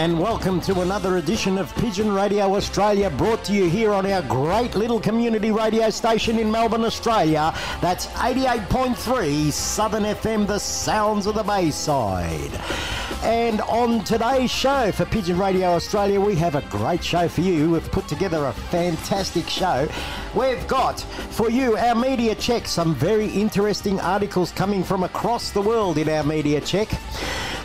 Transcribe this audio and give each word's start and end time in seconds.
And 0.00 0.18
welcome 0.18 0.62
to 0.62 0.80
another 0.80 1.18
edition 1.18 1.58
of 1.58 1.74
Pigeon 1.76 2.10
Radio 2.10 2.56
Australia 2.56 3.10
brought 3.10 3.44
to 3.44 3.52
you 3.52 3.68
here 3.68 3.92
on 3.92 4.06
our 4.06 4.22
great 4.22 4.74
little 4.74 4.98
community 4.98 5.50
radio 5.50 5.90
station 5.90 6.38
in 6.38 6.50
Melbourne, 6.50 6.86
Australia. 6.86 7.52
That's 7.82 8.06
88.3 8.06 9.52
Southern 9.52 10.04
FM, 10.04 10.46
the 10.46 10.58
sounds 10.58 11.26
of 11.26 11.34
the 11.34 11.42
Bayside. 11.42 12.50
And 13.22 13.60
on 13.60 14.02
today's 14.02 14.50
show 14.50 14.90
for 14.90 15.04
Pigeon 15.04 15.36
Radio 15.36 15.66
Australia, 15.66 16.18
we 16.18 16.34
have 16.36 16.54
a 16.54 16.62
great 16.62 17.04
show 17.04 17.28
for 17.28 17.42
you. 17.42 17.72
We've 17.72 17.92
put 17.92 18.08
together 18.08 18.46
a 18.46 18.54
fantastic 18.54 19.50
show. 19.50 19.86
We've 20.34 20.66
got 20.66 20.98
for 21.00 21.50
you 21.50 21.76
our 21.76 21.94
media 21.94 22.34
check, 22.34 22.66
some 22.66 22.94
very 22.94 23.28
interesting 23.28 24.00
articles 24.00 24.50
coming 24.50 24.82
from 24.82 25.02
across 25.02 25.50
the 25.50 25.60
world 25.60 25.98
in 25.98 26.08
our 26.08 26.24
media 26.24 26.62
check. 26.62 26.88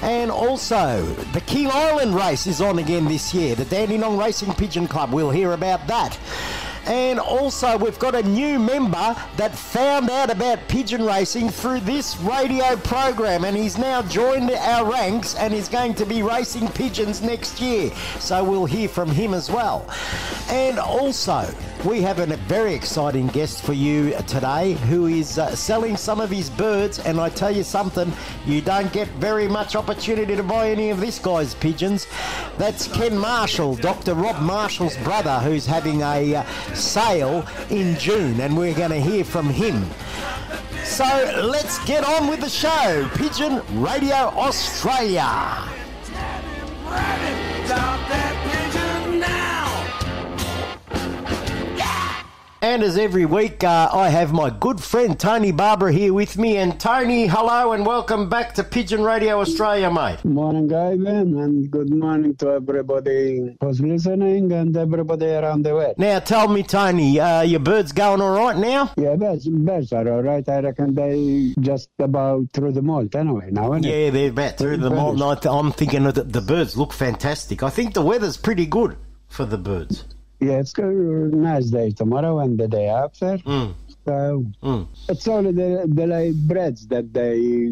And 0.01 0.29
also, 0.31 1.03
the 1.33 1.41
King 1.41 1.69
Island 1.71 2.15
race 2.15 2.47
is 2.47 2.61
on 2.61 2.79
again 2.79 3.05
this 3.05 3.33
year, 3.33 3.55
the 3.55 3.65
Dandenong 3.65 4.17
Racing 4.17 4.53
Pigeon 4.53 4.87
Club. 4.87 5.11
We'll 5.11 5.31
hear 5.31 5.53
about 5.53 5.87
that. 5.87 6.17
And 6.87 7.19
also, 7.19 7.77
we've 7.77 7.97
got 7.97 8.13
a 8.13 8.21
new 8.21 8.59
member 8.59 9.15
that 9.37 9.55
found 9.55 10.09
out 10.11 10.29
about 10.29 10.67
pigeon 10.67 11.03
racing 11.03 11.49
through 11.49 11.79
this 11.79 12.15
radio 12.19 12.75
program, 12.75 13.43
and 13.43 13.57
he's 13.57 13.77
now 13.77 14.03
joined 14.03 14.51
our 14.51 14.91
ranks 14.91 15.33
and 15.35 15.51
is 15.51 15.67
going 15.67 15.95
to 15.95 16.05
be 16.05 16.21
racing 16.21 16.67
pigeons 16.69 17.23
next 17.23 17.59
year. 17.59 17.91
So 18.19 18.43
we'll 18.43 18.65
hear 18.65 18.87
from 18.87 19.09
him 19.09 19.33
as 19.33 19.49
well. 19.49 19.89
And 20.49 20.77
also, 20.77 21.51
we 21.85 22.01
have 22.01 22.19
a 22.19 22.25
very 22.47 22.73
exciting 22.73 23.27
guest 23.27 23.61
for 23.61 23.73
you 23.73 24.11
today 24.27 24.73
who 24.73 25.05
is 25.05 25.37
uh, 25.37 25.55
selling 25.55 25.95
some 25.95 26.19
of 26.19 26.31
his 26.31 26.49
birds. 26.49 26.99
And 26.99 27.19
I 27.19 27.29
tell 27.29 27.51
you 27.51 27.63
something, 27.63 28.11
you 28.45 28.61
don't 28.61 28.91
get 28.91 29.07
very 29.19 29.47
much 29.47 29.75
opportunity 29.75 30.35
to 30.35 30.41
buy 30.41 30.71
any 30.71 30.89
of 30.89 30.99
this 30.99 31.19
guy's 31.19 31.53
pigeons. 31.53 32.07
That's 32.57 32.87
Ken 32.87 33.15
Marshall, 33.15 33.75
Dr. 33.75 34.15
Rob 34.15 34.41
Marshall's 34.41 34.97
brother, 34.97 35.37
who's 35.39 35.65
having 35.65 36.01
a 36.01 36.35
uh, 36.35 36.43
sale 36.73 37.45
in 37.69 37.97
June, 37.99 38.39
and 38.39 38.57
we're 38.57 38.73
going 38.73 38.91
to 38.91 39.01
hear 39.01 39.23
from 39.23 39.47
him. 39.47 39.85
So 40.83 41.05
let's 41.43 41.83
get 41.85 42.03
on 42.03 42.27
with 42.27 42.41
the 42.41 42.49
show. 42.49 43.09
Pigeon 43.15 43.61
Radio 43.81 44.15
Australia. 44.15 45.69
And 52.65 52.81
as 52.81 52.97
every 52.97 53.25
week, 53.25 53.63
uh, 53.63 53.91
I 53.93 54.09
have 54.09 54.33
my 54.33 54.49
good 54.49 54.81
friend 54.81 55.19
Tony 55.19 55.51
Barber 55.51 55.91
here 55.91 56.11
with 56.11 56.35
me. 56.35 56.57
And 56.57 56.79
Tony, 56.79 57.27
hello 57.27 57.73
and 57.73 57.85
welcome 57.85 58.27
back 58.27 58.55
to 58.55 58.63
Pigeon 58.63 59.03
Radio 59.03 59.39
Australia, 59.39 59.91
mate. 59.91 60.25
Morning, 60.25 60.73
Ivan, 60.73 61.37
and 61.37 61.69
good 61.69 61.93
morning 61.93 62.35
to 62.37 62.53
everybody 62.53 63.55
who's 63.61 63.79
listening 63.79 64.51
and 64.51 64.75
everybody 64.75 65.27
around 65.27 65.61
the 65.61 65.75
world. 65.75 65.93
Now 65.99 66.17
tell 66.17 66.47
me, 66.47 66.63
Tony, 66.63 67.19
uh, 67.19 67.43
your 67.43 67.59
birds 67.59 67.91
going 67.91 68.19
all 68.19 68.35
right 68.35 68.57
now? 68.57 68.91
Yeah, 68.97 69.15
birds, 69.15 69.47
birds 69.47 69.93
are 69.93 70.09
all 70.11 70.23
right. 70.23 70.49
I 70.49 70.61
reckon 70.61 70.95
they 70.95 71.53
just 71.59 71.89
about 71.99 72.47
through 72.51 72.71
the 72.71 72.81
molt 72.81 73.13
anyway 73.13 73.49
now, 73.51 73.73
it? 73.73 73.85
Yeah, 73.85 74.09
they're 74.09 74.31
about 74.31 74.57
through 74.57 74.77
the 74.77 74.89
mold. 74.89 75.21
and 75.21 75.23
I 75.23 75.35
th- 75.35 75.53
I'm 75.53 75.71
thinking 75.71 76.05
that 76.05 76.33
the 76.33 76.41
birds 76.41 76.75
look 76.75 76.93
fantastic. 76.93 77.61
I 77.61 77.69
think 77.69 77.93
the 77.93 78.01
weather's 78.01 78.37
pretty 78.37 78.65
good 78.65 78.97
for 79.27 79.45
the 79.45 79.59
birds. 79.59 80.03
Yeah, 80.39 80.59
it's 80.59 80.77
a 80.77 80.83
nice 80.83 81.67
day 81.67 81.91
tomorrow 81.91 82.39
and 82.39 82.57
the 82.59 82.67
day 82.67 82.87
after. 82.89 83.37
Mm. 83.39 83.73
So 84.05 84.45
Mm. 84.61 84.87
it's 85.09 85.27
only 85.27 85.51
the, 85.51 85.85
the 85.87 86.05
like 86.05 86.35
breads 86.47 86.85
that 86.87 87.11
they 87.13 87.71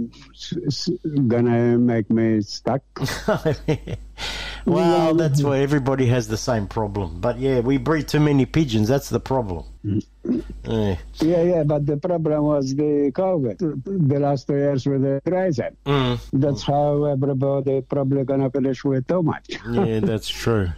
gonna 1.28 1.78
make 1.78 2.10
me 2.10 2.42
stuck. 2.42 2.82
well, 4.66 5.14
that's 5.14 5.44
why 5.44 5.60
everybody 5.60 6.06
has 6.08 6.28
the 6.28 6.38
same 6.38 6.68
problem. 6.68 7.20
But 7.20 7.38
yeah, 7.38 7.60
we 7.60 7.78
breed 7.78 8.08
too 8.08 8.20
many 8.20 8.46
pigeons. 8.46 8.88
That's 8.88 9.10
the 9.10 9.20
problem. 9.20 9.66
Yeah. 9.84 10.96
yeah, 11.20 11.42
yeah, 11.44 11.64
but 11.64 11.86
the 11.86 11.98
problem 11.98 12.44
was 12.44 12.74
the 12.74 13.12
COVID. 13.14 14.08
The 14.10 14.20
last 14.20 14.48
two 14.48 14.56
years 14.56 14.86
with 14.88 15.02
the 15.04 15.22
grazing. 15.26 15.76
Mm. 15.86 16.20
That's 16.34 16.64
how 16.64 17.04
everybody 17.04 17.82
probably 17.82 18.24
gonna 18.24 18.50
finish 18.50 18.84
with 18.84 19.06
too 19.08 19.22
much. 19.22 19.50
Yeah, 19.70 20.00
that's 20.00 20.30
true. 20.30 20.70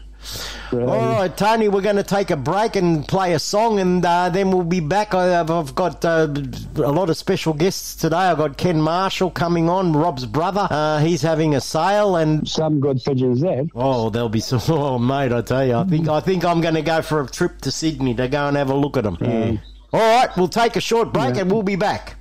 Right. 0.72 0.88
All 0.88 1.12
right, 1.20 1.38
Tony, 1.38 1.68
we're 1.70 1.82
going 1.82 1.96
to 1.98 2.04
take 2.04 2.32
a 2.32 2.36
break 2.36 2.76
and 2.76 3.08
play 3.08 3.34
a 3.34 3.40
song, 3.40 3.80
and 3.80 4.04
uh, 4.06 4.30
then 4.30 4.52
we'll 4.52 4.64
be 4.64 4.80
back. 4.80 5.14
I- 5.14 5.40
I've, 5.40 5.52
I've 5.52 5.76
got 5.76 6.04
uh, 6.04 6.28
a 6.76 6.92
lot 6.92 7.10
of 7.10 7.18
special 7.18 7.54
guests 7.54 7.96
today. 7.96 8.16
I've 8.18 8.38
got 8.38 8.58
Ken 8.58 8.82
Marshall 8.82 9.32
coming 9.32 9.70
on, 9.70 9.94
Rob's 9.94 10.26
brother. 10.26 10.68
Uh, 10.70 11.00
he's 11.00 11.22
having 11.22 11.56
a 11.56 11.62
sale, 11.62 12.16
and 12.16 12.48
Some 12.48 12.80
good 12.80 13.02
pigeons 13.04 13.42
there. 13.42 13.66
oh, 13.76 14.10
there'll 14.10 14.30
be 14.30 14.40
some. 14.40 14.60
Oh, 14.76 14.98
mate, 15.00 15.32
I 15.32 15.42
tell 15.42 15.66
you, 15.66 15.76
I 15.76 15.84
think 15.86 16.08
I 16.10 16.20
think 16.20 16.44
I'm 16.44 16.60
going 16.62 16.76
to 16.76 16.82
go 16.82 17.02
for 17.02 17.22
a 17.22 17.28
trip 17.28 17.62
to 17.62 17.72
Sydney 17.72 18.14
to 18.16 18.28
go 18.28 18.48
and 18.48 18.58
have 18.58 18.70
a 18.70 18.76
look 18.76 18.98
at 18.98 19.04
them. 19.04 19.18
Yeah. 19.22 19.58
All 19.94 20.00
right, 20.26 20.30
we'll 20.36 20.48
take 20.50 20.76
a 20.76 20.82
short 20.82 21.14
break, 21.14 21.36
Yeah. 21.36 21.42
and 21.42 21.52
we'll 21.52 21.64
be 21.64 21.76
back. 21.76 22.16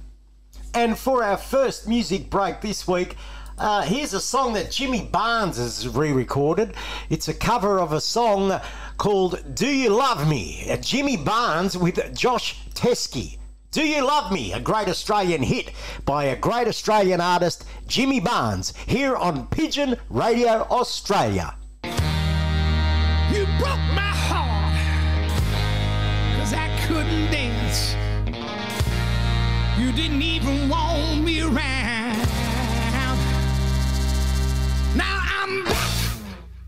And 0.74 0.98
for 0.98 1.22
our 1.24 1.36
first 1.36 1.88
music 1.88 2.30
break 2.30 2.60
this 2.60 2.86
week, 2.86 3.16
uh, 3.58 3.82
here's 3.82 4.14
a 4.14 4.20
song 4.20 4.54
that 4.54 4.70
Jimmy 4.70 5.02
Barnes 5.02 5.58
has 5.58 5.86
re 5.88 6.12
recorded. 6.12 6.74
It's 7.10 7.28
a 7.28 7.34
cover 7.34 7.78
of 7.78 7.92
a 7.92 8.00
song 8.00 8.60
called 8.96 9.54
Do 9.54 9.66
You 9.66 9.90
Love 9.90 10.28
Me? 10.28 10.76
Jimmy 10.80 11.16
Barnes 11.16 11.76
with 11.76 12.14
Josh 12.14 12.60
Teskey. 12.74 13.38
Do 13.70 13.82
You 13.86 14.04
Love 14.04 14.32
Me? 14.32 14.52
A 14.52 14.60
great 14.60 14.88
Australian 14.88 15.42
hit 15.42 15.72
by 16.04 16.24
a 16.24 16.36
great 16.36 16.68
Australian 16.68 17.20
artist, 17.20 17.64
Jimmy 17.86 18.20
Barnes, 18.20 18.72
here 18.86 19.16
on 19.16 19.46
Pigeon 19.48 19.96
Radio 20.10 20.66
Australia. 20.70 21.56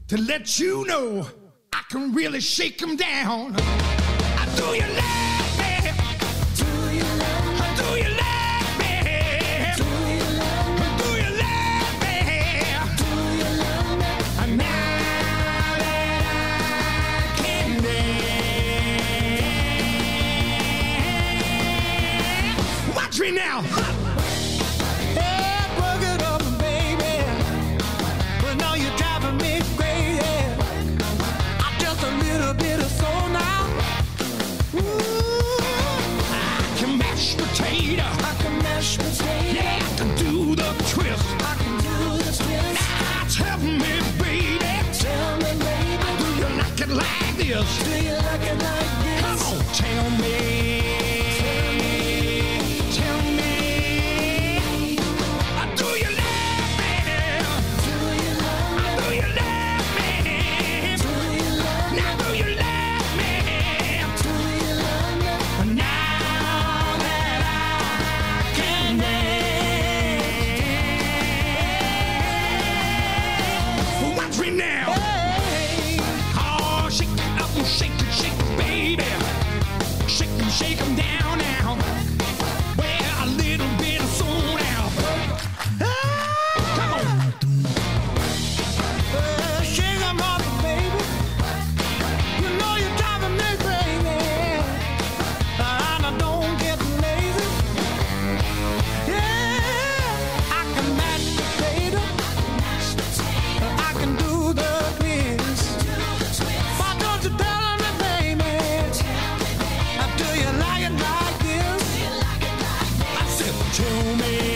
To 0.09 0.17
let 0.19 0.59
you 0.59 0.85
know 0.87 1.27
I 1.73 1.83
can 1.91 2.13
really 2.15 2.41
shake 2.41 2.81
'em 2.83 2.97
down. 2.97 3.57
I 3.59 4.47
do 4.57 4.67
you 4.75 4.87
love 5.01 5.59
me? 5.59 5.91
Do 6.55 6.67
you 6.95 7.05
love 7.23 7.59
me? 7.59 7.75
Do 7.81 7.89
you 8.01 8.11
love 8.15 8.79
me? 8.79 8.95
Do 11.01 11.09
you 11.19 11.31
love 11.43 11.95
me? 12.03 12.19
That 14.57 14.75
I 16.35 17.35
can 17.43 17.71
dance. 17.83 18.17
Watch 22.95 23.17
me 23.19 23.31
now. 23.33 23.57
Do 47.57 47.63
you 47.63 48.13
like 48.13 48.43
it 48.43 48.63
like 48.63 49.03
this? 49.03 49.43
Come 49.43 49.59
on, 49.59 49.65
tell 49.73 50.11
me. 50.19 50.46
Tell 113.77 114.17
me. 114.17 114.56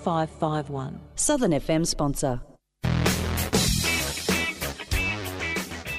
551. 0.00 1.00
Southern 1.14 1.52
FM 1.52 1.86
sponsor. 1.86 2.40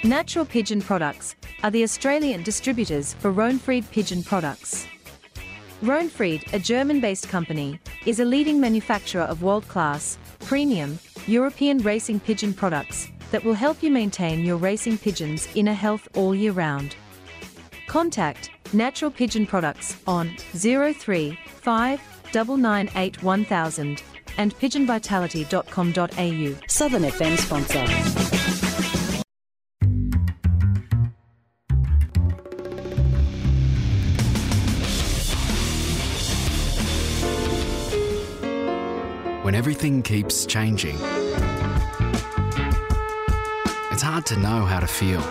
Natural 0.04 0.46
Pigeon 0.46 0.82
Products 0.82 1.36
are 1.64 1.70
the 1.70 1.84
Australian 1.84 2.42
distributors 2.42 3.14
for 3.14 3.32
Rohnfried 3.32 3.90
Pigeon 3.92 4.24
Products. 4.24 4.88
Rohnfried, 5.84 6.52
a 6.54 6.60
German 6.60 7.00
based 7.00 7.30
company, 7.30 7.80
is 8.06 8.20
a 8.20 8.26
leading 8.26 8.60
manufacturer 8.60 9.24
of 9.24 9.44
world 9.44 9.68
class, 9.68 10.18
premium, 10.40 10.98
European 11.28 11.78
racing 11.80 12.20
pigeon 12.20 12.54
products 12.54 13.10
that 13.30 13.44
will 13.44 13.54
help 13.54 13.84
you 13.84 13.92
maintain 13.92 14.44
your 14.44 14.58
racing 14.58 14.98
pigeon's 14.98 15.48
inner 15.56 15.74
health 15.74 16.08
all 16.16 16.34
year 16.34 16.52
round. 16.52 16.96
Contact 17.88 18.50
Natural 18.74 19.12
Pigeon 19.12 19.46
Products 19.46 19.98
on 20.08 20.36
035 20.54 22.11
998 22.34 23.24
1000 23.24 24.04
and 24.38 24.56
pigeonvitality.com.au. 24.58 26.68
Southern 26.68 27.04
FM 27.04 27.38
sponsor. 27.38 27.86
When 39.44 39.56
everything 39.56 40.02
keeps 40.02 40.46
changing, 40.46 40.96
it's 43.92 44.02
hard 44.02 44.26
to 44.28 44.38
know 44.38 44.66
how 44.66 44.80
to 44.80 44.88
feel. 44.88 45.22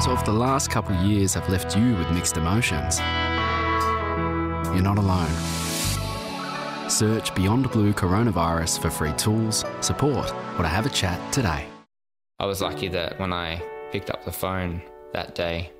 So, 0.00 0.12
if 0.12 0.24
the 0.24 0.32
last 0.32 0.70
couple 0.70 0.96
of 0.96 1.04
years 1.04 1.34
have 1.34 1.48
left 1.48 1.76
you 1.76 1.94
with 1.94 2.10
mixed 2.10 2.36
emotions, 2.36 2.98
you're 4.74 4.82
not 4.82 4.98
alone. 4.98 5.30
Search 6.88 7.34
Beyond 7.34 7.70
Blue 7.70 7.92
Coronavirus 7.92 8.80
for 8.80 8.90
free 8.90 9.12
tools, 9.12 9.64
support, 9.80 10.32
or 10.56 10.62
to 10.62 10.68
have 10.68 10.86
a 10.86 10.90
chat 10.90 11.32
today. 11.32 11.66
I 12.38 12.46
was 12.46 12.60
lucky 12.60 12.88
that 12.88 13.18
when 13.20 13.32
I 13.32 13.62
picked 13.92 14.10
up 14.10 14.24
the 14.24 14.32
phone 14.32 14.82
that 15.12 15.34
day 15.34 15.70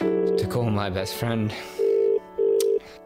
to 0.00 0.46
call 0.50 0.70
my 0.70 0.90
best 0.90 1.14
friend, 1.14 1.52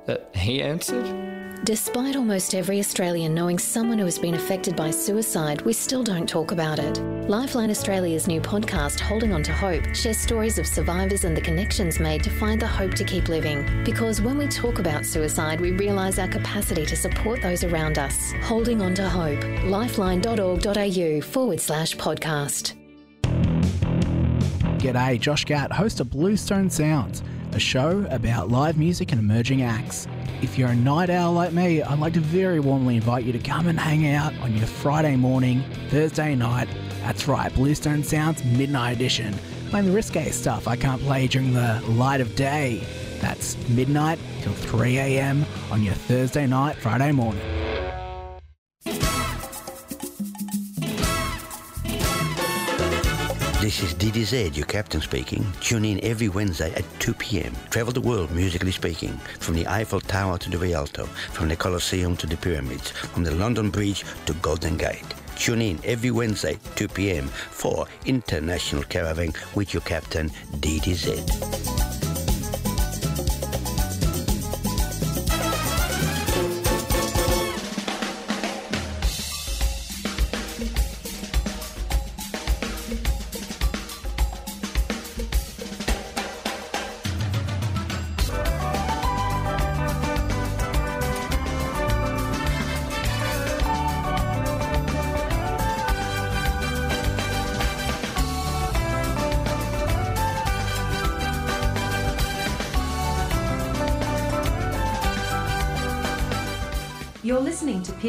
that 0.06 0.30
he 0.34 0.62
answered. 0.62 1.64
Despite 1.64 2.16
almost 2.16 2.54
every 2.54 2.78
Australian 2.78 3.34
knowing 3.34 3.58
someone 3.58 3.98
who 3.98 4.06
has 4.06 4.18
been 4.18 4.34
affected 4.34 4.74
by 4.74 4.90
suicide, 4.90 5.62
we 5.62 5.72
still 5.72 6.02
don't 6.02 6.28
talk 6.28 6.52
about 6.52 6.78
it. 6.78 6.98
Lifeline 7.30 7.70
Australia's 7.70 8.26
new 8.26 8.40
podcast, 8.40 8.98
Holding 8.98 9.32
On 9.32 9.40
to 9.44 9.52
Hope, 9.52 9.94
shares 9.94 10.18
stories 10.18 10.58
of 10.58 10.66
survivors 10.66 11.22
and 11.22 11.36
the 11.36 11.40
connections 11.40 12.00
made 12.00 12.24
to 12.24 12.28
find 12.30 12.60
the 12.60 12.66
hope 12.66 12.92
to 12.94 13.04
keep 13.04 13.28
living. 13.28 13.84
Because 13.84 14.20
when 14.20 14.36
we 14.36 14.48
talk 14.48 14.80
about 14.80 15.06
suicide, 15.06 15.60
we 15.60 15.70
realise 15.70 16.18
our 16.18 16.26
capacity 16.26 16.84
to 16.86 16.96
support 16.96 17.40
those 17.40 17.62
around 17.62 17.98
us. 17.98 18.32
Holding 18.42 18.82
On 18.82 18.96
to 18.96 19.08
Hope. 19.08 19.38
Lifeline.org.au 19.62 21.20
forward 21.20 21.60
slash 21.60 21.94
podcast. 21.94 22.74
G'day, 24.80 25.20
Josh 25.20 25.44
Gatt, 25.44 25.70
host 25.70 26.00
of 26.00 26.10
Bluestone 26.10 26.68
Sounds, 26.68 27.22
a 27.52 27.60
show 27.60 28.08
about 28.10 28.48
live 28.48 28.76
music 28.76 29.12
and 29.12 29.20
emerging 29.20 29.62
acts. 29.62 30.08
If 30.42 30.58
you're 30.58 30.70
a 30.70 30.74
night 30.74 31.10
owl 31.10 31.34
like 31.34 31.52
me, 31.52 31.80
I'd 31.80 32.00
like 32.00 32.14
to 32.14 32.20
very 32.20 32.58
warmly 32.58 32.96
invite 32.96 33.24
you 33.24 33.30
to 33.30 33.38
come 33.38 33.68
and 33.68 33.78
hang 33.78 34.12
out 34.16 34.36
on 34.40 34.56
your 34.56 34.66
Friday 34.66 35.14
morning, 35.14 35.62
Thursday 35.90 36.34
night. 36.34 36.68
That's 37.00 37.26
right, 37.26 37.52
Bluestone 37.54 38.04
Sounds 38.04 38.44
Midnight 38.44 38.96
Edition. 38.96 39.34
Playing 39.70 39.86
the 39.86 39.92
risque 39.92 40.30
stuff 40.30 40.68
I 40.68 40.76
can't 40.76 41.00
play 41.02 41.26
during 41.26 41.52
the 41.52 41.82
light 41.88 42.20
of 42.20 42.34
day. 42.36 42.86
That's 43.20 43.56
midnight 43.68 44.18
till 44.42 44.52
3 44.52 44.98
a.m. 44.98 45.44
on 45.70 45.82
your 45.82 45.94
Thursday 45.94 46.46
night, 46.46 46.76
Friday 46.76 47.12
morning. 47.12 47.42
This 53.60 53.82
is 53.82 53.94
DDZ, 53.94 54.56
your 54.56 54.66
captain 54.66 55.02
speaking. 55.02 55.46
Tune 55.60 55.84
in 55.84 56.02
every 56.02 56.28
Wednesday 56.28 56.72
at 56.74 56.84
2 56.98 57.12
p.m. 57.14 57.54
Travel 57.68 57.92
the 57.92 58.00
world 58.00 58.30
musically 58.30 58.72
speaking, 58.72 59.12
from 59.38 59.54
the 59.54 59.66
Eiffel 59.66 60.00
Tower 60.00 60.38
to 60.38 60.50
the 60.50 60.58
Rialto, 60.58 61.04
from 61.04 61.48
the 61.48 61.56
Colosseum 61.56 62.16
to 62.16 62.26
the 62.26 62.38
pyramids, 62.38 62.90
from 62.90 63.22
the 63.22 63.32
London 63.32 63.70
Bridge 63.70 64.04
to 64.24 64.32
Golden 64.34 64.76
Gate. 64.78 65.04
Tune 65.40 65.62
in 65.62 65.80
every 65.84 66.10
Wednesday, 66.10 66.58
2 66.76 66.88
p.m. 66.88 67.26
for 67.26 67.86
International 68.04 68.82
Caravan 68.82 69.32
with 69.54 69.72
your 69.72 69.80
captain, 69.80 70.28
DDZ. 70.58 71.79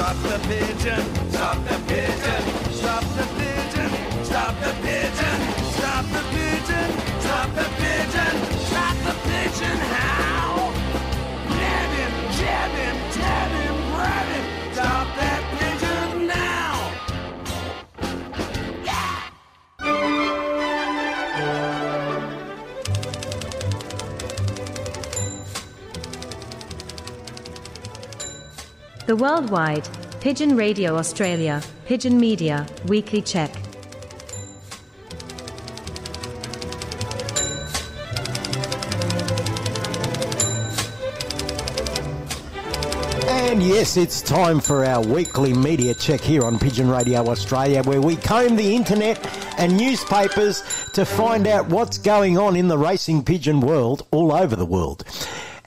Stop 0.08 0.24
the 0.24 0.40
pigeon, 0.48 1.32
stop 1.32 1.58
the 1.66 1.78
pigeon, 1.86 2.72
stop 2.72 3.04
the 3.18 3.28
pigeon, 3.36 4.24
stop 4.24 4.56
the 4.62 4.74
pigeon, 4.82 5.27
The 29.08 29.16
worldwide 29.16 29.88
Pigeon 30.20 30.58
Radio 30.58 30.98
Australia, 30.98 31.62
Pigeon 31.86 32.20
Media, 32.20 32.68
Weekly 32.88 33.22
Check. 33.22 33.56
And 43.30 43.64
yes, 43.64 43.96
it's 43.96 44.22
time 44.22 44.60
for 44.60 44.84
our 44.84 45.02
weekly 45.02 45.54
media 45.54 45.94
check 45.94 46.20
here 46.20 46.44
on 46.44 46.60
Pigeon 46.60 46.90
Radio 46.90 47.30
Australia, 47.30 47.84
where 47.84 48.02
we 48.02 48.18
comb 48.18 48.58
the 48.58 48.76
internet 48.76 49.26
and 49.58 49.78
newspapers 49.78 50.62
to 50.92 51.06
find 51.06 51.48
out 51.48 51.70
what's 51.70 51.98
going 51.98 52.38
on 52.38 52.58
in 52.58 52.68
the 52.68 52.78
racing 52.78 53.24
pigeon 53.24 53.62
world 53.62 54.06
all 54.12 54.34
over 54.34 54.58
the 54.58 54.66
world. 54.66 55.06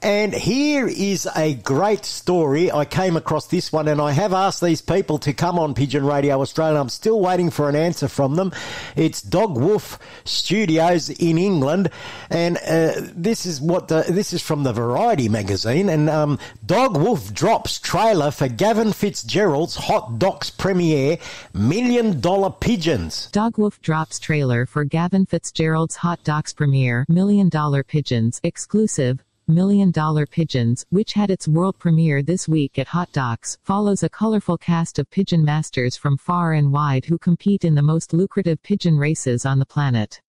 And 0.03 0.33
here 0.33 0.87
is 0.87 1.29
a 1.35 1.53
great 1.53 2.05
story. 2.05 2.71
I 2.71 2.85
came 2.85 3.15
across 3.15 3.45
this 3.45 3.71
one 3.71 3.87
and 3.87 4.01
I 4.01 4.11
have 4.13 4.33
asked 4.33 4.59
these 4.59 4.81
people 4.81 5.19
to 5.19 5.31
come 5.31 5.59
on 5.59 5.75
Pigeon 5.75 6.03
Radio 6.03 6.41
Australia. 6.41 6.79
I'm 6.79 6.89
still 6.89 7.19
waiting 7.19 7.51
for 7.51 7.69
an 7.69 7.75
answer 7.75 8.07
from 8.07 8.35
them. 8.35 8.51
It's 8.95 9.21
Dogwoof 9.21 9.99
Studios 10.23 11.11
in 11.11 11.37
England. 11.37 11.91
And 12.31 12.57
uh, 12.57 12.93
this 13.13 13.45
is 13.45 13.61
what 13.61 13.89
the, 13.89 14.05
this 14.09 14.33
is 14.33 14.41
from 14.41 14.63
the 14.63 14.73
Variety 14.73 15.29
magazine. 15.29 15.87
And 15.87 16.09
um, 16.09 16.39
Dogwoof 16.65 17.31
drops 17.31 17.77
trailer 17.77 18.31
for 18.31 18.47
Gavin 18.47 18.93
Fitzgerald's 18.93 19.75
Hot 19.75 20.17
Docs 20.17 20.49
premiere, 20.49 21.19
Million 21.53 22.19
Dollar 22.19 22.49
Pigeons. 22.49 23.29
Dogwoof 23.31 23.79
drops 23.81 24.17
trailer 24.17 24.65
for 24.65 24.83
Gavin 24.83 25.27
Fitzgerald's 25.27 25.97
Hot 25.97 26.23
Docs 26.23 26.53
premiere, 26.53 27.05
Million 27.07 27.49
Dollar 27.49 27.83
Pigeons, 27.83 28.39
exclusive. 28.43 29.23
Million 29.53 29.91
Dollar 29.91 30.25
Pigeons, 30.25 30.85
which 30.89 31.13
had 31.13 31.29
its 31.29 31.47
world 31.47 31.77
premiere 31.77 32.23
this 32.23 32.47
week 32.47 32.79
at 32.79 32.87
Hot 32.87 33.11
Docs, 33.11 33.57
follows 33.63 34.01
a 34.01 34.09
colorful 34.09 34.57
cast 34.57 34.97
of 34.97 35.09
pigeon 35.09 35.43
masters 35.43 35.97
from 35.97 36.17
far 36.17 36.53
and 36.53 36.71
wide 36.71 37.03
who 37.03 37.17
compete 37.17 37.65
in 37.65 37.75
the 37.75 37.81
most 37.81 38.13
lucrative 38.13 38.63
pigeon 38.63 38.97
races 38.97 39.45
on 39.45 39.59
the 39.59 39.65
planet. 39.65 40.21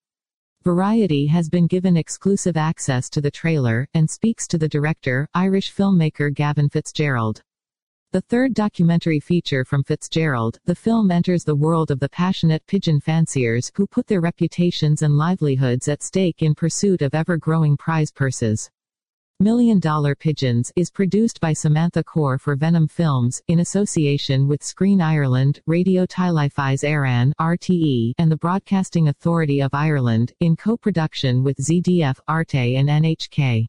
Variety 0.64 1.26
has 1.26 1.48
been 1.48 1.66
given 1.66 1.96
exclusive 1.96 2.56
access 2.56 3.08
to 3.10 3.20
the 3.20 3.30
trailer 3.30 3.86
and 3.94 4.10
speaks 4.10 4.46
to 4.48 4.58
the 4.58 4.68
director, 4.68 5.28
Irish 5.34 5.72
filmmaker 5.72 6.34
Gavin 6.34 6.68
Fitzgerald. 6.68 7.42
The 8.12 8.20
third 8.20 8.54
documentary 8.54 9.20
feature 9.20 9.64
from 9.64 9.84
Fitzgerald, 9.84 10.58
the 10.66 10.74
film 10.74 11.10
enters 11.10 11.44
the 11.44 11.54
world 11.54 11.90
of 11.90 11.98
the 11.98 12.10
passionate 12.10 12.66
pigeon 12.66 13.00
fanciers 13.00 13.72
who 13.74 13.86
put 13.86 14.06
their 14.06 14.20
reputations 14.20 15.00
and 15.00 15.16
livelihoods 15.16 15.88
at 15.88 16.02
stake 16.02 16.42
in 16.42 16.54
pursuit 16.54 17.00
of 17.00 17.14
ever 17.14 17.36
growing 17.38 17.76
prize 17.76 18.10
purses. 18.10 18.68
Million 19.42 19.80
Dollar 19.80 20.14
Pigeons 20.14 20.70
is 20.76 20.88
produced 20.88 21.40
by 21.40 21.52
Samantha 21.52 22.04
Corr 22.04 22.38
for 22.38 22.54
Venom 22.54 22.86
Films, 22.86 23.42
in 23.48 23.58
association 23.58 24.46
with 24.46 24.62
Screen 24.62 25.00
Ireland, 25.00 25.60
Radio 25.66 26.06
Teilifís 26.06 26.84
Éireann 26.84 27.32
RTE, 27.40 28.12
and 28.18 28.30
the 28.30 28.36
Broadcasting 28.36 29.08
Authority 29.08 29.60
of 29.60 29.74
Ireland, 29.74 30.32
in 30.38 30.54
co-production 30.54 31.42
with 31.42 31.56
ZDF, 31.56 32.20
Arte 32.28 32.76
and 32.76 32.88
NHK. 32.88 33.66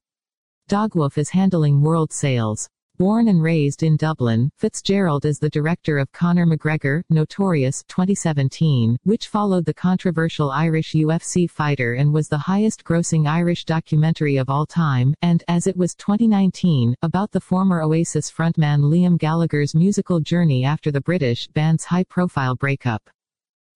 Dogwoof 0.70 1.18
is 1.18 1.32
handling 1.32 1.82
world 1.82 2.14
sales. 2.14 2.70
Born 3.00 3.28
and 3.28 3.42
raised 3.42 3.82
in 3.82 3.98
Dublin, 3.98 4.52
Fitzgerald 4.60 5.26
is 5.26 5.40
the 5.40 5.50
director 5.50 5.98
of 5.98 6.12
Conor 6.12 6.46
McGregor, 6.46 7.02
Notorious 7.10 7.84
2017, 7.88 8.98
which 9.04 9.30
followed 9.30 9.66
the 9.66 9.74
controversial 9.74 10.52
Irish 10.52 10.94
UFC 10.94 11.50
fighter 11.50 11.96
and 11.96 12.14
was 12.14 12.28
the 12.30 12.38
highest 12.38 12.84
grossing 12.84 13.28
Irish 13.28 13.66
documentary 13.66 14.38
of 14.38 14.48
all 14.48 14.68
time, 14.68 15.16
and, 15.24 15.44
as 15.48 15.66
it 15.66 15.76
was 15.76 15.96
2019, 15.96 16.94
about 17.02 17.32
the 17.32 17.42
former 17.42 17.82
Oasis 17.82 18.32
frontman 18.32 18.82
Liam 18.82 19.18
Gallagher's 19.18 19.74
musical 19.74 20.20
journey 20.20 20.64
after 20.64 20.92
the 20.92 21.02
British 21.02 21.48
band's 21.48 21.86
high 21.86 22.04
profile 22.04 22.56
breakup. 22.56 23.10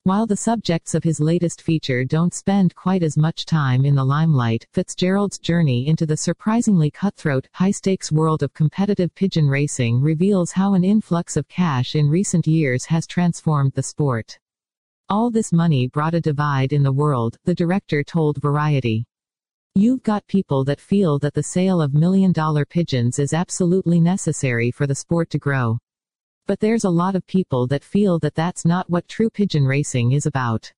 While 0.08 0.26
the 0.26 0.38
subjects 0.38 0.96
of 0.96 1.04
his 1.04 1.20
latest 1.20 1.62
feature 1.62 2.06
don't 2.06 2.34
spend 2.34 2.74
quite 2.76 3.04
as 3.04 3.18
much 3.18 3.46
time 3.46 3.84
in 3.84 3.94
the 3.94 4.06
limelight, 4.06 4.66
Fitzgerald's 4.72 5.38
journey 5.38 5.86
into 5.86 6.06
the 6.06 6.16
surprisingly 6.16 6.90
cutthroat, 6.90 7.46
high-stakes 7.52 8.10
world 8.10 8.42
of 8.42 8.54
competitive 8.54 9.14
pigeon 9.16 9.50
racing 9.50 10.00
reveals 10.00 10.54
how 10.54 10.76
an 10.76 10.86
influx 10.86 11.36
of 11.36 11.50
cash 11.50 11.94
in 11.94 12.08
recent 12.08 12.48
years 12.48 12.86
has 12.86 13.06
transformed 13.06 13.74
the 13.74 13.84
sport. 13.84 14.40
All 15.10 15.30
this 15.30 15.52
money 15.52 15.90
brought 15.90 16.14
a 16.14 16.22
divide 16.22 16.72
in 16.72 16.84
the 16.84 16.94
world, 16.94 17.36
the 17.44 17.54
director 17.54 18.02
told 18.02 18.42
Variety. 18.42 19.04
You've 19.76 20.04
got 20.04 20.26
people 20.28 20.64
that 20.64 20.80
feel 20.80 21.20
that 21.20 21.34
the 21.34 21.44
sale 21.44 21.82
of 21.82 21.94
million 21.94 22.32
dollar 22.32 22.64
pigeons 22.64 23.20
is 23.20 23.34
absolutely 23.34 24.00
necessary 24.00 24.72
for 24.72 24.88
the 24.88 24.96
sport 24.96 25.30
to 25.32 25.38
grow. 25.38 25.80
But 26.48 26.62
there's 26.62 26.86
a 26.86 26.89
lot 26.89 27.13
of 27.13 27.27
people 27.27 27.68
that 27.68 27.84
feel 27.84 28.20
that 28.20 28.34
that's 28.34 28.63
not 28.63 28.89
what 28.89 29.10
true 29.10 29.30
pigeon 29.30 29.66
racing 29.66 30.13
is 30.13 30.25
about. 30.25 30.72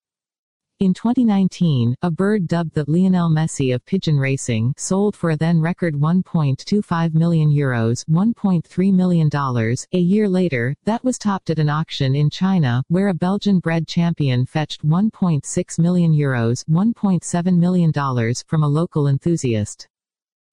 In 0.80 0.96
2019, 0.96 1.94
a 2.02 2.10
bird 2.10 2.48
dubbed 2.48 2.74
the 2.74 2.86
Lionel 2.88 3.30
Messi 3.30 3.76
of 3.76 3.86
pigeon 3.86 4.18
racing 4.18 4.74
sold 4.78 5.16
for 5.16 5.30
a 5.30 5.38
then 5.38 5.62
record 5.62 5.94
1.25 5.94 7.14
million 7.14 7.52
euros, 7.52 8.04
1.3 8.10 8.94
million 8.94 9.30
dollars. 9.30 9.86
A 9.94 10.00
year 10.00 10.28
later, 10.28 10.74
that 10.86 11.04
was 11.04 11.20
topped 11.20 11.52
at 11.52 11.60
an 11.60 11.70
auction 11.70 12.16
in 12.16 12.32
China, 12.32 12.82
where 12.88 13.10
a 13.10 13.14
Belgian-bred 13.14 13.88
champion 13.88 14.48
fetched 14.48 14.84
1.6 14.84 15.80
million 15.80 16.14
euros, 16.14 16.66
1.7 16.68 17.60
million 17.60 17.92
dollars 17.92 18.44
from 18.48 18.64
a 18.64 18.68
local 18.68 19.08
enthusiast. 19.08 19.88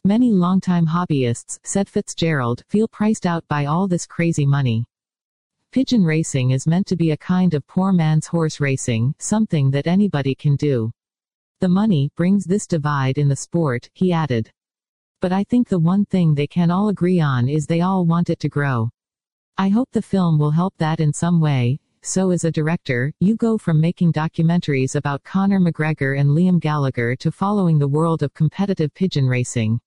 Many 0.04 0.30
longtime 0.30 0.88
hobbyists, 0.88 1.58
said 1.64 1.88
Fitzgerald, 1.88 2.64
feel 2.68 2.86
priced 2.86 3.24
out 3.24 3.48
by 3.48 3.64
all 3.64 3.88
this 3.88 4.06
crazy 4.06 4.44
money. 4.44 4.84
Pigeon 5.76 6.04
racing 6.04 6.52
is 6.52 6.66
meant 6.66 6.86
to 6.86 6.96
be 6.96 7.10
a 7.10 7.18
kind 7.18 7.52
of 7.52 7.66
poor 7.66 7.92
man's 7.92 8.26
horse 8.26 8.60
racing, 8.60 9.14
something 9.18 9.70
that 9.72 9.86
anybody 9.86 10.34
can 10.34 10.56
do. 10.56 10.90
The 11.60 11.68
money 11.68 12.10
brings 12.16 12.46
this 12.46 12.66
divide 12.66 13.18
in 13.18 13.28
the 13.28 13.36
sport, 13.36 13.90
he 13.92 14.10
added. 14.10 14.50
But 15.20 15.32
I 15.32 15.44
think 15.44 15.68
the 15.68 15.78
one 15.78 16.06
thing 16.06 16.34
they 16.34 16.46
can 16.46 16.70
all 16.70 16.88
agree 16.88 17.20
on 17.20 17.46
is 17.46 17.66
they 17.66 17.82
all 17.82 18.06
want 18.06 18.30
it 18.30 18.40
to 18.40 18.48
grow. 18.48 18.88
I 19.58 19.68
hope 19.68 19.90
the 19.92 20.00
film 20.00 20.38
will 20.38 20.50
help 20.50 20.72
that 20.78 20.98
in 20.98 21.12
some 21.12 21.42
way. 21.42 21.78
So, 22.00 22.30
as 22.30 22.44
a 22.44 22.50
director, 22.50 23.12
you 23.20 23.36
go 23.36 23.58
from 23.58 23.78
making 23.78 24.14
documentaries 24.14 24.96
about 24.96 25.24
Conor 25.24 25.60
McGregor 25.60 26.18
and 26.18 26.30
Liam 26.30 26.58
Gallagher 26.58 27.14
to 27.16 27.30
following 27.30 27.78
the 27.78 27.86
world 27.86 28.22
of 28.22 28.32
competitive 28.32 28.94
pigeon 28.94 29.26
racing. 29.26 29.78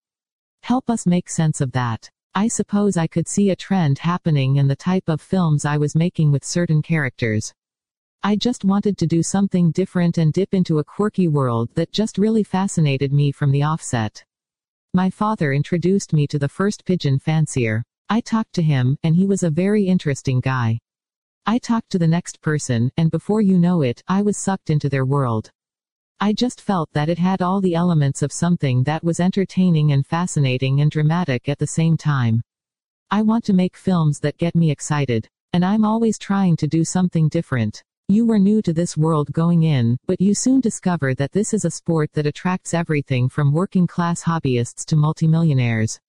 Help 0.62 0.88
us 0.92 1.08
make 1.08 1.32
sense 1.32 1.62
of 1.62 1.72
that. 1.72 2.12
I 2.36 2.48
suppose 2.48 2.96
I 2.96 3.08
could 3.08 3.28
see 3.28 3.50
a 3.50 3.56
trend 3.56 4.00
happening 4.00 4.58
in 4.58 4.68
the 4.68 4.76
type 4.76 5.10
of 5.10 5.20
films 5.20 5.66
I 5.66 5.78
was 5.78 5.96
making 5.96 6.32
with 6.32 6.46
certain 6.46 6.82
characters. 6.82 7.54
I 8.22 8.36
just 8.36 8.64
wanted 8.64 8.98
to 8.98 9.08
do 9.08 9.24
something 9.24 9.72
different 9.72 10.18
and 10.18 10.32
dip 10.32 10.54
into 10.54 10.80
a 10.80 10.84
quirky 10.84 11.28
world 11.28 11.70
that 11.76 11.92
just 11.92 12.18
really 12.18 12.44
fascinated 12.44 13.12
me 13.12 13.32
from 13.32 13.52
the 13.52 13.64
offset. 13.64 14.24
My 14.94 15.10
father 15.10 15.54
introduced 15.54 16.14
me 16.14 16.28
to 16.28 16.38
the 16.38 16.50
first 16.50 16.86
pigeon 16.86 17.18
fancier. 17.18 17.84
I 18.10 18.22
talked 18.22 18.54
to 18.54 18.62
him, 18.62 18.98
and 19.04 19.16
he 19.16 19.26
was 19.26 19.44
a 19.44 19.50
very 19.50 19.86
interesting 19.86 20.40
guy. 20.40 20.80
I 21.46 21.58
talked 21.58 21.90
to 21.92 22.00
the 22.00 22.08
next 22.08 22.42
person, 22.42 22.92
and 22.98 23.10
before 23.10 23.42
you 23.42 23.58
know 23.58 23.82
it, 23.82 24.04
I 24.08 24.22
was 24.22 24.38
sucked 24.38 24.70
into 24.70 24.90
their 24.90 25.06
world. 25.06 25.52
I 26.22 26.34
just 26.34 26.60
felt 26.60 26.90
that 26.92 27.08
it 27.08 27.18
had 27.18 27.42
all 27.42 27.62
the 27.62 27.76
elements 27.76 28.22
of 28.22 28.34
something 28.34 28.84
that 28.84 29.06
was 29.06 29.22
entertaining 29.22 29.94
and 29.94 30.06
fascinating 30.06 30.82
and 30.82 30.92
dramatic 30.92 31.48
at 31.48 31.60
the 31.60 31.68
same 31.68 31.96
time. 31.96 32.42
I 33.10 33.22
want 33.22 33.46
to 33.46 33.54
make 33.54 33.78
films 33.78 34.20
that 34.20 34.38
get 34.38 34.54
me 34.54 34.70
excited. 34.70 35.30
And 35.54 35.64
I'm 35.64 35.86
always 35.86 36.20
trying 36.20 36.58
to 36.58 36.68
do 36.68 36.84
something 36.84 37.30
different. 37.30 37.82
You 38.10 38.26
were 38.26 38.38
new 38.38 38.62
to 38.64 38.74
this 38.74 38.98
world 38.98 39.32
going 39.32 39.64
in, 39.64 39.96
but 40.08 40.20
you 40.20 40.36
soon 40.36 40.60
discover 40.60 41.16
that 41.16 41.32
this 41.32 41.54
is 41.54 41.64
a 41.64 41.72
sport 41.72 42.12
that 42.14 42.28
attracts 42.28 42.74
everything 42.74 43.30
from 43.30 43.54
working 43.54 43.88
class 43.88 44.22
hobbyists 44.22 44.84
to 44.88 44.98
multimillionaires. 44.98 46.02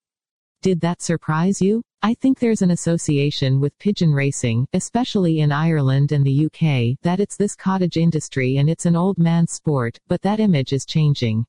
Did 0.63 0.83
that 0.83 1.01
surprise 1.01 1.63
you? 1.63 1.81
I 2.03 2.13
think 2.13 2.39
there's 2.39 2.61
an 2.61 2.73
association 2.73 3.61
with 3.61 3.79
pigeon 3.79 4.13
racing, 4.13 4.67
especially 4.75 5.41
in 5.41 5.53
Ireland 5.53 6.13
and 6.13 6.23
the 6.23 6.45
UK, 6.45 6.99
that 7.01 7.19
it's 7.19 7.39
this 7.39 7.57
cottage 7.57 7.97
industry 7.97 8.59
and 8.59 8.69
it's 8.69 8.85
an 8.85 8.95
old 8.95 9.17
man's 9.17 9.53
sport, 9.53 9.99
but 10.07 10.21
that 10.21 10.39
image 10.39 10.75
is 10.75 10.85
changing. 10.85 11.47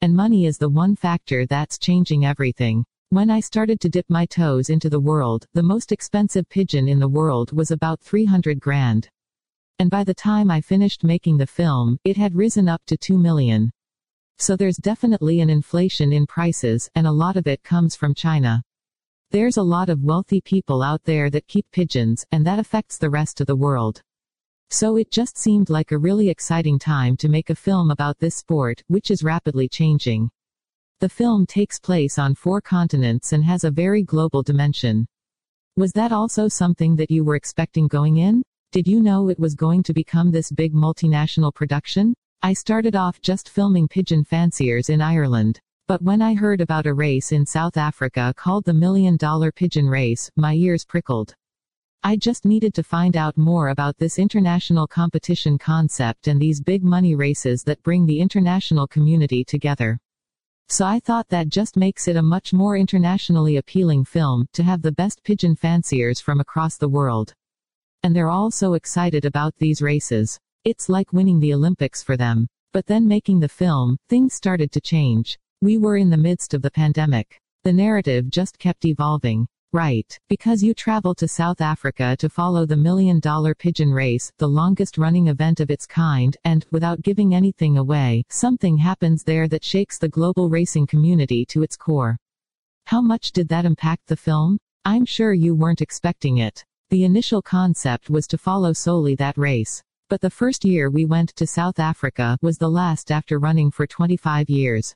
And 0.00 0.14
money 0.14 0.46
is 0.46 0.58
the 0.58 0.68
one 0.68 0.94
factor 0.94 1.44
that's 1.44 1.76
changing 1.76 2.24
everything. 2.24 2.84
When 3.08 3.30
I 3.30 3.40
started 3.40 3.80
to 3.80 3.88
dip 3.88 4.06
my 4.08 4.26
toes 4.26 4.70
into 4.70 4.88
the 4.88 5.00
world, 5.00 5.44
the 5.54 5.62
most 5.64 5.90
expensive 5.90 6.48
pigeon 6.48 6.86
in 6.86 7.00
the 7.00 7.08
world 7.08 7.50
was 7.50 7.72
about 7.72 8.00
300 8.00 8.60
grand. 8.60 9.08
And 9.80 9.90
by 9.90 10.04
the 10.04 10.14
time 10.14 10.52
I 10.52 10.60
finished 10.60 11.02
making 11.02 11.38
the 11.38 11.48
film, 11.48 11.98
it 12.04 12.16
had 12.16 12.36
risen 12.36 12.68
up 12.68 12.82
to 12.86 12.96
2 12.96 13.18
million. 13.18 13.72
So 14.38 14.54
there's 14.54 14.76
definitely 14.76 15.40
an 15.40 15.48
inflation 15.48 16.12
in 16.12 16.26
prices, 16.26 16.90
and 16.94 17.06
a 17.06 17.12
lot 17.12 17.36
of 17.36 17.46
it 17.46 17.62
comes 17.62 17.96
from 17.96 18.14
China. 18.14 18.62
There's 19.30 19.56
a 19.56 19.62
lot 19.62 19.88
of 19.88 20.04
wealthy 20.04 20.40
people 20.40 20.82
out 20.82 21.02
there 21.04 21.30
that 21.30 21.48
keep 21.48 21.66
pigeons, 21.72 22.24
and 22.32 22.46
that 22.46 22.58
affects 22.58 22.98
the 22.98 23.10
rest 23.10 23.40
of 23.40 23.46
the 23.46 23.56
world. 23.56 24.02
So 24.70 24.96
it 24.96 25.10
just 25.10 25.38
seemed 25.38 25.70
like 25.70 25.90
a 25.90 25.98
really 25.98 26.28
exciting 26.28 26.78
time 26.78 27.16
to 27.18 27.28
make 27.28 27.50
a 27.50 27.54
film 27.54 27.90
about 27.90 28.18
this 28.18 28.34
sport, 28.34 28.82
which 28.88 29.10
is 29.10 29.22
rapidly 29.22 29.68
changing. 29.68 30.28
The 31.00 31.08
film 31.08 31.46
takes 31.46 31.78
place 31.78 32.18
on 32.18 32.34
four 32.34 32.60
continents 32.60 33.32
and 33.32 33.44
has 33.44 33.64
a 33.64 33.70
very 33.70 34.02
global 34.02 34.42
dimension. 34.42 35.06
Was 35.76 35.92
that 35.92 36.12
also 36.12 36.48
something 36.48 36.96
that 36.96 37.10
you 37.10 37.24
were 37.24 37.36
expecting 37.36 37.88
going 37.88 38.16
in? 38.18 38.42
Did 38.72 38.86
you 38.86 39.00
know 39.00 39.28
it 39.28 39.38
was 39.38 39.54
going 39.54 39.82
to 39.84 39.94
become 39.94 40.30
this 40.30 40.50
big 40.50 40.74
multinational 40.74 41.54
production? 41.54 42.14
I 42.42 42.52
started 42.52 42.94
off 42.94 43.20
just 43.20 43.48
filming 43.48 43.88
pigeon 43.88 44.22
fanciers 44.22 44.88
in 44.88 45.00
Ireland. 45.00 45.60
But 45.88 46.02
when 46.02 46.20
I 46.20 46.34
heard 46.34 46.60
about 46.60 46.86
a 46.86 46.94
race 46.94 47.32
in 47.32 47.46
South 47.46 47.76
Africa 47.76 48.34
called 48.36 48.64
the 48.64 48.74
Million 48.74 49.16
Dollar 49.16 49.52
Pigeon 49.52 49.86
Race, 49.86 50.30
my 50.36 50.54
ears 50.54 50.84
prickled. 50.84 51.34
I 52.02 52.16
just 52.16 52.44
needed 52.44 52.74
to 52.74 52.82
find 52.82 53.16
out 53.16 53.36
more 53.36 53.68
about 53.68 53.96
this 53.96 54.18
international 54.18 54.86
competition 54.86 55.58
concept 55.58 56.28
and 56.28 56.40
these 56.40 56.60
big 56.60 56.84
money 56.84 57.14
races 57.14 57.62
that 57.64 57.82
bring 57.82 58.06
the 58.06 58.20
international 58.20 58.86
community 58.86 59.44
together. 59.44 59.98
So 60.68 60.84
I 60.84 60.98
thought 61.00 61.28
that 61.28 61.48
just 61.48 61.76
makes 61.76 62.08
it 62.08 62.16
a 62.16 62.22
much 62.22 62.52
more 62.52 62.76
internationally 62.76 63.56
appealing 63.56 64.04
film 64.04 64.46
to 64.52 64.64
have 64.64 64.82
the 64.82 64.92
best 64.92 65.22
pigeon 65.22 65.54
fanciers 65.54 66.20
from 66.20 66.40
across 66.40 66.76
the 66.76 66.88
world. 66.88 67.32
And 68.02 68.14
they're 68.14 68.30
all 68.30 68.50
so 68.50 68.74
excited 68.74 69.24
about 69.24 69.54
these 69.58 69.80
races. 69.80 70.38
It's 70.66 70.88
like 70.88 71.12
winning 71.12 71.38
the 71.38 71.54
Olympics 71.54 72.02
for 72.02 72.16
them. 72.16 72.48
But 72.72 72.86
then 72.86 73.06
making 73.06 73.38
the 73.38 73.48
film, 73.48 73.96
things 74.08 74.34
started 74.34 74.72
to 74.72 74.80
change. 74.80 75.38
We 75.62 75.78
were 75.78 75.96
in 75.96 76.10
the 76.10 76.16
midst 76.16 76.54
of 76.54 76.62
the 76.62 76.72
pandemic. 76.72 77.38
The 77.62 77.72
narrative 77.72 78.30
just 78.30 78.58
kept 78.58 78.84
evolving. 78.84 79.46
Right. 79.72 80.18
Because 80.28 80.64
you 80.64 80.74
travel 80.74 81.14
to 81.14 81.28
South 81.28 81.60
Africa 81.60 82.16
to 82.18 82.28
follow 82.28 82.66
the 82.66 82.76
million 82.76 83.20
dollar 83.20 83.54
pigeon 83.54 83.92
race, 83.92 84.32
the 84.38 84.48
longest 84.48 84.98
running 84.98 85.28
event 85.28 85.60
of 85.60 85.70
its 85.70 85.86
kind, 85.86 86.36
and, 86.42 86.66
without 86.72 87.00
giving 87.00 87.32
anything 87.32 87.78
away, 87.78 88.24
something 88.28 88.76
happens 88.76 89.22
there 89.22 89.46
that 89.46 89.62
shakes 89.62 89.98
the 89.98 90.08
global 90.08 90.48
racing 90.50 90.88
community 90.88 91.46
to 91.46 91.62
its 91.62 91.76
core. 91.76 92.16
How 92.86 93.00
much 93.00 93.30
did 93.30 93.48
that 93.50 93.66
impact 93.66 94.08
the 94.08 94.16
film? 94.16 94.58
I'm 94.84 95.04
sure 95.04 95.32
you 95.32 95.54
weren't 95.54 95.80
expecting 95.80 96.38
it. 96.38 96.64
The 96.90 97.04
initial 97.04 97.40
concept 97.40 98.10
was 98.10 98.26
to 98.26 98.36
follow 98.36 98.72
solely 98.72 99.14
that 99.14 99.38
race. 99.38 99.80
But 100.08 100.20
the 100.20 100.30
first 100.30 100.64
year 100.64 100.88
we 100.88 101.04
went 101.04 101.34
to 101.34 101.48
South 101.48 101.80
Africa 101.80 102.38
was 102.40 102.58
the 102.58 102.68
last 102.68 103.10
after 103.10 103.40
running 103.40 103.72
for 103.72 103.88
25 103.88 104.48
years. 104.48 104.94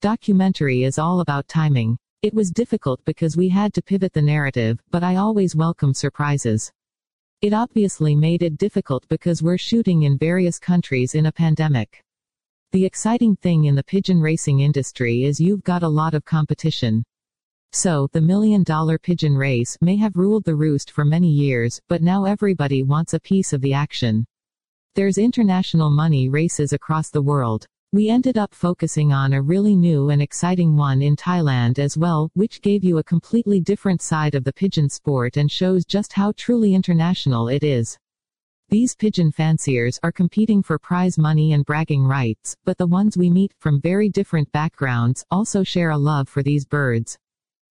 Documentary 0.00 0.82
is 0.82 0.98
all 0.98 1.20
about 1.20 1.46
timing. 1.46 1.96
It 2.22 2.34
was 2.34 2.50
difficult 2.50 3.00
because 3.04 3.36
we 3.36 3.48
had 3.48 3.72
to 3.74 3.82
pivot 3.82 4.12
the 4.12 4.20
narrative, 4.20 4.80
but 4.90 5.04
I 5.04 5.14
always 5.14 5.54
welcome 5.54 5.94
surprises. 5.94 6.72
It 7.40 7.52
obviously 7.52 8.16
made 8.16 8.42
it 8.42 8.58
difficult 8.58 9.06
because 9.06 9.44
we're 9.44 9.58
shooting 9.58 10.02
in 10.02 10.18
various 10.18 10.58
countries 10.58 11.14
in 11.14 11.26
a 11.26 11.32
pandemic. 11.32 12.02
The 12.72 12.84
exciting 12.84 13.36
thing 13.36 13.66
in 13.66 13.76
the 13.76 13.84
pigeon 13.84 14.20
racing 14.20 14.58
industry 14.58 15.22
is 15.22 15.40
you've 15.40 15.62
got 15.62 15.84
a 15.84 15.88
lot 15.88 16.14
of 16.14 16.24
competition. 16.24 17.04
So, 17.70 18.08
the 18.12 18.20
million 18.20 18.64
dollar 18.64 18.98
pigeon 18.98 19.36
race 19.36 19.78
may 19.80 19.96
have 19.98 20.16
ruled 20.16 20.42
the 20.42 20.56
roost 20.56 20.90
for 20.90 21.04
many 21.04 21.30
years, 21.30 21.80
but 21.88 22.02
now 22.02 22.24
everybody 22.24 22.82
wants 22.82 23.14
a 23.14 23.20
piece 23.20 23.52
of 23.52 23.60
the 23.60 23.72
action. 23.72 24.26
There's 24.94 25.16
international 25.16 25.88
money 25.88 26.28
races 26.28 26.74
across 26.74 27.08
the 27.08 27.22
world. 27.22 27.66
We 27.94 28.10
ended 28.10 28.36
up 28.36 28.54
focusing 28.54 29.10
on 29.10 29.32
a 29.32 29.40
really 29.40 29.74
new 29.74 30.10
and 30.10 30.20
exciting 30.20 30.76
one 30.76 31.00
in 31.00 31.16
Thailand 31.16 31.78
as 31.78 31.96
well, 31.96 32.28
which 32.34 32.60
gave 32.60 32.84
you 32.84 32.98
a 32.98 33.02
completely 33.02 33.58
different 33.58 34.02
side 34.02 34.34
of 34.34 34.44
the 34.44 34.52
pigeon 34.52 34.90
sport 34.90 35.38
and 35.38 35.50
shows 35.50 35.86
just 35.86 36.12
how 36.12 36.34
truly 36.36 36.74
international 36.74 37.48
it 37.48 37.64
is. 37.64 37.96
These 38.68 38.94
pigeon 38.94 39.32
fanciers 39.32 39.98
are 40.02 40.12
competing 40.12 40.62
for 40.62 40.78
prize 40.78 41.16
money 41.16 41.54
and 41.54 41.64
bragging 41.64 42.04
rights, 42.04 42.54
but 42.66 42.76
the 42.76 42.86
ones 42.86 43.16
we 43.16 43.30
meet 43.30 43.54
from 43.60 43.80
very 43.80 44.10
different 44.10 44.52
backgrounds 44.52 45.24
also 45.30 45.62
share 45.62 45.88
a 45.88 45.96
love 45.96 46.28
for 46.28 46.42
these 46.42 46.66
birds. 46.66 47.16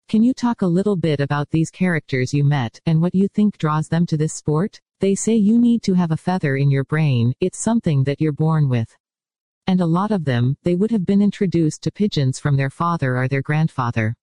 Can 0.08 0.22
you 0.22 0.32
talk 0.32 0.62
a 0.62 0.66
little 0.66 0.96
bit 0.96 1.20
about 1.20 1.50
these 1.50 1.70
characters 1.70 2.32
you 2.32 2.42
met 2.42 2.80
and 2.86 3.02
what 3.02 3.14
you 3.14 3.28
think 3.28 3.58
draws 3.58 3.88
them 3.88 4.06
to 4.06 4.16
this 4.16 4.32
sport? 4.32 4.80
They 5.02 5.16
say 5.16 5.34
you 5.34 5.58
need 5.58 5.82
to 5.82 5.94
have 5.94 6.12
a 6.12 6.16
feather 6.16 6.54
in 6.54 6.70
your 6.70 6.84
brain, 6.84 7.34
it's 7.40 7.58
something 7.58 8.04
that 8.04 8.20
you're 8.20 8.30
born 8.30 8.68
with. 8.68 8.96
And 9.66 9.80
a 9.80 9.84
lot 9.98 10.12
of 10.12 10.24
them, 10.24 10.56
they 10.62 10.76
would 10.76 10.92
have 10.92 11.04
been 11.04 11.20
introduced 11.20 11.82
to 11.82 11.90
pigeons 11.90 12.38
from 12.38 12.56
their 12.56 12.70
father 12.70 13.16
or 13.18 13.26
their 13.26 13.42
grandfather. 13.42 14.14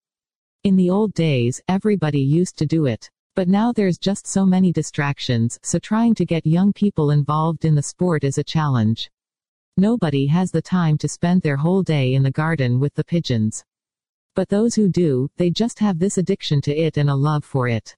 In 0.63 0.77
the 0.77 0.89
old 0.89 1.13
days, 1.13 1.59
everybody 1.67 2.21
used 2.21 2.57
to 2.59 2.65
do 2.65 2.85
it. 2.85 3.09
But 3.35 3.49
now 3.49 3.73
there's 3.73 3.97
just 3.97 4.25
so 4.25 4.45
many 4.45 4.71
distractions, 4.71 5.59
so 5.63 5.79
trying 5.79 6.15
to 6.15 6.25
get 6.25 6.45
young 6.45 6.71
people 6.71 7.11
involved 7.11 7.65
in 7.65 7.75
the 7.75 7.83
sport 7.83 8.23
is 8.23 8.37
a 8.37 8.43
challenge. 8.45 9.09
Nobody 9.75 10.27
has 10.27 10.49
the 10.49 10.61
time 10.61 10.97
to 10.99 11.09
spend 11.09 11.41
their 11.41 11.57
whole 11.57 11.83
day 11.83 12.13
in 12.13 12.23
the 12.23 12.31
garden 12.31 12.79
with 12.79 12.93
the 12.93 13.03
pigeons. 13.03 13.65
But 14.33 14.47
those 14.47 14.75
who 14.75 14.87
do, 14.87 15.27
they 15.35 15.49
just 15.49 15.79
have 15.79 15.99
this 15.99 16.17
addiction 16.17 16.61
to 16.61 16.73
it 16.73 16.95
and 16.95 17.09
a 17.09 17.15
love 17.15 17.43
for 17.43 17.67
it. 17.67 17.97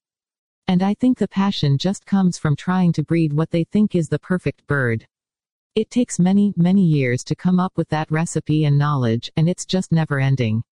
And 0.72 0.82
I 0.82 0.94
think 0.94 1.18
the 1.18 1.28
passion 1.28 1.78
just 1.78 2.06
comes 2.06 2.38
from 2.38 2.56
trying 2.56 2.94
to 2.94 3.04
breed 3.04 3.34
what 3.34 3.52
they 3.52 3.66
think 3.66 3.94
is 3.94 4.08
the 4.08 4.18
perfect 4.18 4.66
bird. 4.68 5.06
It 5.76 5.90
takes 5.90 6.18
many, 6.18 6.54
many 6.56 6.86
years 6.86 7.26
to 7.26 7.36
come 7.36 7.60
up 7.60 7.74
with 7.76 7.90
that 7.90 8.10
recipe 8.10 8.64
and 8.64 8.78
knowledge, 8.78 9.30
and 9.36 9.50
it's 9.50 9.66
just 9.66 9.92
never 9.92 10.18
ending. 10.18 10.64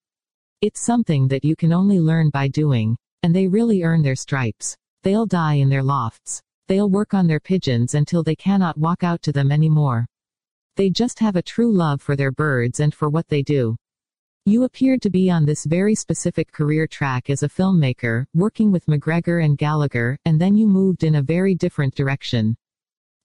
It's 0.62 0.80
something 0.80 1.28
that 1.28 1.44
you 1.44 1.54
can 1.58 1.74
only 1.74 2.00
learn 2.00 2.30
by 2.30 2.48
doing. 2.48 2.96
And 3.24 3.36
they 3.36 3.50
really 3.50 3.84
earn 3.84 4.02
their 4.02 4.16
stripes. 4.16 4.74
They'll 5.04 5.26
die 5.26 5.56
in 5.56 5.68
their 5.68 5.84
lofts. 5.84 6.40
They'll 6.70 6.90
work 6.90 7.14
on 7.14 7.28
their 7.28 7.42
pigeons 7.42 7.94
until 7.94 8.24
they 8.24 8.38
cannot 8.38 8.78
walk 8.78 9.04
out 9.04 9.22
to 9.24 9.34
them 9.34 9.52
anymore. 9.52 10.06
They 10.78 10.90
just 10.90 11.20
have 11.20 11.36
a 11.36 11.42
true 11.42 11.74
love 11.74 12.02
for 12.02 12.16
their 12.16 12.32
birds 12.32 12.80
and 12.80 12.96
for 12.96 13.10
what 13.10 13.28
they 13.28 13.42
do. 13.42 13.76
You 14.50 14.64
appeared 14.64 15.04
to 15.04 15.12
be 15.12 15.30
on 15.30 15.46
this 15.46 15.64
very 15.66 15.94
specific 15.94 16.52
career 16.52 16.88
track 16.88 17.30
as 17.30 17.44
a 17.44 17.48
filmmaker, 17.48 18.26
working 18.34 18.72
with 18.72 18.88
McGregor 18.88 19.46
and 19.46 19.56
Gallagher, 19.56 20.18
and 20.26 20.42
then 20.42 20.56
you 20.56 20.66
moved 20.66 21.04
in 21.04 21.14
a 21.14 21.22
very 21.22 21.54
different 21.54 21.94
direction. 21.94 22.58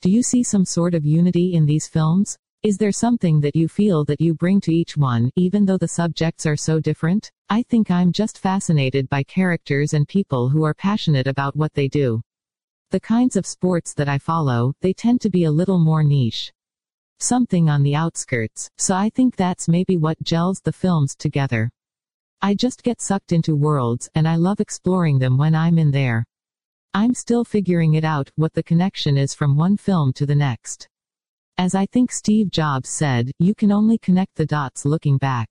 Do 0.02 0.10
you 0.10 0.22
see 0.22 0.42
some 0.42 0.66
sort 0.66 0.92
of 0.92 1.06
unity 1.06 1.54
in 1.54 1.64
these 1.64 1.88
films? 1.88 2.36
Is 2.62 2.76
there 2.76 2.92
something 2.92 3.40
that 3.40 3.56
you 3.56 3.68
feel 3.68 4.04
that 4.04 4.20
you 4.20 4.34
bring 4.34 4.60
to 4.60 4.74
each 4.74 4.98
one, 4.98 5.30
even 5.34 5.64
though 5.64 5.78
the 5.78 5.88
subjects 5.88 6.44
are 6.44 6.58
so 6.58 6.78
different? 6.78 7.32
I 7.48 7.62
think 7.62 7.90
I'm 7.90 8.12
just 8.12 8.36
fascinated 8.36 9.08
by 9.08 9.22
characters 9.22 9.94
and 9.94 10.06
people 10.06 10.50
who 10.50 10.62
are 10.64 10.74
passionate 10.74 11.26
about 11.26 11.56
what 11.56 11.72
they 11.72 11.88
do. 11.88 12.20
The 12.90 13.00
kinds 13.00 13.36
of 13.36 13.46
sports 13.46 13.94
that 13.94 14.10
I 14.10 14.18
follow, 14.18 14.74
they 14.82 14.92
tend 14.92 15.22
to 15.22 15.30
be 15.30 15.44
a 15.44 15.50
little 15.50 15.78
more 15.78 16.04
niche 16.04 16.52
something 17.20 17.68
on 17.68 17.82
the 17.82 17.94
outskirts, 17.94 18.70
so 18.78 18.94
I 18.94 19.10
think 19.10 19.36
that's 19.36 19.68
maybe 19.68 19.96
what 19.96 20.22
gels 20.22 20.60
the 20.60 20.72
films 20.72 21.14
together. 21.16 21.70
I 22.42 22.54
just 22.54 22.82
get 22.82 23.00
sucked 23.00 23.32
into 23.32 23.56
worlds, 23.56 24.08
and 24.14 24.28
I 24.28 24.36
love 24.36 24.60
exploring 24.60 25.18
them 25.18 25.38
when 25.38 25.54
I'm 25.54 25.78
in 25.78 25.90
there. 25.90 26.24
I'm 26.92 27.14
still 27.14 27.44
figuring 27.44 27.94
it 27.94 28.04
out, 28.04 28.30
what 28.36 28.52
the 28.52 28.62
connection 28.62 29.16
is 29.16 29.34
from 29.34 29.56
one 29.56 29.76
film 29.76 30.12
to 30.14 30.26
the 30.26 30.34
next. 30.34 30.88
As 31.56 31.74
I 31.74 31.86
think 31.86 32.12
Steve 32.12 32.50
Jobs 32.50 32.88
said, 32.88 33.30
you 33.38 33.54
can 33.54 33.72
only 33.72 33.98
connect 33.98 34.36
the 34.36 34.46
dots 34.46 34.84
looking 34.84 35.18
back. 35.18 35.48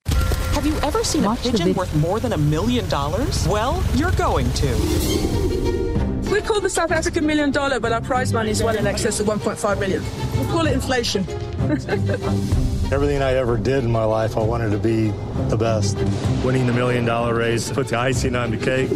Have 0.54 0.65
you 0.65 0.78
ever 0.84 1.04
seen 1.04 1.23
Watch 1.23 1.45
a 1.45 1.52
pigeon 1.52 1.73
worth 1.73 1.93
more 1.95 2.19
than 2.19 2.34
a 2.34 2.38
million 2.38 2.88
dollars? 2.89 3.47
Well, 3.47 3.84
you're 3.95 4.12
going 4.12 4.52
to. 4.54 5.93
We 6.34 6.41
call 6.41 6.60
the 6.60 6.69
South 6.69 6.89
African 6.89 7.28
million 7.28 7.52
dollar, 7.52 7.80
but 7.80 7.91
our 7.91 8.02
prize 8.02 8.34
money 8.34 8.50
is 8.50 8.63
well 8.63 8.76
in 8.76 8.88
excess 8.88 9.19
of 9.19 9.28
1.5 9.28 9.80
million. 9.80 10.02
We 10.39 10.52
call 10.52 10.65
it 10.65 10.74
inflation. 10.74 11.28
Everything 12.91 13.22
I 13.22 13.34
ever 13.34 13.56
did 13.56 13.84
in 13.84 13.91
my 13.91 14.04
life, 14.04 14.36
I 14.36 14.41
wanted 14.41 14.72
to 14.72 14.80
be 14.80 15.10
the 15.50 15.58
best. 15.58 15.96
Winning 16.43 16.65
the 16.65 16.74
million 16.74 17.06
dollar 17.06 17.36
race, 17.36 17.72
put 17.72 17.89
the 17.89 18.00
icing 18.00 18.36
on 18.36 18.50
the 18.50 18.58
cake. 18.58 18.89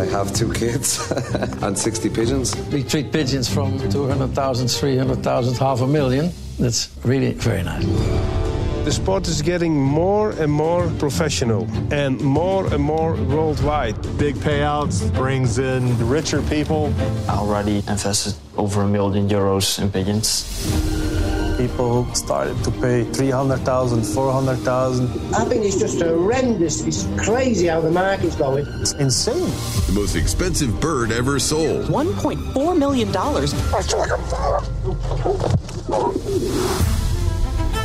I 0.00 0.06
have 0.06 0.34
two 0.34 0.50
kids 0.50 1.10
and 1.62 1.78
60 1.78 2.08
pigeons. 2.08 2.56
We 2.72 2.82
treat 2.82 3.12
pigeons 3.12 3.52
from 3.52 3.78
200,000, 3.90 4.68
300,000, 4.68 5.54
half 5.58 5.82
a 5.82 5.86
million. 5.86 6.32
That's 6.58 6.88
really 7.04 7.34
very 7.34 7.64
nice. 7.64 8.51
The 8.84 8.90
sport 8.90 9.28
is 9.28 9.42
getting 9.42 9.80
more 9.80 10.30
and 10.32 10.50
more 10.50 10.90
professional 10.98 11.68
and 11.92 12.20
more 12.20 12.66
and 12.74 12.82
more 12.82 13.14
worldwide. 13.14 13.94
Big 14.18 14.34
payouts 14.34 15.08
brings 15.14 15.58
in 15.58 15.96
richer 16.08 16.42
people. 16.42 16.92
Already 17.28 17.76
invested 17.86 18.34
over 18.56 18.82
a 18.82 18.88
million 18.88 19.28
euros 19.28 19.78
in 19.80 19.88
pigeons. 19.88 20.66
People 21.56 22.12
started 22.12 22.56
to 22.64 22.72
pay 22.72 23.04
300,000, 23.04 24.02
400,000. 24.02 25.32
I 25.32 25.44
think 25.44 25.64
it's 25.64 25.78
just 25.78 26.02
horrendous. 26.02 26.80
It's 26.84 27.06
crazy 27.24 27.68
how 27.68 27.80
the 27.80 27.90
market's 27.90 28.34
going. 28.34 28.66
It's 28.80 28.94
insane. 28.94 29.52
The 29.86 29.92
most 29.94 30.16
expensive 30.16 30.80
bird 30.80 31.12
ever 31.12 31.38
sold. 31.38 31.86
$1.4 31.86 32.76
million. 32.76 33.12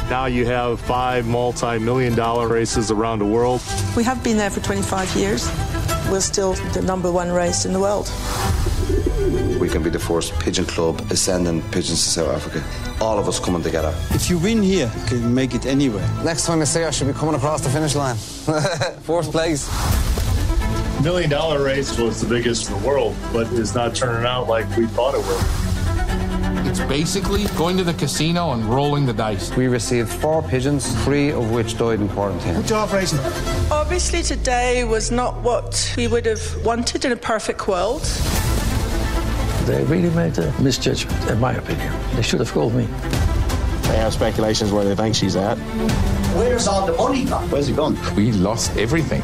Now 0.10 0.28
you 0.28 0.46
have 0.46 0.80
five 0.80 1.28
multi 1.28 1.80
million 1.80 2.16
dollar 2.16 2.48
races 2.48 2.92
around 2.92 3.20
the 3.20 3.26
world. 3.26 3.62
We 3.96 4.06
have 4.06 4.24
been 4.24 4.38
there 4.38 4.50
for 4.50 4.62
25 4.62 5.14
years. 5.18 5.50
We're 6.10 6.22
still 6.22 6.54
the 6.72 6.82
number 6.82 7.12
one 7.12 7.30
race 7.30 7.66
in 7.66 7.74
the 7.74 7.80
world. 7.80 8.10
We 9.60 9.68
can 9.68 9.84
be 9.84 9.90
the 9.90 10.00
first 10.00 10.32
pigeon 10.40 10.66
club 10.66 11.02
sending 11.12 11.62
pigeons 11.72 12.02
to 12.04 12.10
South 12.10 12.30
Africa. 12.30 12.64
All 13.02 13.20
of 13.20 13.28
us 13.28 13.38
coming 13.38 13.62
together. 13.62 13.94
If 14.12 14.30
you 14.30 14.38
win 14.38 14.64
here, 14.64 14.90
you 14.98 15.06
can 15.08 15.34
make 15.34 15.54
it 15.54 15.66
anywhere. 15.66 16.08
Next 16.24 16.46
time 16.46 16.62
I 16.62 16.64
say 16.64 16.86
I 16.86 16.92
should 16.92 17.08
be 17.08 17.14
coming 17.14 17.36
across 17.36 17.60
the 17.60 17.70
finish 17.70 17.94
line. 17.94 18.16
Fourth 19.02 19.30
place. 19.30 19.68
Million 21.04 21.30
dollar 21.30 21.62
race 21.62 22.00
was 22.00 22.22
the 22.22 22.30
biggest 22.30 22.70
in 22.70 22.80
the 22.80 22.88
world, 22.88 23.14
but 23.34 23.52
it's 23.52 23.76
not 23.76 23.94
turning 23.94 24.26
out 24.26 24.48
like 24.48 24.66
we 24.78 24.88
thought 24.88 25.16
it 25.16 25.26
would. 25.26 25.77
It's 26.68 26.82
basically 26.82 27.46
going 27.56 27.78
to 27.78 27.84
the 27.86 27.94
casino 27.94 28.52
and 28.52 28.66
rolling 28.66 29.06
the 29.06 29.14
dice. 29.14 29.56
We 29.56 29.68
received 29.68 30.10
four 30.10 30.44
pigeons, 30.44 30.86
three 31.06 31.32
of 31.32 31.50
which 31.50 31.78
died 31.78 32.02
in 32.02 32.10
quarantine. 32.10 32.56
Good 32.56 32.68
job, 32.68 32.92
racing. 32.92 33.20
Obviously, 33.72 34.22
today 34.22 34.84
was 34.84 35.10
not 35.10 35.42
what 35.44 35.94
we 35.96 36.08
would 36.08 36.26
have 36.26 36.66
wanted 36.66 37.06
in 37.06 37.14
a 37.14 37.16
perfect 37.16 37.70
world. 37.70 38.02
They 39.66 39.82
really 39.86 40.10
made 40.10 40.38
a 40.40 40.54
misjudgment, 40.62 41.30
in 41.30 41.40
my 41.40 41.54
opinion. 41.54 41.94
They 42.16 42.22
should 42.22 42.42
have 42.42 42.52
called 42.52 42.76
me. 42.76 42.84
They 42.84 43.96
have 43.96 44.12
speculations 44.12 44.74
where 44.74 44.84
they 44.84 44.94
think 44.94 45.16
she's 45.16 45.38
at. 45.38 45.58
Where's 46.36 46.68
all 46.68 46.86
the 46.86 46.98
money 46.98 47.24
gone? 47.24 47.50
Where's 47.50 47.70
it 47.70 47.78
gone? 47.78 47.98
We 48.14 48.34
lost 48.34 48.76
everything. 48.76 49.22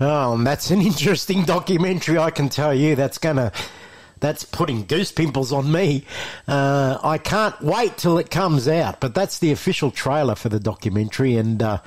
Oh, 0.00 0.42
that's 0.42 0.70
an 0.70 0.80
interesting 0.80 1.42
documentary. 1.46 2.18
I 2.18 2.30
can 2.30 2.48
tell 2.48 2.74
you. 2.74 2.96
That's 2.96 3.18
gonna. 3.18 3.52
That's 4.24 4.42
putting 4.42 4.86
goose 4.86 5.12
pimples 5.12 5.52
on 5.52 5.70
me. 5.70 6.06
Uh, 6.48 6.96
I 7.02 7.18
can't 7.18 7.60
wait 7.60 7.98
till 7.98 8.16
it 8.16 8.30
comes 8.30 8.66
out. 8.66 8.98
But 8.98 9.14
that's 9.14 9.38
the 9.38 9.52
official 9.52 9.90
trailer 9.90 10.34
for 10.34 10.48
the 10.48 10.58
documentary, 10.58 11.36
and 11.36 11.62
uh, 11.62 11.80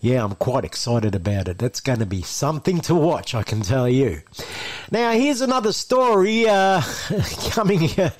yeah, 0.00 0.22
I'm 0.22 0.36
quite 0.36 0.64
excited 0.64 1.16
about 1.16 1.48
it. 1.48 1.58
That's 1.58 1.80
going 1.80 1.98
to 1.98 2.06
be 2.06 2.22
something 2.22 2.80
to 2.82 2.94
watch. 2.94 3.34
I 3.34 3.42
can 3.42 3.62
tell 3.62 3.88
you. 3.88 4.22
Now, 4.92 5.10
here's 5.10 5.40
another 5.40 5.72
story 5.72 6.48
uh, 6.48 6.80
coming, 7.50 7.90
uh, 7.98 8.10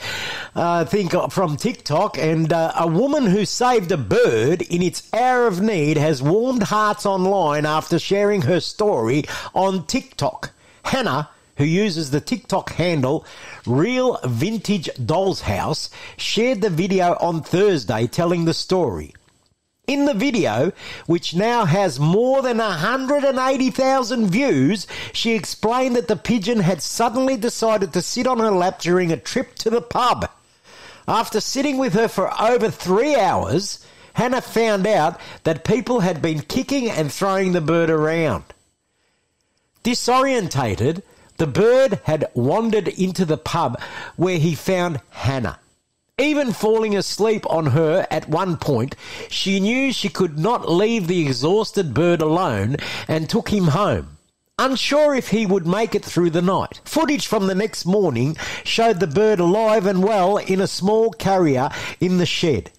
I 0.57 0.83
think, 0.83 1.13
from 1.31 1.57
TikTok. 1.57 2.19
And 2.19 2.53
uh, 2.53 2.73
a 2.77 2.89
woman 2.89 3.25
who 3.25 3.45
saved 3.45 3.93
a 3.93 3.97
bird 3.97 4.63
in 4.63 4.83
its 4.83 5.09
hour 5.15 5.47
of 5.47 5.61
need 5.61 5.97
has 5.97 6.21
warmed 6.21 6.65
hearts 6.65 7.07
online 7.07 7.67
after 7.67 8.01
sharing 8.01 8.43
her 8.43 8.59
story 8.59 9.27
on 9.55 9.87
TikTok. 9.87 10.51
Hannah, 10.83 11.29
who 11.61 11.67
uses 11.67 12.11
the 12.11 12.23
TikTok 12.23 12.73
handle 12.73 13.23
Real 13.67 14.19
Vintage 14.25 14.89
Dolls 15.05 15.43
House, 15.43 15.91
shared 16.17 16.63
the 16.63 16.71
video 16.71 17.19
on 17.21 17.43
Thursday 17.43 18.07
telling 18.07 18.47
the 18.47 18.55
story. 18.55 19.15
In 19.87 20.07
the 20.07 20.15
video, 20.15 20.73
which 21.05 21.35
now 21.35 21.67
has 21.67 22.01
more 22.01 22.41
than 22.41 22.57
180,000 22.57 24.31
views, 24.31 24.87
she 25.13 25.33
explained 25.33 25.97
that 25.97 26.09
the 26.09 26.17
pigeon 26.17 26.61
had 26.61 26.81
suddenly 26.81 27.37
decided 27.37 27.93
to 27.93 28.01
sit 28.01 28.27
on 28.27 28.39
her 28.39 28.51
lap 28.51 28.81
during 28.81 29.13
a 29.13 29.19
trip 29.19 29.55
to 29.57 29.69
the 29.69 29.83
pub. 29.83 30.31
After 31.07 31.43
sitting 31.43 31.77
with 31.77 31.93
her 31.93 32.09
for 32.09 32.33
over 32.41 32.71
three 32.71 33.17
hours, 33.17 33.85
Hannah 34.15 34.41
found 34.41 34.87
out 34.87 35.21
that 35.45 35.65
people 35.65 36.01
had 36.01 36.23
been 36.23 36.41
kicking 36.41 36.89
and 36.89 37.13
throwing 37.13 37.53
the 37.53 37.61
bird 37.61 37.91
around. 37.91 38.45
Disorientated, 39.85 41.03
the 41.41 41.47
bird 41.47 41.99
had 42.05 42.27
wandered 42.35 42.87
into 42.87 43.25
the 43.25 43.39
pub 43.39 43.81
where 44.17 44.37
he 44.37 44.55
found 44.55 45.01
Hannah. 45.09 45.59
Even 46.19 46.53
falling 46.53 46.95
asleep 46.95 47.47
on 47.49 47.69
her 47.69 48.07
at 48.11 48.29
one 48.29 48.59
point, 48.59 48.95
she 49.31 49.59
knew 49.59 49.91
she 49.91 50.11
could 50.11 50.39
not 50.39 50.71
leave 50.71 51.07
the 51.07 51.23
exhausted 51.27 51.95
bird 51.95 52.21
alone 52.21 52.77
and 53.09 53.27
took 53.27 53.49
him 53.49 53.69
home. 53.69 54.19
Unsure 54.59 55.15
if 55.15 55.31
he 55.31 55.47
would 55.47 55.67
make 55.67 55.95
it 55.95 56.05
through 56.05 56.29
the 56.29 56.43
night. 56.43 56.83
Footage 56.85 57.27
from 57.27 57.47
the 57.47 57.55
next 57.55 57.87
morning 57.87 58.37
showed 58.63 59.01
the 59.01 59.07
bird 59.07 59.41
alive 59.41 59.87
and 59.87 60.05
well 60.05 60.37
in 60.37 60.61
a 60.61 60.67
small 60.67 61.11
carrier 61.11 61.71
in 62.01 62.19
the 62.19 62.27
shed. 62.27 62.71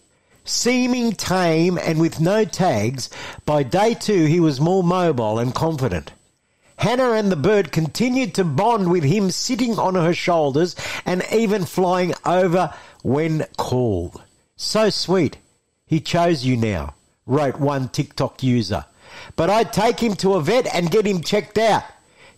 Seeming 0.45 1.13
tame 1.13 1.79
and 1.79 1.99
with 1.99 2.19
no 2.19 2.45
tags, 2.45 3.09
by 3.43 3.63
day 3.63 3.95
two 3.95 4.25
he 4.25 4.39
was 4.39 4.61
more 4.61 4.83
mobile 4.83 5.39
and 5.39 5.55
confident. 5.55 6.11
Hannah 6.81 7.11
and 7.11 7.31
the 7.31 7.35
bird 7.35 7.71
continued 7.71 8.33
to 8.33 8.43
bond 8.43 8.89
with 8.89 9.03
him 9.03 9.29
sitting 9.29 9.77
on 9.77 9.93
her 9.93 10.15
shoulders 10.15 10.75
and 11.05 11.23
even 11.31 11.63
flying 11.63 12.15
over 12.25 12.73
when 13.03 13.45
called. 13.55 14.19
So 14.55 14.89
sweet. 14.89 15.37
He 15.85 15.99
chose 15.99 16.43
you 16.43 16.57
now, 16.57 16.95
wrote 17.27 17.59
one 17.59 17.89
TikTok 17.89 18.41
user. 18.41 18.85
But 19.35 19.51
I'd 19.51 19.71
take 19.71 19.99
him 19.99 20.15
to 20.15 20.33
a 20.33 20.41
vet 20.41 20.73
and 20.73 20.89
get 20.89 21.05
him 21.05 21.21
checked 21.21 21.59
out. 21.59 21.83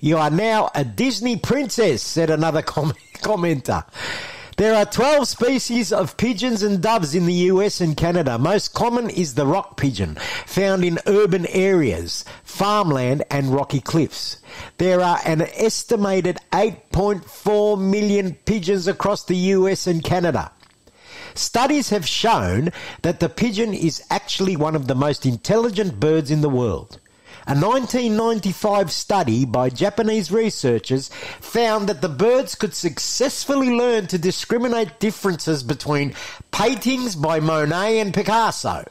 You 0.02 0.18
are 0.18 0.30
now 0.30 0.72
a 0.76 0.84
Disney 0.84 1.38
princess, 1.38 2.02
said 2.02 2.30
another 2.30 2.62
com- 2.74 2.92
commenter. 3.20 3.86
There 4.56 4.76
are 4.76 4.86
12 4.86 5.28
species 5.28 5.92
of 5.92 6.16
pigeons 6.16 6.62
and 6.62 6.80
doves 6.80 7.16
in 7.16 7.26
the 7.26 7.50
US 7.52 7.82
and 7.82 7.98
Canada. 7.98 8.38
Most 8.38 8.76
common 8.76 9.10
is 9.10 9.34
the 9.34 9.48
rock 9.48 9.78
pigeon, 9.78 10.16
found 10.46 10.86
in 10.86 11.00
urban 11.08 11.48
areas, 11.48 12.24
farmland, 12.44 13.24
and 13.32 13.50
rocky 13.50 13.80
cliffs. 13.80 14.38
There 14.78 15.02
are 15.02 15.20
an 15.26 15.42
estimated 15.42 16.38
8.4 16.52 17.82
million 17.82 18.36
pigeons 18.46 18.88
across 18.88 19.24
the 19.24 19.36
US 19.36 19.88
and 19.88 20.04
Canada. 20.04 20.52
Studies 21.34 21.90
have 21.90 22.08
shown 22.08 22.70
that 23.02 23.20
the 23.20 23.30
pigeon 23.30 23.74
is 23.74 24.04
actually 24.12 24.56
one 24.56 24.76
of 24.76 24.86
the 24.86 24.96
most 24.96 25.26
intelligent 25.26 26.00
birds 26.00 26.30
in 26.30 26.42
the 26.42 26.50
world. 26.50 27.00
A 27.46 27.52
1995 27.56 28.90
study 28.90 29.44
by 29.44 29.70
Japanese 29.70 30.32
researchers 30.32 31.10
found 31.42 31.90
that 31.90 32.00
the 32.00 32.08
birds 32.08 32.56
could 32.56 32.74
successfully 32.74 33.70
learn 33.70 34.08
to 34.08 34.18
discriminate 34.18 35.02
differences 35.02 35.62
between 35.62 36.14
paintings 36.52 37.18
by 37.18 37.42
Monet 37.42 38.00
and 38.00 38.14
Picasso. 38.14 38.86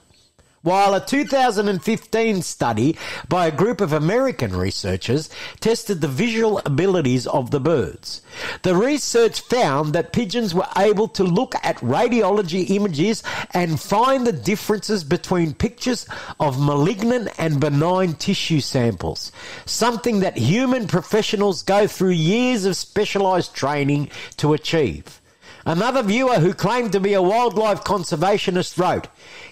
While 0.62 0.94
a 0.94 1.04
2015 1.04 2.42
study 2.42 2.96
by 3.28 3.48
a 3.48 3.56
group 3.56 3.80
of 3.80 3.92
American 3.92 4.54
researchers 4.54 5.28
tested 5.58 6.00
the 6.00 6.06
visual 6.06 6.60
abilities 6.64 7.26
of 7.26 7.50
the 7.50 7.58
birds. 7.58 8.22
The 8.62 8.76
research 8.76 9.40
found 9.40 9.92
that 9.92 10.12
pigeons 10.12 10.54
were 10.54 10.68
able 10.76 11.08
to 11.08 11.24
look 11.24 11.56
at 11.64 11.78
radiology 11.78 12.70
images 12.70 13.24
and 13.50 13.80
find 13.80 14.24
the 14.24 14.32
differences 14.32 15.02
between 15.02 15.52
pictures 15.52 16.06
of 16.38 16.64
malignant 16.64 17.30
and 17.38 17.58
benign 17.58 18.14
tissue 18.14 18.60
samples, 18.60 19.32
something 19.66 20.20
that 20.20 20.36
human 20.36 20.86
professionals 20.86 21.64
go 21.64 21.88
through 21.88 22.10
years 22.10 22.66
of 22.66 22.76
specialized 22.76 23.52
training 23.52 24.10
to 24.36 24.52
achieve. 24.52 25.20
Another 25.66 26.04
viewer 26.04 26.38
who 26.38 26.54
claimed 26.54 26.92
to 26.92 27.00
be 27.00 27.14
a 27.14 27.22
wildlife 27.22 27.82
conservationist 27.82 28.78
wrote, 28.78 29.08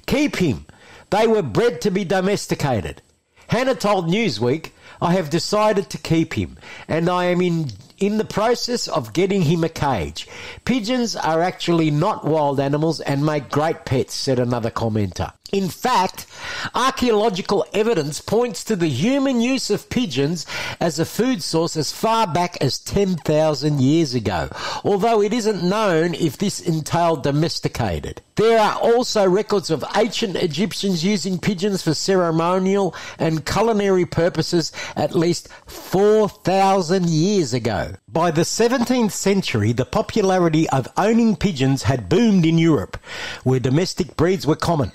Keep 0.07 0.37
him. 0.37 0.67
They 1.11 1.27
were 1.27 1.43
bred 1.43 1.81
to 1.83 1.91
be 1.91 2.05
domesticated. 2.05 3.03
Hannah 3.49 3.75
told 3.75 4.07
Newsweek, 4.07 4.71
I 5.03 5.15
have 5.15 5.29
decided 5.29 5.91
to 5.91 5.99
keep 5.99 6.35
him, 6.35 6.57
and 6.87 7.09
I 7.09 7.25
am 7.25 7.41
in, 7.41 7.71
in 7.99 8.19
the 8.19 8.25
process 8.25 8.87
of 8.87 9.13
getting 9.13 9.43
him 9.43 9.65
a 9.65 9.69
cage. 9.69 10.29
Pigeons 10.65 11.17
are 11.17 11.43
actually 11.43 11.91
not 11.91 12.25
wild 12.25 12.61
animals 12.61 13.01
and 13.01 13.27
make 13.27 13.51
great 13.51 13.85
pets, 13.85 14.15
said 14.15 14.39
another 14.39 14.71
commenter. 14.71 15.33
In 15.53 15.69
fact, 15.69 16.27
archaeological 16.75 17.67
evidence 17.73 18.21
points 18.21 18.63
to 18.65 18.77
the 18.77 18.89
human 18.89 19.41
use 19.41 19.69
of 19.71 19.91
pigeons 19.91 20.47
as 20.79 20.99
a 20.99 21.05
food 21.05 21.43
source 21.43 21.77
as 21.77 21.91
far 21.91 22.27
back 22.27 22.57
as 22.61 22.79
10,000 22.79 23.81
years 23.81 24.15
ago, 24.15 24.49
although 24.85 25.21
it 25.21 25.33
isn't 25.33 25.63
known 25.63 26.15
if 26.15 26.39
this 26.39 26.61
entailed 26.61 27.25
domesticated. 27.25 28.23
There 28.37 28.59
are 28.59 28.79
also 28.79 29.29
records 29.29 29.71
of 29.71 29.85
ancient 29.97 30.37
Egyptians 30.37 31.05
using 31.05 31.39
pigeons 31.39 31.83
for 31.83 31.95
ceremonial 31.95 32.95
and 33.19 33.45
culinary 33.45 34.07
purposes 34.07 34.73
at 34.97 35.15
least 35.15 35.49
4,000 35.67 37.09
years 37.09 37.53
ago. 37.53 37.95
By 38.09 38.31
the 38.31 38.43
17th 38.43 39.13
century, 39.13 39.73
the 39.73 39.85
popularity 39.85 40.69
of 40.71 40.89
owning 40.97 41.37
pigeons 41.37 41.83
had 41.83 42.09
boomed 42.09 42.47
in 42.47 42.57
Europe, 42.57 42.97
where 43.43 43.61
domestic 43.61 44.17
breeds 44.17 44.47
were 44.47 44.57
common. 44.57 44.93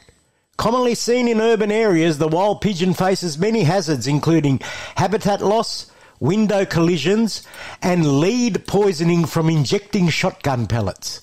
Commonly 0.58 0.96
seen 0.96 1.28
in 1.28 1.42
urban 1.42 1.72
areas, 1.72 2.18
the 2.18 2.28
wild 2.28 2.62
pigeon 2.62 2.94
faces 2.94 3.38
many 3.38 3.64
hazards, 3.64 4.08
including 4.08 4.62
habitat 4.96 5.42
loss, 5.42 5.92
window 6.20 6.66
collisions, 6.66 7.44
and 7.82 8.20
lead 8.20 8.66
poisoning 8.66 9.26
from 9.26 9.50
injecting 9.50 10.10
shotgun 10.10 10.66
pellets. 10.66 11.22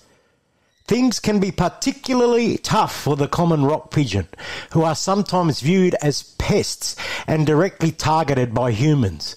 Things 0.86 1.20
can 1.20 1.40
be 1.40 1.50
particularly 1.50 2.58
tough 2.58 2.94
for 2.94 3.16
the 3.16 3.28
common 3.28 3.64
rock 3.64 3.90
pigeon, 3.90 4.28
who 4.72 4.82
are 4.82 4.94
sometimes 4.94 5.60
viewed 5.60 5.94
as 6.02 6.22
pests 6.22 6.96
and 7.26 7.46
directly 7.46 7.92
targeted 7.92 8.52
by 8.52 8.72
humans. 8.72 9.36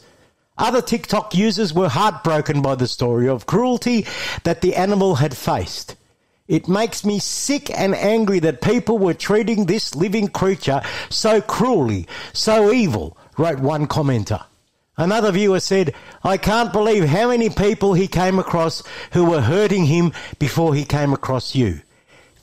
Other 0.57 0.81
TikTok 0.81 1.35
users 1.35 1.73
were 1.73 1.89
heartbroken 1.89 2.61
by 2.61 2.75
the 2.75 2.87
story 2.87 3.29
of 3.29 3.45
cruelty 3.45 4.05
that 4.43 4.61
the 4.61 4.75
animal 4.75 5.15
had 5.15 5.35
faced. 5.37 5.95
It 6.47 6.67
makes 6.67 7.03
me 7.03 7.17
sick 7.17 7.71
and 7.71 7.95
angry 7.95 8.39
that 8.39 8.61
people 8.61 8.99
were 8.99 9.15
treating 9.15 9.65
this 9.65 9.95
living 9.95 10.27
creature 10.27 10.81
so 11.09 11.41
cruelly, 11.41 12.07
so 12.33 12.71
evil, 12.71 13.17
wrote 13.37 13.59
one 13.59 13.87
commenter. 13.87 14.43
Another 14.97 15.31
viewer 15.31 15.59
said, 15.59 15.93
I 16.23 16.37
can't 16.37 16.71
believe 16.71 17.05
how 17.05 17.29
many 17.29 17.49
people 17.49 17.93
he 17.93 18.07
came 18.07 18.37
across 18.37 18.83
who 19.11 19.25
were 19.25 19.41
hurting 19.41 19.85
him 19.85 20.13
before 20.39 20.75
he 20.75 20.85
came 20.85 21.13
across 21.13 21.55
you. 21.55 21.81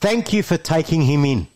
Thank 0.00 0.32
you 0.32 0.42
for 0.42 0.56
taking 0.56 1.02
him 1.02 1.24
in. 1.24 1.46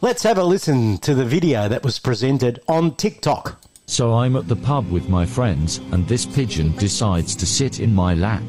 Let's 0.00 0.22
have 0.22 0.38
a 0.38 0.44
listen 0.44 0.98
to 0.98 1.14
the 1.14 1.24
video 1.24 1.68
that 1.68 1.82
was 1.82 1.98
presented 1.98 2.60
on 2.68 2.94
TikTok. 2.94 3.60
So 3.86 4.14
I'm 4.14 4.36
at 4.36 4.48
the 4.48 4.56
pub 4.56 4.90
with 4.90 5.08
my 5.08 5.26
friends, 5.26 5.78
and 5.90 6.06
this 6.06 6.24
pigeon 6.24 6.74
decides 6.76 7.34
to 7.36 7.46
sit 7.46 7.80
in 7.80 7.94
my 7.94 8.14
lap. 8.14 8.42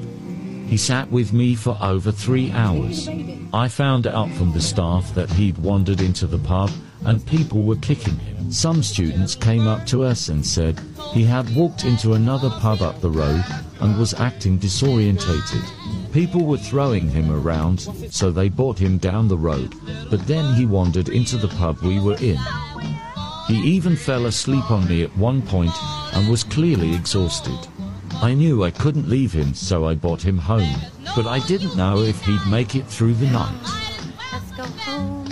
He 0.67 0.78
sat 0.78 1.12
with 1.12 1.32
me 1.32 1.56
for 1.56 1.78
over 1.82 2.12
three 2.12 2.51
hours. 2.51 3.08
I 3.54 3.67
found 3.67 4.08
out 4.08 4.30
from 4.32 4.51
the 4.51 4.62
staff 4.62 5.13
that 5.15 5.30
he'd 5.30 5.58
wandered 5.58 6.01
into 6.01 6.28
the 6.28 6.39
pub 6.39 6.71
and 7.06 7.25
people 7.25 7.63
were 7.63 7.75
kicking 7.78 8.17
him. 8.17 8.51
Some 8.51 8.82
students 8.82 9.36
came 9.36 9.67
up 9.67 9.86
to 9.88 10.04
us 10.04 10.30
and 10.30 10.45
said 10.45 10.80
he 11.13 11.23
had 11.23 11.56
walked 11.56 11.86
into 11.86 12.13
another 12.13 12.49
pub 12.49 12.82
up 12.82 12.99
the 12.99 13.10
road 13.10 13.43
and 13.80 13.97
was 13.97 14.15
acting 14.15 14.58
disorientated. 14.60 16.12
People 16.12 16.45
were 16.45 16.58
throwing 16.58 17.10
him 17.10 17.32
around, 17.32 17.82
so 18.12 18.32
they 18.32 18.49
brought 18.49 18.80
him 18.80 18.97
down 18.97 19.28
the 19.28 19.38
road, 19.38 19.75
but 20.10 20.25
then 20.25 20.56
he 20.56 20.65
wandered 20.65 21.10
into 21.10 21.38
the 21.38 21.47
pub 21.49 21.80
we 21.82 21.99
were 21.99 22.17
in. 22.17 22.39
He 23.47 23.58
even 23.60 23.95
fell 23.95 24.25
asleep 24.25 24.71
on 24.71 24.88
me 24.88 25.04
at 25.04 25.15
one 25.17 25.41
point 25.43 25.73
and 26.13 26.30
was 26.30 26.43
clearly 26.43 26.95
exhausted. 26.95 27.67
I 28.25 28.33
knew 28.33 28.63
I 28.63 28.71
couldn't 28.71 29.07
leave 29.07 29.33
him, 29.33 29.53
so 29.53 29.85
I 29.85 29.93
brought 29.93 30.25
him 30.25 30.39
home. 30.39 30.73
But 31.15 31.27
I 31.27 31.38
didn't 31.45 31.77
know 31.77 31.99
if 31.99 32.19
he'd 32.21 32.43
make 32.49 32.73
it 32.73 32.88
through 32.88 33.13
the 33.13 33.27
night. 33.27 33.53
Let's 34.31 34.51
go 34.57 34.63
home. 34.63 35.27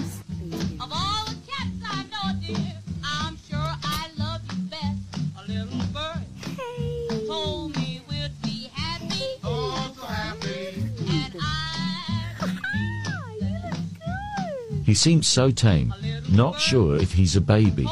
He 14.85 14.93
seems 14.93 15.27
so 15.27 15.49
tame, 15.49 15.91
not 16.29 16.59
sure 16.59 16.97
if 16.97 17.13
he's 17.13 17.35
a 17.35 17.41
baby. 17.41 17.87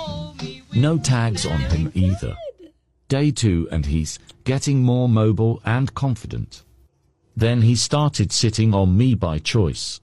No 0.75 0.99
tags 0.99 1.47
on 1.47 1.61
him 1.61 1.91
either. 1.95 2.35
Day 3.11 3.29
2 3.29 3.67
and 3.71 3.85
he's 3.87 4.19
getting 4.45 4.83
more 4.83 5.09
mobile 5.09 5.61
and 5.65 5.93
confident. 5.93 6.63
Then 7.35 7.61
he 7.61 7.75
started 7.75 8.31
sitting 8.31 8.73
on 8.73 8.97
me 8.97 9.15
by 9.15 9.37
choice. 9.37 9.99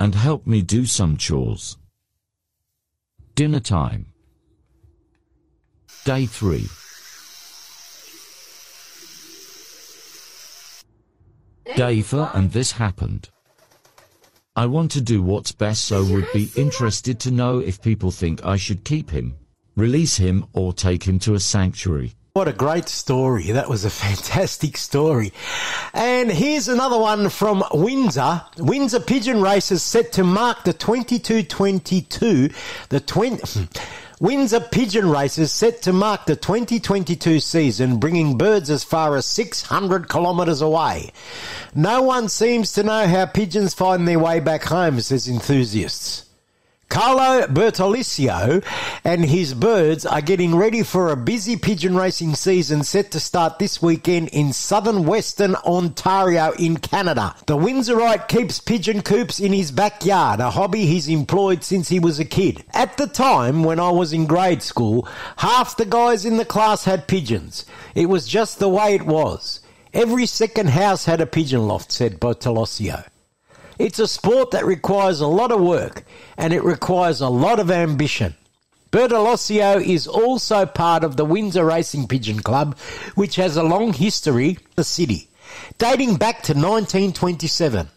And 0.00 0.12
helped 0.12 0.48
me 0.48 0.62
do 0.62 0.84
some 0.84 1.16
chores. 1.16 1.76
Dinner 3.36 3.60
time. 3.60 4.06
Day 6.04 6.26
3. 6.26 6.66
Day 11.76 12.02
4 12.02 12.30
and 12.34 12.50
this 12.50 12.72
happened. 12.72 13.30
I 14.56 14.66
want 14.66 14.90
to 14.90 15.00
do 15.00 15.22
what's 15.22 15.52
best 15.52 15.84
so 15.84 16.04
would 16.06 16.26
be 16.32 16.50
interested 16.56 17.20
to 17.20 17.30
know 17.30 17.60
if 17.60 17.80
people 17.80 18.10
think 18.10 18.44
I 18.44 18.56
should 18.56 18.82
keep 18.84 19.08
him, 19.08 19.36
release 19.76 20.16
him 20.16 20.46
or 20.52 20.72
take 20.72 21.04
him 21.04 21.18
to 21.20 21.34
a 21.34 21.40
sanctuary. 21.40 22.14
What 22.34 22.48
a 22.48 22.52
great 22.54 22.88
story. 22.88 23.50
That 23.50 23.68
was 23.68 23.84
a 23.84 23.90
fantastic 23.90 24.78
story. 24.78 25.34
And 25.92 26.32
here's 26.32 26.66
another 26.66 26.98
one 26.98 27.28
from 27.28 27.62
Windsor. 27.74 28.40
Windsor 28.56 29.00
Pigeon 29.00 29.42
Races 29.42 29.82
set 29.82 30.12
to 30.12 30.24
mark 30.24 30.64
the 30.64 30.72
2222, 30.72 32.48
the 32.88 33.00
20, 33.00 33.68
Windsor 34.22 34.60
Pigeon 34.60 35.10
Races 35.10 35.52
set 35.52 35.82
to 35.82 35.92
mark 35.92 36.24
the 36.24 36.36
2022 36.36 37.38
season, 37.38 37.98
bringing 37.98 38.38
birds 38.38 38.70
as 38.70 38.82
far 38.82 39.16
as 39.16 39.26
600 39.26 40.08
kilometres 40.08 40.62
away. 40.62 41.12
No 41.74 42.00
one 42.00 42.30
seems 42.30 42.72
to 42.72 42.82
know 42.82 43.06
how 43.06 43.26
pigeons 43.26 43.74
find 43.74 44.08
their 44.08 44.18
way 44.18 44.40
back 44.40 44.62
home, 44.62 45.00
says 45.00 45.28
enthusiasts. 45.28 46.31
Carlo 46.92 47.46
Bertolicio 47.46 48.62
and 49.02 49.24
his 49.24 49.54
birds 49.54 50.04
are 50.04 50.20
getting 50.20 50.54
ready 50.54 50.82
for 50.82 51.10
a 51.10 51.16
busy 51.16 51.56
pigeon 51.56 51.96
racing 51.96 52.34
season 52.34 52.84
set 52.84 53.10
to 53.12 53.18
start 53.18 53.58
this 53.58 53.80
weekend 53.80 54.28
in 54.28 54.52
southern 54.52 55.06
western 55.06 55.54
Ontario 55.54 56.52
in 56.58 56.76
Canada. 56.76 57.34
The 57.46 57.56
Windsorite 57.56 58.28
keeps 58.28 58.60
pigeon 58.60 59.00
coops 59.00 59.40
in 59.40 59.54
his 59.54 59.70
backyard, 59.70 60.40
a 60.40 60.50
hobby 60.50 60.84
he's 60.84 61.08
employed 61.08 61.64
since 61.64 61.88
he 61.88 61.98
was 61.98 62.20
a 62.20 62.26
kid. 62.26 62.62
At 62.74 62.98
the 62.98 63.06
time 63.06 63.64
when 63.64 63.80
I 63.80 63.88
was 63.88 64.12
in 64.12 64.26
grade 64.26 64.62
school, 64.62 65.08
half 65.38 65.78
the 65.78 65.86
guys 65.86 66.26
in 66.26 66.36
the 66.36 66.44
class 66.44 66.84
had 66.84 67.08
pigeons. 67.08 67.64
It 67.94 68.10
was 68.10 68.28
just 68.28 68.58
the 68.58 68.68
way 68.68 68.94
it 68.94 69.06
was. 69.06 69.60
Every 69.94 70.26
second 70.26 70.68
house 70.68 71.06
had 71.06 71.22
a 71.22 71.26
pigeon 71.26 71.66
loft, 71.66 71.90
said 71.90 72.20
Bertolosio. 72.20 73.06
It's 73.78 73.98
a 73.98 74.06
sport 74.06 74.50
that 74.50 74.64
requires 74.64 75.20
a 75.20 75.26
lot 75.26 75.52
of 75.52 75.60
work 75.60 76.04
and 76.36 76.52
it 76.52 76.62
requires 76.62 77.20
a 77.20 77.28
lot 77.28 77.58
of 77.58 77.70
ambition. 77.70 78.34
Bertolosio 78.90 79.82
is 79.82 80.06
also 80.06 80.66
part 80.66 81.02
of 81.02 81.16
the 81.16 81.24
Windsor 81.24 81.64
Racing 81.64 82.08
Pigeon 82.08 82.40
Club, 82.40 82.76
which 83.14 83.36
has 83.36 83.56
a 83.56 83.62
long 83.62 83.94
history 83.94 84.50
in 84.50 84.58
the 84.76 84.84
city, 84.84 85.30
dating 85.78 86.16
back 86.16 86.42
to 86.42 86.52
1927. 86.52 87.88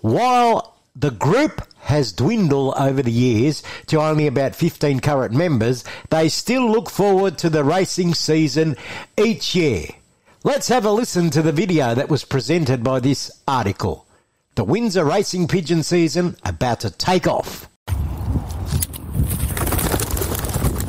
While 0.00 0.78
the 0.96 1.10
group 1.10 1.66
has 1.80 2.12
dwindled 2.12 2.74
over 2.78 3.02
the 3.02 3.12
years 3.12 3.62
to 3.88 4.00
only 4.00 4.26
about 4.26 4.54
15 4.54 5.00
current 5.00 5.34
members, 5.34 5.84
they 6.08 6.30
still 6.30 6.70
look 6.70 6.88
forward 6.88 7.36
to 7.38 7.50
the 7.50 7.62
racing 7.62 8.14
season 8.14 8.76
each 9.18 9.54
year. 9.54 9.84
Let's 10.44 10.68
have 10.68 10.86
a 10.86 10.90
listen 10.90 11.28
to 11.30 11.42
the 11.42 11.52
video 11.52 11.94
that 11.94 12.08
was 12.08 12.24
presented 12.24 12.82
by 12.82 13.00
this 13.00 13.30
article. 13.46 14.06
The 14.56 14.64
Windsor 14.64 15.04
racing 15.04 15.46
pigeon 15.46 15.84
season 15.84 16.36
about 16.44 16.80
to 16.80 16.90
take 16.90 17.28
off. 17.28 17.68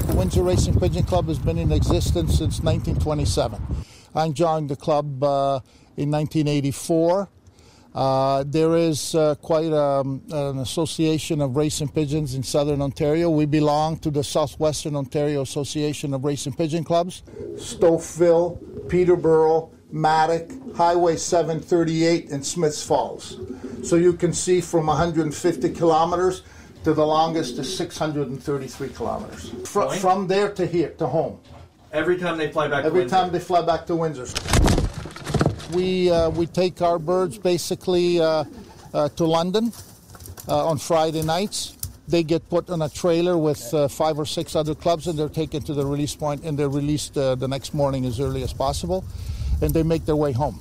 The 0.08 0.16
Windsor 0.18 0.42
Racing 0.42 0.80
Pigeon 0.80 1.04
Club 1.04 1.28
has 1.28 1.38
been 1.38 1.60
in 1.60 1.72
existence 1.72 2.40
since 2.40 2.60
1927. 2.62 3.62
I 4.16 4.30
joined 4.30 4.70
the 4.70 4.76
club 4.76 5.24
uh, 5.24 5.60
in 5.96 6.10
1984. 6.10 7.30
Uh, 7.94 8.44
there 8.48 8.76
is 8.76 9.14
uh, 9.14 9.36
quite 9.36 9.72
um, 9.72 10.24
an 10.32 10.58
association 10.58 11.40
of 11.40 11.56
racing 11.56 11.90
pigeons 11.90 12.34
in 12.34 12.42
southern 12.42 12.82
Ontario. 12.82 13.30
We 13.30 13.46
belong 13.46 14.00
to 14.00 14.10
the 14.10 14.24
Southwestern 14.24 14.96
Ontario 14.96 15.44
Association 15.44 16.16
of 16.16 16.26
Racing 16.26 16.54
Pigeon 16.54 16.84
Clubs. 16.84 17.22
Stouffville, 17.58 18.90
Peterborough, 18.90 19.70
Matic, 19.94 20.76
Highway 20.76 21.18
738, 21.18 22.32
and 22.32 22.46
Smiths 22.46 22.84
Falls. 22.84 23.38
So 23.84 23.96
you 23.96 24.14
can 24.14 24.34
see 24.34 24.62
from 24.62 24.88
150 24.88 25.70
kilometers 25.74 26.44
to 26.84 26.94
the 26.94 27.06
longest 27.06 27.58
is 27.60 27.76
633 27.78 28.90
kilometers. 28.90 29.52
Fr- 29.66 29.90
from 30.00 30.28
there 30.28 30.52
to 30.54 30.66
here, 30.66 30.92
to 30.98 31.08
home. 31.08 31.40
Every 31.92 32.18
time 32.18 32.38
they 32.38 32.52
fly 32.52 32.68
back 32.68 32.84
to 32.84 32.88
Every 32.88 33.06
time 33.06 33.32
they 33.32 33.40
fly 33.40 33.62
back 33.62 33.86
to 33.88 33.96
Windsor. 33.96 34.28
We, 35.74 36.10
uh, 36.10 36.30
we 36.30 36.48
take 36.48 36.82
our 36.82 37.00
birds 37.00 37.38
basically 37.38 38.20
uh, 38.20 38.46
uh, 38.94 39.10
to 39.10 39.26
London 39.26 39.72
uh, 40.48 40.68
on 40.68 40.78
Friday 40.78 41.22
nights. 41.22 41.78
They 42.08 42.24
get 42.24 42.50
put 42.50 42.70
on 42.70 42.82
a 42.82 42.90
trailer 42.90 43.38
with 43.38 43.74
uh, 43.74 43.88
five 43.88 44.20
or 44.20 44.26
six 44.26 44.56
other 44.56 44.76
clubs 44.76 45.08
and 45.08 45.18
they're 45.18 45.30
taken 45.30 45.62
to 45.64 45.74
the 45.74 45.86
release 45.86 46.16
point 46.16 46.44
and 46.44 46.58
they're 46.58 46.70
released 46.70 47.18
uh, 47.18 47.36
the 47.36 47.48
next 47.48 47.74
morning 47.74 48.06
as 48.06 48.20
early 48.20 48.44
as 48.44 48.52
possible 48.54 49.06
and 49.62 49.74
they 49.74 49.84
make 49.84 50.06
their 50.06 50.16
way 50.16 50.32
home. 50.32 50.60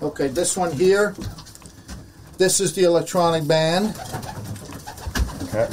Okay, 0.00 0.28
this 0.28 0.56
one 0.56 0.72
here, 0.72 1.14
this 2.38 2.60
is 2.60 2.74
the 2.74 2.84
electronic 2.84 3.46
band. 3.46 3.94
Okay. 5.44 5.68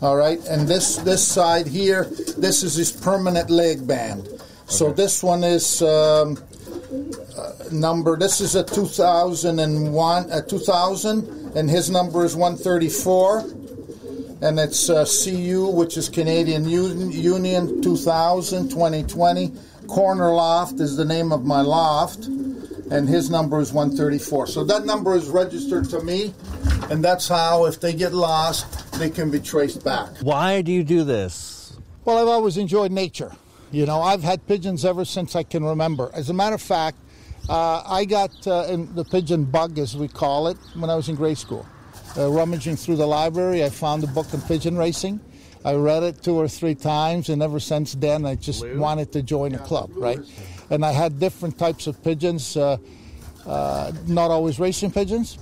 All 0.00 0.16
right, 0.16 0.38
and 0.48 0.66
this 0.66 0.96
this 0.96 1.26
side 1.26 1.66
here, 1.66 2.04
this 2.36 2.62
is 2.62 2.74
his 2.74 2.90
permanent 2.90 3.50
leg 3.50 3.86
band. 3.86 4.28
So 4.66 4.92
this 4.92 5.22
one 5.22 5.44
is 5.44 5.82
um, 5.82 6.38
uh, 7.36 7.52
number. 7.70 8.16
This 8.16 8.40
is 8.40 8.54
a 8.54 8.64
2001, 8.64 10.30
a 10.30 10.42
2000, 10.42 11.56
and 11.56 11.70
his 11.70 11.90
number 11.90 12.24
is 12.24 12.34
134, 12.34 13.40
and 14.42 14.58
it's 14.58 14.90
uh, 14.90 15.04
CU, 15.04 15.66
which 15.66 15.96
is 15.96 16.08
Canadian 16.08 16.64
Un- 16.64 17.12
Union 17.12 17.82
2000 17.82 18.70
2020. 18.70 19.52
Corner 19.88 20.32
Loft 20.32 20.80
is 20.80 20.96
the 20.96 21.04
name 21.04 21.32
of 21.32 21.44
my 21.44 21.60
loft, 21.60 22.26
and 22.26 23.08
his 23.08 23.30
number 23.30 23.60
is 23.60 23.72
134. 23.72 24.46
So 24.46 24.64
that 24.64 24.84
number 24.84 25.14
is 25.14 25.28
registered 25.28 25.88
to 25.90 26.02
me, 26.02 26.34
and 26.90 27.04
that's 27.04 27.28
how, 27.28 27.66
if 27.66 27.80
they 27.80 27.92
get 27.92 28.12
lost, 28.12 28.92
they 28.98 29.10
can 29.10 29.30
be 29.30 29.40
traced 29.40 29.84
back. 29.84 30.08
Why 30.20 30.62
do 30.62 30.72
you 30.72 30.84
do 30.84 31.04
this? 31.04 31.76
Well, 32.04 32.18
I've 32.18 32.28
always 32.28 32.56
enjoyed 32.56 32.92
nature. 32.92 33.32
You 33.70 33.86
know, 33.86 34.02
I've 34.02 34.22
had 34.22 34.46
pigeons 34.46 34.84
ever 34.84 35.04
since 35.04 35.34
I 35.34 35.42
can 35.42 35.64
remember. 35.64 36.10
As 36.12 36.28
a 36.28 36.34
matter 36.34 36.54
of 36.54 36.62
fact, 36.62 36.98
uh, 37.48 37.82
I 37.86 38.04
got 38.04 38.46
uh, 38.46 38.66
in 38.68 38.94
the 38.94 39.04
pigeon 39.04 39.44
bug, 39.44 39.78
as 39.78 39.96
we 39.96 40.08
call 40.08 40.48
it, 40.48 40.56
when 40.74 40.90
I 40.90 40.94
was 40.94 41.08
in 41.08 41.16
grade 41.16 41.38
school. 41.38 41.66
Uh, 42.16 42.30
rummaging 42.30 42.76
through 42.76 42.96
the 42.96 43.06
library, 43.06 43.64
I 43.64 43.70
found 43.70 44.04
a 44.04 44.06
book 44.06 44.32
on 44.34 44.42
pigeon 44.42 44.76
racing. 44.76 45.20
I 45.64 45.74
read 45.74 46.02
it 46.02 46.22
two 46.22 46.34
or 46.34 46.48
three 46.48 46.74
times, 46.74 47.28
and 47.28 47.42
ever 47.42 47.60
since 47.60 47.94
then, 47.94 48.26
I 48.26 48.34
just 48.34 48.66
wanted 48.76 49.12
to 49.12 49.22
join 49.22 49.54
a 49.54 49.58
club, 49.58 49.90
right? 49.94 50.18
And 50.70 50.84
I 50.84 50.92
had 50.92 51.20
different 51.20 51.58
types 51.58 51.86
of 51.86 52.02
pigeons, 52.02 52.56
uh, 52.56 52.78
uh, 53.46 53.92
not 54.06 54.30
always 54.30 54.58
racing 54.58 54.90
pigeons. 54.90 55.38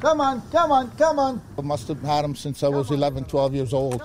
Come 0.00 0.20
on, 0.20 0.42
come 0.50 0.72
on, 0.72 0.90
come 0.92 1.18
on. 1.18 1.40
I 1.56 1.62
must 1.62 1.88
have 1.88 2.02
had 2.02 2.22
them 2.24 2.34
since 2.34 2.62
I 2.62 2.68
was 2.68 2.90
11, 2.90 3.24
12 3.24 3.54
years 3.54 3.72
old, 3.72 4.02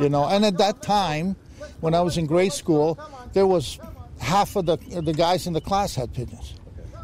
you 0.00 0.08
know. 0.08 0.26
And 0.26 0.44
at 0.44 0.58
that 0.58 0.82
time, 0.82 1.36
when 1.80 1.94
I 1.94 2.00
was 2.00 2.18
in 2.18 2.26
grade 2.26 2.52
school, 2.52 2.98
there 3.32 3.46
was 3.46 3.78
half 4.18 4.56
of 4.56 4.66
the 4.66 4.76
the 4.76 5.12
guys 5.12 5.46
in 5.46 5.52
the 5.52 5.60
class 5.60 5.94
had 5.94 6.12
pigeons. 6.12 6.54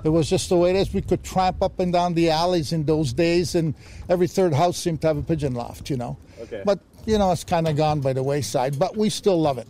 It 0.04 0.08
was 0.08 0.28
just 0.28 0.48
the 0.48 0.56
way 0.56 0.70
it 0.70 0.76
is. 0.76 0.92
We 0.92 1.02
could 1.02 1.22
tramp 1.22 1.62
up 1.62 1.78
and 1.78 1.92
down 1.92 2.14
the 2.14 2.30
alleys 2.30 2.72
in 2.72 2.84
those 2.84 3.12
days, 3.12 3.54
and 3.54 3.74
every 4.08 4.26
third 4.26 4.52
house 4.52 4.76
seemed 4.76 5.00
to 5.02 5.06
have 5.06 5.16
a 5.16 5.22
pigeon 5.22 5.54
loft, 5.54 5.88
you 5.90 5.96
know. 5.96 6.18
Okay. 6.40 6.62
But 6.64 6.80
you 7.06 7.18
know, 7.18 7.32
it's 7.32 7.44
kind 7.44 7.68
of 7.68 7.76
gone 7.76 8.00
by 8.00 8.12
the 8.12 8.22
wayside. 8.22 8.78
But 8.78 8.96
we 8.96 9.10
still 9.10 9.40
love 9.40 9.58
it, 9.58 9.68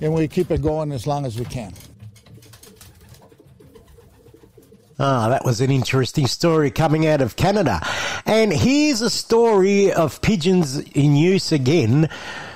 and 0.00 0.14
we 0.14 0.28
keep 0.28 0.50
it 0.50 0.62
going 0.62 0.92
as 0.92 1.06
long 1.06 1.26
as 1.26 1.38
we 1.38 1.44
can. 1.44 1.72
Ah, 4.98 5.28
that 5.30 5.44
was 5.44 5.60
an 5.60 5.70
interesting 5.70 6.26
story 6.26 6.70
coming 6.70 7.06
out 7.06 7.20
of 7.20 7.34
Canada. 7.34 7.80
And 8.24 8.52
here's 8.52 9.00
a 9.00 9.10
story 9.10 9.92
of 9.92 10.20
pigeons 10.22 10.78
in 10.78 11.16
use 11.16 11.50
again 11.50 12.08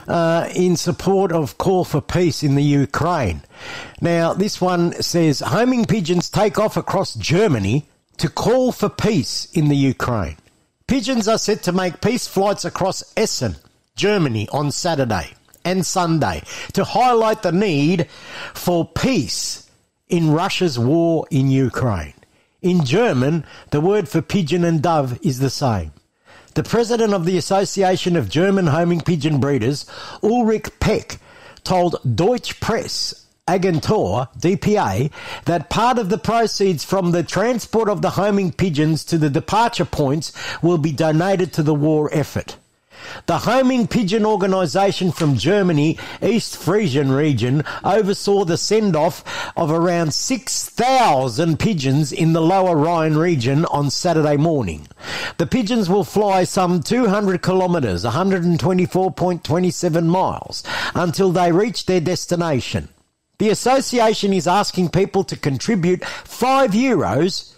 uh, 0.07 0.49
in 0.55 0.77
support 0.77 1.33
of 1.33 1.59
call 1.59 1.85
for 1.85 2.01
peace 2.01 2.43
in 2.43 2.55
the 2.55 2.63
Ukraine. 2.63 3.43
Now, 4.01 4.33
this 4.33 4.61
one 4.61 4.93
says 5.03 5.41
homing 5.41 5.87
pigeons 5.87 6.31
take 6.31 6.59
off 6.59 6.77
across 6.77 7.15
Germany 7.15 7.89
to 8.19 8.29
call 8.29 8.71
for 8.71 8.89
peace 8.89 9.49
in 9.53 9.69
the 9.69 9.77
Ukraine. 9.77 10.37
Pigeons 10.87 11.27
are 11.27 11.39
set 11.39 11.65
to 11.65 11.73
make 11.73 12.01
peace 12.01 12.29
flights 12.29 12.65
across 12.65 13.13
Essen, 13.17 13.57
Germany 13.97 14.49
on 14.53 14.71
Saturday 14.71 15.31
and 15.65 15.85
Sunday 15.85 16.43
to 16.75 16.85
highlight 16.85 17.43
the 17.43 17.53
need 17.53 18.09
for 18.55 18.87
peace 18.87 19.69
in 20.09 20.31
Russia's 20.31 20.79
war 20.79 21.27
in 21.31 21.51
Ukraine. 21.51 22.15
In 22.63 22.85
German, 22.85 23.45
the 23.71 23.81
word 23.81 24.09
for 24.09 24.23
pigeon 24.23 24.65
and 24.65 24.81
dove 24.83 25.19
is 25.23 25.39
the 25.39 25.51
same. 25.51 25.93
The 26.55 26.63
president 26.63 27.13
of 27.13 27.27
the 27.27 27.37
Association 27.37 28.17
of 28.17 28.31
German 28.31 28.69
Homing 28.69 29.01
Pigeon 29.01 29.41
Breeders, 29.41 29.85
Ulrich 30.23 30.71
Peck, 30.81 31.19
told 31.65 31.97
Deutsche 32.17 32.59
Press 32.61 33.27
Agentur, 33.47 34.29
DPA, 34.41 35.11
that 35.45 35.71
part 35.71 35.99
of 35.99 36.09
the 36.09 36.19
proceeds 36.19 36.83
from 36.83 37.13
the 37.13 37.23
transport 37.23 37.89
of 37.89 38.03
the 38.03 38.11
homing 38.11 38.53
pigeons 38.53 39.05
to 39.05 39.19
the 39.19 39.31
departure 39.31 39.85
points 39.85 40.33
will 40.63 40.79
be 40.79 40.93
donated 40.93 41.53
to 41.53 41.63
the 41.63 41.75
war 41.75 42.09
effort. 42.13 42.57
The 43.27 43.39
homing 43.39 43.87
pigeon 43.87 44.27
organisation 44.27 45.13
from 45.13 45.37
Germany, 45.37 45.99
East 46.23 46.57
Frisian 46.57 47.11
region, 47.11 47.65
oversaw 47.85 48.45
the 48.45 48.57
send-off 48.57 49.25
of 49.57 49.71
around 49.71 50.15
6,000 50.15 51.59
pigeons 51.59 52.13
in 52.13 52.33
the 52.33 52.41
lower 52.41 52.77
Rhine 52.77 53.15
region 53.15 53.65
on 53.67 53.91
Saturday 53.91 54.37
morning. 54.37 54.87
The 55.39 55.47
pigeons 55.47 55.89
will 55.89 56.05
fly 56.05 56.45
some 56.45 56.83
200 56.83 57.43
kilometres, 57.43 58.05
124.27 58.05 60.07
miles, 60.07 60.63
until 60.95 61.33
they 61.33 61.53
reach 61.53 61.87
their 61.87 62.01
destination. 62.01 62.89
The 63.39 63.51
association 63.51 64.33
is 64.33 64.47
asking 64.47 64.91
people 64.91 65.25
to 65.25 65.37
contribute 65.37 66.05
5 66.05 66.71
euros 66.71 67.53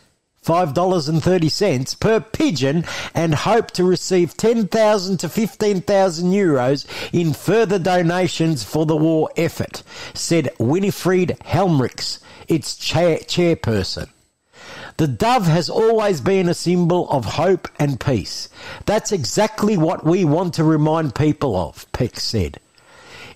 $5.30 0.49 2.01
per 2.01 2.21
pigeon 2.21 2.83
and 3.15 3.35
hope 3.35 3.71
to 3.73 3.85
receive 3.85 4.35
10,000 4.35 5.19
to 5.19 5.29
15,000 5.29 6.33
euros 6.33 6.87
in 7.13 7.35
further 7.35 7.79
donations 7.79 8.65
for 8.65 8.87
the 8.87 8.97
war 8.97 9.29
effort, 9.37 9.83
said 10.15 10.49
Winifred 10.59 11.37
Helmrichs, 11.45 12.21
its 12.49 12.77
chair- 12.77 13.19
chairperson. 13.19 14.09
The 14.97 15.07
dove 15.07 15.47
has 15.47 15.69
always 15.69 16.23
been 16.23 16.49
a 16.49 16.55
symbol 16.55 17.11
of 17.11 17.27
hope 17.27 17.69
and 17.79 18.01
peace. 18.01 18.49
That's 18.87 19.13
exactly 19.13 19.77
what 19.77 20.07
we 20.07 20.25
want 20.25 20.55
to 20.55 20.65
remind 20.65 21.15
people 21.15 21.57
of, 21.57 21.87
Peck 21.93 22.19
said. 22.19 22.59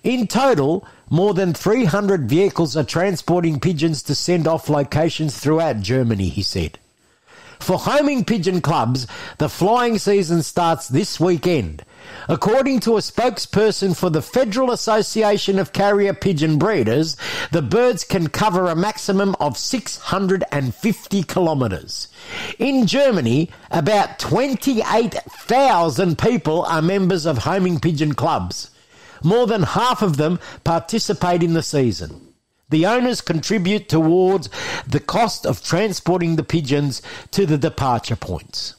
In 0.01 0.25
total, 0.25 0.85
more 1.11 1.35
than 1.35 1.53
300 1.53 2.27
vehicles 2.27 2.75
are 2.75 2.83
transporting 2.83 3.59
pigeons 3.59 4.01
to 4.03 4.15
send 4.15 4.47
off 4.47 4.67
locations 4.67 5.37
throughout 5.37 5.79
Germany, 5.79 6.27
he 6.27 6.41
said. 6.41 6.79
For 7.63 7.79
homing 7.79 8.25
pigeon 8.25 8.59
clubs, 8.59 9.07
the 9.37 9.47
flying 9.47 9.97
season 9.97 10.43
starts 10.43 10.89
this 10.89 11.17
weekend. 11.17 11.85
According 12.27 12.81
to 12.81 12.97
a 12.97 12.99
spokesperson 12.99 13.95
for 13.95 14.09
the 14.09 14.21
Federal 14.21 14.69
Association 14.69 15.57
of 15.57 15.71
Carrier 15.71 16.13
Pigeon 16.13 16.59
Breeders, 16.59 17.15
the 17.53 17.61
birds 17.61 18.03
can 18.03 18.27
cover 18.27 18.67
a 18.67 18.75
maximum 18.75 19.33
of 19.39 19.57
650 19.57 21.23
kilometres. 21.23 22.09
In 22.59 22.85
Germany, 22.85 23.49
about 23.71 24.19
28,000 24.19 26.17
people 26.17 26.63
are 26.63 26.81
members 26.81 27.25
of 27.25 27.37
homing 27.37 27.79
pigeon 27.79 28.13
clubs. 28.13 28.71
More 29.23 29.47
than 29.47 29.63
half 29.63 30.01
of 30.01 30.17
them 30.17 30.37
participate 30.65 31.41
in 31.41 31.53
the 31.53 31.63
season. 31.63 32.32
The 32.73 32.87
owners 32.87 33.21
contribute 33.21 33.87
towards 33.87 34.49
the 34.87 34.99
cost 34.99 35.45
of 35.45 35.63
transporting 35.63 36.37
the 36.37 36.43
pigeons 36.43 37.03
to 37.29 37.45
the 37.45 37.55
departure 37.55 38.15
points. 38.15 38.73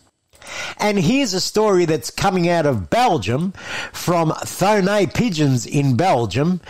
And 0.78 0.98
here's 0.98 1.32
a 1.32 1.40
story 1.40 1.84
that's 1.84 2.10
coming 2.10 2.48
out 2.48 2.66
of 2.66 2.90
Belgium 2.90 3.52
from 3.92 4.30
Thoné 4.30 5.14
Pigeons 5.14 5.64
in 5.64 5.96
Belgium. 5.96 6.60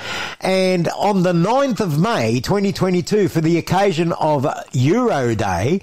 And 0.42 0.86
on 0.88 1.22
the 1.22 1.32
9th 1.32 1.80
of 1.80 1.98
May 1.98 2.40
2022, 2.40 3.28
for 3.28 3.40
the 3.40 3.56
occasion 3.56 4.12
of 4.12 4.46
Euro 4.72 5.34
Day, 5.34 5.80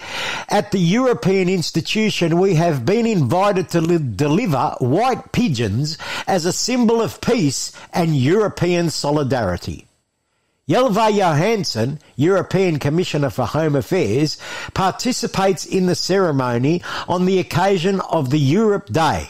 at 0.47 0.69
the 0.69 0.79
European 0.79 1.49
institution, 1.49 2.39
we 2.39 2.53
have 2.53 2.85
been 2.85 3.07
invited 3.07 3.69
to 3.69 3.81
li- 3.81 3.97
deliver 4.15 4.75
white 4.77 5.31
pigeons 5.31 5.97
as 6.27 6.45
a 6.45 6.53
symbol 6.53 7.01
of 7.01 7.19
peace 7.19 7.71
and 7.91 8.15
European 8.15 8.91
solidarity. 8.91 9.87
Ylva 10.71 11.11
Johansson, 11.11 11.99
European 12.15 12.79
Commissioner 12.79 13.29
for 13.29 13.45
Home 13.45 13.75
Affairs, 13.75 14.37
participates 14.73 15.65
in 15.65 15.87
the 15.87 15.95
ceremony 15.95 16.81
on 17.09 17.25
the 17.25 17.39
occasion 17.39 17.99
of 18.09 18.29
the 18.29 18.39
Europe 18.39 18.87
Day. 18.87 19.27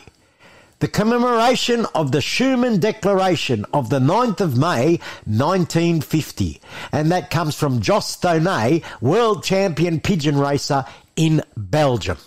The 0.82 0.88
commemoration 0.88 1.88
of 1.96 2.12
the 2.12 2.20
Schuman 2.20 2.80
Declaration 2.80 3.66
of 3.74 3.90
the 3.90 3.98
9th 3.98 4.40
of 4.40 4.56
May 4.56 5.00
1950. 5.26 6.62
And 6.92 7.12
that 7.12 7.32
comes 7.32 7.56
from 7.56 7.82
Jos 7.82 8.18
Thoné, 8.18 8.84
world 9.02 9.44
champion 9.44 10.00
pigeon 10.00 10.38
racer 10.38 10.86
in 11.16 11.42
Belgium. 11.58 12.18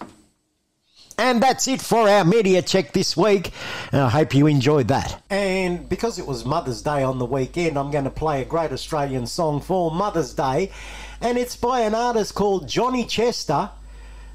And 1.17 1.43
that's 1.43 1.69
it 1.69 1.81
for 1.81 2.09
our 2.09 2.25
media 2.25 2.61
check 2.61 2.93
this 2.93 3.17
week. 3.17 3.53
I 3.93 4.09
hope 4.09 4.35
you 4.35 4.49
enjoyed 4.49 4.89
that. 4.89 5.23
And 5.31 5.89
because 5.89 6.19
it 6.19 6.27
was 6.27 6.45
Mother's 6.45 6.83
Day 6.83 7.03
on 7.05 7.19
the 7.19 7.25
weekend, 7.25 7.79
I'm 7.79 7.93
going 7.93 8.05
to 8.05 8.11
play 8.11 8.43
a 8.43 8.45
great 8.45 8.73
Australian 8.73 9.27
song 9.27 9.61
for 9.61 9.93
Mother's 9.93 10.35
Day. 10.35 10.73
And 11.21 11.39
it's 11.39 11.57
by 11.57 11.81
an 11.81 11.95
artist 11.95 12.35
called 12.35 12.69
Johnny 12.69 13.05
Chester, 13.05 13.71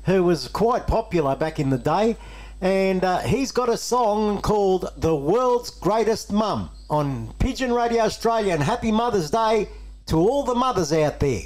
who 0.05 0.23
was 0.23 0.47
quite 0.47 0.87
popular 0.87 1.35
back 1.35 1.59
in 1.59 1.69
the 1.69 1.77
day. 1.77 2.15
And 2.61 3.03
uh, 3.03 3.19
he's 3.19 3.51
got 3.51 3.69
a 3.69 3.77
song 3.77 4.41
called 4.41 4.89
The 4.97 5.15
World's 5.15 5.69
Greatest 5.69 6.31
Mum 6.31 6.69
on 6.89 7.33
Pigeon 7.39 7.73
Radio 7.73 8.03
Australia. 8.03 8.53
And 8.53 8.63
happy 8.63 8.91
Mother's 8.91 9.29
Day 9.29 9.67
to 10.07 10.17
all 10.17 10.43
the 10.43 10.55
mothers 10.55 10.93
out 10.93 11.19
there. 11.19 11.41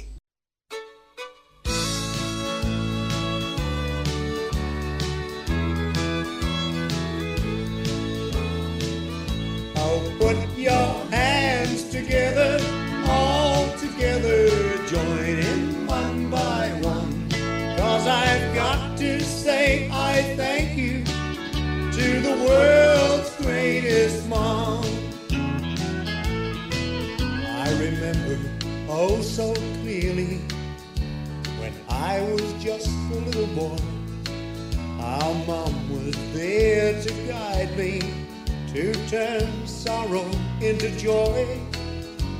World's 22.54 23.30
greatest 23.36 24.28
mom. 24.28 24.84
I 27.64 27.68
remember 27.86 28.38
oh 28.88 29.20
so 29.20 29.54
clearly 29.80 30.38
when 31.60 31.74
I 31.88 32.20
was 32.30 32.52
just 32.62 32.88
a 33.12 33.18
little 33.26 33.50
boy. 33.62 33.78
Our 35.00 35.34
mom 35.46 35.74
was 35.92 36.16
there 36.32 37.00
to 37.02 37.10
guide 37.28 37.76
me 37.76 38.00
to 38.72 38.92
turn 39.08 39.66
sorrow 39.66 40.28
into 40.60 40.90
joy. 40.96 41.58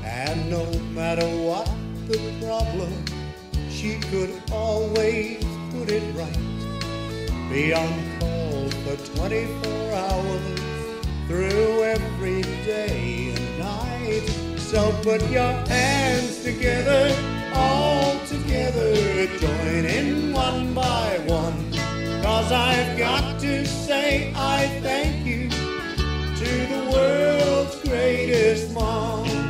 And 0.02 0.50
no 0.50 0.64
matter 0.98 1.26
what 1.48 1.68
the 2.08 2.20
problem, 2.40 2.92
she 3.70 3.98
could 4.10 4.32
always 4.52 5.44
put 5.72 5.90
it 5.90 6.04
right. 6.14 6.42
Be 7.50 7.72
on 7.74 7.92
call 8.18 8.33
for 8.84 8.96
24 9.16 9.92
hours 9.92 10.60
through 11.26 11.82
every 11.84 12.42
day 12.66 13.32
and 13.34 13.58
night. 13.58 14.28
So 14.58 14.92
put 15.02 15.22
your 15.30 15.52
hands 15.68 16.42
together, 16.42 17.16
all 17.54 18.18
together, 18.26 18.94
join 19.38 19.86
in 19.86 20.34
one 20.34 20.74
by 20.74 21.18
one. 21.26 21.72
Cause 22.22 22.52
I've 22.52 22.98
got 22.98 23.40
to 23.40 23.64
say 23.66 24.32
I 24.36 24.66
thank 24.82 25.24
you 25.24 25.48
to 25.48 26.50
the 26.74 26.90
world's 26.92 27.80
greatest 27.88 28.74
mom. 28.74 29.43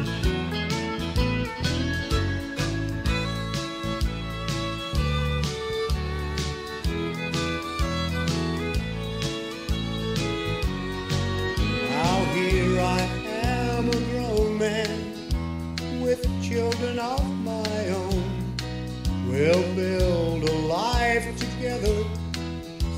We'll 19.45 19.75
build 19.75 20.49
a 20.49 20.53
life 20.55 21.37
together 21.37 22.03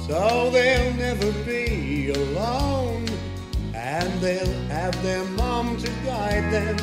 so 0.06 0.48
they'll 0.52 0.94
never 0.94 1.32
be 1.42 2.10
alone. 2.10 3.04
And 3.74 4.08
they'll 4.20 4.60
have 4.68 4.94
their 5.02 5.24
mom 5.24 5.76
to 5.78 5.90
guide 6.04 6.52
them 6.52 6.76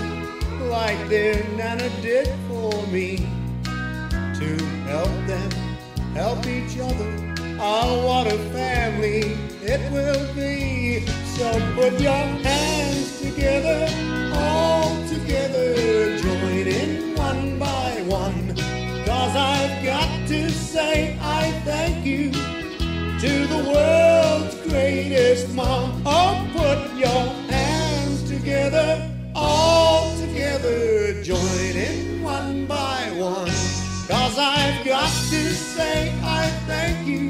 like 0.69 1.07
their 1.07 1.41
Nana 1.55 1.89
did 2.01 2.27
for 2.49 2.73
me. 2.87 3.25
To 3.63 4.49
help 4.91 5.15
them 5.27 5.49
help 6.13 6.45
each 6.45 6.77
other. 6.77 7.33
Oh, 7.57 8.05
what 8.05 8.27
a 8.27 8.37
family 8.51 9.37
it 9.63 9.81
will 9.93 10.27
be. 10.35 11.05
So 11.37 11.47
put 11.75 12.01
your 12.01 12.25
hands 12.43 13.21
together, 13.21 13.87
all 14.35 15.07
together, 15.07 16.17
Cause 19.23 19.37
I've 19.37 19.85
got 19.85 20.27
to 20.27 20.49
say 20.51 21.17
I 21.21 21.49
thank 21.63 22.05
you 22.05 22.29
to 22.33 23.47
the 23.47 23.71
world's 23.73 24.55
greatest 24.67 25.55
mom. 25.55 26.03
Oh, 26.05 26.45
put 26.51 26.93
your 26.97 27.23
hands 27.49 28.29
together, 28.29 29.09
all 29.33 30.13
together, 30.17 31.23
join 31.23 31.37
in 31.37 32.21
one 32.21 32.65
by 32.65 33.13
one. 33.15 33.47
Cause 34.09 34.37
I've 34.37 34.83
got 34.83 35.07
to 35.07 35.53
say 35.53 36.13
I 36.21 36.49
thank 36.67 37.07
you 37.07 37.29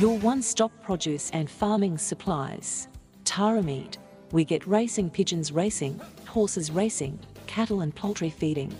Your 0.00 0.16
one-stop 0.20 0.72
produce 0.82 1.28
and 1.32 1.50
farming 1.50 1.98
supplies. 1.98 2.88
Tarameed. 3.24 3.98
We 4.32 4.46
get 4.46 4.66
racing 4.66 5.10
pigeons 5.10 5.52
racing, 5.52 6.00
horses 6.26 6.70
racing, 6.70 7.18
cattle 7.46 7.82
and 7.82 7.94
poultry 7.94 8.30
feeding. 8.30 8.74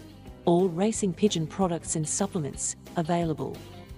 All 0.47 0.71
racing 0.71 1.13
pigeon 1.13 1.47
products 1.47 1.95
and 1.97 2.09
supplements 2.09 2.77
available. 2.97 3.55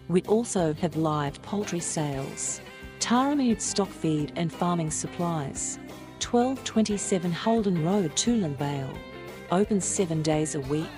We 0.08 0.22
also 0.22 0.74
have 0.74 0.96
live 0.96 1.40
poultry 1.42 1.78
sales. 1.78 2.60
Tarameed 2.98 3.60
stock 3.60 3.88
feed 3.88 4.32
and 4.34 4.52
farming 4.52 4.90
supplies. 4.90 5.78
1227 6.18 7.30
Holden 7.30 7.84
Road, 7.84 8.10
Toolern 8.16 8.56
Vale. 8.56 8.98
Open 9.52 9.80
seven 9.80 10.22
days 10.22 10.56
a 10.56 10.60
week. 10.62 10.90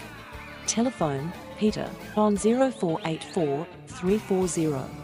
Telephone 0.66 1.30
Peter 1.58 1.90
on 2.16 2.38
0484 2.38 3.66
340 3.88 5.03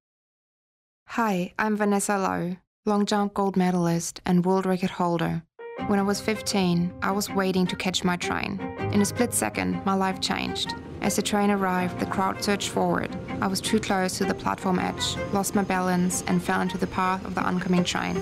Hi, 1.07 1.53
I'm 1.57 1.77
Vanessa 1.77 2.17
Low, 2.17 2.57
long 2.85 3.05
jump 3.05 3.33
gold 3.33 3.55
medalist 3.55 4.19
and 4.25 4.45
world 4.45 4.65
record 4.65 4.89
holder. 4.89 5.41
When 5.87 5.99
I 5.99 6.01
was 6.01 6.19
15, 6.19 6.93
I 7.01 7.11
was 7.11 7.29
waiting 7.29 7.65
to 7.67 7.77
catch 7.77 8.03
my 8.03 8.17
train. 8.17 8.59
In 8.91 8.99
a 8.99 9.05
split 9.05 9.33
second, 9.33 9.85
my 9.85 9.93
life 9.93 10.19
changed. 10.19 10.75
As 10.99 11.15
the 11.15 11.21
train 11.21 11.49
arrived, 11.49 12.01
the 12.01 12.07
crowd 12.07 12.43
surged 12.43 12.71
forward. 12.71 13.15
I 13.39 13.47
was 13.47 13.61
too 13.61 13.79
close 13.79 14.17
to 14.17 14.25
the 14.25 14.33
platform 14.33 14.79
edge, 14.79 15.15
lost 15.31 15.55
my 15.55 15.63
balance, 15.63 16.25
and 16.27 16.43
fell 16.43 16.59
into 16.59 16.77
the 16.77 16.87
path 16.87 17.23
of 17.23 17.35
the 17.35 17.41
oncoming 17.41 17.85
train. 17.85 18.21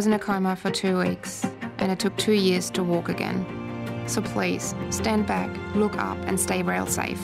Was 0.00 0.06
in 0.06 0.14
a 0.14 0.18
coma 0.18 0.56
for 0.56 0.70
two 0.70 0.98
weeks, 0.98 1.44
and 1.76 1.92
it 1.92 1.98
took 1.98 2.16
two 2.16 2.32
years 2.32 2.70
to 2.70 2.82
walk 2.82 3.10
again. 3.10 3.44
So 4.06 4.22
please, 4.22 4.74
stand 4.88 5.26
back, 5.26 5.54
look 5.74 5.94
up, 5.98 6.16
and 6.22 6.40
stay 6.40 6.62
rail 6.62 6.86
safe. 6.86 7.20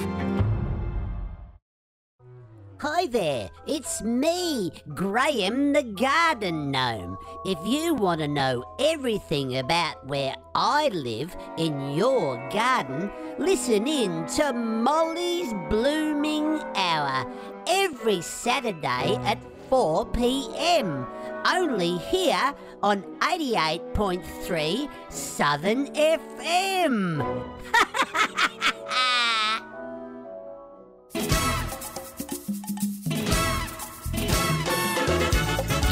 Hi 2.81 3.07
there, 3.07 3.49
it's 3.66 4.03
me, 4.03 4.72
Graham 4.95 5.72
the 5.72 5.85
Garden 5.85 6.70
Gnome. 6.70 7.16
If 7.47 7.57
you 7.66 7.95
want 7.95 8.20
to 8.20 8.29
know 8.29 8.62
everything 8.79 9.57
about 9.57 10.07
where 10.07 10.35
I 10.55 10.89
live 10.89 11.35
in 11.57 11.93
your 11.93 12.37
garden, 12.51 13.11
listen 13.39 13.87
in 13.87 14.27
to 14.37 14.53
Molly's 14.53 15.55
Blooming 15.70 16.61
Hour 16.74 17.24
every 17.66 18.20
Saturday 18.20 19.16
at 19.24 19.39
4 19.70 20.07
pm. 20.07 21.07
Only 21.47 21.99
here 21.99 22.55
on 22.83 23.03
88.3 23.20 24.89
Southern 25.11 25.87
FM. 25.95 27.45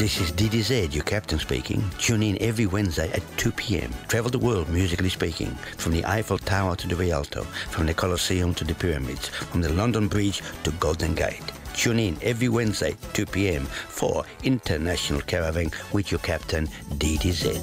This 0.05 0.21
is 0.21 0.31
DDZ, 0.33 0.93
your 0.93 1.03
captain 1.03 1.39
speaking. 1.39 1.83
Tune 1.97 2.21
in 2.21 2.37
every 2.39 2.67
Wednesday 2.67 3.09
at 3.13 3.23
2 3.37 3.51
p.m. 3.53 3.91
Travel 4.07 4.29
the 4.29 4.37
world 4.37 4.69
musically 4.69 5.09
speaking, 5.09 5.49
from 5.77 5.93
the 5.93 6.05
Eiffel 6.05 6.37
Tower 6.37 6.75
to 6.75 6.87
the 6.87 6.95
Rialto, 6.95 7.41
from 7.71 7.87
the 7.87 7.93
Colosseum 7.95 8.53
to 8.53 8.63
the 8.63 8.75
pyramids, 8.75 9.29
from 9.29 9.61
the 9.61 9.73
London 9.73 10.07
Bridge 10.07 10.43
to 10.63 10.71
Golden 10.73 11.15
Gate. 11.15 11.41
Tune 11.75 11.99
in 11.99 12.17
every 12.23 12.49
Wednesday, 12.49 12.95
2 13.13 13.25
p.m. 13.25 13.65
for 13.65 14.25
International 14.43 15.21
Caravan 15.21 15.69
with 15.91 16.09
your 16.09 16.19
captain, 16.21 16.67
DDZ. 16.97 17.61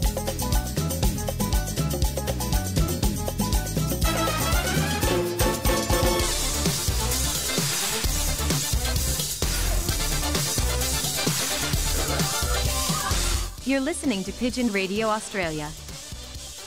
You're 13.64 13.80
listening 13.80 14.22
to 14.24 14.32
Pigeon 14.32 14.70
Radio 14.70 15.08
Australia. 15.08 15.70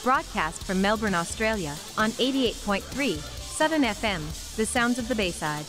Broadcast 0.02 0.64
from 0.64 0.82
Melbourne, 0.82 1.14
Australia, 1.14 1.76
on 1.96 2.10
88.3 2.12 3.18
Southern 3.18 3.82
FM, 3.82 4.56
the 4.56 4.66
sounds 4.66 4.98
of 4.98 5.06
the 5.06 5.14
Bayside. 5.14 5.66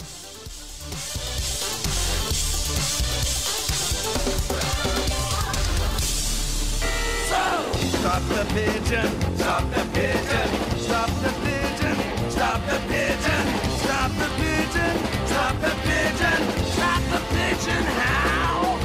Stop 8.08 8.24
the 8.30 8.46
pigeon, 8.56 9.36
stop 9.36 9.64
the 9.70 9.84
pigeon, 9.94 10.50
stop 10.80 11.10
the 11.22 11.32
pigeon, 11.44 12.32
stop 12.32 12.62
the 12.66 12.80
pigeon, 12.88 13.46
stop 13.84 14.12
the 14.16 14.30
pigeon, 14.40 14.96
stop 15.28 15.56
the 15.60 15.74
pigeon, 15.84 16.42
stop 16.72 17.02
the 17.12 17.20
pigeon, 17.36 17.84
how? 18.00 18.80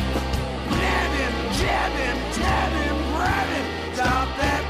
Grab 0.71 1.11
him, 1.21 1.35
jab 1.55 1.93
him, 2.03 2.17
tab 2.35 2.73
him, 2.83 2.97
grab 3.15 3.49
him, 3.55 3.95
stop 3.95 4.29
that 4.39 4.62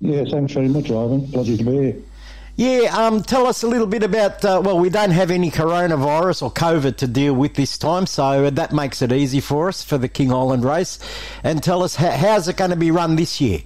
Yeah, 0.02 0.24
thanks 0.24 0.54
very 0.54 0.70
much, 0.70 0.90
Ivan. 0.90 1.28
Pleasure 1.32 1.58
to 1.58 1.64
be 1.64 1.72
here. 1.72 1.96
Yeah, 2.60 2.94
um, 2.94 3.24
tell 3.24 3.48
us 3.48 3.64
a 3.64 3.70
little 3.70 3.88
bit 3.88 4.04
about. 4.04 4.44
Uh, 4.44 4.62
well, 4.62 4.78
we 4.78 4.90
don't 4.90 5.12
have 5.12 5.32
any 5.32 5.50
coronavirus 5.50 6.42
or 6.42 6.52
COVID 6.52 6.98
to 6.98 7.08
deal 7.08 7.34
with 7.34 7.54
this 7.54 7.78
time, 7.78 8.06
so 8.06 8.50
that 8.50 8.74
makes 8.74 9.02
it 9.02 9.14
easy 9.14 9.40
for 9.40 9.70
us 9.70 9.82
for 9.82 9.98
the 9.98 10.10
King 10.10 10.34
Island 10.34 10.66
race. 10.66 11.00
And 11.42 11.64
tell 11.64 11.84
us 11.84 11.96
how, 11.96 12.12
how's 12.12 12.50
it 12.50 12.58
going 12.58 12.72
to 12.72 12.76
be 12.76 12.92
run 12.92 13.16
this 13.16 13.40
year? 13.40 13.62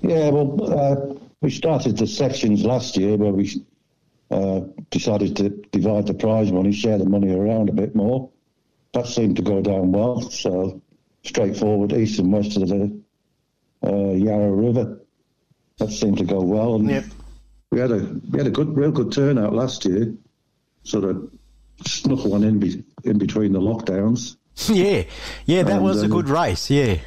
Yeah, 0.00 0.30
well, 0.30 0.76
uh, 0.76 1.14
we 1.40 1.50
started 1.50 1.98
the 1.98 2.08
sections 2.08 2.64
last 2.64 2.96
year 2.96 3.16
where 3.16 3.30
we 3.30 3.64
uh, 4.32 4.62
decided 4.90 5.36
to 5.36 5.50
divide 5.70 6.08
the 6.08 6.14
prize 6.14 6.50
money, 6.50 6.72
share 6.72 6.98
the 6.98 7.08
money 7.08 7.32
around 7.32 7.68
a 7.68 7.72
bit 7.72 7.94
more. 7.94 8.28
That 8.92 9.06
seemed 9.06 9.36
to 9.36 9.42
go 9.42 9.62
down 9.62 9.92
well, 9.92 10.20
so 10.20 10.82
straightforward 11.22 11.92
east 11.92 12.18
and 12.18 12.32
west 12.32 12.56
of 12.56 12.68
the 12.68 13.00
uh, 13.84 14.14
Yarra 14.14 14.50
River. 14.50 15.00
That 15.78 15.92
seemed 15.92 16.18
to 16.18 16.24
go 16.24 16.40
well, 16.40 16.74
and 16.74 16.90
yep. 16.90 17.04
We 17.72 17.80
had 17.80 17.90
a 17.90 17.98
we 18.30 18.38
had 18.38 18.46
a 18.46 18.50
good, 18.50 18.76
real 18.76 18.92
good 18.92 19.10
turnout 19.10 19.54
last 19.54 19.84
year. 19.86 20.14
Sort 20.84 21.04
of 21.04 21.30
snuck 21.84 22.24
one 22.24 22.44
in 22.44 22.60
be, 22.60 22.84
in 23.04 23.18
between 23.18 23.52
the 23.52 23.60
lockdowns. 23.60 24.36
yeah, 24.68 25.04
yeah, 25.46 25.62
that 25.62 25.76
And, 25.76 25.82
was 25.82 26.02
a 26.02 26.04
um, 26.04 26.10
good 26.10 26.28
race. 26.28 26.70
Yeah, 26.70 26.98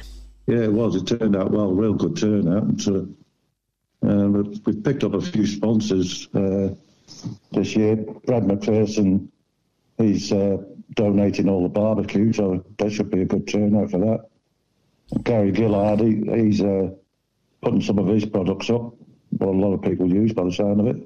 Yeah, 0.46 0.64
it 0.64 0.72
was. 0.72 0.96
It 0.96 1.06
turned 1.06 1.36
out 1.36 1.52
well, 1.52 1.72
real 1.72 1.94
good 1.94 2.16
turnout. 2.16 2.64
And 2.64 2.82
sort 2.82 2.96
of, 2.96 3.08
uh, 4.06 4.42
we've, 4.66 4.82
picked 4.82 5.04
up 5.04 5.14
a 5.14 5.20
few 5.20 5.46
sponsors 5.46 6.28
uh, 6.34 6.74
this 7.52 7.76
year. 7.76 7.96
Brad 7.96 8.42
McPherson, 8.42 9.28
he's 9.98 10.32
uh, 10.32 10.56
donating 10.94 11.48
all 11.48 11.62
the 11.62 11.68
barbecue, 11.68 12.32
so 12.32 12.64
that 12.78 12.90
should 12.90 13.10
be 13.10 13.22
a 13.22 13.24
good 13.24 13.46
turnout 13.46 13.92
for 13.92 13.98
that. 13.98 14.28
And 15.12 15.24
Gary 15.24 15.54
Gillard, 15.54 16.00
he, 16.00 16.22
he's 16.28 16.60
uh, 16.60 16.90
putting 17.62 17.82
some 17.82 18.00
of 18.00 18.08
his 18.08 18.24
products 18.24 18.68
up, 18.68 18.95
what 19.38 19.48
a 19.48 19.58
lot 19.58 19.72
of 19.74 19.82
people 19.82 20.06
use 20.12 20.32
by 20.32 20.44
the 20.44 20.52
sound 20.52 20.80
of 20.80 20.86
it. 20.86 20.96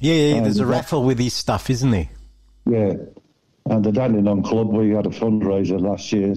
yeah, 0.00 0.14
yeah. 0.14 0.40
There's 0.42 0.58
a 0.58 0.66
raffle 0.66 1.02
with 1.04 1.18
his 1.18 1.34
stuff, 1.34 1.70
isn't 1.70 1.90
there? 1.90 2.08
Yeah. 2.66 2.94
And 3.66 3.84
the 3.84 3.92
Dandenong 3.92 4.42
Club, 4.42 4.68
we 4.68 4.90
had 4.90 5.06
a 5.06 5.10
fundraiser 5.10 5.80
last 5.80 6.12
year 6.12 6.34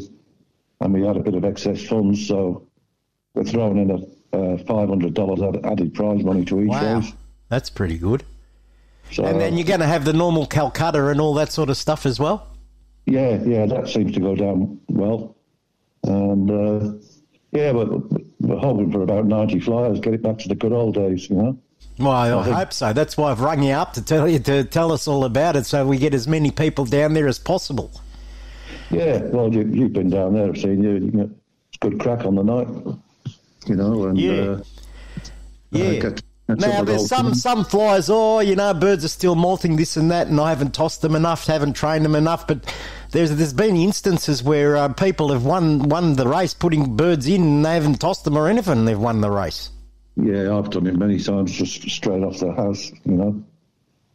and 0.79 0.93
we 0.93 1.05
had 1.05 1.17
a 1.17 1.19
bit 1.19 1.33
of 1.35 1.43
excess 1.43 1.83
funds, 1.83 2.25
so 2.27 2.67
we're 3.33 3.43
throwing 3.43 3.77
in 3.79 3.91
a 3.91 3.95
uh, 4.33 4.57
$500 4.57 5.65
added 5.71 5.93
prize 5.93 6.23
money 6.23 6.45
to 6.45 6.61
each 6.61 6.69
Wow, 6.69 6.97
race. 6.99 7.11
that's 7.49 7.69
pretty 7.69 7.97
good. 7.97 8.23
So, 9.11 9.23
and 9.25 9.39
then 9.39 9.57
you're 9.57 9.65
going 9.67 9.79
to 9.79 9.87
have 9.87 10.05
the 10.05 10.13
normal 10.13 10.45
Calcutta 10.45 11.07
and 11.07 11.19
all 11.21 11.33
that 11.35 11.51
sort 11.51 11.69
of 11.69 11.77
stuff 11.77 12.05
as 12.05 12.19
well. 12.19 12.47
yeah, 13.05 13.41
yeah, 13.43 13.65
that 13.65 13.87
seems 13.89 14.13
to 14.13 14.19
go 14.19 14.35
down 14.35 14.79
well. 14.89 15.35
And 16.03 16.51
uh, 16.51 16.93
yeah, 17.51 17.71
but 17.73 17.87
we're 18.41 18.57
hoping 18.57 18.91
for 18.91 19.01
about 19.01 19.25
90 19.25 19.59
flyers, 19.61 19.99
get 19.99 20.13
it 20.13 20.21
back 20.21 20.37
to 20.39 20.47
the 20.49 20.55
good 20.55 20.71
old 20.73 20.95
days, 20.95 21.29
you 21.29 21.35
know? 21.35 21.57
Well, 21.99 22.11
I, 22.11 22.31
I 22.37 22.51
hope 22.51 22.73
so. 22.73 22.93
That's 22.93 23.17
why 23.17 23.31
I've 23.31 23.41
rung 23.41 23.63
you 23.63 23.71
up 23.73 23.93
to 23.93 24.03
tell 24.03 24.27
you 24.27 24.37
to 24.39 24.63
tell 24.63 24.91
us 24.91 25.07
all 25.07 25.23
about 25.25 25.55
it, 25.55 25.65
so 25.65 25.85
we 25.87 25.97
get 25.97 26.13
as 26.13 26.27
many 26.27 26.51
people 26.51 26.85
down 26.85 27.13
there 27.13 27.27
as 27.27 27.39
possible. 27.39 27.91
Yeah, 28.91 29.17
well, 29.23 29.51
you, 29.53 29.61
you've 29.63 29.93
been 29.93 30.09
down 30.09 30.33
there, 30.33 30.47
I've 30.49 30.57
seen 30.57 30.83
you. 30.83 30.91
you 30.93 31.11
know, 31.11 31.29
it's 31.69 31.77
good 31.79 31.99
crack 31.99 32.25
on 32.25 32.35
the 32.35 32.43
night, 32.43 32.67
you 33.65 33.75
know, 33.75 34.05
and 34.05 34.17
Yeah. 34.17 34.31
uh, 34.33 34.59
Yeah. 35.71 35.85
uh, 35.85 36.01
catch 36.01 36.21
Now 36.49 36.83
there's 36.83 37.07
some 37.09 37.33
some 37.33 37.65
flies. 37.65 38.09
Oh, 38.09 38.39
you 38.39 38.55
know, 38.55 38.73
birds 38.73 39.03
are 39.03 39.09
still 39.09 39.35
molting 39.35 39.75
this 39.75 39.97
and 39.97 40.09
that, 40.11 40.27
and 40.27 40.39
I 40.39 40.49
haven't 40.49 40.73
tossed 40.73 41.01
them 41.01 41.15
enough, 41.15 41.45
haven't 41.47 41.73
trained 41.73 42.05
them 42.05 42.15
enough. 42.15 42.47
But 42.47 42.73
there's 43.11 43.35
there's 43.35 43.53
been 43.53 43.75
instances 43.75 44.43
where 44.43 44.75
uh, 44.75 44.93
people 44.93 45.31
have 45.31 45.45
won 45.45 45.89
won 45.89 46.15
the 46.15 46.27
race 46.27 46.53
putting 46.53 46.95
birds 46.95 47.27
in, 47.27 47.41
and 47.41 47.65
they 47.65 47.73
haven't 47.73 47.99
tossed 48.01 48.23
them 48.23 48.37
or 48.37 48.47
anything. 48.47 48.79
And 48.79 48.87
they've 48.87 48.99
won 48.99 49.21
the 49.21 49.31
race. 49.31 49.69
Yeah, 50.15 50.57
I've 50.57 50.69
done 50.71 50.87
it 50.87 50.97
many 50.97 51.19
times, 51.19 51.51
just 51.51 51.87
straight 51.89 52.23
off 52.23 52.39
the 52.39 52.51
house, 52.53 52.91
you 53.05 53.13
know. 53.13 53.43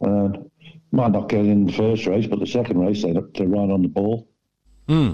And 0.01 0.51
might 0.91 1.11
not 1.11 1.29
get 1.29 1.45
in 1.45 1.65
the 1.65 1.73
first 1.73 2.05
race, 2.05 2.27
but 2.27 2.39
the 2.39 2.47
second 2.47 2.77
race 2.79 3.01
they 3.03 3.13
they 3.13 3.45
run 3.45 3.71
on 3.71 3.81
the 3.81 3.87
ball. 3.87 4.27
Hmm. 4.87 5.13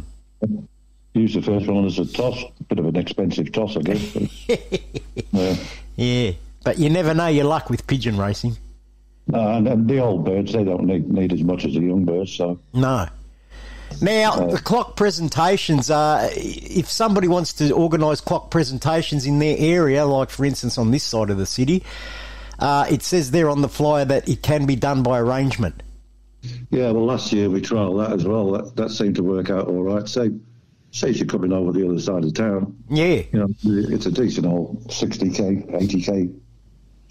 Use 1.13 1.33
the 1.33 1.41
first 1.41 1.67
one 1.67 1.85
as 1.85 1.99
a 1.99 2.05
toss, 2.05 2.43
bit 2.67 2.79
of 2.79 2.85
an 2.85 2.95
expensive 2.95 3.51
toss, 3.51 3.75
I 3.77 3.81
guess. 3.81 4.13
But, 4.13 4.71
yeah. 5.31 5.55
Yeah, 5.95 6.31
but 6.63 6.77
you 6.79 6.89
never 6.89 7.13
know 7.13 7.27
your 7.27 7.45
luck 7.45 7.69
with 7.69 7.85
pigeon 7.87 8.17
racing. 8.17 8.57
No, 9.27 9.39
and, 9.39 9.67
and 9.67 9.87
the 9.87 9.99
old 9.99 10.25
birds 10.25 10.53
they 10.53 10.63
don't 10.63 10.85
need 10.85 11.07
need 11.11 11.33
as 11.33 11.43
much 11.43 11.65
as 11.65 11.73
the 11.73 11.81
young 11.81 12.05
birds, 12.05 12.33
so 12.33 12.59
No. 12.73 13.07
Now, 14.01 14.47
the 14.47 14.57
clock 14.59 14.95
presentations, 14.95 15.89
uh, 15.89 16.29
if 16.33 16.89
somebody 16.89 17.27
wants 17.27 17.53
to 17.53 17.71
organise 17.71 18.21
clock 18.21 18.51
presentations 18.51 19.25
in 19.25 19.39
their 19.39 19.55
area, 19.57 20.05
like 20.05 20.29
for 20.29 20.45
instance 20.45 20.77
on 20.77 20.91
this 20.91 21.03
side 21.03 21.29
of 21.29 21.37
the 21.37 21.45
city, 21.45 21.83
uh, 22.59 22.85
it 22.89 23.03
says 23.03 23.31
there 23.31 23.49
on 23.49 23.61
the 23.61 23.69
flyer 23.69 24.05
that 24.05 24.27
it 24.27 24.41
can 24.41 24.65
be 24.65 24.75
done 24.75 25.03
by 25.03 25.19
arrangement. 25.19 25.81
Yeah, 26.69 26.91
well, 26.91 27.05
last 27.05 27.33
year 27.33 27.49
we 27.49 27.61
trialled 27.61 28.05
that 28.05 28.15
as 28.15 28.25
well. 28.25 28.51
That, 28.51 28.75
that 28.77 28.91
seemed 28.91 29.15
to 29.15 29.23
work 29.23 29.49
out 29.49 29.67
all 29.67 29.83
right. 29.83 30.07
Say, 30.07 30.31
say 30.91 31.09
you're 31.09 31.27
coming 31.27 31.51
over 31.51 31.71
the 31.71 31.87
other 31.87 31.99
side 31.99 32.23
of 32.23 32.33
town. 32.33 32.77
Yeah. 32.89 33.23
You 33.31 33.39
know, 33.39 33.47
it's 33.63 34.05
a 34.05 34.11
decent 34.11 34.45
old 34.45 34.87
60k, 34.87 35.69
80k 35.71 36.39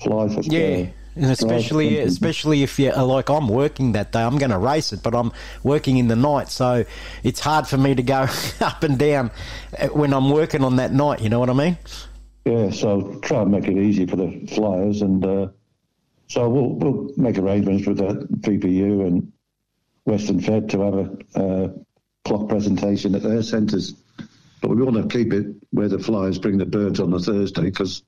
fly 0.02 0.28
for 0.28 0.40
Yeah. 0.42 0.90
Uh, 1.18 1.22
And 1.22 1.32
especially, 1.32 1.98
especially 1.98 2.62
if 2.62 2.78
you 2.78 2.92
are 2.92 3.04
like, 3.04 3.28
I'm 3.28 3.48
working 3.48 3.92
that 3.92 4.12
day. 4.12 4.22
I'm 4.22 4.38
going 4.38 4.50
to 4.50 4.58
race 4.58 4.92
it, 4.92 5.02
but 5.02 5.14
I'm 5.14 5.32
working 5.62 5.96
in 5.96 6.08
the 6.08 6.16
night, 6.16 6.48
so 6.48 6.84
it's 7.22 7.40
hard 7.40 7.66
for 7.66 7.76
me 7.76 7.94
to 7.94 8.02
go 8.02 8.26
up 8.60 8.82
and 8.82 8.98
down 8.98 9.30
uh, 9.78 9.88
when 9.88 10.12
I'm 10.12 10.30
working 10.30 10.62
on 10.62 10.76
that 10.76 10.92
night. 10.92 11.20
You 11.20 11.28
know 11.28 11.40
what 11.40 11.50
I 11.50 11.54
mean? 11.54 11.78
Yeah, 12.44 12.70
so 12.70 13.18
try 13.22 13.42
and 13.42 13.50
make 13.50 13.66
it 13.68 13.76
easy 13.76 14.06
for 14.06 14.16
the 14.16 14.46
flyers, 14.54 15.02
and 15.02 15.24
uh, 15.24 15.48
so 16.28 16.48
we'll 16.48 16.70
we'll 16.74 17.10
make 17.16 17.36
arrangements 17.38 17.86
with 17.86 17.98
the 17.98 18.26
VPU 18.40 19.06
and 19.06 19.32
Western 20.04 20.40
Fed 20.40 20.70
to 20.70 20.80
have 20.80 20.94
a 20.94 21.38
uh, 21.38 21.68
clock 22.24 22.48
presentation 22.48 23.14
at 23.14 23.22
their 23.22 23.42
centres. 23.42 23.94
But 24.60 24.70
we 24.70 24.82
want 24.82 24.96
to 24.96 25.18
keep 25.18 25.32
it 25.32 25.46
where 25.70 25.88
the 25.88 25.98
flyers 25.98 26.38
bring 26.38 26.58
the 26.58 26.66
birds 26.66 27.00
on 27.00 27.10
the 27.10 27.20
Thursday 27.20 27.62
because 27.62 28.02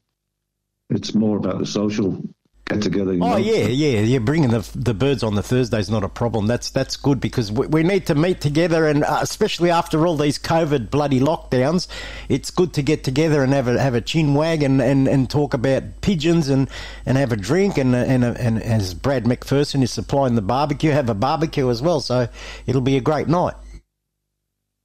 it's 0.89 1.15
more 1.15 1.37
about 1.37 1.59
the 1.59 1.67
social 1.67 2.23
get 2.71 2.83
together. 2.83 3.17
Oh 3.21 3.37
yeah, 3.37 3.67
yeah, 3.67 4.01
yeah. 4.01 4.19
Bringing 4.19 4.51
the 4.51 4.69
the 4.75 4.95
birds 4.95 5.23
on 5.23 5.35
the 5.35 5.43
Thursday 5.43 5.79
is 5.79 5.91
not 5.91 6.05
a 6.05 6.09
problem. 6.09 6.47
That's 6.47 6.71
that's 6.71 6.97
good 6.97 7.21
because 7.21 7.51
we, 7.51 7.67
we 7.67 7.83
need 7.83 8.07
to 8.07 8.15
meet 8.15 8.41
together, 8.41 8.87
and 8.87 9.05
uh, 9.05 9.19
especially 9.21 9.71
after 9.71 10.07
all 10.07 10.17
these 10.17 10.39
COVID 10.39 10.91
bloody 10.91 11.21
lockdowns, 11.21 11.89
it's 12.29 12.51
good 12.51 12.73
to 12.75 12.83
get 12.83 13.05
together 13.05 13.43
and 13.43 13.53
have 13.53 13.69
a 13.69 13.81
have 13.81 13.95
a 13.95 14.01
chin 14.01 14.35
wag 14.35 14.63
and, 14.63 14.81
and, 14.81 15.09
and 15.09 15.29
talk 15.29 15.55
about 15.55 16.01
pigeons 16.01 16.49
and, 16.49 16.69
and 17.07 17.19
have 17.19 17.33
a 17.33 17.37
drink 17.37 17.79
and 17.79 17.95
and 17.95 18.25
and 18.25 18.63
as 18.63 18.95
Brad 18.95 19.25
McPherson 19.25 19.83
is 19.83 19.91
supplying 19.91 20.35
the 20.35 20.43
barbecue, 20.43 20.91
have 20.91 21.11
a 21.11 21.15
barbecue 21.15 21.69
as 21.71 21.83
well. 21.83 22.01
So 22.01 22.29
it'll 22.67 22.81
be 22.81 22.97
a 22.97 23.01
great 23.01 23.29
night. 23.29 23.55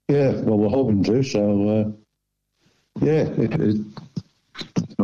Yeah, 0.08 0.32
well, 0.42 0.58
we're 0.58 0.70
hoping 0.70 1.04
to. 1.04 1.24
So 1.24 1.70
uh, 1.70 3.04
yeah, 3.06 3.24
it, 3.24 3.54
it, 3.60 3.82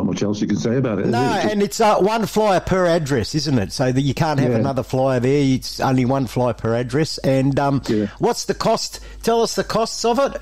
not 0.02 0.08
much 0.12 0.24
else 0.24 0.42
you 0.42 0.48
can 0.48 0.58
say 0.58 0.78
about 0.78 1.00
it. 1.00 1.08
No, 1.08 1.22
it? 1.22 1.26
It's 1.26 1.36
just- 1.44 1.54
and 1.54 1.64
it's 1.64 1.80
uh, 1.82 1.98
one 2.00 2.26
flyer 2.26 2.60
per 2.60 2.86
address, 2.88 3.36
isn't 3.36 3.58
it? 3.60 3.72
So 3.72 3.92
that 3.92 4.02
you 4.02 4.14
can't 4.14 4.40
have 4.40 4.52
Yeah. 4.52 4.58
another 4.58 4.84
flyer 4.84 5.20
there. 5.20 5.42
It's 5.44 5.80
only 5.80 6.06
one 6.06 6.28
flyer 6.28 6.54
per 6.54 6.76
address. 6.76 7.18
And 7.20 7.60
um, 7.60 7.82
what's 8.20 8.46
the 8.46 8.54
cost? 8.56 9.00
Tell 9.24 9.42
us 9.42 9.56
the 9.56 9.64
costs 9.64 10.04
of 10.06 10.20
it. 10.20 10.42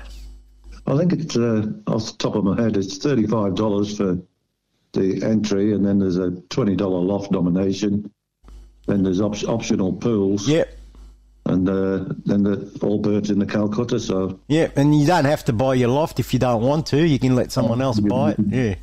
I 0.86 0.96
think 0.96 1.12
it's 1.12 1.36
uh, 1.36 1.66
off 1.86 2.06
the 2.06 2.14
top 2.18 2.34
of 2.36 2.44
my 2.44 2.60
head, 2.60 2.76
it's 2.76 2.96
thirty-five 2.98 3.54
dollars 3.54 3.96
for 3.96 4.18
the 4.92 5.22
entry, 5.22 5.72
and 5.72 5.84
then 5.86 5.98
there's 6.00 6.16
a 6.18 6.30
twenty 6.48 6.74
dollar 6.74 7.00
loft 7.00 7.30
nomination. 7.30 8.10
Then 8.86 9.02
there's 9.04 9.20
op- 9.20 9.46
optional 9.48 9.92
pools. 9.92 10.48
Yep. 10.48 10.68
and 11.46 11.68
uh, 11.68 12.04
then 12.24 12.42
the 12.42 12.76
all 12.82 12.98
birds 12.98 13.30
in 13.30 13.38
the 13.38 13.46
Calcutta. 13.46 14.00
So 14.00 14.40
Yeah, 14.48 14.68
and 14.74 14.98
you 14.98 15.06
don't 15.06 15.26
have 15.26 15.44
to 15.44 15.52
buy 15.52 15.74
your 15.74 15.90
loft 15.90 16.18
if 16.18 16.32
you 16.32 16.40
don't 16.40 16.62
want 16.62 16.86
to. 16.86 17.06
You 17.06 17.18
can 17.20 17.36
let 17.36 17.52
someone 17.52 17.80
else 17.82 18.00
buy 18.00 18.32
it. 18.32 18.38
Yeah. 18.48 18.74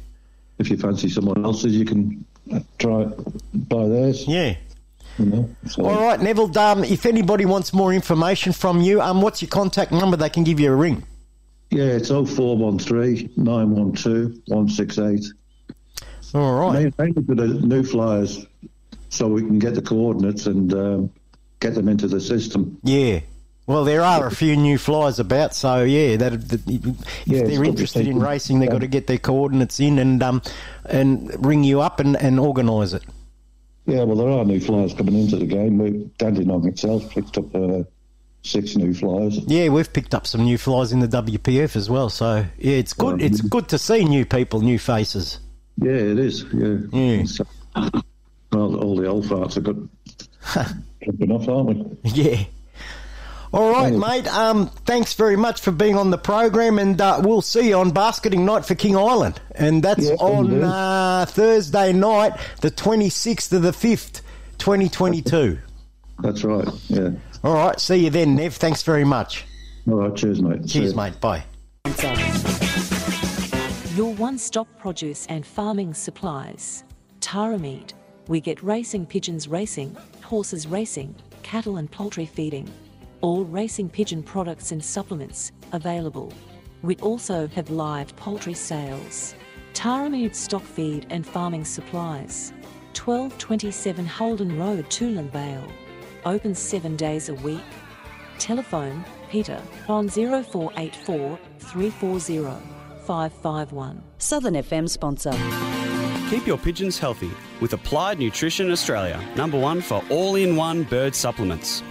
If 0.60 0.70
you 0.70 0.78
fancy 0.78 1.10
someone 1.10 1.43
else's, 1.45 1.76
you 1.76 1.86
can 1.86 2.26
try 2.80 3.05
buy 3.53 3.88
theirs. 3.88 4.28
Yeah. 4.28 4.55
You 5.20 5.26
know, 5.26 5.49
so- 5.68 5.86
All 5.86 6.03
right, 6.03 6.20
Neville. 6.22 6.55
Um, 6.58 6.84
if 6.84 7.05
anybody 7.05 7.45
wants 7.45 7.74
more 7.74 7.91
information 7.93 8.53
from 8.53 8.82
you, 8.82 9.01
um, 9.01 9.22
what's 9.22 9.41
your 9.41 9.49
contact 9.49 9.91
number? 9.91 10.16
They 10.18 10.30
can 10.30 10.43
give 10.43 10.60
you 10.60 10.72
a 10.72 10.76
ring. 10.76 11.03
Yeah, 11.72 11.84
it's 11.86 12.10
0413 12.10 13.32
912 13.36 14.34
168. 14.47 15.26
All 16.34 16.60
right. 16.60 16.93
Mainly 16.99 17.24
for 17.24 17.36
the 17.36 17.47
new 17.47 17.84
flyers, 17.84 18.45
so 19.10 19.28
we 19.28 19.41
can 19.41 19.60
get 19.60 19.74
the 19.76 19.82
coordinates 19.82 20.45
and 20.45 20.74
um, 20.74 21.10
get 21.60 21.74
them 21.74 21.88
into 21.89 22.08
the 22.08 22.22
system. 22.22 22.78
Yeah. 22.84 23.22
Well, 23.68 23.84
there 23.84 24.01
are 24.01 24.26
a 24.26 24.32
few 24.32 24.55
new 24.55 24.78
flyers 24.78 25.20
about, 25.20 25.53
so 25.53 25.84
yeah, 25.84 26.15
that, 26.15 26.49
that 26.49 26.61
if 26.70 26.97
Yeah, 27.26 27.43
they're 27.43 27.65
interested 27.65 28.07
in 28.07 28.18
racing, 28.20 28.59
they've 28.59 28.70
got 28.70 28.80
to 28.80 28.88
get 28.88 29.07
their 29.07 29.18
coordinates 29.18 29.80
in 29.82 29.99
and 29.99 30.24
um 30.24 30.41
and 30.86 31.45
ring 31.45 31.65
you 31.65 31.82
up 31.82 31.99
and, 31.99 32.15
and 32.15 32.39
organise 32.39 32.93
it. 32.93 33.03
Yeah, 33.86 34.03
well, 34.03 34.15
there 34.15 34.30
are 34.30 34.45
new 34.45 34.59
flyers 34.61 34.93
coming 34.93 35.20
into 35.20 35.36
the 35.38 35.45
game. 35.45 36.11
Dandenong 36.18 36.65
itself 36.68 37.09
picked 37.09 37.38
up 37.38 37.53
uh, 37.55 37.84
six 38.43 38.76
new 38.78 38.93
flyers. 38.93 39.38
Yeah, 39.47 39.68
we've 39.70 39.91
picked 39.91 40.13
up 40.15 40.26
some 40.28 40.43
new 40.43 40.57
flyers 40.57 40.93
in 40.93 40.99
the 40.99 41.07
WPF 41.07 41.76
as 41.76 41.89
well, 41.89 42.09
so 42.09 42.45
yeah, 42.57 42.78
it's 42.78 42.93
good. 42.93 43.22
It's 43.22 43.41
good 43.41 43.68
to 43.70 43.78
see 43.78 44.05
new 44.05 44.26
people, 44.26 44.61
new 44.61 44.80
faces. 44.80 45.39
Yeah, 45.78 45.91
it 45.91 46.20
is. 46.20 46.43
Yeah. 46.53 46.78
Yeah. 46.91 47.24
So, 47.26 47.45
well, 48.51 48.76
all 48.78 48.95
the 48.95 49.07
old 49.07 49.26
farts 49.26 49.55
have 49.55 49.63
got 49.63 49.76
off, 51.32 51.47
aren't 51.49 52.03
we? 52.03 52.09
Yeah. 52.11 52.43
All 53.58 53.72
right, 53.72 53.91
mate. 53.91 54.28
Um, 54.28 54.68
thanks 54.86 55.16
very 55.16 55.36
much 55.36 55.62
for 55.62 55.72
being 55.72 55.97
on 55.97 56.12
the 56.12 56.18
program, 56.20 56.78
and 56.78 57.01
uh, 57.01 57.20
we'll 57.24 57.41
see 57.41 57.70
you 57.70 57.76
on 57.78 57.89
basketing 57.89 58.45
night 58.45 58.66
for 58.66 58.76
King 58.76 58.95
Island, 58.95 59.41
and 59.55 59.82
that's 59.82 60.03
Yeah, 60.03 60.14
on 60.20 60.64
uh, 60.64 61.26
Thursday 61.28 61.91
night, 61.91 62.34
the 62.62 62.70
twenty 62.70 63.10
sixth 63.10 63.51
of 63.53 63.64
the 63.64 63.74
fifth, 63.74 64.22
twenty 64.60 64.89
twenty 64.89 65.24
two. 65.24 65.58
That's 66.20 66.43
right. 66.43 66.68
Yeah. 66.88 67.10
All 67.43 67.55
right. 67.55 67.80
See 67.80 67.95
you 68.03 68.12
then, 68.12 68.36
Nev. 68.36 68.53
Thanks 68.53 68.84
very 68.84 69.03
much. 69.03 69.45
All 69.88 69.95
right. 69.95 70.16
Cheers, 70.16 70.39
mate. 70.39 70.68
Cheers, 70.68 70.93
mate. 70.93 71.20
Bye. 71.20 71.43
Your 73.95 74.14
one 74.14 74.38
stop 74.38 74.68
produce 74.78 75.26
and 75.28 75.43
farming 75.43 75.95
supplies. 75.95 76.84
Tarameed. 77.22 77.93
We 78.28 78.39
get 78.39 78.62
racing 78.62 79.08
pigeons 79.08 79.47
racing, 79.47 79.97
horses 80.22 80.68
racing, 80.68 81.16
cattle 81.41 81.78
and 81.78 81.89
poultry 81.89 82.28
feeding. 82.28 82.72
All 83.28 83.43
racing 83.43 83.89
pigeon 83.89 84.23
products 84.23 84.71
and 84.71 84.82
supplements 84.82 85.51
available. 85.73 86.32
We 86.82 86.95
also 87.01 87.47
have 87.47 87.69
live 87.69 88.15
poultry 88.15 88.53
sales. 88.53 89.36
Tarameed 89.73 90.34
stock 90.34 90.63
feed 90.63 91.07
and 91.09 91.28
farming 91.28 91.65
supplies. 91.65 92.53
1227 92.95 94.05
Holden 94.05 94.57
Road, 94.57 94.86
Toolern 94.86 95.30
Vale. 95.30 95.69
Open 96.25 96.55
seven 96.55 96.95
days 96.95 97.28
a 97.28 97.34
week. 97.34 97.59
Telephone 98.39 99.03
Peter 99.30 99.61
on 99.89 100.07
0484 100.07 101.38
340 101.59 102.65
551. 103.03 104.03
Southern 104.19 104.53
FM 104.53 104.88
sponsor. 104.88 105.34
Keep 106.30 106.47
your 106.47 106.57
pigeons 106.57 106.97
healthy 106.97 107.32
with 107.59 107.73
Applied 107.73 108.19
Nutrition 108.19 108.71
Australia, 108.71 109.21
number 109.36 109.59
one 109.59 109.82
for 109.82 110.01
all 110.09 110.36
in 110.36 110.55
one 110.55 110.84
bird 110.84 111.13
supplements. 111.13 111.84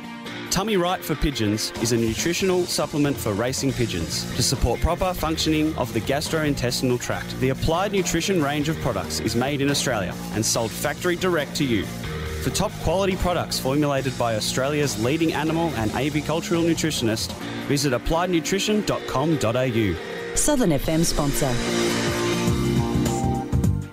Tummy 0.51 0.77
Right 0.77 1.03
for 1.05 1.15
Pigeons 1.15 1.71
is 1.83 1.93
a 1.93 1.97
nutritional 1.97 2.65
supplement 2.65 3.17
for 3.17 3.33
racing 3.33 3.73
pigeons 3.73 4.25
to 4.37 4.43
support 4.43 4.81
proper 4.81 5.15
functioning 5.15 5.75
of 5.77 5.93
the 5.93 6.01
gastrointestinal 6.01 7.01
tract. 7.01 7.39
The 7.41 7.51
Applied 7.51 7.93
Nutrition 7.93 8.43
range 8.43 8.69
of 8.69 8.77
products 8.81 9.21
is 9.21 9.37
made 9.37 9.61
in 9.61 9.71
Australia 9.71 10.15
and 10.33 10.45
sold 10.45 10.71
factory 10.71 11.17
direct 11.17 11.55
to 11.57 11.65
you. 11.65 11.85
For 12.43 12.51
top 12.51 12.73
quality 12.83 13.17
products 13.17 13.59
formulated 13.59 14.17
by 14.19 14.37
Australia's 14.37 15.03
leading 15.03 15.33
animal 15.33 15.71
and 15.77 15.91
avicultural 15.93 16.65
nutritionist, 16.65 17.33
visit 17.67 17.93
appliednutrition.com.au. 17.93 20.37
Southern 20.37 20.71
FM 20.71 21.05
sponsor. 21.05 22.26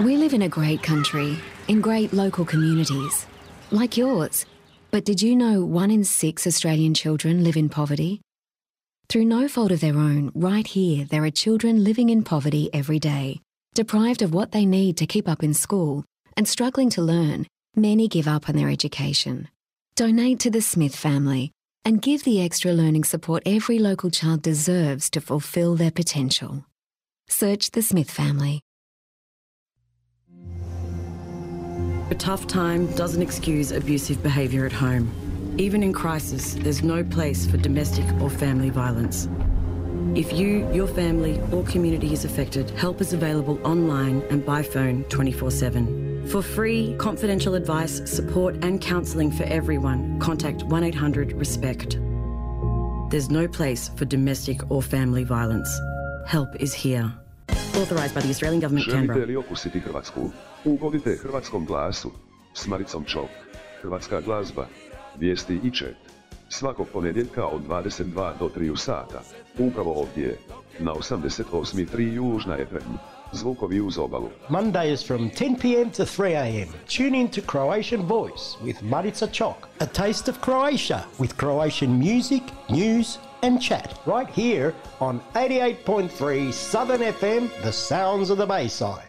We 0.00 0.16
live 0.16 0.32
in 0.32 0.42
a 0.42 0.48
great 0.48 0.82
country, 0.82 1.38
in 1.68 1.82
great 1.82 2.12
local 2.12 2.44
communities, 2.44 3.26
like 3.70 3.96
yours. 3.96 4.46
But 4.90 5.04
did 5.04 5.20
you 5.20 5.36
know 5.36 5.64
one 5.64 5.90
in 5.90 6.02
six 6.02 6.46
Australian 6.46 6.94
children 6.94 7.44
live 7.44 7.56
in 7.56 7.68
poverty? 7.68 8.22
Through 9.08 9.26
no 9.26 9.48
fault 9.48 9.70
of 9.70 9.80
their 9.80 9.96
own, 9.96 10.32
right 10.34 10.66
here, 10.66 11.04
there 11.04 11.24
are 11.24 11.30
children 11.30 11.84
living 11.84 12.08
in 12.08 12.24
poverty 12.24 12.70
every 12.72 12.98
day, 12.98 13.40
deprived 13.74 14.22
of 14.22 14.32
what 14.32 14.52
they 14.52 14.64
need 14.64 14.96
to 14.96 15.06
keep 15.06 15.28
up 15.28 15.42
in 15.42 15.52
school, 15.52 16.04
and 16.36 16.48
struggling 16.48 16.88
to 16.90 17.02
learn. 17.02 17.46
Many 17.76 18.08
give 18.08 18.26
up 18.26 18.48
on 18.48 18.56
their 18.56 18.70
education. 18.70 19.48
Donate 19.94 20.40
to 20.40 20.50
the 20.50 20.62
Smith 20.62 20.96
family 20.96 21.52
and 21.84 22.00
give 22.00 22.24
the 22.24 22.40
extra 22.42 22.72
learning 22.72 23.04
support 23.04 23.42
every 23.44 23.78
local 23.78 24.10
child 24.10 24.40
deserves 24.40 25.10
to 25.10 25.20
fulfill 25.20 25.74
their 25.74 25.90
potential. 25.90 26.64
Search 27.28 27.72
the 27.72 27.82
Smith 27.82 28.10
family. 28.10 28.60
A 32.12 32.14
tough 32.14 32.46
time 32.46 32.88
doesn't 32.88 33.22
excuse 33.22 33.72
abusive 33.72 34.22
behaviour 34.22 34.66
at 34.66 34.72
home. 34.72 35.54
Even 35.56 35.82
in 35.82 35.94
crisis, 35.94 36.52
there's 36.52 36.82
no 36.82 37.02
place 37.02 37.46
for 37.46 37.56
domestic 37.56 38.04
or 38.20 38.28
family 38.28 38.68
violence. 38.68 39.30
If 40.14 40.30
you, 40.34 40.70
your 40.74 40.86
family, 40.86 41.40
or 41.50 41.64
community 41.64 42.12
is 42.12 42.26
affected, 42.26 42.68
help 42.72 43.00
is 43.00 43.14
available 43.14 43.58
online 43.66 44.20
and 44.28 44.44
by 44.44 44.62
phone 44.62 45.04
24 45.04 45.50
7. 45.52 46.28
For 46.28 46.42
free, 46.42 46.94
confidential 46.98 47.54
advice, 47.54 48.02
support, 48.04 48.62
and 48.62 48.78
counselling 48.78 49.32
for 49.32 49.44
everyone, 49.44 50.20
contact 50.20 50.64
1 50.64 50.84
800 50.84 51.32
RESPECT. 51.32 51.98
There's 53.10 53.30
no 53.30 53.48
place 53.48 53.88
for 53.96 54.04
domestic 54.04 54.70
or 54.70 54.82
family 54.82 55.24
violence. 55.24 55.80
Help 56.26 56.56
is 56.56 56.74
here. 56.74 57.10
Authorised 57.48 58.14
by 58.14 58.20
the 58.20 58.28
Australian 58.28 58.60
Government, 58.60 58.86
Canberra. 58.86 59.18
Ugodite 60.64 61.16
hrvatskom 61.16 61.66
glasu. 61.66 62.10
S 62.54 62.66
Maricom. 62.66 63.04
Hrvatska 63.82 64.20
glazba. 64.20 64.66
Vijesti 65.18 65.60
i 65.64 65.70
chat. 65.70 65.96
Svakog 66.48 66.86
ponedjeljka 66.92 67.46
od 67.46 67.62
22 67.68 68.32
do 68.38 68.48
3 68.56 68.76
sata. 68.76 69.22
Upravo 69.58 69.92
ovdje. 69.92 70.38
Na 70.78 70.92
88.3 70.92 72.12
Južna 72.12 72.56
FM. 72.56 72.94
Zvukovi 73.32 73.80
uz 73.80 73.98
obalu. 73.98 74.28
Mondays 74.48 75.06
from 75.06 75.30
10 75.30 75.60
p.m. 75.60 75.90
to 75.90 76.04
3 76.04 76.34
a.m. 76.34 76.68
Tune 76.96 77.20
in 77.20 77.28
to 77.28 77.40
Croatian 77.40 78.02
Voice 78.06 78.56
with 78.64 78.82
Marica 78.82 79.26
Chok. 79.26 79.68
A 79.80 79.86
taste 79.86 80.30
of 80.30 80.40
Croatia 80.40 81.04
with 81.18 81.36
Croatian 81.36 81.98
music, 81.98 82.42
news, 82.70 83.18
and 83.42 83.62
chat 83.62 83.98
right 84.06 84.30
here 84.30 84.74
on 85.00 85.20
88.3 85.34 86.52
Southern 86.52 87.00
FM, 87.00 87.50
the 87.62 87.72
sounds 87.72 88.30
of 88.30 88.38
the 88.38 88.46
Bayside. 88.46 89.08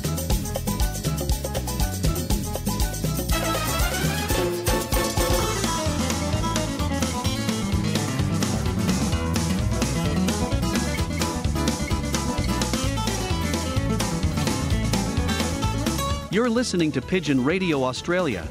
You're 16.31 16.49
listening 16.49 16.93
to 16.93 17.01
Pigeon 17.01 17.43
Radio 17.43 17.83
Australia. 17.83 18.47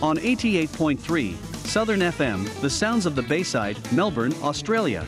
On 0.00 0.16
88.3, 0.16 1.34
Southern 1.66 2.00
FM, 2.00 2.48
the 2.62 2.70
sounds 2.70 3.04
of 3.04 3.14
the 3.14 3.20
Bayside, 3.20 3.76
Melbourne, 3.92 4.32
Australia. 4.42 5.06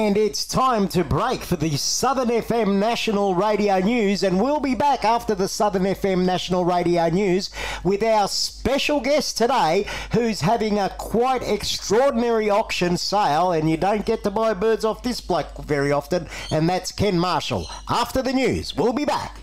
And 0.00 0.16
it's 0.16 0.46
time 0.46 0.88
to 0.88 1.04
break 1.04 1.42
for 1.42 1.56
the 1.56 1.76
Southern 1.76 2.28
FM 2.28 2.78
National 2.78 3.34
Radio 3.34 3.80
News, 3.80 4.22
and 4.22 4.40
we'll 4.40 4.58
be 4.58 4.74
back 4.74 5.04
after 5.04 5.34
the 5.34 5.46
Southern 5.46 5.82
FM 5.82 6.24
National 6.24 6.64
Radio 6.64 7.10
News 7.10 7.50
with 7.84 8.02
our 8.02 8.26
special 8.26 9.00
guest 9.00 9.36
today, 9.36 9.86
who's 10.14 10.40
having 10.40 10.78
a 10.78 10.88
quite 10.96 11.42
extraordinary 11.42 12.48
auction 12.48 12.96
sale, 12.96 13.52
and 13.52 13.68
you 13.68 13.76
don't 13.76 14.06
get 14.06 14.22
to 14.24 14.30
buy 14.30 14.54
birds 14.54 14.86
off 14.86 15.02
this 15.02 15.20
bloke 15.20 15.62
very 15.64 15.92
often, 15.92 16.28
and 16.50 16.66
that's 16.66 16.92
Ken 16.92 17.18
Marshall. 17.18 17.66
After 17.90 18.22
the 18.22 18.32
news, 18.32 18.74
we'll 18.74 18.94
be 18.94 19.04
back. 19.04 19.42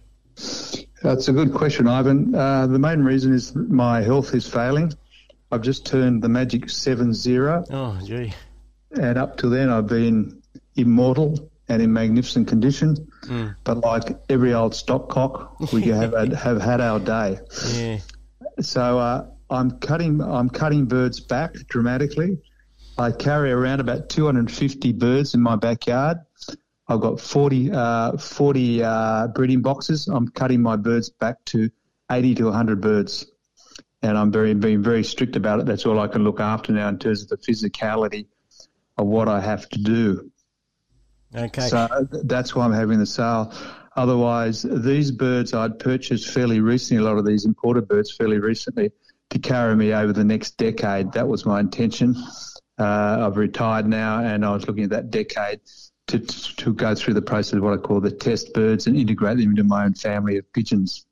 That's 1.01 1.27
a 1.27 1.33
good 1.33 1.53
question, 1.53 1.87
Ivan. 1.87 2.35
Uh, 2.35 2.67
the 2.67 2.79
main 2.79 3.01
reason 3.01 3.33
is 3.33 3.55
my 3.55 4.01
health 4.01 4.33
is 4.33 4.47
failing. 4.47 4.93
I've 5.51 5.61
just 5.61 5.85
turned 5.85 6.21
the 6.21 6.29
magic 6.29 6.69
7 6.69 7.13
0. 7.13 7.65
Oh, 7.71 7.99
gee. 8.03 8.33
And 8.91 9.17
up 9.17 9.37
to 9.37 9.49
then, 9.49 9.69
I've 9.69 9.87
been 9.87 10.41
immortal 10.75 11.49
and 11.69 11.81
in 11.81 11.93
magnificent 11.93 12.47
condition. 12.47 12.95
Mm. 13.25 13.55
But 13.63 13.77
like 13.77 14.17
every 14.29 14.53
old 14.53 14.75
stockcock, 14.75 15.59
we 15.71 15.83
have 15.87 16.13
had, 16.13 16.33
have 16.33 16.61
had 16.61 16.81
our 16.81 16.99
day. 16.99 17.39
Yeah. 17.73 17.99
So 18.59 18.99
uh, 18.99 19.27
I'm 19.49 19.79
cutting 19.79 20.21
I'm 20.21 20.49
cutting 20.49 20.85
birds 20.85 21.19
back 21.19 21.53
dramatically. 21.67 22.39
I 22.97 23.11
carry 23.11 23.51
around 23.51 23.79
about 23.79 24.09
250 24.09 24.91
birds 24.93 25.33
in 25.33 25.41
my 25.41 25.55
backyard. 25.55 26.17
I've 26.89 27.01
got 27.01 27.21
40, 27.21 27.71
uh, 27.71 28.17
40 28.17 28.83
uh, 28.83 29.27
breeding 29.27 29.61
boxes. 29.61 30.07
I'm 30.07 30.27
cutting 30.27 30.61
my 30.61 30.75
birds 30.75 31.11
back 31.11 31.45
to 31.45 31.69
80 32.11 32.35
to 32.35 32.45
100 32.45 32.81
birds. 32.81 33.27
And 34.01 34.17
I'm 34.17 34.31
very 34.31 34.55
being 34.55 34.81
very 34.81 35.03
strict 35.03 35.35
about 35.35 35.59
it. 35.59 35.67
That's 35.67 35.85
all 35.85 35.99
I 35.99 36.07
can 36.07 36.23
look 36.23 36.39
after 36.39 36.71
now 36.71 36.87
in 36.87 36.97
terms 36.97 37.21
of 37.21 37.29
the 37.29 37.37
physicality 37.37 38.25
of 38.97 39.05
what 39.05 39.27
I 39.27 39.39
have 39.39 39.69
to 39.69 39.79
do. 39.79 40.31
Okay. 41.35 41.67
So 41.67 42.07
that's 42.23 42.55
why 42.55 42.65
I'm 42.65 42.73
having 42.73 42.97
the 42.97 43.05
sale. 43.05 43.53
Otherwise, 43.95 44.63
these 44.63 45.11
birds 45.11 45.53
I'd 45.53 45.77
purchased 45.77 46.33
fairly 46.33 46.59
recently, 46.59 47.03
a 47.03 47.05
lot 47.05 47.17
of 47.17 47.25
these 47.25 47.45
imported 47.45 47.87
birds 47.87 48.15
fairly 48.15 48.39
recently, 48.39 48.91
to 49.29 49.37
carry 49.37 49.75
me 49.75 49.93
over 49.93 50.13
the 50.13 50.23
next 50.23 50.57
decade. 50.57 51.11
That 51.11 51.27
was 51.27 51.45
my 51.45 51.59
intention. 51.59 52.15
Uh, 52.79 53.27
I've 53.27 53.37
retired 53.37 53.85
now, 53.85 54.23
and 54.23 54.43
I 54.43 54.51
was 54.53 54.65
looking 54.67 54.85
at 54.85 54.89
that 54.91 55.11
decade 55.11 55.59
to, 56.09 56.19
to 56.19 56.73
go 56.73 56.95
through 56.95 57.13
the 57.13 57.21
process 57.21 57.53
of 57.53 57.63
what 57.63 57.73
I 57.73 57.77
call 57.77 58.01
the 58.01 58.11
test 58.11 58.53
birds 58.53 58.87
and 58.87 58.97
integrate 58.97 59.37
them 59.37 59.51
into 59.51 59.63
my 59.63 59.85
own 59.85 59.93
family 59.93 60.37
of 60.37 60.51
pigeons. 60.53 61.05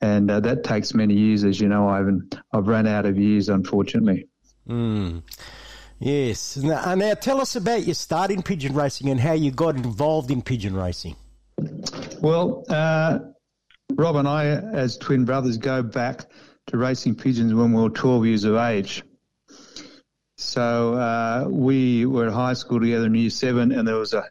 And 0.00 0.30
uh, 0.30 0.40
that 0.40 0.64
takes 0.64 0.94
many 0.94 1.14
years, 1.14 1.44
as 1.44 1.60
you 1.60 1.68
know, 1.68 1.88
Ivan. 1.88 2.28
I've 2.52 2.66
run 2.66 2.86
out 2.86 3.06
of 3.06 3.16
years, 3.16 3.48
unfortunately. 3.48 4.28
Mm. 4.68 5.22
Yes. 5.98 6.56
Now, 6.56 6.94
now, 6.94 7.14
tell 7.14 7.40
us 7.40 7.56
about 7.56 7.84
your 7.84 7.94
start 7.94 8.30
in 8.30 8.42
pigeon 8.42 8.74
racing 8.74 9.08
and 9.08 9.20
how 9.20 9.32
you 9.32 9.50
got 9.50 9.76
involved 9.76 10.30
in 10.30 10.42
pigeon 10.42 10.74
racing. 10.74 11.16
Well, 12.20 12.64
uh, 12.68 13.20
Rob 13.92 14.16
and 14.16 14.26
I, 14.26 14.46
as 14.46 14.98
twin 14.98 15.24
brothers, 15.24 15.56
go 15.56 15.82
back 15.82 16.26
to 16.66 16.76
racing 16.76 17.14
pigeons 17.14 17.54
when 17.54 17.72
we 17.72 17.82
were 17.82 17.90
12 17.90 18.26
years 18.26 18.44
of 18.44 18.56
age. 18.56 19.02
So 20.36 20.94
uh, 20.94 21.46
we 21.48 22.06
were 22.06 22.26
at 22.26 22.32
high 22.32 22.54
school 22.54 22.80
together 22.80 23.06
in 23.06 23.14
year 23.14 23.30
seven, 23.30 23.72
and 23.72 23.86
there 23.86 23.96
was 23.96 24.14
a 24.14 24.24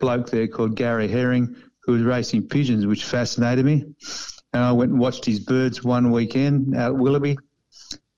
bloke 0.00 0.30
there 0.30 0.48
called 0.48 0.74
Gary 0.74 1.08
Herring 1.08 1.56
who 1.84 1.92
was 1.92 2.02
racing 2.02 2.48
pigeons, 2.48 2.86
which 2.86 3.04
fascinated 3.04 3.64
me. 3.64 3.84
And 4.52 4.62
I 4.62 4.72
went 4.72 4.92
and 4.92 5.00
watched 5.00 5.24
his 5.24 5.40
birds 5.40 5.84
one 5.84 6.10
weekend 6.10 6.74
out 6.76 6.92
at 6.92 6.96
Willoughby 6.96 7.36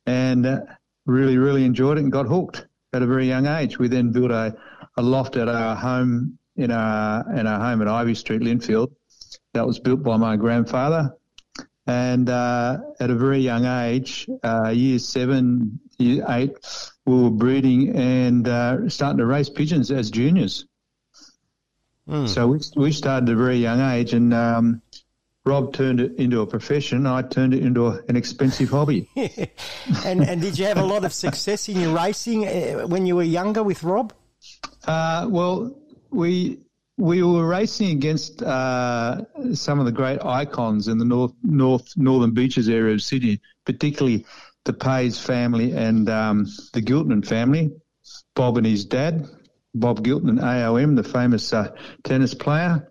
and 0.06 0.46
uh, 0.46 0.60
really, 1.04 1.36
really 1.36 1.64
enjoyed 1.64 1.98
it 1.98 2.02
and 2.02 2.12
got 2.12 2.26
hooked 2.26 2.66
at 2.92 3.02
a 3.02 3.06
very 3.06 3.26
young 3.26 3.46
age. 3.46 3.78
We 3.78 3.88
then 3.88 4.12
built 4.12 4.30
a, 4.30 4.56
a 4.96 5.02
loft 5.02 5.36
at 5.36 5.48
our 5.48 5.74
home 5.74 6.38
in 6.56 6.70
our 6.70 7.32
in 7.34 7.46
our 7.46 7.60
home 7.60 7.82
at 7.82 7.88
Ivy 7.88 8.14
Street, 8.14 8.42
Lindfield. 8.42 8.92
That 9.54 9.66
was 9.66 9.78
built 9.78 10.02
by 10.02 10.16
my 10.16 10.36
grandfather. 10.36 11.16
And 11.86 12.28
uh, 12.28 12.78
at 13.00 13.10
a 13.10 13.14
very 13.14 13.38
young 13.38 13.64
age, 13.64 14.28
uh, 14.42 14.68
year 14.68 14.98
seven, 14.98 15.80
year 15.98 16.24
eight, 16.28 16.56
we 17.06 17.22
were 17.22 17.30
breeding 17.30 17.96
and 17.96 18.46
uh, 18.46 18.88
starting 18.88 19.18
to 19.18 19.26
race 19.26 19.48
pigeons 19.48 19.90
as 19.90 20.10
juniors. 20.10 20.66
So 22.26 22.46
we, 22.46 22.60
we 22.76 22.92
started 22.92 23.28
at 23.28 23.32
a 23.32 23.36
very 23.36 23.56
young 23.56 23.80
age, 23.80 24.12
and 24.12 24.32
um, 24.32 24.80
Rob 25.44 25.72
turned 25.72 26.00
it 26.00 26.14
into 26.16 26.40
a 26.40 26.46
profession. 26.46 27.04
I 27.04 27.22
turned 27.22 27.52
it 27.52 27.64
into 27.64 27.88
a, 27.88 28.00
an 28.08 28.14
expensive 28.14 28.68
hobby. 28.68 29.08
and, 30.04 30.22
and 30.22 30.40
did 30.40 30.56
you 30.56 30.66
have 30.66 30.78
a 30.78 30.84
lot 30.84 31.04
of 31.04 31.12
success 31.12 31.68
in 31.68 31.80
your 31.80 31.96
racing 31.96 32.46
uh, 32.46 32.86
when 32.86 33.06
you 33.06 33.16
were 33.16 33.24
younger 33.24 33.64
with 33.64 33.82
Rob? 33.82 34.12
Uh, 34.86 35.26
well, 35.28 35.76
we 36.10 36.60
we 36.96 37.22
were 37.22 37.46
racing 37.46 37.90
against 37.90 38.42
uh, 38.42 39.22
some 39.52 39.78
of 39.78 39.84
the 39.84 39.92
great 39.92 40.20
icons 40.24 40.88
in 40.88 40.98
the 40.98 41.04
north, 41.04 41.34
north, 41.42 41.92
northern 41.96 42.32
beaches 42.32 42.68
area 42.68 42.94
of 42.94 43.02
Sydney, 43.02 43.40
particularly 43.66 44.24
the 44.66 44.72
Pays 44.72 45.18
family 45.18 45.72
and 45.72 46.10
um, 46.10 46.46
the 46.72 46.82
Gilton 46.82 47.22
family. 47.26 47.72
Bob 48.34 48.58
and 48.58 48.66
his 48.66 48.84
dad, 48.84 49.26
Bob 49.74 50.04
Gilton, 50.04 50.38
AOM, 50.38 50.96
the 50.96 51.02
famous 51.02 51.52
uh, 51.52 51.74
tennis 52.04 52.34
player, 52.34 52.90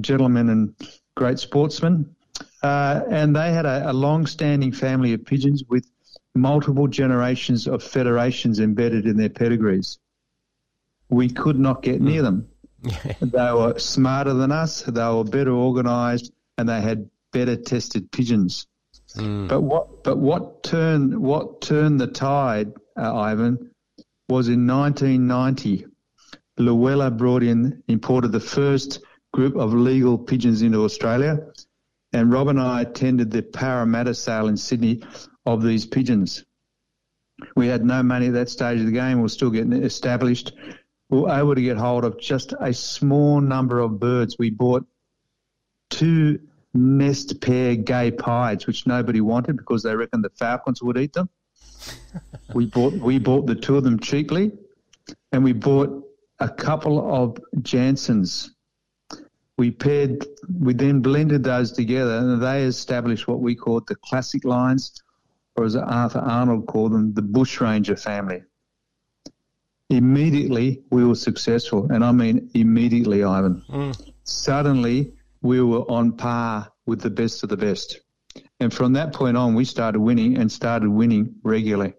gentleman 0.00 0.48
and 0.48 0.74
great 1.14 1.38
sportsman. 1.38 2.16
Uh, 2.62 3.02
and 3.08 3.36
they 3.36 3.52
had 3.52 3.66
a, 3.66 3.90
a 3.90 3.92
long-standing 3.92 4.72
family 4.72 5.12
of 5.12 5.24
pigeons 5.24 5.62
with 5.68 5.86
multiple 6.34 6.88
generations 6.88 7.68
of 7.68 7.82
federations 7.82 8.58
embedded 8.58 9.06
in 9.06 9.16
their 9.16 9.28
pedigrees. 9.28 9.98
We 11.08 11.28
could 11.28 11.58
not 11.58 11.82
get 11.82 12.00
near 12.00 12.22
them. 12.22 12.48
they 13.20 13.52
were 13.52 13.78
smarter 13.78 14.32
than 14.32 14.50
us, 14.50 14.82
they 14.82 15.08
were 15.08 15.24
better 15.24 15.52
organised, 15.52 16.32
and 16.56 16.68
they 16.68 16.80
had 16.80 17.10
better 17.32 17.56
tested 17.56 18.10
pigeons. 18.10 18.66
But 19.14 19.60
what 19.60 20.04
but 20.04 20.18
what 20.18 20.62
turned 20.62 21.18
what 21.18 21.60
turned 21.60 22.00
the 22.00 22.06
tide, 22.06 22.72
uh, 22.96 23.14
Ivan, 23.14 23.70
was 24.28 24.48
in 24.48 24.66
1990. 24.66 25.86
Luella 26.58 27.10
brought 27.10 27.42
in 27.42 27.82
imported 27.88 28.32
the 28.32 28.40
first 28.40 29.00
group 29.32 29.56
of 29.56 29.72
legal 29.72 30.18
pigeons 30.18 30.62
into 30.62 30.84
Australia, 30.84 31.38
and 32.12 32.32
Rob 32.32 32.48
and 32.48 32.60
I 32.60 32.82
attended 32.82 33.30
the 33.30 33.42
Parramatta 33.42 34.14
sale 34.14 34.48
in 34.48 34.56
Sydney 34.56 35.02
of 35.46 35.62
these 35.62 35.86
pigeons. 35.86 36.44
We 37.56 37.66
had 37.66 37.84
no 37.84 38.02
money 38.02 38.28
at 38.28 38.34
that 38.34 38.50
stage 38.50 38.80
of 38.80 38.86
the 38.86 38.92
game. 38.92 39.18
We 39.18 39.22
were 39.22 39.28
still 39.28 39.50
getting 39.50 39.72
established. 39.72 40.52
We 41.08 41.20
were 41.20 41.30
able 41.30 41.54
to 41.54 41.62
get 41.62 41.76
hold 41.76 42.04
of 42.04 42.20
just 42.20 42.54
a 42.60 42.72
small 42.72 43.40
number 43.40 43.80
of 43.80 43.98
birds. 43.98 44.36
We 44.38 44.50
bought 44.50 44.86
two 45.90 46.40
nest 46.74 47.40
pair 47.40 47.76
gay 47.76 48.10
pies, 48.10 48.66
which 48.66 48.86
nobody 48.86 49.20
wanted 49.20 49.56
because 49.56 49.82
they 49.82 49.94
reckoned 49.94 50.24
the 50.24 50.30
falcons 50.30 50.82
would 50.82 50.98
eat 50.98 51.12
them. 51.12 51.28
we 52.54 52.66
bought 52.66 52.94
we 52.94 53.18
bought 53.18 53.46
the 53.46 53.54
two 53.54 53.76
of 53.76 53.84
them 53.84 53.98
cheaply, 53.98 54.52
and 55.32 55.42
we 55.42 55.52
bought 55.52 56.02
a 56.40 56.48
couple 56.48 57.14
of 57.14 57.38
Jansons. 57.60 58.50
We 59.58 59.70
paired, 59.70 60.26
we 60.58 60.72
then 60.74 61.00
blended 61.00 61.44
those 61.44 61.72
together, 61.72 62.16
and 62.16 62.42
they 62.42 62.64
established 62.64 63.28
what 63.28 63.40
we 63.40 63.54
called 63.54 63.86
the 63.86 63.96
classic 63.96 64.44
lines, 64.44 65.02
or 65.56 65.64
as 65.64 65.76
Arthur 65.76 66.20
Arnold 66.20 66.66
called 66.66 66.92
them, 66.92 67.12
the 67.12 67.22
bushranger 67.22 67.96
family. 67.96 68.42
Immediately, 69.90 70.82
we 70.90 71.04
were 71.04 71.14
successful, 71.14 71.86
and 71.92 72.02
I 72.02 72.12
mean 72.12 72.50
immediately, 72.54 73.22
Ivan. 73.22 73.62
Mm. 73.68 74.12
Suddenly, 74.24 75.12
we 75.42 75.60
were 75.60 75.80
on 75.90 76.12
par 76.12 76.70
with 76.86 77.00
the 77.00 77.10
best 77.10 77.42
of 77.42 77.48
the 77.48 77.56
best. 77.56 78.00
And 78.60 78.72
from 78.72 78.92
that 78.94 79.12
point 79.12 79.36
on, 79.36 79.54
we 79.54 79.64
started 79.64 80.00
winning 80.00 80.38
and 80.38 80.50
started 80.50 80.88
winning 80.88 81.34
regularly. 81.42 81.94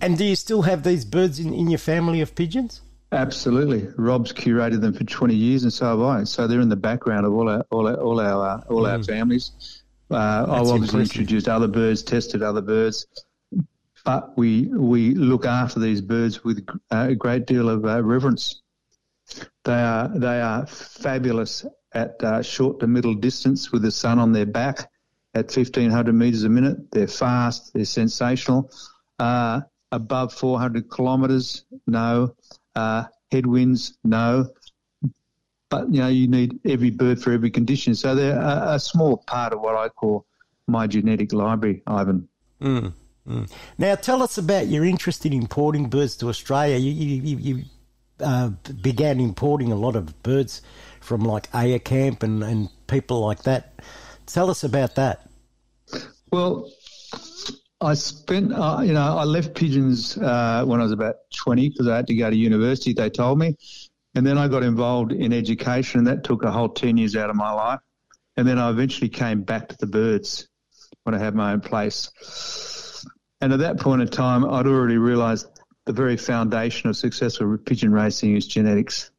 And 0.00 0.16
do 0.16 0.24
you 0.24 0.34
still 0.36 0.62
have 0.62 0.82
these 0.82 1.04
birds 1.04 1.38
in, 1.38 1.52
in 1.52 1.68
your 1.68 1.78
family 1.78 2.20
of 2.22 2.34
pigeons? 2.34 2.80
Absolutely. 3.12 3.88
Rob's 3.98 4.32
curated 4.32 4.80
them 4.80 4.94
for 4.94 5.04
20 5.04 5.34
years, 5.34 5.64
and 5.64 5.72
so 5.72 5.84
have 5.86 6.00
I. 6.00 6.24
So 6.24 6.46
they're 6.46 6.60
in 6.62 6.70
the 6.70 6.76
background 6.76 7.26
of 7.26 7.34
all 7.34 7.48
our 7.50 7.62
all 7.70 7.86
our 7.86 7.96
all 7.96 8.18
our, 8.20 8.48
uh, 8.48 8.60
all 8.70 8.86
our 8.86 8.98
Mm. 8.98 9.06
families. 9.06 9.82
Uh, 10.10 10.14
I've 10.16 10.46
That's 10.48 10.70
obviously 10.70 11.00
impressive. 11.00 11.00
introduced 11.20 11.48
other 11.48 11.68
birds, 11.68 12.02
tested 12.02 12.42
other 12.42 12.62
birds, 12.62 13.06
but 14.06 14.36
we 14.38 14.62
we 14.68 15.14
look 15.14 15.44
after 15.44 15.78
these 15.78 16.00
birds 16.00 16.42
with 16.42 16.66
uh, 16.90 17.08
a 17.10 17.14
great 17.14 17.46
deal 17.46 17.68
of 17.68 17.84
uh, 17.84 18.02
reverence. 18.02 18.62
They 19.64 19.72
are 19.74 20.08
they 20.08 20.40
are 20.40 20.64
fabulous 20.66 21.66
at 21.94 22.22
uh, 22.22 22.42
short 22.42 22.80
to 22.80 22.86
middle 22.86 23.14
distance 23.14 23.72
with 23.72 23.82
the 23.82 23.90
sun 23.90 24.18
on 24.18 24.32
their 24.32 24.46
back 24.46 24.90
at 25.34 25.46
1500 25.46 26.12
meters 26.12 26.44
a 26.44 26.48
minute. 26.48 26.90
They're 26.90 27.06
fast. 27.06 27.72
They're 27.72 27.84
sensational. 27.84 28.70
Uh, 29.18 29.62
above 29.90 30.32
400 30.32 30.90
kilometers, 30.90 31.64
no. 31.86 32.34
Uh, 32.74 33.04
headwinds, 33.30 33.98
no. 34.04 34.50
But 35.68 35.92
you 35.92 36.00
know, 36.00 36.08
you 36.08 36.28
need 36.28 36.60
every 36.66 36.90
bird 36.90 37.22
for 37.22 37.32
every 37.32 37.50
condition. 37.50 37.94
So 37.94 38.14
they're 38.14 38.38
a, 38.38 38.74
a 38.74 38.80
small 38.80 39.16
part 39.16 39.52
of 39.52 39.60
what 39.60 39.76
I 39.76 39.88
call 39.88 40.26
my 40.66 40.86
genetic 40.86 41.32
library, 41.32 41.82
Ivan. 41.86 42.28
Mm, 42.60 42.92
mm. 43.26 43.52
Now, 43.78 43.94
tell 43.94 44.22
us 44.22 44.38
about 44.38 44.68
your 44.68 44.84
interest 44.84 45.24
in 45.24 45.32
importing 45.32 45.88
birds 45.88 46.16
to 46.16 46.28
Australia. 46.28 46.76
You, 46.76 46.92
you, 46.92 47.22
you, 47.22 47.36
you 47.36 47.64
uh, 48.20 48.48
began 48.82 49.18
importing 49.18 49.72
a 49.72 49.76
lot 49.76 49.96
of 49.96 50.22
birds 50.22 50.62
from 51.02 51.22
like 51.22 51.50
Eijerkamp 51.52 52.22
and, 52.22 52.42
and 52.42 52.68
people 52.86 53.20
like 53.20 53.42
that. 53.42 53.80
Tell 54.26 54.50
us 54.50 54.64
about 54.64 54.94
that. 54.94 55.28
Well, 56.30 56.70
I 57.80 57.94
spent, 57.94 58.52
uh, 58.52 58.80
you 58.84 58.92
know, 58.92 59.18
I 59.18 59.24
left 59.24 59.54
pigeons 59.54 60.16
uh, 60.16 60.64
when 60.64 60.80
I 60.80 60.84
was 60.84 60.92
about 60.92 61.16
20 61.36 61.68
because 61.70 61.88
I 61.88 61.96
had 61.96 62.06
to 62.06 62.14
go 62.14 62.30
to 62.30 62.36
university, 62.36 62.92
they 62.92 63.10
told 63.10 63.38
me. 63.38 63.56
And 64.14 64.26
then 64.26 64.38
I 64.38 64.46
got 64.46 64.62
involved 64.62 65.12
in 65.12 65.32
education, 65.32 65.98
and 65.98 66.06
that 66.06 66.22
took 66.22 66.44
a 66.44 66.50
whole 66.50 66.68
10 66.68 66.96
years 66.96 67.16
out 67.16 67.30
of 67.30 67.36
my 67.36 67.50
life. 67.50 67.80
And 68.36 68.46
then 68.46 68.58
I 68.58 68.70
eventually 68.70 69.08
came 69.08 69.42
back 69.42 69.68
to 69.68 69.76
the 69.78 69.86
birds 69.86 70.48
when 71.02 71.14
I 71.14 71.18
had 71.18 71.34
my 71.34 71.52
own 71.52 71.60
place. 71.60 72.10
And 73.40 73.52
at 73.52 73.58
that 73.58 73.80
point 73.80 74.02
in 74.02 74.08
time, 74.08 74.44
I'd 74.44 74.66
already 74.66 74.98
realised 74.98 75.46
the 75.84 75.92
very 75.92 76.16
foundation 76.16 76.88
of 76.88 76.96
successful 76.96 77.58
pigeon 77.58 77.92
racing 77.92 78.36
is 78.36 78.46
genetics. 78.46 79.10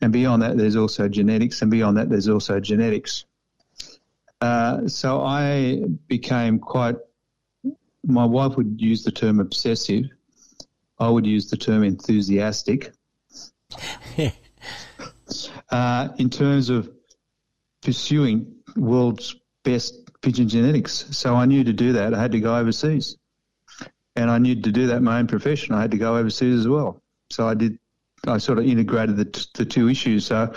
And 0.00 0.12
beyond 0.12 0.42
that, 0.42 0.56
there's 0.56 0.76
also 0.76 1.08
genetics, 1.08 1.60
and 1.62 1.70
beyond 1.70 1.96
that, 1.98 2.08
there's 2.08 2.28
also 2.28 2.58
genetics. 2.60 3.24
Uh, 4.40 4.88
so 4.88 5.20
I 5.20 5.82
became 6.08 6.58
quite. 6.58 6.96
My 8.06 8.24
wife 8.24 8.56
would 8.56 8.80
use 8.80 9.04
the 9.04 9.12
term 9.12 9.40
obsessive. 9.40 10.06
I 10.98 11.08
would 11.08 11.26
use 11.26 11.50
the 11.50 11.56
term 11.56 11.84
enthusiastic. 11.84 12.92
uh, 15.70 16.08
in 16.16 16.30
terms 16.30 16.70
of 16.70 16.90
pursuing 17.82 18.54
world's 18.76 19.36
best 19.64 19.94
pigeon 20.22 20.48
genetics. 20.48 21.06
So 21.16 21.34
I 21.34 21.46
knew 21.46 21.64
to 21.64 21.72
do 21.72 21.94
that, 21.94 22.14
I 22.14 22.20
had 22.20 22.32
to 22.32 22.40
go 22.40 22.56
overseas. 22.56 23.16
And 24.16 24.30
I 24.30 24.38
knew 24.38 24.60
to 24.60 24.72
do 24.72 24.88
that 24.88 24.96
in 24.96 25.04
my 25.04 25.18
own 25.18 25.26
profession, 25.26 25.74
I 25.74 25.80
had 25.80 25.92
to 25.92 25.98
go 25.98 26.16
overseas 26.16 26.60
as 26.60 26.68
well. 26.68 27.02
So 27.30 27.48
I 27.48 27.54
did, 27.54 27.78
I 28.26 28.38
sort 28.38 28.58
of 28.58 28.66
integrated 28.66 29.16
the, 29.16 29.24
t- 29.24 29.46
the 29.54 29.64
two 29.64 29.88
issues. 29.88 30.26
So 30.26 30.52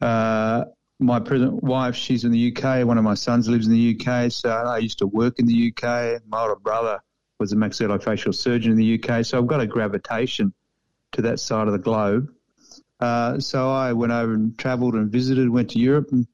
uh, 0.00 0.64
my 0.98 1.20
present 1.20 1.62
wife, 1.62 1.94
she's 1.94 2.24
in 2.24 2.32
the 2.32 2.56
UK. 2.56 2.86
One 2.86 2.98
of 2.98 3.04
my 3.04 3.14
sons 3.14 3.48
lives 3.48 3.66
in 3.66 3.72
the 3.72 3.98
UK. 3.98 4.30
So 4.32 4.50
I 4.50 4.78
used 4.78 4.98
to 4.98 5.06
work 5.06 5.38
in 5.38 5.46
the 5.46 5.72
UK. 5.72 6.22
My 6.26 6.42
older 6.42 6.56
brother 6.56 7.00
was 7.38 7.52
a 7.52 7.56
maxillofacial 7.56 8.34
surgeon 8.34 8.72
in 8.72 8.78
the 8.78 9.02
UK. 9.02 9.24
So 9.24 9.38
I've 9.38 9.46
got 9.46 9.60
a 9.60 9.66
gravitation 9.66 10.54
to 11.12 11.22
that 11.22 11.40
side 11.40 11.66
of 11.66 11.72
the 11.72 11.78
globe. 11.78 12.28
Uh, 13.00 13.38
so 13.38 13.70
I 13.70 13.92
went 13.92 14.12
over 14.12 14.34
and 14.34 14.56
travelled 14.56 14.94
and 14.94 15.10
visited, 15.10 15.50
went 15.50 15.70
to 15.70 15.78
Europe 15.78 16.08
and 16.12 16.26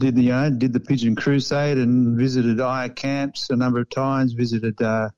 did 0.00 0.16
the 0.16 0.22
you 0.22 0.30
know, 0.30 0.50
did 0.50 0.72
the 0.72 0.80
Pigeon 0.80 1.14
Crusade 1.14 1.78
and 1.78 2.18
visited 2.18 2.58
Eijerkamps 2.58 3.50
a 3.50 3.56
number 3.56 3.80
of 3.80 3.90
times. 3.90 4.32
Visited 4.32 4.80
uh, 4.82 5.10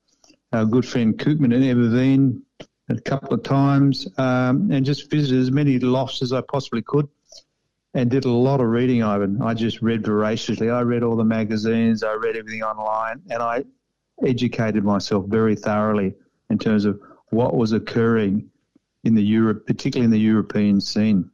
our 0.52 0.64
good 0.64 0.84
friend 0.84 1.16
Koopman 1.16 1.54
in 1.54 1.62
Ermerveen 1.62 2.42
a 2.88 3.00
couple 3.00 3.34
of 3.34 3.42
times, 3.42 4.06
um, 4.18 4.70
and 4.70 4.84
just 4.84 5.10
visited 5.10 5.40
as 5.40 5.50
many 5.50 5.78
lofts 5.78 6.22
as 6.22 6.32
I 6.32 6.40
possibly 6.42 6.82
could, 6.82 7.08
and 7.94 8.10
did 8.10 8.24
a 8.24 8.30
lot 8.30 8.60
of 8.60 8.66
reading. 8.66 9.02
Ivan, 9.02 9.40
I 9.40 9.54
just 9.54 9.80
read 9.80 10.04
voraciously. 10.04 10.70
I 10.70 10.82
read 10.82 11.02
all 11.02 11.16
the 11.16 11.24
magazines. 11.24 12.02
I 12.02 12.12
read 12.14 12.36
everything 12.36 12.62
online, 12.62 13.22
and 13.30 13.42
I 13.42 13.64
educated 14.24 14.84
myself 14.84 15.26
very 15.26 15.56
thoroughly 15.56 16.14
in 16.50 16.58
terms 16.58 16.84
of 16.84 17.00
what 17.30 17.56
was 17.56 17.72
occurring 17.72 18.50
in 19.04 19.14
the 19.14 19.22
Europe, 19.22 19.66
particularly 19.66 20.04
in 20.04 20.10
the 20.10 20.18
European 20.18 20.80
scene, 20.80 21.30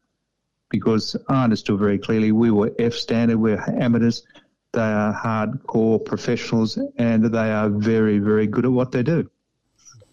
because 0.70 1.16
I 1.28 1.44
understood 1.44 1.78
very 1.78 1.98
clearly 1.98 2.32
we 2.32 2.50
were 2.50 2.72
F 2.78 2.94
standard, 2.94 3.36
we're 3.38 3.62
amateurs, 3.80 4.24
they 4.72 4.80
are 4.80 5.12
hardcore 5.12 6.04
professionals, 6.04 6.78
and 6.96 7.24
they 7.24 7.52
are 7.52 7.68
very, 7.68 8.18
very 8.18 8.46
good 8.46 8.64
at 8.64 8.72
what 8.72 8.92
they 8.92 9.02
do. 9.02 9.28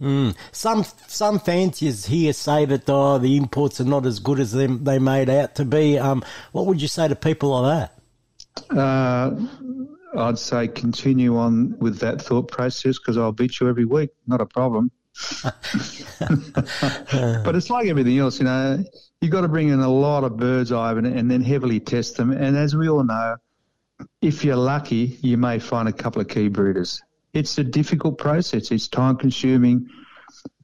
Mm. 0.02 0.36
Some 0.52 0.86
some 1.08 1.40
fanciers 1.40 2.06
here 2.06 2.34
say 2.34 2.66
that 2.66 2.84
oh, 2.88 3.18
the 3.18 3.36
imports 3.36 3.82
are 3.82 3.86
not 3.86 4.06
as 4.06 4.20
good 4.20 4.40
as 4.40 4.52
them 4.52 4.84
they 4.84 5.00
made 5.00 5.30
out 5.30 5.56
to 5.56 5.66
be. 5.66 5.98
Um, 5.98 6.24
what 6.52 6.68
would 6.68 6.82
you 6.82 6.88
say 6.88 7.08
to 7.08 7.16
people 7.16 7.62
like 7.62 7.90
that? 8.70 8.78
Uh, 8.78 9.36
I'd 10.16 10.38
say 10.38 10.68
continue 10.68 11.38
on 11.38 11.78
with 11.80 12.00
that 12.00 12.22
thought 12.22 12.52
process 12.52 13.00
because 13.00 13.18
I'll 13.18 13.32
beat 13.32 13.60
you 13.60 13.70
every 13.70 13.86
week. 13.86 14.12
Not 14.28 14.42
a 14.42 14.46
problem. 14.46 14.92
but 15.44 15.56
it's 17.56 17.72
like 17.72 17.88
everything 17.88 18.20
else, 18.20 18.40
you 18.40 18.46
know. 18.46 18.84
You've 19.22 19.32
got 19.32 19.42
to 19.42 19.48
bring 19.48 19.70
in 19.70 19.80
a 19.80 19.90
lot 19.90 20.24
of 20.24 20.38
birds, 20.38 20.72
Ivan, 20.72 21.06
and 21.06 21.30
then 21.30 21.42
heavily 21.42 21.80
test 21.80 22.18
them. 22.18 22.32
And 22.32 22.56
as 22.56 22.76
we 22.76 22.88
all 22.88 23.04
know, 23.04 23.38
if 24.22 24.46
you're 24.46 24.56
lucky, 24.56 25.18
you 25.22 25.38
may 25.38 25.58
find 25.58 25.88
a 25.88 25.94
couple 25.94 26.22
of 26.22 26.28
key 26.28 26.50
breeders. 26.50 27.02
It's 27.34 27.58
a 27.58 27.64
difficult 27.64 28.18
process. 28.18 28.72
It's 28.72 28.88
time 28.88 29.18
consuming. 29.18 29.90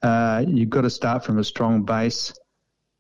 Uh, 0.02 0.44
you've 0.48 0.70
got 0.70 0.82
to 0.82 0.90
start 0.90 1.24
from 1.26 1.40
a 1.40 1.44
strong 1.44 1.84
base. 1.84 2.34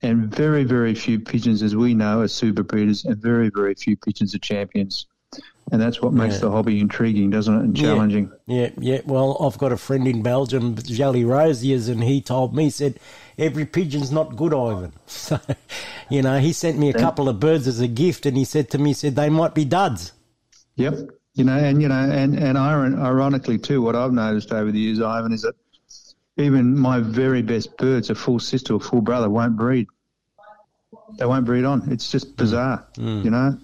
and 0.05 0.35
very, 0.35 0.65
very 0.65 0.93
few 0.93 1.17
pigeons, 1.17 1.63
as 1.63 1.77
we 1.77 1.93
know, 1.93 2.19
are 2.19 2.27
super 2.27 2.61
breeders, 2.61 3.05
and 3.05 3.15
very, 3.21 3.49
very 3.55 3.73
few 3.73 3.95
pigeons 3.95 4.35
are 4.35 4.39
champions. 4.39 5.07
And 5.71 5.81
that's 5.81 6.01
what 6.01 6.11
makes 6.11 6.33
Yeah. 6.35 6.41
the 6.41 6.51
hobby 6.51 6.81
intriguing, 6.81 7.29
doesn't 7.29 7.55
it, 7.55 7.63
and 7.63 7.77
Yeah. 7.77 7.83
challenging. 7.85 8.29
Yeah, 8.45 8.69
yeah. 8.77 8.99
Well, 9.05 9.37
I've 9.39 9.57
got 9.57 9.71
a 9.71 9.77
friend 9.77 10.05
in 10.05 10.21
Belgium, 10.21 10.75
Jelly 10.75 11.23
Rosiers, 11.23 11.87
and 11.87 12.03
he 12.03 12.19
told 12.19 12.53
me, 12.53 12.65
he 12.65 12.69
said, 12.69 12.99
every 13.37 13.63
pigeon's 13.65 14.11
not 14.11 14.35
good, 14.35 14.53
Ivan. 14.53 14.91
So, 15.07 15.39
you 16.09 16.21
know, 16.21 16.37
he 16.39 16.51
sent 16.51 16.77
me 16.77 16.89
a 16.89 16.93
couple 16.93 17.29
of 17.29 17.39
birds 17.39 17.65
as 17.65 17.79
a 17.79 17.87
gift, 17.87 18.25
and 18.25 18.35
he 18.35 18.43
said 18.43 18.69
to 18.71 18.77
me, 18.77 18.89
he 18.89 18.93
said, 18.95 19.15
they 19.15 19.29
might 19.29 19.55
be 19.55 19.63
duds. 19.63 20.11
Yep. 20.75 20.95
You 21.35 21.43
know, 21.45 21.57
and 21.57 21.81
you 21.81 21.87
know, 21.87 21.95
and 21.95 22.37
and 22.37 22.57
iron, 22.57 22.99
ironically 22.99 23.57
too, 23.57 23.81
what 23.81 23.95
I've 23.95 24.13
noticed 24.13 24.51
over 24.51 24.71
the 24.71 24.79
years, 24.79 25.01
Ivan, 25.01 25.31
is 25.33 25.41
that 25.41 25.55
even 26.37 26.77
my 26.77 26.99
very 26.99 27.41
best 27.41 27.75
birds, 27.77 28.09
a 28.09 28.15
full 28.15 28.39
sister 28.39 28.73
or 28.73 28.79
full 28.79 29.01
brother, 29.01 29.29
won't 29.29 29.57
breed. 29.57 29.87
They 31.17 31.25
won't 31.25 31.45
breed 31.45 31.65
on. 31.65 31.91
It's 31.91 32.11
just 32.11 32.37
bizarre, 32.37 32.87
you 33.23 33.29
know. 33.29 33.57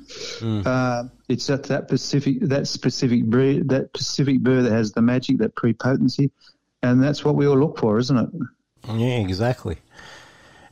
Uh, 0.65 1.03
it's 1.29 1.47
that 1.47 1.63
that 1.65 1.87
specific 1.87 2.41
that 2.41 2.67
specific 2.67 3.25
breed 3.25 3.69
that 3.69 3.89
specific 3.95 4.39
bird 4.41 4.65
that 4.65 4.71
has 4.71 4.91
the 4.91 5.01
magic, 5.01 5.37
that 5.39 5.55
prepotency, 5.55 6.31
and 6.81 7.01
that's 7.03 7.23
what 7.23 7.35
we 7.35 7.47
all 7.47 7.57
look 7.57 7.77
for, 7.77 7.97
isn't 7.99 8.17
it? 8.17 8.29
Yeah, 8.95 9.19
exactly. 9.19 9.77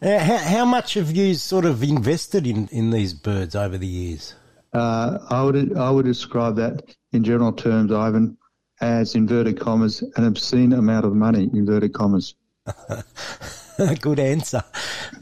Uh, 0.01 0.19
how, 0.19 0.37
how 0.37 0.65
much 0.65 0.93
have 0.93 1.11
you 1.11 1.33
sort 1.33 1.65
of 1.65 1.81
invested 1.81 2.45
in, 2.45 2.67
in 2.67 2.91
these 2.91 3.13
birds 3.13 3.55
over 3.55 3.77
the 3.77 3.87
years? 3.87 4.35
Uh, 4.73 5.19
I 5.29 5.43
would 5.43 5.77
I 5.77 5.89
would 5.89 6.05
describe 6.05 6.55
that 6.57 6.95
in 7.13 7.23
general 7.23 7.53
terms, 7.53 7.91
Ivan, 7.91 8.37
as 8.81 9.15
inverted 9.15 9.59
commas, 9.59 10.03
an 10.15 10.25
obscene 10.25 10.73
amount 10.73 11.05
of 11.05 11.13
money, 11.13 11.49
inverted 11.53 11.93
commas. 11.93 12.35
Good 14.01 14.19
answer. 14.19 14.63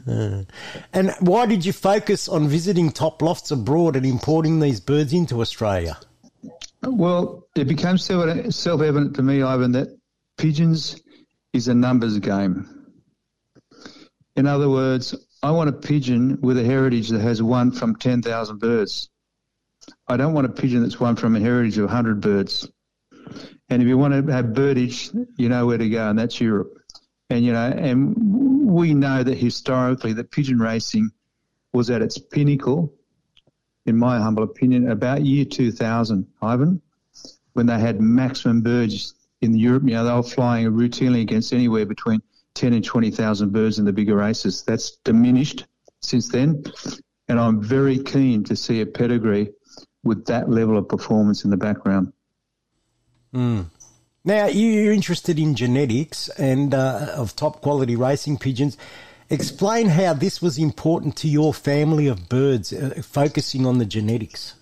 Uh, 0.06 0.42
and 0.92 1.12
why 1.20 1.46
did 1.46 1.64
you 1.64 1.72
focus 1.72 2.28
on 2.28 2.48
visiting 2.48 2.90
top 2.90 3.22
lofts 3.22 3.50
abroad 3.50 3.96
and 3.96 4.06
importing 4.06 4.60
these 4.60 4.80
birds 4.80 5.12
into 5.12 5.40
Australia? 5.40 5.98
Well, 6.82 7.46
it 7.54 7.68
became 7.68 7.98
self- 7.98 8.52
self-evident 8.52 9.16
to 9.16 9.22
me, 9.22 9.42
Ivan, 9.42 9.72
that 9.72 9.88
pigeons 10.38 11.00
is 11.52 11.68
a 11.68 11.74
numbers 11.74 12.18
game. 12.18 12.68
In 14.36 14.46
other 14.46 14.68
words, 14.68 15.14
I 15.42 15.50
want 15.50 15.70
a 15.70 15.72
pigeon 15.72 16.38
with 16.40 16.58
a 16.58 16.64
heritage 16.64 17.08
that 17.10 17.20
has 17.20 17.42
one 17.42 17.70
from 17.72 17.96
10,000 17.96 18.58
birds. 18.58 19.08
I 20.08 20.16
don't 20.16 20.32
want 20.32 20.46
a 20.46 20.50
pigeon 20.50 20.82
that's 20.82 21.00
won 21.00 21.16
from 21.16 21.36
a 21.36 21.40
heritage 21.40 21.78
of 21.78 21.84
100 21.84 22.20
birds. 22.20 22.68
And 23.68 23.82
if 23.82 23.88
you 23.88 23.98
want 23.98 24.26
to 24.26 24.32
have 24.32 24.54
birdage, 24.54 25.10
you 25.36 25.48
know 25.48 25.66
where 25.66 25.78
to 25.78 25.88
go, 25.88 26.08
and 26.08 26.18
that's 26.18 26.40
Europe. 26.40 26.78
And, 27.30 27.44
you 27.44 27.52
know, 27.52 27.66
and 27.66 28.14
we 28.66 28.94
know 28.94 29.22
that 29.22 29.36
historically 29.36 30.12
that 30.12 30.30
pigeon 30.30 30.58
racing 30.58 31.10
was 31.72 31.90
at 31.90 32.02
its 32.02 32.18
pinnacle 32.18 32.92
in 33.86 33.96
my 33.96 34.18
humble 34.18 34.42
opinion, 34.42 34.90
about 34.90 35.24
year 35.24 35.44
2000, 35.44 36.26
Ivan, 36.42 36.82
when 37.52 37.66
they 37.66 37.78
had 37.78 38.00
maximum 38.00 38.60
birds 38.60 39.14
in 39.40 39.56
Europe. 39.56 39.84
You 39.84 39.94
know, 39.94 40.04
they 40.04 40.12
were 40.12 40.22
flying 40.22 40.66
routinely 40.66 41.22
against 41.22 41.52
anywhere 41.52 41.86
between 41.86 42.20
10 42.54 42.72
and 42.72 42.84
20,000 42.84 43.52
birds 43.52 43.78
in 43.78 43.84
the 43.84 43.92
bigger 43.92 44.16
races. 44.16 44.62
That's 44.64 44.96
diminished 45.04 45.66
since 46.00 46.28
then. 46.28 46.64
And 47.28 47.38
I'm 47.38 47.62
very 47.62 47.98
keen 47.98 48.44
to 48.44 48.56
see 48.56 48.80
a 48.80 48.86
pedigree 48.86 49.52
with 50.06 50.26
that 50.26 50.48
level 50.48 50.76
of 50.78 50.88
performance 50.88 51.44
in 51.44 51.50
the 51.50 51.56
background. 51.56 52.12
Mm. 53.34 53.66
Now, 54.24 54.46
you- 54.46 54.70
you're 54.70 54.92
interested 54.92 55.38
in 55.38 55.54
genetics 55.54 56.28
and 56.30 56.74
uh, 56.74 57.12
of 57.16 57.36
top 57.36 57.60
quality 57.60 57.96
racing 57.96 58.38
pigeons. 58.38 58.76
Explain 59.28 59.88
how 59.88 60.14
this 60.14 60.40
was 60.40 60.56
important 60.58 61.16
to 61.16 61.28
your 61.28 61.52
family 61.52 62.06
of 62.06 62.28
birds, 62.28 62.72
uh, 62.72 63.00
focusing 63.02 63.66
on 63.66 63.78
the 63.78 63.84
genetics. 63.84 64.54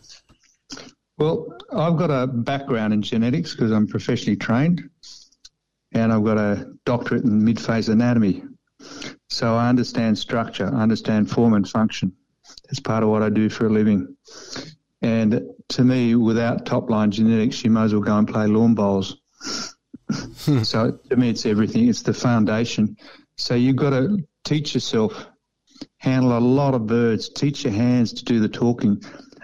Well, 1.18 1.46
I've 1.72 1.96
got 1.96 2.10
a 2.10 2.26
background 2.26 2.92
in 2.92 3.02
genetics 3.02 3.52
because 3.52 3.70
I'm 3.70 3.86
professionally 3.86 4.36
trained, 4.36 4.88
and 5.92 6.12
I've 6.12 6.24
got 6.24 6.38
a 6.38 6.72
doctorate 6.84 7.24
in 7.24 7.44
mid-phase 7.44 7.88
anatomy. 7.88 8.42
So 9.28 9.54
I 9.54 9.68
understand 9.68 10.18
structure, 10.18 10.66
I 10.74 10.82
understand 10.82 11.30
form 11.30 11.54
and 11.54 11.68
function. 11.68 12.12
That's 12.64 12.80
part 12.80 13.02
of 13.02 13.08
what 13.10 13.22
I 13.22 13.30
do 13.30 13.48
for 13.48 13.66
a 13.66 13.70
living. 13.70 14.16
And 15.04 15.50
to 15.68 15.84
me, 15.84 16.14
without 16.14 16.64
top 16.64 16.88
line 16.88 17.10
genetics, 17.10 17.62
you 17.62 17.70
might 17.70 17.84
as 17.84 17.92
well 17.92 18.02
go 18.02 18.16
and 18.16 18.26
play 18.26 18.46
lawn 18.46 18.74
bowls. 18.74 19.20
Hmm. 20.10 20.62
so 20.62 20.98
to 21.10 21.16
me, 21.16 21.28
it's 21.28 21.44
everything. 21.44 21.88
It's 21.88 22.00
the 22.00 22.14
foundation. 22.14 22.96
So 23.36 23.54
you've 23.54 23.76
got 23.76 23.90
to 23.90 24.18
teach 24.44 24.72
yourself, 24.72 25.26
handle 25.98 26.38
a 26.38 26.40
lot 26.40 26.72
of 26.72 26.86
birds, 26.86 27.28
teach 27.28 27.64
your 27.64 27.74
hands 27.74 28.14
to 28.14 28.24
do 28.24 28.40
the 28.40 28.48
talking, 28.48 29.02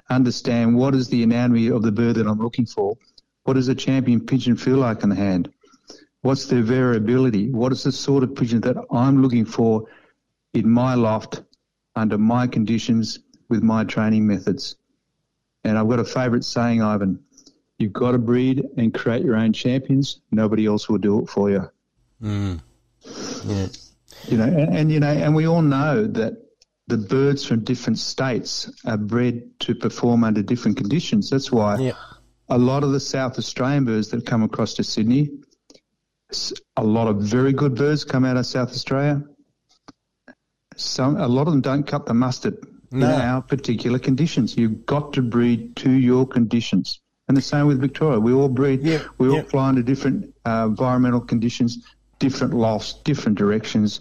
understand 0.09 0.77
what 0.77 0.95
is 0.95 1.09
the 1.09 1.23
anatomy 1.23 1.69
of 1.69 1.83
the 1.83 1.93
bird 1.93 2.17
that 2.17 2.27
I'm 2.27 2.41
looking 2.41 2.65
for. 2.65 2.97
What 3.45 3.55
does 3.55 3.69
a 3.69 3.75
champion 3.75 4.25
pigeon 4.25 4.57
feel 4.57 4.79
like 4.79 5.03
in 5.03 5.11
the 5.11 5.15
hand? 5.15 5.53
What's 6.23 6.47
their 6.47 6.63
variability? 6.63 7.51
What 7.51 7.73
is 7.73 7.83
the 7.83 7.93
sort 7.93 8.23
of 8.23 8.35
pigeon 8.35 8.63
that 8.63 8.77
I'm 8.91 9.21
looking 9.21 9.45
for 9.45 9.85
in 10.55 10.71
my 10.71 10.95
loft 10.95 11.43
under 11.97 12.17
my 12.17 12.47
conditions 12.47 13.19
with 13.51 13.63
my 13.63 13.85
training 13.85 14.27
methods? 14.27 14.77
And 15.65 15.79
I've 15.79 15.89
got 15.89 15.99
a 15.99 16.05
favourite 16.05 16.45
saying, 16.45 16.83
Ivan. 16.83 17.21
You've 17.79 17.95
got 17.95 18.13
to 18.13 18.19
breed 18.19 18.63
and 18.77 18.93
create 18.93 19.25
your 19.25 19.37
own 19.37 19.55
champions. 19.55 20.21
Nobody 20.31 20.67
else 20.67 20.89
will 20.89 20.99
do 20.99 21.23
it 21.23 21.31
for 21.31 21.51
you. 21.51 21.71
Mm. 22.23 22.61
Yeah. 23.47 23.69
You 24.29 24.37
know, 24.37 24.45
and, 24.45 24.77
and 24.77 24.93
you 24.93 25.01
know, 25.01 25.09
and 25.09 25.35
we 25.35 25.47
all 25.47 25.63
know 25.63 26.07
that 26.07 26.35
the 26.89 26.99
birds 26.99 27.45
from 27.47 27.65
different 27.65 27.99
states 27.99 28.71
are 28.85 28.99
bred 28.99 29.59
to 29.61 29.75
perform 29.75 30.25
under 30.25 30.43
different 30.43 30.77
conditions. 30.77 31.31
That's 31.31 31.51
why 31.51 31.95
a 32.51 32.59
lot 32.59 32.85
of 32.85 32.93
the 32.93 33.01
South 33.01 33.39
Australian 33.39 33.87
birds 33.87 34.09
that 34.09 34.27
come 34.27 34.43
across 34.43 34.75
to 34.75 34.85
Sydney, 34.85 35.31
a 36.77 36.85
lot 36.85 37.09
of 37.09 37.23
very 37.23 37.55
good 37.55 37.77
birds 37.77 38.05
come 38.05 38.27
out 38.27 38.37
of 38.37 38.45
South 38.45 38.73
Australia. 38.73 39.23
Some, 40.77 41.17
a 41.17 41.29
lot 41.29 41.47
of 41.47 41.55
them 41.55 41.63
don't 41.63 41.87
cut 41.87 42.05
the 42.05 42.15
mustard 42.15 42.59
No. 42.93 43.07
in 43.07 43.20
our 43.20 43.43
particular 43.43 43.99
conditions. 43.99 44.56
You've 44.56 44.85
got 44.85 45.12
to 45.12 45.23
breed 45.23 45.77
to 45.77 45.90
your 45.90 46.27
conditions. 46.27 47.01
And 47.28 47.36
the 47.36 47.43
same 47.43 47.66
with 47.66 47.81
Victoria. 47.81 48.19
We 48.19 48.32
all 48.32 48.48
breed, 48.48 48.82
we 49.19 49.28
all 49.28 49.43
fly 49.43 49.69
under 49.69 49.82
different 49.82 50.35
uh, 50.44 50.66
environmental 50.69 51.20
conditions, 51.20 51.86
different 52.19 52.55
lofts, 52.55 52.94
different 53.05 53.39
directions. 53.39 54.01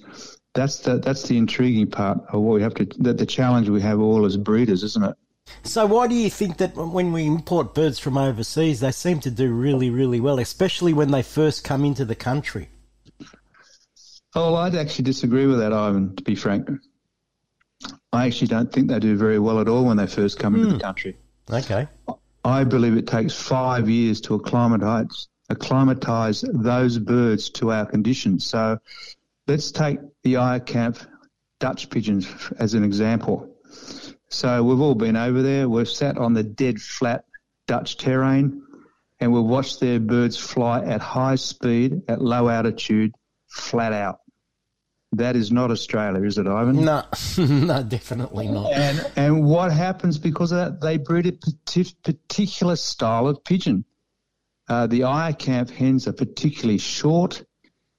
That's 0.56 0.80
the 0.80 0.98
that's 0.98 1.24
the 1.28 1.38
intriguing 1.38 1.92
part 1.92 2.18
of 2.30 2.42
what 2.42 2.56
we 2.56 2.64
have 2.64 2.74
to 2.76 2.86
that 3.00 3.20
the 3.20 3.28
challenge 3.28 3.70
we 3.70 3.82
have 3.82 4.00
all 4.00 4.26
as 4.26 4.36
breeders, 4.36 4.84
isn't 4.84 5.04
it? 5.04 5.16
So, 5.64 5.86
why 5.86 6.08
do 6.08 6.16
you 6.16 6.30
think 6.30 6.58
that 6.58 6.76
when 6.76 7.12
we 7.12 7.26
import 7.26 7.74
birds 7.76 8.00
from 8.00 8.18
overseas, 8.18 8.80
they 8.80 8.92
seem 8.92 9.20
to 9.22 9.32
do 9.32 9.52
really, 9.52 9.90
really 9.90 10.20
well, 10.20 10.40
especially 10.40 10.94
when 10.94 11.12
they 11.12 11.22
first 11.22 11.64
come 11.64 11.86
into 11.86 12.06
the 12.06 12.16
country? 12.16 12.70
Oh, 14.36 14.54
well, 14.54 14.58
I'd 14.58 14.76
actually 14.76 15.06
disagree 15.06 15.48
with 15.48 15.60
that, 15.60 15.74
Ivan. 15.74 16.16
To 16.16 16.24
be 16.24 16.36
frank, 16.36 16.70
I 18.12 18.26
actually 18.26 18.48
don't 18.48 18.72
think 18.72 18.90
they 18.90 19.00
do 19.00 19.16
very 19.16 19.40
well 19.40 19.60
at 19.60 19.68
all 19.68 19.86
when 19.86 19.98
they 19.98 20.08
first 20.08 20.40
come 20.40 20.56
into 20.56 20.68
the 20.68 20.74
hmm. 20.74 20.80
country. 20.80 21.18
Okay. 21.50 21.88
I 22.44 22.64
believe 22.64 22.96
it 22.96 23.08
takes 23.08 23.34
five 23.34 23.90
years 23.90 24.22
to 24.22 24.36
acclimatise 24.36 25.28
acclimatise 25.50 26.44
those 26.48 27.00
birds 27.00 27.50
to 27.50 27.72
our 27.72 27.86
conditions. 27.86 28.46
So 28.46 28.80
let's 29.48 29.72
take 29.72 30.00
the 30.24 30.36
Eijerkamp 30.36 31.06
Dutch 31.60 31.90
pigeons 31.90 32.28
as 32.60 32.76
an 32.76 32.84
example. 32.84 33.56
So 34.30 34.64
we've 34.64 34.80
all 34.80 34.96
been 34.96 35.18
over 35.18 35.42
there. 35.42 35.68
We've 35.68 35.90
sat 35.90 36.18
on 36.18 36.34
the 36.34 36.44
dead 36.44 36.80
flat 36.80 37.26
Dutch 37.68 37.98
terrain 37.98 38.64
and 39.20 39.34
we've 39.34 39.44
watched 39.44 39.80
their 39.80 40.00
birds 40.00 40.38
fly 40.38 40.84
at 40.84 41.02
high 41.02 41.36
speed, 41.36 42.04
at 42.08 42.22
low 42.22 42.48
altitude, 42.48 43.14
flat 43.48 43.92
out. 43.92 44.19
That 45.14 45.36
is 45.36 45.52
not 45.52 45.72
Australia, 45.72 46.24
is 46.24 46.38
it, 46.38 46.46
Ivan? 46.46 46.86
No, 46.86 47.04
no, 47.38 47.82
definitely 47.84 48.48
not. 48.48 48.72
And 48.74 49.12
and 49.16 49.44
what 49.46 49.72
happens 49.72 50.20
because 50.20 50.52
of 50.52 50.58
that? 50.60 50.82
They 50.82 50.98
breed 50.98 51.26
a 51.26 51.32
parti- 51.32 51.96
particular 52.04 52.76
style 52.76 53.28
of 53.28 53.44
pigeon. 53.44 53.86
Uh, 54.68 54.86
the 54.86 55.00
Eijerkamp 55.02 55.72
hens 55.72 56.08
are 56.08 56.14
particularly 56.14 56.78
short, 56.78 57.44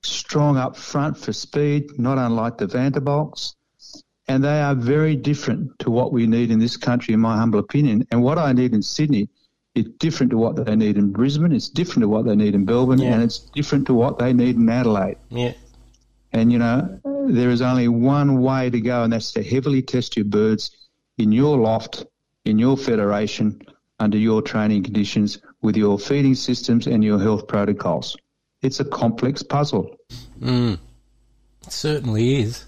strong 0.04 0.56
up 0.56 0.76
front 0.76 1.18
for 1.18 1.32
speed, 1.32 1.98
not 1.98 2.16
unlike 2.16 2.58
the 2.58 2.68
Vanderbilts. 2.68 3.56
And 4.28 4.44
they 4.44 4.60
are 4.60 4.76
very 4.76 5.16
different 5.16 5.76
to 5.80 5.90
what 5.90 6.12
we 6.12 6.28
need 6.28 6.52
in 6.52 6.60
this 6.60 6.76
country, 6.76 7.12
in 7.14 7.18
my 7.18 7.36
humble 7.36 7.58
opinion. 7.58 8.06
And 8.12 8.22
what 8.22 8.38
I 8.38 8.52
need 8.52 8.72
in 8.72 8.82
Sydney 8.82 9.28
is 9.74 9.86
different 9.98 10.30
to 10.30 10.38
what 10.38 10.64
they 10.64 10.76
need 10.76 10.96
in 10.96 11.10
Brisbane. 11.10 11.50
It's 11.50 11.68
different 11.68 12.02
to 12.02 12.08
what 12.08 12.24
they 12.26 12.36
need 12.36 12.54
in 12.54 12.64
Melbourne, 12.64 13.00
Yeah. 13.00 13.14
and 13.14 13.22
it's 13.24 13.40
different 13.40 13.88
to 13.88 13.94
what 13.94 14.20
they 14.20 14.32
need 14.32 14.54
in 14.54 14.68
Adelaide. 14.68 15.16
Yeah. 15.30 15.54
And 16.32 16.52
you 16.52 16.58
know, 16.58 17.00
there 17.28 17.50
is 17.50 17.62
only 17.62 17.88
one 17.88 18.40
way 18.40 18.70
to 18.70 18.80
go, 18.80 19.02
and 19.02 19.12
that's 19.12 19.32
to 19.32 19.42
heavily 19.42 19.82
test 19.82 20.16
your 20.16 20.24
birds 20.24 20.70
in 21.18 21.32
your 21.32 21.58
loft, 21.58 22.06
in 22.44 22.58
your 22.58 22.76
federation, 22.76 23.60
under 23.98 24.16
your 24.16 24.42
training 24.42 24.82
conditions, 24.82 25.38
with 25.62 25.76
your 25.76 25.98
feeding 25.98 26.34
systems 26.34 26.86
and 26.86 27.04
your 27.04 27.18
health 27.18 27.46
protocols. 27.46 28.16
It's 28.62 28.80
a 28.80 28.84
complex 28.84 29.42
puzzle. 29.42 29.96
Mm. 30.40 30.78
It 31.66 31.72
certainly 31.72 32.40
is. 32.40 32.64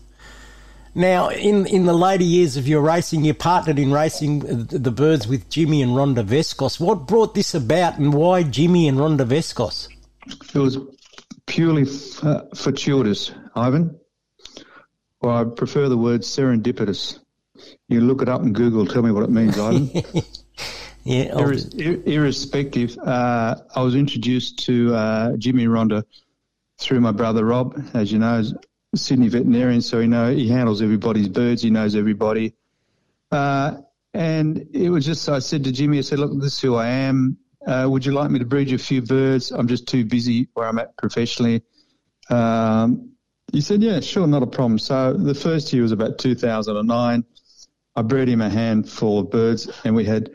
Now, 0.95 1.31
in 1.31 1.67
in 1.67 1.87
the 1.87 1.95
later 1.95 2.25
years 2.25 2.59
of 2.59 2.69
your 2.69 2.83
racing, 2.83 3.25
you 3.25 3.33
partnered 3.33 3.79
in 3.79 3.93
racing 3.93 4.41
the 4.67 4.91
birds 4.91 5.27
with 5.27 5.49
Jimmy 5.49 5.81
and 5.81 5.93
Rhonda 5.93 6.23
Vescos. 6.23 6.79
What 6.79 7.07
brought 7.07 7.35
this 7.35 7.55
about, 7.55 7.99
and 7.99 8.13
why 8.13 8.43
Jimmy 8.43 8.89
and 8.89 8.99
Rhonda 8.99 9.27
Vescos? 9.27 9.89
It 10.27 10.59
was 10.59 10.77
purely 11.47 11.83
f- 11.83 12.57
fortuitous, 12.57 13.33
Ivan. 13.55 13.99
Or 15.21 15.31
I 15.33 15.45
prefer 15.45 15.89
the 15.89 15.97
word 15.97 16.23
serendipitous. 16.23 17.19
You 17.89 18.01
look 18.01 18.23
it 18.23 18.29
up 18.29 18.43
in 18.43 18.53
Google. 18.53 18.87
Tell 18.87 19.03
me 19.03 19.13
what 19.13 19.23
it 19.25 19.31
means, 19.31 19.59
Ivan. 19.59 19.91
yeah. 21.05 21.39
Ir- 21.39 22.03
irrespective, 22.05 22.99
uh, 22.99 23.57
I 23.75 23.83
was 23.83 23.95
introduced 23.95 24.59
to 24.67 24.95
uh, 24.95 25.37
Jimmy 25.37 25.67
Rhonda 25.67 26.05
through 26.79 27.01
my 27.01 27.13
brother 27.13 27.45
Rob, 27.45 27.81
as 27.95 28.11
you 28.11 28.19
know, 28.19 28.43
Sydney 28.95 29.29
veterinarian, 29.29 29.81
so 29.81 30.01
he 30.01 30.07
know 30.07 30.35
he 30.35 30.49
handles 30.49 30.83
everybody's 30.83 31.29
birds. 31.29 31.63
He 31.63 31.71
knows 31.71 31.95
everybody. 31.95 32.55
Uh, 33.31 33.79
and 34.13 34.69
it 34.75 34.91
was 34.91 35.07
just, 35.07 35.27
I 35.29 35.39
said 35.39 35.65
to 35.65 35.73
Jimmy, 35.73 35.99
I 35.99 36.03
said, 36.03 36.19
look, 36.19 36.33
this 36.35 36.55
is 36.55 36.61
who 36.61 36.75
I 36.75 36.89
am. 36.89 37.39
Uh, 37.67 37.87
would 37.89 38.05
you 38.05 38.13
like 38.13 38.31
me 38.31 38.39
to 38.39 38.45
breed 38.45 38.69
you 38.69 38.77
a 38.77 38.79
few 38.79 39.03
birds? 39.03 39.51
I'm 39.51 39.69
just 39.69 39.87
too 39.87 40.05
busy 40.05 40.49
where 40.55 40.69
I'm 40.69 40.79
at 40.79 40.97
professionally. 40.97 41.63
Um, 42.29 43.13
he 43.53 43.61
said, 43.61 43.83
yeah, 43.83 44.01
sure, 44.01 44.27
not 44.27 44.43
a 44.43 44.47
problem. 44.47 44.79
So 44.79 45.13
the 45.13 45.35
first 45.35 45.73
year 45.73 45.83
was 45.83 45.93
about 45.93 46.19
2009. 46.19 47.25
I 47.95 48.03
bred 48.03 48.29
him 48.29 48.41
a 48.41 48.49
handful 48.49 49.21
of 49.21 49.31
birds 49.31 49.71
and 49.85 49.95
we 49.95 50.05
had 50.05 50.31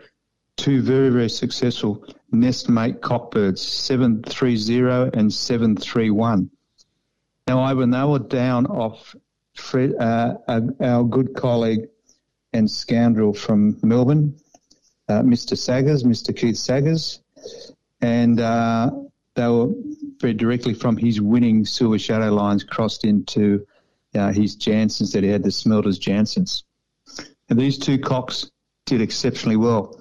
two 0.55 0.81
very, 0.81 1.09
very 1.09 1.29
successful 1.29 2.05
nest 2.31 2.69
mate 2.69 3.01
cockbirds, 3.01 3.59
730 3.59 5.17
and 5.17 5.33
731. 5.33 6.49
Now, 7.47 7.61
Ivan, 7.61 7.91
they 7.91 8.03
were 8.03 8.19
down 8.19 8.65
off 8.67 9.15
Fred, 9.53 9.95
uh, 9.99 10.35
our 10.79 11.03
good 11.03 11.35
colleague 11.35 11.87
and 12.53 12.69
scoundrel 12.69 13.33
from 13.33 13.77
Melbourne, 13.81 14.37
uh, 15.09 15.21
Mr. 15.21 15.57
Saggers, 15.57 16.03
Mr. 16.03 16.35
Keith 16.35 16.57
Saggers, 16.57 17.21
and 18.01 18.39
uh, 18.39 18.91
they 19.35 19.47
were 19.47 19.69
very 20.19 20.33
directly 20.33 20.73
from 20.73 20.97
his 20.97 21.21
winning 21.21 21.65
Silver 21.65 21.99
Shadow 21.99 22.33
lines 22.33 22.63
crossed 22.63 23.05
into 23.05 23.65
uh, 24.15 24.31
his 24.31 24.55
Jansons 24.55 25.13
that 25.13 25.23
he 25.23 25.29
had, 25.29 25.43
the 25.43 25.51
Smelters 25.51 25.99
Jansons. 25.99 26.63
And 27.49 27.59
these 27.59 27.77
two 27.77 27.97
cocks 27.97 28.49
did 28.85 29.01
exceptionally 29.01 29.57
well. 29.57 29.99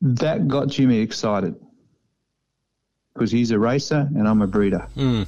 That 0.00 0.48
got 0.48 0.68
Jimmy 0.68 0.98
excited 0.98 1.54
because 3.14 3.30
he's 3.30 3.50
a 3.50 3.58
racer 3.58 4.08
and 4.14 4.26
I'm 4.26 4.42
a 4.42 4.46
breeder. 4.46 4.88
Mm. 4.96 5.26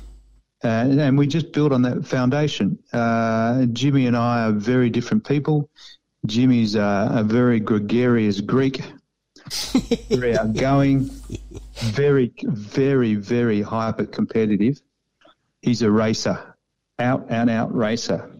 Uh, 0.62 0.66
and 0.66 1.18
we 1.18 1.26
just 1.26 1.52
built 1.52 1.72
on 1.72 1.82
that 1.82 2.06
foundation. 2.06 2.78
Uh, 2.92 3.66
Jimmy 3.66 4.06
and 4.06 4.16
I 4.16 4.46
are 4.46 4.52
very 4.52 4.88
different 4.90 5.26
people. 5.26 5.68
Jimmy's 6.26 6.74
uh, 6.74 7.08
a 7.12 7.22
very 7.22 7.60
gregarious 7.60 8.40
Greek, 8.40 8.82
very 10.08 10.36
outgoing, 10.36 11.10
very, 11.74 12.32
very, 12.44 13.14
very 13.14 13.60
hyper 13.60 14.06
competitive. 14.06 14.80
He's 15.60 15.82
a 15.82 15.90
racer, 15.90 16.56
out 16.98 17.26
and 17.28 17.50
out 17.50 17.74
racer. 17.74 18.30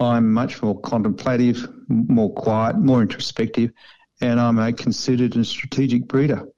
I'm 0.00 0.32
much 0.32 0.62
more 0.62 0.78
contemplative, 0.80 1.68
more 1.88 2.32
quiet, 2.32 2.76
more 2.76 3.02
introspective, 3.02 3.72
and 4.20 4.40
I'm 4.40 4.58
a 4.58 4.72
considered 4.72 5.36
and 5.36 5.46
strategic 5.46 6.06
breeder. 6.06 6.48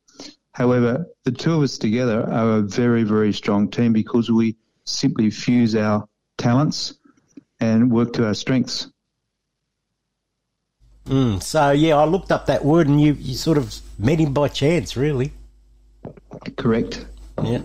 However, 0.52 1.06
the 1.24 1.32
two 1.32 1.54
of 1.54 1.62
us 1.62 1.78
together 1.78 2.28
are 2.28 2.58
a 2.58 2.62
very, 2.62 3.04
very 3.04 3.32
strong 3.32 3.70
team 3.70 3.92
because 3.92 4.30
we 4.30 4.56
simply 4.84 5.30
fuse 5.30 5.76
our 5.76 6.08
talents 6.36 6.94
and 7.60 7.90
work 7.90 8.12
to 8.14 8.26
our 8.26 8.34
strengths. 8.34 8.88
Mm, 11.08 11.42
so 11.42 11.70
yeah, 11.70 11.96
I 11.96 12.04
looked 12.04 12.30
up 12.30 12.46
that 12.46 12.64
word, 12.64 12.86
and 12.86 13.00
you, 13.00 13.14
you 13.14 13.34
sort 13.34 13.56
of 13.56 13.74
met 13.98 14.18
him 14.18 14.34
by 14.34 14.48
chance, 14.48 14.94
really. 14.94 15.32
Correct. 16.56 17.06
Yeah. 17.42 17.62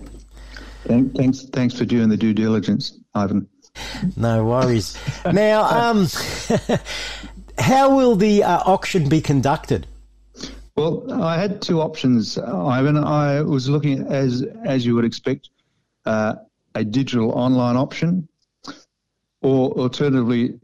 Thank, 0.85 1.15
thanks, 1.15 1.43
thanks 1.51 1.77
for 1.77 1.83
doing 1.83 2.07
the 2.07 2.15
due 2.15 2.33
diligence, 2.33 2.97
Ivan. 3.13 3.47
No 4.15 4.45
worries. 4.45 4.97
now, 5.25 5.63
um, 5.89 6.07
how 7.57 7.95
will 7.95 8.15
the 8.15 8.43
uh, 8.43 8.59
auction 8.65 9.09
be 9.09 9.19
conducted? 9.19 9.87
Well, 10.75 11.21
I 11.21 11.37
had 11.37 11.61
two 11.61 11.81
options, 11.81 12.37
Ivan. 12.37 12.97
I 12.97 13.41
was 13.41 13.69
looking 13.69 14.01
at, 14.01 14.11
as 14.11 14.43
as 14.65 14.85
you 14.85 14.95
would 14.95 15.05
expect, 15.05 15.49
uh, 16.05 16.35
a 16.75 16.83
digital 16.83 17.31
online 17.31 17.75
option, 17.75 18.27
or 19.41 19.71
alternatively, 19.73 20.59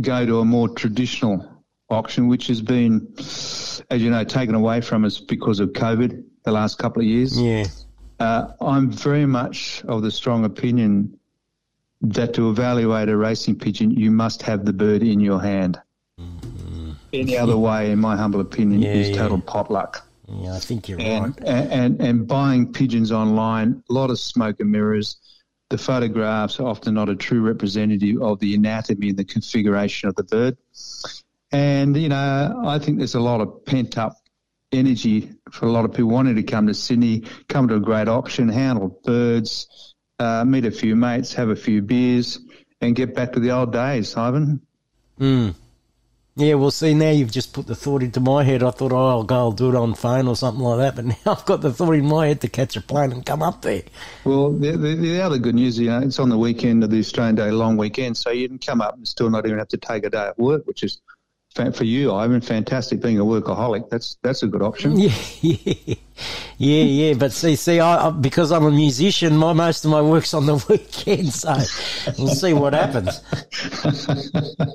go 0.00 0.24
to 0.24 0.38
a 0.38 0.44
more 0.44 0.68
traditional 0.68 1.49
auction, 1.90 2.28
which 2.28 2.46
has 2.46 2.62
been, 2.62 3.06
as 3.18 3.98
you 3.98 4.10
know, 4.10 4.24
taken 4.24 4.54
away 4.54 4.80
from 4.80 5.04
us 5.04 5.18
because 5.20 5.60
of 5.60 5.70
COVID 5.70 6.22
the 6.44 6.52
last 6.52 6.78
couple 6.78 7.02
of 7.02 7.06
years. 7.06 7.40
Yeah. 7.40 7.66
Uh, 8.18 8.52
I'm 8.60 8.90
very 8.90 9.26
much 9.26 9.82
of 9.88 10.02
the 10.02 10.10
strong 10.10 10.44
opinion 10.44 11.18
that 12.02 12.32
to 12.34 12.48
evaluate 12.50 13.08
a 13.08 13.16
racing 13.16 13.58
pigeon, 13.58 13.90
you 13.90 14.10
must 14.10 14.42
have 14.42 14.64
the 14.64 14.72
bird 14.72 15.02
in 15.02 15.20
your 15.20 15.40
hand. 15.40 15.80
Any 17.12 17.36
other 17.36 17.56
way, 17.56 17.90
in 17.90 17.98
my 17.98 18.16
humble 18.16 18.40
opinion, 18.40 18.82
Yeah, 18.82 18.92
is 18.94 19.10
yeah. 19.10 19.16
total 19.16 19.40
potluck. 19.40 20.06
Yeah, 20.28 20.54
I 20.54 20.60
think 20.60 20.88
you're 20.88 21.00
And, 21.00 21.24
right. 21.40 21.48
and, 21.48 21.72
and 21.72 22.00
and 22.00 22.28
buying 22.28 22.72
pigeons 22.72 23.10
online, 23.10 23.82
a 23.90 23.92
lot 23.92 24.10
of 24.10 24.18
smoke 24.20 24.60
and 24.60 24.70
mirrors. 24.70 25.16
The 25.70 25.78
photographs 25.78 26.60
are 26.60 26.68
often 26.68 26.94
not 26.94 27.08
a 27.08 27.16
true 27.16 27.40
representative 27.40 28.22
of 28.22 28.38
the 28.38 28.54
anatomy 28.54 29.08
and 29.08 29.18
the 29.18 29.24
configuration 29.24 30.08
of 30.08 30.14
the 30.14 30.22
bird. 30.24 30.56
And 31.52 31.96
you 31.96 32.08
know, 32.08 32.62
I 32.64 32.78
think 32.78 32.98
there's 32.98 33.14
a 33.14 33.20
lot 33.20 33.40
of 33.40 33.64
pent 33.64 33.98
up 33.98 34.16
energy 34.72 35.32
for 35.50 35.66
a 35.66 35.70
lot 35.70 35.84
of 35.84 35.92
people 35.92 36.10
wanting 36.10 36.36
to 36.36 36.42
come 36.42 36.66
to 36.68 36.74
Sydney, 36.74 37.24
come 37.48 37.68
to 37.68 37.76
a 37.76 37.80
great 37.80 38.08
auction, 38.08 38.48
handle 38.48 39.00
birds, 39.04 39.94
uh, 40.18 40.44
meet 40.44 40.64
a 40.64 40.70
few 40.70 40.94
mates, 40.94 41.34
have 41.34 41.48
a 41.48 41.56
few 41.56 41.82
beers, 41.82 42.38
and 42.80 42.94
get 42.94 43.14
back 43.14 43.32
to 43.32 43.40
the 43.40 43.50
old 43.50 43.72
days, 43.72 44.16
Ivan. 44.16 44.60
Mm. 45.18 45.54
Yeah, 46.36 46.54
well, 46.54 46.70
see, 46.70 46.94
now 46.94 47.10
you've 47.10 47.32
just 47.32 47.52
put 47.52 47.66
the 47.66 47.74
thought 47.74 48.02
into 48.02 48.20
my 48.20 48.44
head. 48.44 48.62
I 48.62 48.70
thought, 48.70 48.92
oh, 48.92 49.08
I'll 49.08 49.24
go, 49.24 49.34
I'll 49.34 49.52
do 49.52 49.68
it 49.68 49.74
on 49.74 49.94
phone 49.94 50.28
or 50.28 50.36
something 50.36 50.62
like 50.62 50.78
that. 50.78 50.96
But 50.96 51.04
now 51.26 51.32
I've 51.32 51.44
got 51.44 51.60
the 51.60 51.72
thought 51.72 51.92
in 51.92 52.06
my 52.06 52.28
head 52.28 52.40
to 52.42 52.48
catch 52.48 52.76
a 52.76 52.80
plane 52.80 53.12
and 53.12 53.26
come 53.26 53.42
up 53.42 53.62
there. 53.62 53.82
Well, 54.24 54.52
the, 54.52 54.72
the, 54.72 54.94
the 54.94 55.20
other 55.20 55.38
good 55.38 55.56
news, 55.56 55.78
you 55.78 55.88
know, 55.88 56.00
it's 56.00 56.18
on 56.18 56.28
the 56.28 56.38
weekend 56.38 56.84
of 56.84 56.90
the 56.90 57.00
Australian 57.00 57.34
Day 57.34 57.50
long 57.50 57.76
weekend, 57.76 58.16
so 58.16 58.30
you 58.30 58.48
can 58.48 58.58
come 58.58 58.80
up 58.80 58.96
and 58.96 59.06
still 59.06 59.28
not 59.28 59.44
even 59.44 59.58
have 59.58 59.68
to 59.68 59.76
take 59.76 60.04
a 60.04 60.10
day 60.10 60.28
at 60.28 60.38
work, 60.38 60.66
which 60.66 60.82
is 60.82 61.00
for 61.54 61.84
you, 61.84 62.12
Ivan, 62.14 62.40
fantastic. 62.40 63.00
Being 63.00 63.18
a 63.18 63.24
workaholic, 63.24 63.90
that's 63.90 64.16
that's 64.22 64.42
a 64.42 64.46
good 64.46 64.62
option. 64.62 64.96
Yeah, 64.98 65.12
yeah, 65.40 65.94
yeah, 66.58 66.84
yeah. 66.84 67.14
But 67.14 67.32
see, 67.32 67.56
see, 67.56 67.80
I, 67.80 68.06
I 68.08 68.10
because 68.10 68.52
I'm 68.52 68.64
a 68.64 68.70
musician, 68.70 69.36
my 69.36 69.52
most 69.52 69.84
of 69.84 69.90
my 69.90 70.00
work's 70.02 70.32
on 70.34 70.46
the 70.46 70.54
weekend, 70.68 71.32
so 71.32 71.54
we'll 72.18 72.34
see 72.34 72.52
what 72.52 72.72
happens. 72.74 73.20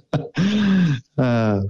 Uh, 1.18 1.62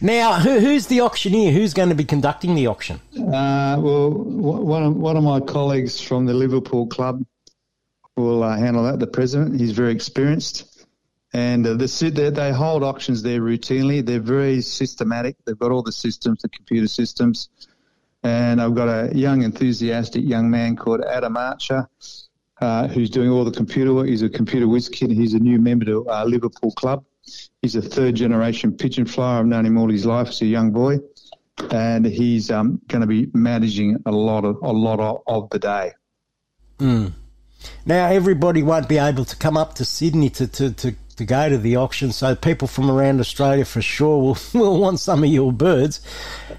Now, 0.00 0.34
who, 0.38 0.58
who's 0.60 0.86
the 0.86 1.00
auctioneer? 1.02 1.52
Who's 1.52 1.74
going 1.74 1.90
to 1.90 1.94
be 1.94 2.04
conducting 2.04 2.54
the 2.54 2.68
auction? 2.68 3.00
Uh, 3.18 3.76
well, 3.80 4.10
one 4.10 4.82
of, 4.82 4.96
one 4.96 5.16
of 5.16 5.24
my 5.24 5.40
colleagues 5.40 6.00
from 6.00 6.24
the 6.24 6.32
Liverpool 6.32 6.86
club 6.86 7.22
will 8.16 8.42
uh, 8.42 8.56
handle 8.56 8.84
that. 8.84 8.98
The 8.98 9.06
president, 9.06 9.60
he's 9.60 9.72
very 9.72 9.92
experienced, 9.92 10.71
and 11.32 11.66
uh, 11.66 11.74
the, 11.74 12.10
they, 12.14 12.30
they 12.30 12.52
hold 12.52 12.82
auctions 12.82 13.22
there 13.22 13.40
routinely. 13.40 14.04
They're 14.04 14.20
very 14.20 14.60
systematic. 14.60 15.36
They've 15.44 15.58
got 15.58 15.70
all 15.70 15.82
the 15.82 15.92
systems, 15.92 16.42
the 16.42 16.48
computer 16.48 16.88
systems, 16.88 17.48
and 18.22 18.60
I've 18.60 18.74
got 18.74 18.88
a 18.88 19.16
young, 19.16 19.42
enthusiastic 19.42 20.24
young 20.24 20.50
man 20.50 20.76
called 20.76 21.02
Adam 21.04 21.36
Archer. 21.36 21.88
Uh, 22.60 22.86
who's 22.86 23.10
doing 23.10 23.28
all 23.28 23.44
the 23.44 23.50
computer 23.50 23.92
work? 23.92 24.06
He's 24.06 24.22
a 24.22 24.28
computer 24.28 24.68
whiz 24.68 24.88
kid. 24.88 25.10
He's 25.10 25.34
a 25.34 25.40
new 25.40 25.58
member 25.58 25.84
to 25.86 26.08
uh, 26.08 26.24
Liverpool 26.24 26.70
Club. 26.70 27.04
He's 27.60 27.74
a 27.74 27.82
third 27.82 28.14
generation 28.14 28.76
pigeon 28.76 29.04
flyer. 29.04 29.40
I've 29.40 29.46
known 29.46 29.66
him 29.66 29.78
all 29.78 29.88
his 29.88 30.06
life 30.06 30.28
as 30.28 30.42
a 30.42 30.46
young 30.46 30.70
boy 30.70 30.98
and 31.70 32.06
he's 32.06 32.50
um, 32.50 32.80
going 32.88 33.00
to 33.00 33.06
be 33.06 33.28
managing 33.32 34.02
a 34.06 34.10
lot 34.10 34.44
of 34.44 34.56
a 34.62 34.72
lot 34.72 35.00
of, 35.00 35.22
of 35.26 35.50
the 35.50 35.58
day. 35.58 35.92
Mm. 36.78 37.12
Now, 37.86 38.08
everybody 38.08 38.62
won't 38.62 38.88
be 38.88 38.98
able 38.98 39.24
to 39.24 39.36
come 39.36 39.56
up 39.56 39.74
to 39.74 39.84
Sydney 39.84 40.30
to, 40.30 40.48
to, 40.48 40.72
to, 40.72 40.92
to 41.22 41.26
go 41.26 41.48
to 41.48 41.58
the 41.58 41.76
auction, 41.76 42.12
so 42.12 42.34
people 42.34 42.68
from 42.68 42.90
around 42.90 43.20
Australia 43.20 43.64
for 43.64 43.80
sure 43.82 44.18
will, 44.20 44.38
will 44.60 44.78
want 44.78 45.00
some 45.00 45.22
of 45.24 45.30
your 45.30 45.52
birds. 45.52 46.00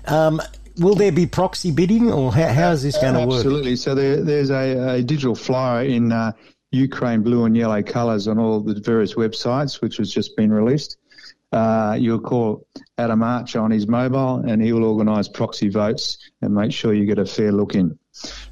Um, 0.06 0.42
will 0.78 0.96
there 0.96 1.12
be 1.12 1.26
proxy 1.26 1.72
bidding, 1.72 2.12
or 2.12 2.34
how, 2.34 2.48
how 2.48 2.72
is 2.72 2.84
this 2.84 2.98
going 2.98 3.14
to 3.14 3.26
work? 3.26 3.38
Absolutely. 3.38 3.76
So 3.76 3.96
there, 3.96 4.22
there's 4.24 4.50
a, 4.50 4.96
a 4.96 5.04
digital 5.04 5.36
flyer 5.36 5.86
in 5.86 6.12
uh, 6.12 6.32
Ukraine 6.72 7.22
blue 7.22 7.46
and 7.46 7.56
yellow 7.56 7.84
colours 7.84 8.28
on 8.28 8.40
all 8.40 8.60
the 8.60 8.80
various 8.80 9.14
websites, 9.14 9.82
which 9.82 9.98
has 9.98 10.12
just 10.12 10.36
been 10.36 10.52
released. 10.52 10.98
Uh, 11.52 11.96
you'll 12.00 12.20
call 12.20 12.66
Adam 12.98 13.22
Archer 13.22 13.60
on 13.60 13.70
his 13.70 13.88
mobile, 13.88 14.38
and 14.38 14.62
he 14.62 14.74
will 14.74 14.86
organise 14.86 15.28
proxy 15.28 15.70
votes 15.70 16.18
and 16.42 16.56
make 16.56 16.72
sure 16.72 16.94
you 16.94 17.06
get 17.06 17.20
a 17.20 17.26
fair 17.26 17.52
look 17.52 17.76
in. 17.76 17.98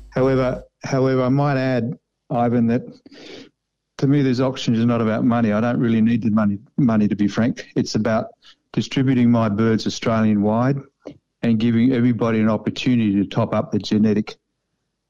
However, 0.09 0.63
however, 0.83 1.23
I 1.23 1.29
might 1.29 1.57
add, 1.57 1.97
Ivan, 2.29 2.67
that 2.67 2.83
to 4.01 4.07
me, 4.07 4.23
this 4.23 4.39
auction 4.39 4.73
is 4.73 4.83
not 4.83 4.99
about 4.99 5.23
money. 5.23 5.53
I 5.53 5.61
don't 5.61 5.79
really 5.79 6.01
need 6.01 6.23
the 6.23 6.31
money, 6.31 6.57
money 6.75 7.07
to 7.07 7.15
be 7.15 7.27
frank. 7.27 7.67
It's 7.75 7.93
about 7.93 8.29
distributing 8.73 9.29
my 9.29 9.47
birds 9.47 9.85
Australian 9.85 10.41
wide 10.41 10.77
and 11.43 11.59
giving 11.59 11.93
everybody 11.93 12.39
an 12.39 12.49
opportunity 12.49 13.13
to 13.13 13.25
top 13.25 13.53
up 13.53 13.71
their 13.71 13.79
genetic, 13.79 14.37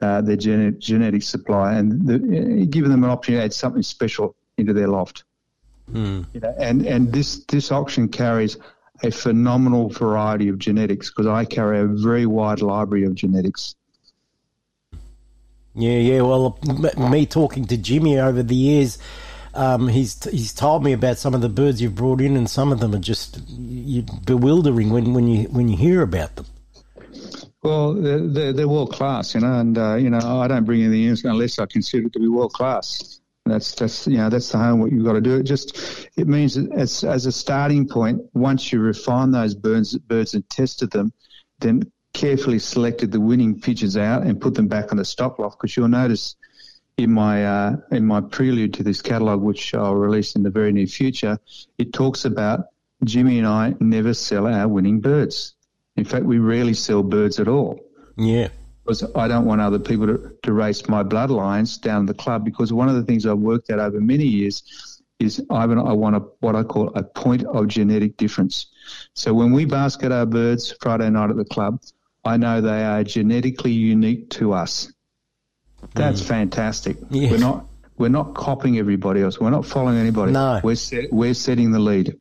uh, 0.01 0.19
their 0.19 0.35
gene- 0.35 0.77
genetic 0.77 1.23
supply 1.23 1.75
and 1.75 2.05
the, 2.05 2.15
uh, 2.15 2.65
giving 2.69 2.91
them 2.91 3.05
an 3.05 3.09
opportunity 3.09 3.39
to 3.39 3.45
add 3.45 3.53
something 3.53 3.81
special 3.81 4.35
into 4.57 4.73
their 4.73 4.89
loft. 4.89 5.23
Hmm. 5.89 6.23
You 6.33 6.41
know, 6.41 6.53
and 6.59 6.85
and 6.85 7.13
this 7.13 7.45
this 7.45 7.71
auction 7.71 8.09
carries 8.09 8.57
a 9.03 9.11
phenomenal 9.11 9.87
variety 9.87 10.49
of 10.49 10.59
genetics 10.59 11.09
because 11.09 11.27
I 11.27 11.45
carry 11.45 11.79
a 11.79 11.85
very 11.85 12.25
wide 12.25 12.61
library 12.61 13.05
of 13.05 13.15
genetics. 13.15 13.73
Yeah, 15.73 15.97
yeah. 15.97 16.21
Well, 16.21 16.59
me 16.97 17.25
talking 17.25 17.65
to 17.65 17.77
Jimmy 17.77 18.19
over 18.19 18.43
the 18.43 18.55
years, 18.55 18.97
um, 19.53 19.87
he's 19.87 20.23
he's 20.25 20.53
told 20.53 20.83
me 20.83 20.93
about 20.93 21.17
some 21.17 21.33
of 21.33 21.41
the 21.41 21.49
birds 21.49 21.81
you've 21.81 21.95
brought 21.95 22.21
in, 22.21 22.35
and 22.35 22.49
some 22.49 22.71
of 22.71 22.79
them 22.79 22.93
are 22.93 22.99
just 22.99 23.39
bewildering 24.25 24.89
when, 24.89 25.13
when 25.13 25.27
you 25.27 25.43
when 25.45 25.69
you 25.69 25.77
hear 25.77 26.01
about 26.01 26.35
them. 26.35 26.45
Well, 27.63 27.93
they're, 27.93 28.53
they're, 28.53 28.67
world 28.67 28.91
class, 28.91 29.35
you 29.35 29.41
know, 29.41 29.59
and 29.59 29.77
uh, 29.77 29.95
you 29.95 30.09
know 30.09 30.19
I 30.19 30.47
don't 30.47 30.65
bring 30.65 30.83
anything 30.83 31.03
in 31.03 31.29
unless 31.29 31.59
I 31.59 31.65
consider 31.67 32.07
it 32.07 32.13
to 32.13 32.19
be 32.19 32.27
world 32.27 32.53
class. 32.53 33.19
That's 33.45 33.73
that's 33.75 34.07
you 34.07 34.17
know 34.17 34.29
that's 34.29 34.49
the 34.51 34.57
home 34.57 34.79
what 34.79 34.91
you've 34.91 35.05
got 35.05 35.13
to 35.13 35.21
do. 35.21 35.37
It 35.37 35.43
just 35.43 36.09
it 36.17 36.27
means 36.27 36.57
as 36.57 37.03
as 37.03 37.25
a 37.25 37.31
starting 37.31 37.87
point, 37.87 38.21
once 38.33 38.71
you 38.71 38.79
refine 38.79 39.31
those 39.31 39.55
birds 39.55 39.97
birds 39.97 40.33
and 40.33 40.47
tested 40.49 40.91
them, 40.91 41.13
then 41.59 41.83
carefully 42.13 42.59
selected 42.59 43.11
the 43.11 43.19
winning 43.19 43.59
pigeons 43.59 43.97
out 43.97 44.23
and 44.23 44.39
put 44.39 44.53
them 44.53 44.67
back 44.67 44.91
on 44.91 44.97
the 44.97 45.05
stock 45.05 45.39
loft 45.39 45.59
because 45.59 45.75
you'll 45.75 45.87
notice 45.87 46.35
in 46.97 47.11
my 47.11 47.45
uh, 47.45 47.75
in 47.91 48.05
my 48.05 48.21
prelude 48.21 48.73
to 48.75 48.83
this 48.83 49.01
catalogue, 49.01 49.41
which 49.41 49.73
I'll 49.73 49.95
release 49.95 50.35
in 50.35 50.43
the 50.43 50.49
very 50.49 50.71
near 50.71 50.87
future, 50.87 51.39
it 51.77 51.93
talks 51.93 52.25
about 52.25 52.67
Jimmy 53.03 53.39
and 53.39 53.47
I 53.47 53.73
never 53.79 54.13
sell 54.13 54.47
our 54.47 54.67
winning 54.67 54.99
birds. 54.99 55.55
In 55.95 56.05
fact, 56.05 56.25
we 56.25 56.39
rarely 56.39 56.73
sell 56.73 57.03
birds 57.03 57.39
at 57.39 57.47
all. 57.47 57.79
Yeah. 58.17 58.49
Because 58.83 59.03
I 59.15 59.27
don't 59.27 59.45
want 59.45 59.61
other 59.61 59.79
people 59.79 60.07
to, 60.07 60.35
to 60.43 60.53
race 60.53 60.87
my 60.87 61.03
bloodlines 61.03 61.79
down 61.79 62.05
the 62.05 62.13
club. 62.13 62.43
Because 62.43 62.73
one 62.73 62.89
of 62.89 62.95
the 62.95 63.03
things 63.03 63.25
I've 63.25 63.37
worked 63.37 63.69
out 63.69 63.79
over 63.79 63.99
many 63.99 64.25
years 64.25 64.63
is 65.19 65.43
I, 65.49 65.63
I 65.63 65.93
want 65.93 66.15
a, 66.15 66.19
what 66.39 66.55
I 66.55 66.63
call 66.63 66.91
a 66.95 67.03
point 67.03 67.45
of 67.45 67.67
genetic 67.67 68.17
difference. 68.17 68.67
So 69.13 69.33
when 69.33 69.51
we 69.51 69.65
basket 69.65 70.11
our 70.11 70.25
birds 70.25 70.73
Friday 70.81 71.09
night 71.09 71.29
at 71.29 71.35
the 71.35 71.45
club, 71.45 71.79
I 72.23 72.37
know 72.37 72.61
they 72.61 72.83
are 72.83 73.03
genetically 73.03 73.71
unique 73.71 74.29
to 74.31 74.53
us. 74.53 74.91
That's 75.95 76.21
fantastic. 76.21 76.97
Yeah. 77.09 77.31
We're 77.31 77.37
not 77.39 77.65
we're 77.97 78.09
not 78.09 78.35
copying 78.35 78.77
everybody 78.77 79.21
else. 79.21 79.39
We're 79.39 79.49
not 79.49 79.65
following 79.65 79.97
anybody. 79.97 80.31
No. 80.31 80.59
We're 80.63 80.75
set, 80.75 81.11
we're 81.11 81.33
setting 81.33 81.71
the 81.71 81.79
lead. 81.79 82.17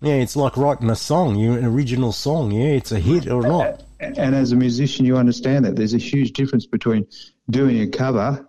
Yeah, 0.00 0.14
it's 0.14 0.36
like 0.36 0.56
writing 0.56 0.90
a 0.90 0.96
song, 0.96 1.36
you 1.36 1.52
an 1.54 1.64
original 1.64 2.12
song. 2.12 2.52
Yeah, 2.52 2.68
it's 2.68 2.92
a 2.92 2.98
hit 3.00 3.28
or 3.28 3.42
not. 3.42 3.82
And 3.98 4.18
as 4.34 4.52
a 4.52 4.56
musician, 4.56 5.06
you 5.06 5.16
understand 5.16 5.64
that 5.64 5.74
there's 5.74 5.94
a 5.94 5.98
huge 5.98 6.32
difference 6.32 6.66
between 6.66 7.06
doing 7.50 7.80
a 7.80 7.86
cover 7.88 8.46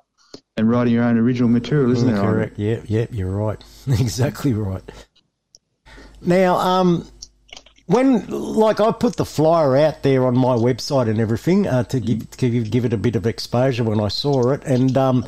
and 0.58 0.70
writing 0.70 0.94
your 0.94 1.04
own 1.04 1.18
original 1.18 1.50
material, 1.50 1.92
isn't 1.92 2.10
Mm, 2.10 2.16
there? 2.16 2.22
Correct. 2.24 2.60
Yeah, 2.60 2.82
yeah, 2.86 3.06
you're 3.12 3.32
right. 3.32 3.64
exactly 3.88 4.54
right. 4.54 4.84
Now, 6.22 6.58
um, 6.58 7.08
when 7.88 8.28
like 8.28 8.80
I 8.80 8.92
put 8.92 9.16
the 9.16 9.26
flyer 9.26 9.76
out 9.78 10.04
there 10.04 10.26
on 10.26 10.38
my 10.38 10.56
website 10.56 11.10
and 11.10 11.20
everything 11.20 11.68
uh, 11.68 11.84
to 11.86 12.00
give 12.00 12.30
to 12.32 12.50
give, 12.50 12.70
give 12.70 12.86
it 12.86 12.94
a 12.94 12.98
bit 12.98 13.16
of 13.16 13.26
exposure 13.26 13.84
when 13.84 14.00
I 14.00 14.10
saw 14.10 14.52
it, 14.52 14.64
and 14.66 14.96
um, 14.98 15.26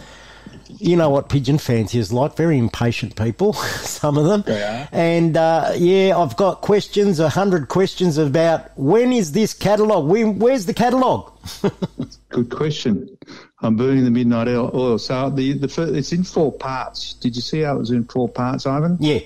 you 0.77 0.95
know 0.95 1.09
what 1.09 1.29
pigeon 1.29 1.57
fanciers 1.57 2.11
like, 2.11 2.35
very 2.35 2.57
impatient 2.57 3.15
people, 3.15 3.53
some 3.53 4.17
of 4.17 4.25
them. 4.25 4.43
They 4.45 4.61
are. 4.61 4.89
And 4.91 5.37
uh, 5.37 5.71
yeah, 5.77 6.17
I've 6.17 6.35
got 6.35 6.61
questions, 6.61 7.19
a 7.19 7.29
hundred 7.29 7.69
questions 7.69 8.17
about 8.17 8.77
when 8.77 9.13
is 9.13 9.31
this 9.31 9.53
catalogue? 9.53 10.05
When, 10.07 10.37
where's 10.39 10.65
the 10.65 10.73
catalogue? 10.73 11.31
Good 12.29 12.49
question. 12.49 13.17
I'm 13.61 13.75
burning 13.75 14.03
the 14.03 14.11
midnight 14.11 14.47
oil. 14.47 14.71
oil. 14.73 14.97
So 14.97 15.29
the 15.29 15.53
the 15.53 15.67
fir- 15.67 15.95
it's 15.95 16.11
in 16.11 16.23
four 16.23 16.51
parts. 16.51 17.13
Did 17.13 17.35
you 17.35 17.41
see 17.41 17.61
how 17.61 17.75
it 17.75 17.79
was 17.79 17.91
in 17.91 18.03
four 18.05 18.29
parts, 18.29 18.65
Ivan? 18.65 18.97
Yeah, 18.99 19.19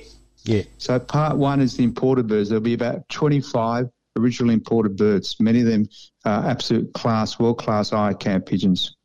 yeah. 0.44 0.64
So 0.78 1.00
part 1.00 1.38
one 1.38 1.62
is 1.62 1.78
the 1.78 1.84
imported 1.84 2.28
birds. 2.28 2.50
There'll 2.50 2.62
be 2.62 2.74
about 2.74 3.08
25 3.10 3.90
original 4.18 4.52
imported 4.52 4.98
birds. 4.98 5.40
Many 5.40 5.62
of 5.62 5.68
them 5.68 5.88
are 6.26 6.50
absolute 6.50 6.94
class, 6.94 7.40
world 7.40 7.58
class 7.58 7.92
Eijerkamp 7.92 8.46
pigeons. 8.46 8.96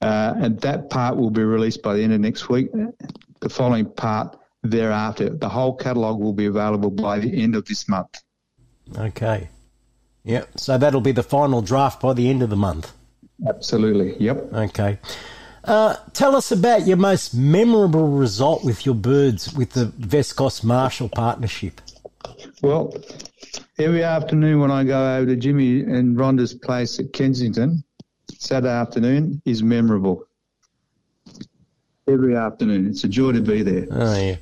Uh, 0.00 0.34
and 0.36 0.60
that 0.60 0.90
part 0.90 1.16
will 1.16 1.30
be 1.30 1.42
released 1.42 1.82
by 1.82 1.94
the 1.94 2.02
end 2.02 2.12
of 2.12 2.20
next 2.20 2.48
week. 2.48 2.68
The 3.40 3.48
following 3.48 3.86
part 3.86 4.36
thereafter. 4.62 5.30
The 5.30 5.48
whole 5.48 5.74
catalogue 5.74 6.20
will 6.20 6.32
be 6.32 6.46
available 6.46 6.90
by 6.90 7.18
the 7.18 7.42
end 7.42 7.54
of 7.56 7.64
this 7.64 7.88
month. 7.88 8.22
Okay. 8.96 9.48
Yep. 10.24 10.50
So 10.56 10.78
that'll 10.78 11.00
be 11.00 11.12
the 11.12 11.22
final 11.22 11.62
draft 11.62 12.00
by 12.00 12.14
the 12.14 12.28
end 12.28 12.42
of 12.42 12.50
the 12.50 12.56
month. 12.56 12.92
Absolutely. 13.46 14.16
Yep. 14.18 14.52
Okay. 14.52 14.98
Uh, 15.64 15.96
tell 16.12 16.34
us 16.34 16.50
about 16.50 16.86
your 16.86 16.96
most 16.96 17.34
memorable 17.34 18.08
result 18.08 18.64
with 18.64 18.84
your 18.84 18.94
birds 18.94 19.52
with 19.54 19.72
the 19.72 19.86
Vescos 19.98 20.64
Marshall 20.64 21.08
partnership. 21.08 21.80
Well, 22.62 22.94
every 23.78 24.02
afternoon 24.02 24.60
when 24.60 24.70
I 24.70 24.84
go 24.84 25.16
over 25.16 25.26
to 25.26 25.36
Jimmy 25.36 25.80
and 25.80 26.16
Rhonda's 26.16 26.54
place 26.54 26.98
at 26.98 27.12
Kensington, 27.12 27.84
Saturday 28.38 28.72
afternoon 28.72 29.40
is 29.44 29.62
memorable. 29.62 30.24
Every 32.08 32.36
afternoon. 32.36 32.88
It's 32.88 33.04
a 33.04 33.08
joy 33.08 33.32
to 33.32 33.40
be 33.40 33.62
there. 33.62 33.86
Oh, 33.90 34.16
yeah. 34.16 34.36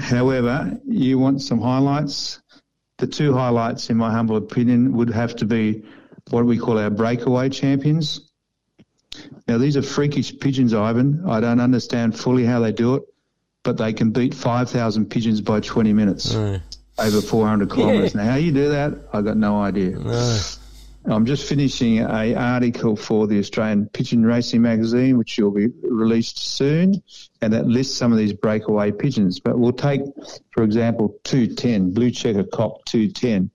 However, 0.00 0.78
you 0.86 1.18
want 1.18 1.42
some 1.42 1.60
highlights. 1.60 2.40
The 2.98 3.08
two 3.08 3.34
highlights, 3.34 3.90
in 3.90 3.96
my 3.96 4.12
humble 4.12 4.36
opinion, 4.36 4.92
would 4.92 5.10
have 5.10 5.34
to 5.36 5.44
be 5.44 5.82
what 6.30 6.46
we 6.46 6.56
call 6.56 6.78
our 6.78 6.90
breakaway 6.90 7.48
champions. 7.48 8.31
Now, 9.46 9.58
these 9.58 9.76
are 9.76 9.82
freakish 9.82 10.38
pigeons, 10.38 10.72
Ivan. 10.74 11.24
I 11.28 11.40
don't 11.40 11.60
understand 11.60 12.18
fully 12.18 12.44
how 12.44 12.60
they 12.60 12.72
do 12.72 12.94
it, 12.94 13.02
but 13.62 13.76
they 13.76 13.92
can 13.92 14.10
beat 14.10 14.34
5,000 14.34 15.06
pigeons 15.10 15.40
by 15.40 15.60
20 15.60 15.92
minutes 15.92 16.34
over 16.34 17.20
400 17.20 17.70
kilometres. 17.70 18.14
Now, 18.14 18.24
how 18.24 18.36
you 18.36 18.52
do 18.52 18.68
that, 18.70 18.94
I've 19.12 19.24
got 19.24 19.36
no 19.36 19.60
idea. 19.60 19.98
I'm 21.04 21.26
just 21.26 21.48
finishing 21.48 21.98
a 21.98 22.34
article 22.36 22.94
for 22.94 23.26
the 23.26 23.40
Australian 23.40 23.86
Pigeon 23.88 24.24
Racing 24.24 24.62
magazine, 24.62 25.18
which 25.18 25.36
will 25.36 25.50
be 25.50 25.66
released 25.82 26.38
soon, 26.38 27.02
and 27.40 27.52
that 27.52 27.66
lists 27.66 27.96
some 27.96 28.12
of 28.12 28.18
these 28.18 28.32
breakaway 28.32 28.92
pigeons. 28.92 29.40
But 29.40 29.58
we'll 29.58 29.72
take, 29.72 30.02
for 30.52 30.62
example, 30.62 31.18
210, 31.24 31.92
blue 31.92 32.12
checker 32.12 32.44
cock 32.44 32.84
210. 32.86 33.50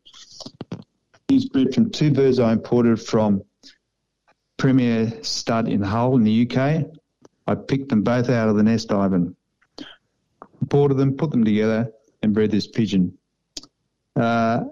He's 1.29 1.47
bred 1.47 1.73
from 1.73 1.89
two 1.89 2.11
birds 2.11 2.39
I 2.39 2.51
imported 2.51 3.01
from 3.01 3.41
Premier 4.57 5.11
Stud 5.23 5.67
in 5.67 5.81
Hull 5.81 6.15
in 6.15 6.23
the 6.23 6.49
UK. 6.49 6.85
I 7.47 7.55
picked 7.55 7.89
them 7.89 8.03
both 8.03 8.29
out 8.29 8.49
of 8.49 8.57
the 8.57 8.63
nest, 8.63 8.91
Ivan. 8.91 9.35
Imported 10.61 10.97
them, 10.97 11.15
put 11.15 11.31
them 11.31 11.43
together, 11.45 11.91
and 12.21 12.33
bred 12.33 12.51
this 12.51 12.67
pigeon. 12.67 13.17
Uh, 14.15 14.65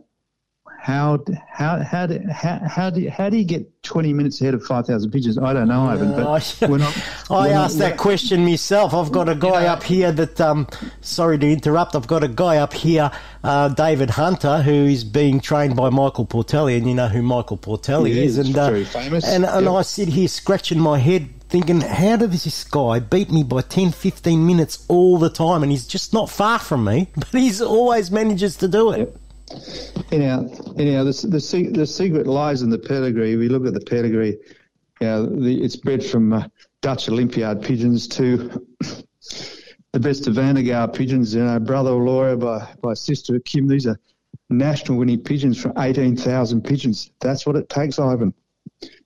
how 0.86 1.20
how 1.52 1.80
how 1.84 2.06
do, 2.06 2.20
how 2.32 2.60
how 2.68 2.90
do 2.92 3.02
you, 3.02 3.10
how 3.10 3.28
do 3.28 3.38
you 3.38 3.44
get 3.44 3.82
twenty 3.82 4.14
minutes 4.14 4.40
ahead 4.40 4.54
of 4.54 4.64
five 4.64 4.86
thousand 4.86 5.10
pigeons? 5.10 5.36
I 5.40 5.52
don't 5.52 5.68
know, 5.68 5.86
Ivan. 5.88 6.12
But 6.12 6.58
we're 6.70 6.78
not. 6.78 6.96
I 7.32 7.34
we're 7.48 7.48
not- 7.54 7.66
asked 7.66 7.80
that 7.80 7.98
question 7.98 8.46
myself. 8.46 8.94
I've 8.94 9.12
got 9.12 9.28
a 9.28 9.34
guy 9.34 9.66
up 9.66 9.82
here 9.82 10.12
that, 10.12 10.40
um, 10.40 10.68
sorry 11.02 11.40
to 11.40 11.52
interrupt, 11.52 11.96
I've 11.96 12.06
got 12.06 12.24
a 12.24 12.28
guy 12.28 12.58
up 12.58 12.72
here, 12.74 13.10
uh, 13.44 13.70
David 13.70 14.12
Hunter, 14.12 14.62
who 14.62 14.72
is 14.86 15.04
being 15.04 15.40
trained 15.40 15.76
by 15.76 15.90
Michael 15.90 16.28
Portelli, 16.28 16.78
and 16.78 16.88
you 16.88 16.94
know 16.94 17.08
who 17.08 17.24
Michael 17.24 17.58
Portelli 17.58 18.12
is. 18.12 18.36
he's 18.36 18.48
And, 18.50 18.56
uh, 18.56 18.70
famous. 18.86 19.26
And, 19.26 19.44
and 19.44 19.66
Yep. 19.66 19.74
I 19.74 19.82
sit 19.82 20.10
here 20.10 20.28
scratching 20.28 20.80
my 20.80 21.00
head 21.00 21.30
thinking, 21.50 21.82
how 21.82 22.16
does 22.18 22.44
this 22.44 22.64
guy 22.64 23.00
beat 23.00 23.32
me 23.32 23.42
by 23.44 23.62
10, 23.62 23.92
15 23.92 24.46
minutes 24.46 24.86
all 24.88 25.18
the 25.18 25.30
time? 25.32 25.64
And 25.64 25.72
he's 25.72 25.88
just 25.88 26.14
not 26.14 26.30
far 26.30 26.60
from 26.60 26.84
me, 26.86 27.08
but 27.16 27.28
he's 27.32 27.60
always 27.60 28.12
manages 28.12 28.56
to 28.58 28.68
do 28.68 28.92
it. 28.92 29.18
Anyhow, 30.12 30.48
anyhow, 30.78 31.04
the 31.04 31.12
the, 31.12 31.70
the 31.74 31.88
secret 31.88 32.28
lies 32.28 32.62
in 32.62 32.70
the 32.70 32.78
pedigree. 32.78 33.36
We 33.36 33.50
look 33.50 33.66
at 33.66 33.74
the 33.74 33.82
pedigree, 33.82 34.38
you 35.02 35.08
know, 35.08 35.30
it's 35.40 35.76
bred 35.76 36.06
from 36.06 36.34
uh, 36.34 36.48
Dutch 36.82 37.10
Olympiad 37.10 37.62
pigeons 37.62 38.08
to 38.10 38.66
the 39.92 40.00
best 40.00 40.28
of 40.28 40.36
Vandergaard 40.36 40.94
pigeons. 40.94 41.34
You 41.34 41.44
know, 41.44 41.60
brother 41.60 41.92
Laura 41.92 42.38
by 42.38 42.74
by 42.82 42.94
sister 42.94 43.40
Kim. 43.40 43.68
These 43.68 43.88
are 43.88 44.00
national 44.50 44.98
winning 44.98 45.22
pigeons 45.22 45.62
from 45.62 45.74
eighteen 45.78 46.16
thousand 46.16 46.64
pigeons. 46.64 47.12
That's 47.20 47.46
what 47.46 47.56
it 47.56 47.70
takes, 47.70 48.00
Ivan. 48.00 48.34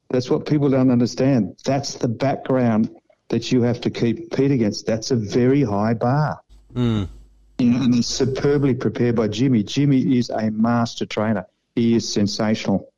That's 0.10 0.30
what 0.30 0.46
people 0.46 0.70
don't 0.70 0.92
understand. 0.92 1.56
That's 1.64 1.94
the 1.96 2.08
background 2.08 2.90
that 3.30 3.52
you 3.52 3.62
have 3.62 3.80
to 3.82 3.90
keep 3.90 4.30
compete 4.32 4.52
against. 4.52 4.86
That's 4.86 5.12
a 5.12 5.16
very 5.16 5.64
high 5.64 5.94
bar. 5.94 6.42
Mm. 6.74 7.08
You 7.60 7.72
know, 7.72 7.82
and 7.84 7.96
it's 7.96 8.08
superbly 8.08 8.74
prepared 8.74 9.16
by 9.16 9.28
Jimmy. 9.28 9.64
Jimmy 9.64 10.18
is 10.18 10.30
a 10.30 10.50
master 10.50 11.06
trainer. 11.06 11.46
He 11.76 11.96
is 11.96 12.12
sensational. 12.12 12.92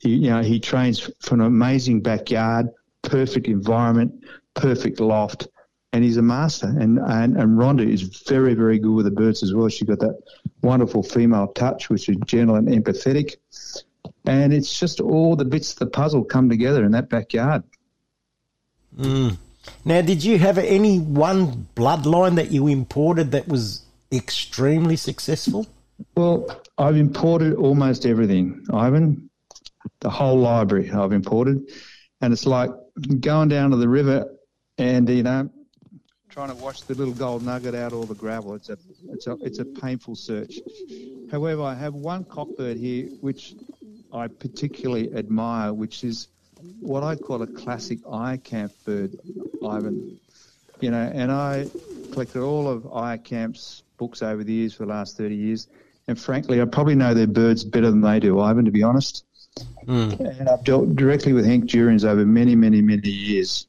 He, 0.00 0.10
you 0.10 0.30
know, 0.30 0.42
he 0.42 0.60
trains 0.60 1.10
from 1.20 1.40
an 1.40 1.46
amazing 1.46 2.02
backyard, 2.02 2.68
perfect 3.02 3.46
environment, 3.46 4.24
perfect 4.54 5.00
loft, 5.00 5.48
and 5.92 6.04
he's 6.04 6.18
a 6.18 6.22
master. 6.22 6.66
And, 6.66 6.98
and 6.98 7.36
and 7.36 7.58
Rhonda 7.58 7.88
is 7.88 8.02
very 8.26 8.54
very 8.54 8.78
good 8.78 8.94
with 8.94 9.04
the 9.06 9.10
birds 9.10 9.42
as 9.42 9.54
well. 9.54 9.68
She's 9.68 9.88
got 9.88 10.00
that 10.00 10.18
wonderful 10.60 11.02
female 11.02 11.48
touch, 11.48 11.88
which 11.88 12.08
is 12.08 12.16
gentle 12.26 12.56
and 12.56 12.68
empathetic. 12.68 13.36
And 14.26 14.52
it's 14.52 14.78
just 14.78 15.00
all 15.00 15.36
the 15.36 15.44
bits 15.44 15.72
of 15.72 15.78
the 15.78 15.86
puzzle 15.86 16.24
come 16.24 16.48
together 16.48 16.84
in 16.84 16.92
that 16.92 17.08
backyard. 17.08 17.64
Mm. 18.96 19.38
Now, 19.84 20.00
did 20.00 20.22
you 20.24 20.38
have 20.38 20.58
any 20.58 20.98
one 20.98 21.68
bloodline 21.76 22.36
that 22.36 22.50
you 22.50 22.66
imported 22.66 23.30
that 23.32 23.48
was 23.48 23.81
extremely 24.12 24.96
successful? 24.96 25.66
Well, 26.16 26.62
I've 26.78 26.96
imported 26.96 27.54
almost 27.54 28.06
everything, 28.06 28.66
Ivan. 28.72 29.30
The 30.00 30.10
whole 30.10 30.38
library 30.38 30.90
I've 30.90 31.12
imported, 31.12 31.70
and 32.20 32.32
it's 32.32 32.46
like 32.46 32.70
going 33.20 33.48
down 33.48 33.70
to 33.70 33.76
the 33.76 33.88
river 33.88 34.36
and 34.78 35.08
you 35.08 35.22
know 35.22 35.50
trying 36.32 36.48
to 36.48 36.54
wash 36.54 36.80
the 36.82 36.94
little 36.94 37.12
gold 37.12 37.44
nugget 37.44 37.74
out 37.74 37.92
all 37.92 38.04
the 38.04 38.14
gravel. 38.14 38.54
It's 38.54 38.70
a 38.70 38.78
it's 39.10 39.26
a 39.26 39.36
it's 39.42 39.58
a 39.58 39.64
painful 39.66 40.16
search. 40.16 40.60
However, 41.30 41.62
I 41.62 41.74
have 41.74 41.92
one 41.94 42.24
cockbird 42.24 42.78
here 42.78 43.08
which 43.20 43.54
I 44.12 44.28
particularly 44.28 45.14
admire, 45.14 45.74
which 45.74 46.04
is 46.04 46.28
what 46.80 47.02
I 47.02 47.16
call 47.16 47.42
a 47.42 47.46
classic 47.46 48.02
Eijerkamp 48.04 48.72
bird, 48.84 49.16
Ivan. 49.62 50.18
You 50.80 50.90
know, 50.90 51.12
and 51.14 51.30
I 51.30 51.66
collected 52.12 52.42
all 52.42 52.66
of 52.66 52.84
Eijerkamp's 52.84 53.82
books 54.02 54.20
over 54.20 54.42
the 54.42 54.52
years 54.52 54.74
for 54.74 54.84
the 54.84 54.90
last 54.90 55.16
30 55.16 55.36
years. 55.36 55.68
And 56.08 56.18
frankly, 56.18 56.60
I 56.60 56.64
probably 56.64 56.96
know 56.96 57.14
their 57.14 57.28
birds 57.28 57.62
better 57.62 57.88
than 57.88 58.00
they 58.00 58.18
do, 58.18 58.40
Ivan, 58.40 58.64
to 58.64 58.72
be 58.72 58.82
honest. 58.82 59.24
Mm. 59.86 60.18
And 60.40 60.48
I've 60.48 60.64
dealt 60.64 60.96
directly 60.96 61.32
with 61.32 61.46
Hank 61.46 61.70
Durians 61.70 62.04
over 62.04 62.26
many, 62.26 62.56
many, 62.56 62.82
many 62.82 63.08
years. 63.08 63.68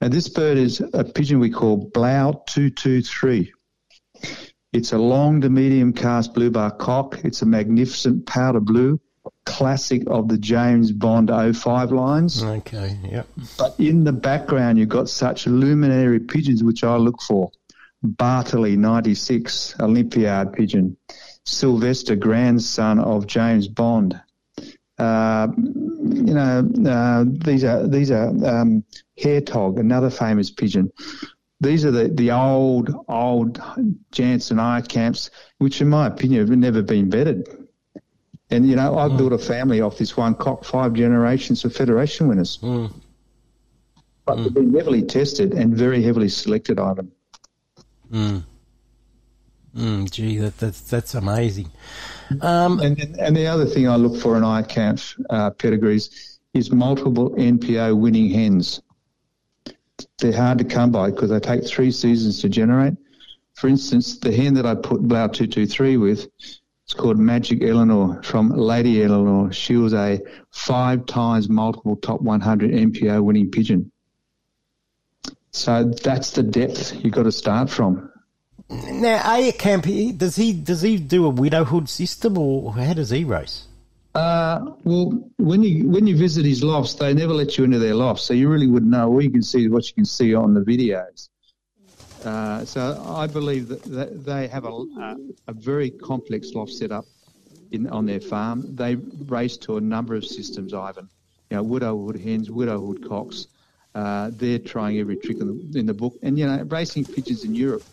And 0.00 0.12
this 0.12 0.28
bird 0.28 0.58
is 0.58 0.82
a 0.92 1.04
pigeon 1.04 1.38
we 1.38 1.50
call 1.50 1.76
Blau 1.76 2.42
223. 2.48 3.52
It's 4.72 4.92
a 4.92 4.98
long 4.98 5.40
to 5.42 5.48
medium 5.48 5.92
cast 5.92 6.34
blue 6.34 6.50
bar 6.50 6.72
cock. 6.72 7.20
It's 7.22 7.42
a 7.42 7.46
magnificent 7.46 8.26
powder 8.26 8.58
blue, 8.58 9.00
classic 9.46 10.02
of 10.08 10.26
the 10.26 10.36
James 10.36 10.90
Bond 10.90 11.30
05 11.30 11.92
lines. 11.92 12.42
Okay, 12.42 12.98
yep. 13.08 13.28
But 13.56 13.76
in 13.78 14.02
the 14.02 14.12
background, 14.12 14.78
you've 14.78 14.88
got 14.88 15.08
such 15.08 15.46
luminary 15.46 16.18
pigeons, 16.18 16.64
which 16.64 16.82
I 16.82 16.96
look 16.96 17.22
for. 17.22 17.52
Bartley, 18.04 18.76
96, 18.76 19.76
Olympiad 19.80 20.52
pigeon. 20.52 20.96
Sylvester, 21.44 22.16
grandson 22.16 22.98
of 22.98 23.26
James 23.26 23.68
Bond. 23.68 24.20
Uh, 24.98 25.48
you 25.58 26.34
know, 26.34 26.70
uh, 26.86 27.24
these 27.26 27.64
are 27.64 27.86
these 27.88 28.10
are 28.10 28.28
um, 28.46 28.84
hair 29.18 29.40
tog, 29.40 29.78
another 29.78 30.10
famous 30.10 30.50
pigeon. 30.50 30.92
These 31.60 31.84
are 31.84 31.90
the, 31.90 32.08
the 32.08 32.30
old 32.30 32.94
old 33.08 33.60
Jansen 34.12 34.58
Eijerkamps, 34.58 35.30
which, 35.58 35.80
in 35.80 35.88
my 35.88 36.06
opinion, 36.06 36.46
have 36.46 36.56
never 36.56 36.82
been 36.82 37.10
bettered. 37.10 37.48
And 38.50 38.68
you 38.68 38.76
know, 38.76 38.96
I've 38.96 39.16
built 39.16 39.32
a 39.32 39.38
family 39.38 39.80
off 39.80 39.98
this 39.98 40.16
one 40.16 40.34
cock, 40.34 40.64
five 40.64 40.92
generations 40.92 41.64
of 41.64 41.74
Federation 41.74 42.28
winners. 42.28 42.58
But 44.26 44.36
they've 44.36 44.54
been 44.54 44.74
heavily 44.74 45.02
tested 45.02 45.52
and 45.52 45.74
very 45.76 46.02
heavily 46.02 46.28
selected, 46.28 46.78
Ivan. 46.78 47.10
Mm. 48.12 48.44
Mm, 49.76 50.10
gee, 50.10 50.38
that, 50.38 50.56
that's 50.58 50.80
that's 50.82 51.14
amazing. 51.14 51.70
Um, 52.40 52.78
and 52.80 52.98
and 53.18 53.36
the 53.36 53.46
other 53.46 53.66
thing 53.66 53.88
I 53.88 53.96
look 53.96 54.20
for 54.20 54.36
in 54.36 54.42
Eijerkamp 54.44 55.24
uh, 55.30 55.50
pedigrees 55.50 56.38
is 56.54 56.70
multiple 56.70 57.30
NPO 57.30 57.98
winning 57.98 58.30
hens. 58.30 58.80
They're 60.18 60.32
hard 60.32 60.58
to 60.58 60.64
come 60.64 60.92
by 60.92 61.10
because 61.10 61.30
they 61.30 61.40
take 61.40 61.66
three 61.66 61.90
seasons 61.90 62.40
to 62.42 62.48
generate. 62.48 62.94
For 63.54 63.68
instance, 63.68 64.18
the 64.18 64.32
hen 64.32 64.54
that 64.54 64.66
I 64.66 64.74
put 64.74 65.02
Blau 65.02 65.26
223 65.26 65.96
with, 65.96 66.28
it's 66.84 66.94
called 66.94 67.18
Magic 67.18 67.62
Eleanor 67.62 68.22
from 68.22 68.50
Lady 68.50 69.02
Eleanor. 69.02 69.52
She 69.52 69.76
was 69.76 69.94
a 69.94 70.20
five 70.50 71.06
times 71.06 71.48
multiple 71.48 71.96
top 71.96 72.20
100 72.20 72.70
NPO 72.70 73.22
winning 73.22 73.50
pigeon. 73.50 73.90
So 75.54 75.84
that's 75.84 76.32
the 76.32 76.42
depth 76.42 77.04
you've 77.04 77.14
got 77.14 77.22
to 77.22 77.32
start 77.32 77.70
from. 77.70 78.10
Now, 78.68 79.18
Eijerkamp, 79.20 79.84
he- 79.84 80.10
does 80.10 80.34
he 80.34 80.52
does 80.52 80.82
he 80.82 80.96
do 80.96 81.26
a 81.26 81.28
widowhood 81.28 81.88
system, 81.88 82.36
or 82.36 82.72
how 82.74 82.92
does 82.94 83.10
he 83.10 83.22
race? 83.22 83.68
Uh, 84.16 84.72
well, 84.82 85.30
when 85.36 85.62
you 85.62 85.88
when 85.88 86.08
you 86.08 86.16
visit 86.16 86.44
his 86.44 86.64
lofts, 86.64 86.94
they 86.94 87.14
never 87.14 87.32
let 87.32 87.56
you 87.56 87.62
into 87.62 87.78
their 87.78 87.94
lofts, 87.94 88.24
so 88.24 88.34
you 88.34 88.48
really 88.48 88.66
wouldn't 88.66 88.90
know. 88.90 89.08
All 89.08 89.22
you 89.22 89.30
can 89.30 89.42
see 89.42 89.66
is 89.66 89.70
what 89.70 89.86
you 89.86 89.94
can 89.94 90.04
see 90.04 90.34
on 90.34 90.54
the 90.54 90.60
videos. 90.60 91.28
Uh, 92.24 92.64
so 92.64 93.00
I 93.06 93.28
believe 93.28 93.68
that, 93.68 93.82
that 93.84 94.24
they 94.24 94.48
have 94.48 94.64
a, 94.64 94.70
a, 94.72 95.16
a 95.48 95.52
very 95.52 95.90
complex 95.90 96.52
loft 96.52 96.72
setup 96.72 97.04
in 97.70 97.86
on 97.88 98.06
their 98.06 98.20
farm. 98.20 98.74
They 98.74 98.96
race 98.96 99.56
to 99.58 99.76
a 99.76 99.80
number 99.80 100.16
of 100.16 100.24
systems, 100.24 100.74
Ivan. 100.74 101.08
You 101.50 101.58
know, 101.58 101.62
widowhood 101.62 102.18
hens, 102.20 102.50
widowhood 102.50 103.06
cocks. 103.08 103.46
Uh, 103.94 104.30
they're 104.32 104.58
trying 104.58 104.98
every 104.98 105.16
trick 105.16 105.38
in 105.40 105.46
the, 105.46 105.78
in 105.78 105.86
the 105.86 105.94
book. 105.94 106.14
And 106.22 106.38
you 106.38 106.46
know, 106.46 106.62
racing 106.64 107.04
pigeons 107.04 107.44
in 107.44 107.54
Europe 107.54 107.84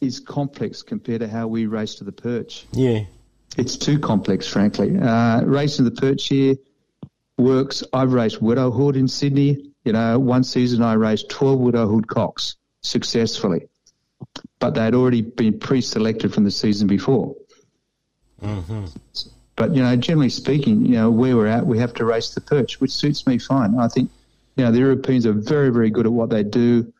is 0.00 0.20
complex 0.20 0.82
compared 0.82 1.20
to 1.20 1.28
how 1.28 1.46
we 1.46 1.66
race 1.66 1.94
to 1.96 2.04
the 2.04 2.12
perch. 2.12 2.66
Yeah. 2.72 3.04
It's 3.56 3.76
too 3.76 3.98
complex, 3.98 4.46
frankly. 4.46 4.98
Uh, 4.98 5.42
racing 5.44 5.84
the 5.84 5.90
perch 5.90 6.28
here 6.28 6.56
works. 7.38 7.84
I've 7.92 8.12
raced 8.12 8.42
widowhood 8.42 8.96
in 8.96 9.08
Sydney. 9.08 9.72
You 9.84 9.92
know, 9.92 10.18
one 10.18 10.44
season 10.44 10.82
I 10.82 10.94
raced 10.94 11.30
12 11.30 11.60
widowhood 11.60 12.08
cocks 12.08 12.56
successfully, 12.82 13.68
but 14.58 14.74
they'd 14.74 14.94
already 14.94 15.22
been 15.22 15.58
pre-selected 15.58 16.34
from 16.34 16.44
the 16.44 16.50
season 16.50 16.88
before. 16.88 17.34
Mm-hmm. 18.42 18.86
But, 19.54 19.74
you 19.74 19.82
know, 19.82 19.96
generally 19.96 20.28
speaking, 20.28 20.84
you 20.84 20.96
know, 20.96 21.10
where 21.10 21.36
we're 21.36 21.46
at, 21.46 21.64
we 21.64 21.78
have 21.78 21.94
to 21.94 22.04
race 22.04 22.30
the 22.34 22.40
perch, 22.40 22.80
which 22.80 22.90
suits 22.90 23.26
me 23.26 23.38
fine. 23.38 23.78
I 23.78 23.88
think, 23.88 24.10
you 24.56 24.64
know, 24.64 24.72
the 24.72 24.78
Europeans 24.78 25.26
are 25.26 25.32
very, 25.32 25.70
very 25.70 25.90
good 25.90 26.06
at 26.06 26.12
what 26.12 26.30
they 26.30 26.42
do. 26.42 26.92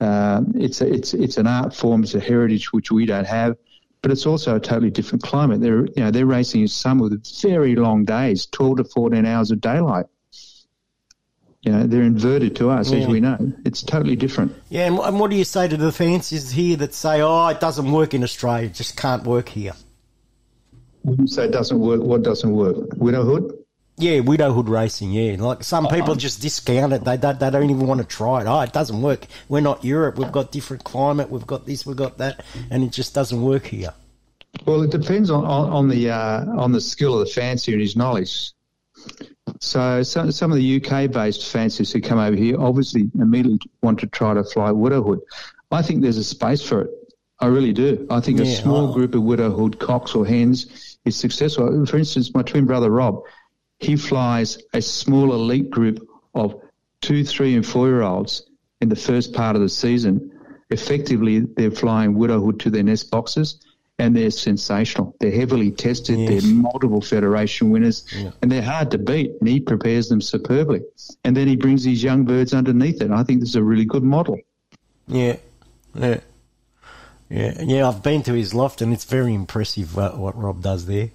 Uh, 0.00 0.42
it's 0.54 0.80
a, 0.80 0.92
it's 0.92 1.12
it's 1.14 1.38
an 1.38 1.46
art 1.46 1.74
form, 1.74 2.04
it's 2.04 2.14
a 2.14 2.20
heritage 2.20 2.72
which 2.72 2.92
we 2.92 3.04
don't 3.04 3.26
have, 3.26 3.56
but 4.00 4.12
it's 4.12 4.26
also 4.26 4.54
a 4.54 4.60
totally 4.60 4.90
different 4.90 5.24
climate. 5.24 5.60
They're 5.60 5.86
you 5.86 5.92
know 5.96 6.10
they're 6.12 6.26
racing 6.26 6.60
in 6.60 6.68
summer 6.68 7.04
with 7.04 7.26
very 7.42 7.74
long 7.74 8.04
days, 8.04 8.46
twelve 8.46 8.76
to 8.76 8.84
fourteen 8.84 9.26
hours 9.26 9.50
of 9.50 9.60
daylight. 9.60 10.06
You 11.62 11.72
know 11.72 11.86
they're 11.88 12.02
inverted 12.02 12.54
to 12.56 12.70
us, 12.70 12.92
as 12.92 13.08
we 13.08 13.18
know. 13.18 13.52
It's 13.64 13.82
totally 13.82 14.14
different. 14.14 14.54
Yeah, 14.68 14.86
and, 14.86 14.98
and 15.00 15.18
what 15.18 15.30
do 15.30 15.36
you 15.36 15.44
say 15.44 15.66
to 15.66 15.76
the 15.76 15.90
fanciers 15.90 16.52
here 16.52 16.76
that 16.76 16.94
say, 16.94 17.20
"Oh, 17.20 17.48
it 17.48 17.58
doesn't 17.58 17.90
work 17.90 18.14
in 18.14 18.22
Australia, 18.22 18.66
it 18.66 18.74
just 18.74 18.96
can't 18.96 19.24
work 19.24 19.48
here"? 19.48 19.72
When 21.02 21.18
you 21.22 21.26
say 21.26 21.46
it 21.46 21.52
doesn't 21.52 21.80
work, 21.80 22.02
what 22.02 22.22
doesn't 22.22 22.52
work? 22.52 22.76
Widowhood? 22.94 23.57
Yeah, 23.98 24.20
widowhood 24.20 24.68
racing. 24.68 25.10
Yeah, 25.10 25.36
like 25.38 25.64
some 25.64 25.88
people 25.88 26.14
just 26.14 26.40
discount 26.40 26.92
it. 26.92 27.04
They 27.04 27.16
don't, 27.16 27.38
they 27.40 27.50
don't 27.50 27.68
even 27.68 27.86
want 27.86 28.00
to 28.00 28.06
try 28.06 28.42
it. 28.42 28.46
Oh, 28.46 28.60
it 28.60 28.72
doesn't 28.72 29.02
work. 29.02 29.26
We're 29.48 29.60
not 29.60 29.84
Europe. 29.84 30.18
We've 30.18 30.30
got 30.30 30.52
different 30.52 30.84
climate. 30.84 31.30
We've 31.30 31.46
got 31.46 31.66
this. 31.66 31.84
We've 31.84 31.96
got 31.96 32.18
that, 32.18 32.44
and 32.70 32.84
it 32.84 32.92
just 32.92 33.12
doesn't 33.14 33.42
work 33.42 33.66
here. 33.66 33.92
Well, 34.66 34.82
it 34.82 34.90
depends 34.90 35.30
on 35.30 35.44
on, 35.44 35.70
on 35.70 35.88
the 35.88 36.10
uh, 36.10 36.44
on 36.56 36.72
the 36.72 36.80
skill 36.80 37.20
of 37.20 37.26
the 37.26 37.32
fancier 37.32 37.74
and 37.74 37.82
his 37.82 37.96
knowledge. 37.96 38.52
So 39.60 40.02
some 40.02 40.30
some 40.30 40.52
of 40.52 40.58
the 40.58 40.76
UK 40.84 41.10
based 41.10 41.46
fanciers 41.46 41.92
who 41.92 42.00
come 42.00 42.18
over 42.18 42.36
here 42.36 42.60
obviously 42.60 43.10
immediately 43.18 43.60
want 43.82 43.98
to 44.00 44.06
try 44.06 44.34
to 44.34 44.44
fly 44.44 44.70
widowhood. 44.70 45.20
I 45.70 45.82
think 45.82 46.02
there's 46.02 46.18
a 46.18 46.24
space 46.24 46.62
for 46.62 46.82
it. 46.82 46.90
I 47.40 47.46
really 47.46 47.72
do. 47.72 48.06
I 48.10 48.20
think 48.20 48.40
a 48.40 48.46
small 48.46 48.90
I- 48.90 48.94
group 48.94 49.14
of 49.14 49.22
widowhood 49.22 49.78
cocks 49.78 50.14
or 50.14 50.26
hens 50.26 50.98
is 51.04 51.16
successful. 51.16 51.86
For 51.86 51.96
instance, 51.96 52.34
my 52.34 52.42
twin 52.42 52.66
brother 52.66 52.90
Rob, 52.90 53.22
he 53.80 53.96
flies 53.96 54.58
a 54.72 54.82
small 54.82 55.32
elite 55.32 55.70
group 55.70 56.06
of 56.34 56.60
two, 57.00 57.24
three, 57.24 57.54
and 57.54 57.64
four 57.66 57.86
year 57.88 58.02
olds 58.02 58.42
in 58.80 58.88
the 58.88 58.96
first 58.96 59.32
part 59.32 59.56
of 59.56 59.62
the 59.62 59.68
season. 59.68 60.32
Effectively, 60.70 61.40
they're 61.40 61.70
flying 61.70 62.14
widowhood 62.14 62.60
to 62.60 62.70
their 62.70 62.82
nest 62.82 63.10
boxes, 63.10 63.60
and 63.98 64.14
they're 64.16 64.30
sensational. 64.30 65.14
They're 65.20 65.30
heavily 65.30 65.70
tested. 65.70 66.18
Yes. 66.18 66.42
They're 66.42 66.52
multiple 66.52 67.00
federation 67.00 67.70
winners, 67.70 68.04
Yeah. 68.14 68.32
and 68.42 68.52
they're 68.52 68.62
hard 68.62 68.90
to 68.90 68.98
beat. 68.98 69.32
And 69.40 69.48
he 69.48 69.60
prepares 69.60 70.08
them 70.08 70.20
superbly, 70.20 70.82
and 71.24 71.36
then 71.36 71.48
he 71.48 71.56
brings 71.56 71.84
these 71.84 72.02
young 72.02 72.24
birds 72.24 72.52
underneath 72.52 72.96
it. 73.00 73.04
And 73.06 73.14
I 73.14 73.22
think 73.22 73.40
this 73.40 73.50
is 73.50 73.56
a 73.56 73.62
really 73.62 73.84
good 73.86 74.02
model. 74.04 74.38
Yeah, 75.06 75.36
yeah, 75.94 76.20
yeah, 77.30 77.62
yeah. 77.62 77.88
I've 77.88 78.02
been 78.02 78.22
to 78.24 78.34
his 78.34 78.52
loft, 78.52 78.82
and 78.82 78.92
it's 78.92 79.04
very 79.04 79.32
impressive 79.34 79.96
uh, 79.98 80.10
what 80.12 80.36
Rob 80.36 80.62
does 80.62 80.84
there. 80.86 81.10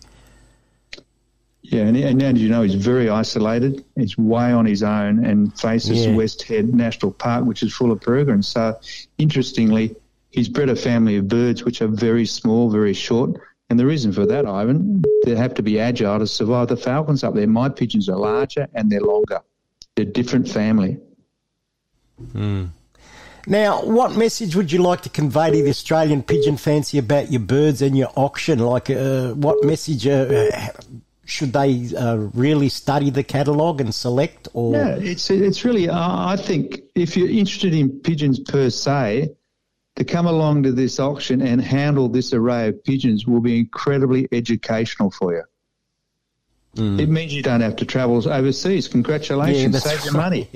Yeah, 1.73 1.85
and, 1.85 1.97
and 1.97 2.21
as 2.21 2.39
you 2.39 2.49
know, 2.49 2.61
he's 2.61 2.75
very 2.75 3.09
isolated. 3.09 3.83
He's 3.95 4.15
way 4.15 4.51
on 4.51 4.65
his 4.65 4.83
own 4.83 5.25
and 5.25 5.59
faces 5.59 6.05
Yeah. 6.05 6.15
West 6.15 6.43
Head 6.43 6.71
National 6.73 7.11
Park, 7.11 7.45
which 7.45 7.63
is 7.63 7.73
full 7.73 7.91
of 7.91 7.99
peregrines. 7.99 8.47
So, 8.47 8.79
interestingly, 9.17 9.95
he's 10.29 10.47
bred 10.47 10.69
a 10.69 10.75
family 10.75 11.17
of 11.17 11.27
birds 11.27 11.63
which 11.63 11.81
are 11.81 11.87
very 11.87 12.27
small, 12.27 12.69
very 12.69 12.93
short. 12.93 13.41
And 13.71 13.79
the 13.79 13.87
reason 13.87 14.13
for 14.13 14.25
that, 14.27 14.45
Ivan, 14.45 15.01
they 15.25 15.35
have 15.35 15.55
to 15.55 15.63
be 15.63 15.79
agile 15.79 16.19
to 16.19 16.27
survive 16.27 16.67
the 16.67 16.77
falcons 16.77 17.23
up 17.23 17.33
there. 17.33 17.47
My 17.47 17.69
pigeons 17.69 18.07
are 18.07 18.17
larger 18.17 18.67
and 18.75 18.91
they're 18.91 19.01
longer. 19.01 19.41
They're 19.95 20.05
a 20.05 20.09
different 20.09 20.47
family. 20.47 20.99
Hmm. 22.33 22.65
Now, 23.47 23.83
what 23.83 24.15
message 24.15 24.55
would 24.55 24.71
you 24.71 24.81
like 24.81 25.01
to 25.01 25.09
convey 25.09 25.49
to 25.49 25.63
the 25.63 25.69
Australian 25.69 26.21
pigeon 26.21 26.55
fancy 26.55 26.99
about 26.99 27.31
your 27.31 27.41
birds 27.41 27.81
and 27.81 27.97
your 27.97 28.09
auction? 28.15 28.59
Like, 28.59 28.91
uh, 28.91 29.31
what 29.33 29.63
message 29.65 30.07
uh, 30.07 30.51
should 31.33 31.51
they 31.51 31.89
uh, 31.95 32.15
really 32.33 32.69
study 32.69 33.09
the 33.09 33.23
catalogue 33.23 33.81
and 33.81 33.93
select? 33.93 34.47
Or 34.53 34.75
Yeah, 34.75 34.95
it's 34.99 35.29
it's 35.31 35.65
really. 35.65 35.89
Uh, 35.89 35.97
I 36.33 36.37
think 36.37 36.81
if 36.93 37.17
you're 37.17 37.29
interested 37.29 37.73
in 37.73 37.89
pigeons 38.01 38.39
per 38.39 38.69
se, 38.69 39.33
to 39.95 40.03
come 40.03 40.27
along 40.27 40.63
to 40.63 40.71
this 40.71 40.99
auction 40.99 41.41
and 41.41 41.59
handle 41.59 42.07
this 42.07 42.33
array 42.33 42.67
of 42.69 42.83
pigeons 42.83 43.25
will 43.25 43.41
be 43.41 43.57
incredibly 43.57 44.27
educational 44.31 45.09
for 45.09 45.33
you. 45.33 45.43
It 46.75 47.07
means 47.07 47.33
you 47.33 47.43
don't 47.43 47.61
have 47.61 47.75
to 47.77 47.85
travel 47.85 48.17
overseas. 48.27 48.87
Congratulations, 48.87 49.73
that's 49.73 49.85
save 49.85 50.03
your 50.05 50.13
money. 50.13 50.47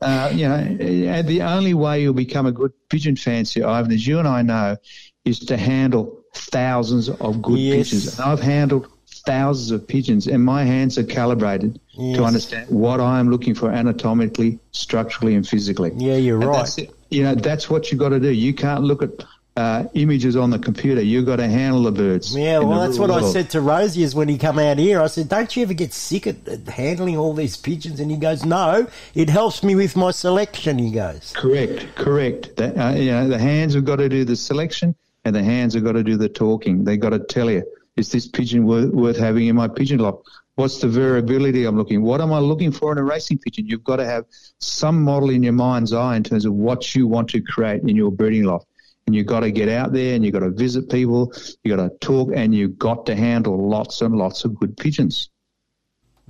Uh, 0.00 0.30
you 0.32 0.46
know, 0.46 0.54
and 0.54 1.26
the 1.26 1.42
only 1.42 1.74
way 1.74 2.02
you'll 2.02 2.14
become 2.14 2.46
a 2.46 2.52
good 2.52 2.72
pigeon 2.88 3.16
fancier, 3.16 3.66
Ivan, 3.66 3.90
as 3.90 4.06
you 4.06 4.18
and 4.20 4.28
I 4.28 4.42
know, 4.42 4.76
is 5.24 5.40
to 5.40 5.56
handle 5.56 6.22
thousands 6.34 7.08
of 7.08 7.42
good 7.42 7.58
Yes. 7.58 7.90
pigeons. 7.90 8.18
And 8.18 8.20
I've 8.20 8.40
handled 8.40 8.86
thousands 9.26 9.70
of 9.72 9.86
pigeons, 9.86 10.26
and 10.26 10.42
my 10.44 10.64
hands 10.64 10.96
are 10.98 11.04
calibrated 11.04 11.78
Yes. 11.98 12.16
to 12.18 12.24
understand 12.24 12.70
what 12.70 13.00
I 13.00 13.18
am 13.20 13.30
looking 13.30 13.54
for 13.54 13.70
anatomically, 13.72 14.58
structurally, 14.72 15.34
and 15.34 15.46
physically. 15.46 15.92
Yeah, 15.96 16.16
you're 16.16 16.40
And 16.40 16.46
right. 16.50 16.90
You 17.10 17.22
know, 17.22 17.34
that's 17.34 17.68
what 17.70 17.90
you've 17.90 17.98
got 18.00 18.10
to 18.10 18.20
do. 18.20 18.30
You 18.30 18.52
can't 18.52 18.82
look 18.84 19.02
at 19.02 19.10
uh, 19.56 19.84
images 19.94 20.36
on 20.36 20.50
the 20.50 20.58
computer. 20.58 21.00
You've 21.00 21.24
got 21.24 21.36
to 21.36 21.48
handle 21.48 21.82
the 21.84 21.90
birds. 21.92 22.36
Yeah, 22.36 22.58
well, 22.58 22.78
that's 22.80 22.98
what 22.98 23.10
I 23.10 23.22
said 23.22 23.48
to 23.50 23.62
Rosie 23.62 24.02
is 24.02 24.14
when 24.14 24.28
he 24.28 24.36
come 24.36 24.58
out 24.58 24.76
here. 24.78 25.00
I 25.00 25.06
said, 25.06 25.30
"Don't 25.30 25.56
you 25.56 25.62
ever 25.62 25.72
get 25.72 25.94
sick 25.94 26.26
at, 26.26 26.46
at 26.46 26.68
handling 26.68 27.16
all 27.16 27.32
these 27.32 27.56
pigeons?" 27.56 27.98
And 27.98 28.10
he 28.10 28.18
goes, 28.18 28.44
"No, 28.44 28.86
it 29.14 29.30
helps 29.30 29.62
me 29.62 29.74
with 29.74 29.96
my 29.96 30.10
selection." 30.10 30.78
He 30.78 30.90
goes, 30.90 31.32
Correct, 31.34 31.86
correct. 31.94 32.56
The, 32.56 32.78
uh, 32.78 32.92
you 32.92 33.10
know, 33.10 33.28
the 33.28 33.38
hands 33.38 33.72
have 33.72 33.86
got 33.86 33.96
to 33.96 34.10
do 34.10 34.24
the 34.26 34.36
selection, 34.36 34.94
and 35.24 35.34
the 35.34 35.42
hands 35.42 35.72
have 35.72 35.84
got 35.84 35.92
to 35.92 36.02
do 36.04 36.18
the 36.18 36.28
talking. 36.28 36.84
They've 36.84 37.00
got 37.00 37.10
to 37.10 37.18
tell 37.20 37.50
you, 37.50 37.62
is 37.96 38.12
this 38.12 38.26
pigeon 38.26 38.66
worth, 38.66 38.90
worth 38.92 39.18
having 39.18 39.46
in 39.46 39.56
my 39.56 39.68
pigeon 39.68 39.98
loft? 39.98 40.28
What's 40.56 40.80
the 40.80 40.88
variability 40.88 41.64
I'm 41.64 41.76
looking? 41.76 42.02
What 42.02 42.20
am 42.20 42.32
I 42.32 42.38
looking 42.38 42.72
for 42.72 42.92
in 42.92 42.98
a 42.98 43.02
racing 43.02 43.38
pigeon? 43.38 43.66
You've 43.66 43.84
got 43.84 43.96
to 43.96 44.06
have 44.06 44.24
some 44.58 45.02
model 45.02 45.30
in 45.30 45.42
your 45.42 45.52
mind's 45.52 45.92
eye 45.92 46.16
in 46.16 46.22
terms 46.22 46.46
of 46.46 46.54
what 46.54 46.94
you 46.94 47.06
want 47.06 47.28
to 47.30 47.42
create 47.42 47.82
in 47.82 47.94
your 47.94 48.10
breeding 48.10 48.44
loft. 48.44 48.66
And 49.06 49.14
you've 49.14 49.26
got 49.26 49.40
to 49.40 49.50
get 49.50 49.68
out 49.68 49.92
there 49.92 50.14
and 50.14 50.24
you've 50.24 50.32
got 50.32 50.40
to 50.40 50.50
visit 50.50 50.90
people, 50.90 51.32
you've 51.62 51.76
got 51.76 51.82
to 51.82 51.96
talk, 51.98 52.30
and 52.34 52.54
you've 52.54 52.78
got 52.78 53.06
to 53.06 53.14
handle 53.14 53.68
lots 53.68 54.00
and 54.00 54.16
lots 54.16 54.44
of 54.44 54.54
good 54.58 54.76
pigeons. 54.76 55.30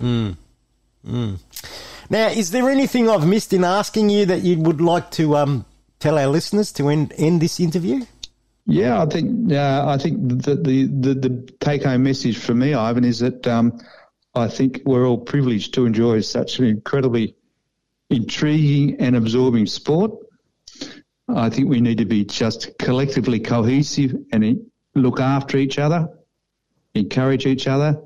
Mm. 0.01 0.37
Mm. 1.07 1.39
Now, 2.11 2.29
is 2.29 2.51
there 2.51 2.69
anything 2.69 3.09
I've 3.09 3.27
missed 3.27 3.53
in 3.53 3.65
asking 3.65 4.11
you 4.11 4.27
that 4.27 4.43
you 4.43 4.59
would 4.59 4.81
like 4.81 5.11
to 5.13 5.37
um, 5.37 5.65
tell 6.01 6.19
our 6.19 6.27
listeners 6.27 6.73
to 6.73 6.89
end, 6.89 7.15
end 7.17 7.41
this 7.41 7.61
interview? 7.61 8.05
Yeah, 8.67 9.01
I 9.01 9.07
think 9.07 9.53
uh, 9.53 9.85
I 9.87 9.97
think 9.97 10.29
the 10.29 10.57
the, 10.57 10.87
the, 10.87 11.15
the 11.15 11.53
take 11.61 11.85
home 11.85 12.03
message 12.03 12.37
for 12.37 12.55
me, 12.55 12.75
Ivan, 12.75 13.05
is 13.05 13.21
that 13.21 13.47
um, 13.47 13.79
I 14.35 14.49
think 14.49 14.83
we're 14.85 15.07
all 15.07 15.19
privileged 15.19 15.75
to 15.75 15.87
enjoy 15.87 16.21
such 16.21 16.59
an 16.59 16.67
incredibly 16.67 17.37
intriguing 18.11 19.01
and 19.01 19.15
absorbing 19.15 19.67
sport. 19.67 20.13
I 21.29 21.51
think 21.51 21.69
we 21.69 21.81
need 21.81 21.99
to 21.99 22.05
be 22.05 22.25
just 22.25 22.77
collectively 22.79 23.41
cohesive 23.41 24.15
and 24.33 24.71
look 24.95 25.21
after 25.21 25.59
each 25.59 25.79
other, 25.79 26.09
encourage 26.95 27.47
each 27.47 27.67
other, 27.67 28.01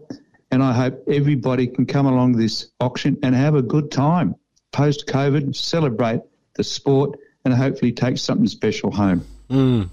and 0.50 0.62
I 0.62 0.72
hope 0.72 1.04
everybody 1.08 1.68
can 1.68 1.86
come 1.86 2.06
along 2.06 2.32
this 2.32 2.70
auction 2.80 3.18
and 3.22 3.34
have 3.34 3.54
a 3.54 3.62
good 3.62 3.90
time 3.90 4.34
post 4.72 5.06
COVID, 5.06 5.54
celebrate 5.56 6.20
the 6.54 6.64
sport, 6.64 7.18
and 7.44 7.54
hopefully 7.54 7.92
take 7.92 8.18
something 8.18 8.46
special 8.46 8.90
home. 8.90 9.24
Mm. 9.48 9.88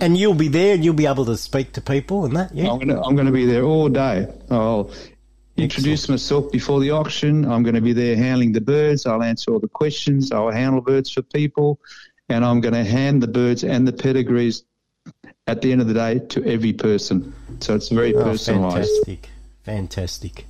And 0.00 0.16
you'll 0.16 0.34
be 0.34 0.48
there 0.48 0.74
and 0.74 0.84
you'll 0.84 0.94
be 0.94 1.06
able 1.06 1.24
to 1.26 1.36
speak 1.36 1.72
to 1.72 1.80
people 1.80 2.24
and 2.24 2.36
that, 2.36 2.54
yeah? 2.54 2.70
I'm 2.70 2.78
going 2.78 2.88
to 2.88 3.00
I'm 3.00 3.16
to 3.16 3.32
be 3.32 3.46
there 3.46 3.62
all 3.64 3.88
day. 3.88 4.26
I'll 4.50 4.90
introduce 5.56 6.08
myself 6.08 6.52
before 6.52 6.80
the 6.80 6.90
auction. 6.90 7.44
I'm 7.50 7.62
going 7.62 7.74
to 7.74 7.80
be 7.80 7.92
there 7.92 8.16
handling 8.16 8.52
the 8.52 8.60
birds. 8.60 9.06
I'll 9.06 9.22
answer 9.22 9.52
all 9.52 9.60
the 9.60 9.68
questions. 9.68 10.32
I'll 10.32 10.50
handle 10.50 10.80
birds 10.82 11.10
for 11.10 11.22
people, 11.22 11.80
and 12.28 12.44
I'm 12.44 12.60
going 12.60 12.74
to 12.74 12.84
hand 12.84 13.22
the 13.22 13.28
birds 13.28 13.64
and 13.64 13.88
the 13.88 13.92
pedigrees 13.92 14.64
at 15.46 15.62
the 15.62 15.72
end 15.72 15.80
of 15.80 15.86
the 15.88 15.94
day 15.94 16.18
to 16.18 16.44
every 16.44 16.72
person. 16.72 17.32
So 17.60 17.74
it's 17.74 17.88
very 17.88 18.14
Oh, 18.14 18.24
personalised. 18.24 18.72
fantastic. 18.72 19.28
Fantastic. 19.64 20.46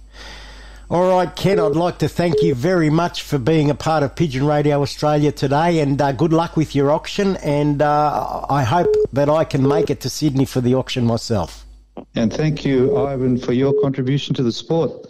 All 0.89 1.09
right, 1.11 1.35
Ken, 1.35 1.59
I'd 1.59 1.73
like 1.73 1.99
to 1.99 2.09
thank 2.09 2.43
you 2.43 2.55
very 2.55 2.91
much 2.91 3.23
for 3.23 3.39
being 3.39 3.71
a 3.71 3.75
part 3.75 4.05
of 4.05 4.15
Pigeon 4.15 4.47
Radio 4.47 4.81
Australia 4.83 5.33
today, 5.33 5.81
and 5.81 6.01
uh, 6.01 6.13
good 6.13 6.33
luck 6.33 6.57
with 6.57 6.77
your 6.77 6.93
auction. 6.93 7.37
And 7.39 7.83
uh, 7.83 8.47
I 8.49 8.63
hope 8.63 8.95
that 9.13 9.29
I 9.29 9.43
can 9.43 9.67
make 9.67 9.91
it 9.91 10.01
to 10.03 10.09
Sydney 10.09 10.45
for 10.45 10.61
the 10.61 10.77
auction 10.77 11.05
myself. 11.05 11.67
And 12.15 12.33
thank 12.33 12.65
you, 12.65 12.97
Ivan, 12.97 13.37
for 13.37 13.53
your 13.53 13.75
contribution 13.83 14.33
to 14.37 14.45
the 14.45 14.53
sport. 14.53 15.09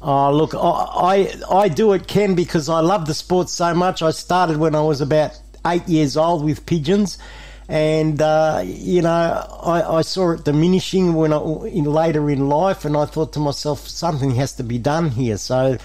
Oh, 0.00 0.32
look, 0.32 0.54
I, 0.54 0.58
I 0.60 1.62
I 1.62 1.68
do 1.68 1.92
it, 1.92 2.06
Ken, 2.06 2.36
because 2.36 2.68
I 2.68 2.78
love 2.78 3.06
the 3.06 3.14
sport 3.14 3.48
so 3.48 3.74
much. 3.74 4.00
I 4.00 4.12
started 4.12 4.58
when 4.58 4.76
I 4.76 4.80
was 4.80 5.00
about 5.00 5.32
eight 5.66 5.88
years 5.88 6.16
old 6.16 6.44
with 6.44 6.66
pigeons, 6.66 7.18
and 7.68 8.20
uh, 8.22 8.62
you 8.64 9.02
know 9.02 9.10
I, 9.62 9.98
I 9.98 10.02
saw 10.02 10.32
it 10.32 10.44
diminishing 10.44 11.14
when 11.14 11.32
I, 11.32 11.38
in 11.66 11.84
later 11.84 12.30
in 12.30 12.48
life, 12.48 12.84
and 12.84 12.96
I 12.96 13.04
thought 13.04 13.34
to 13.34 13.40
myself, 13.40 13.86
something 13.86 14.30
has 14.32 14.54
to 14.54 14.62
be 14.62 14.78
done 14.78 15.10
here. 15.10 15.36
So 15.36 15.76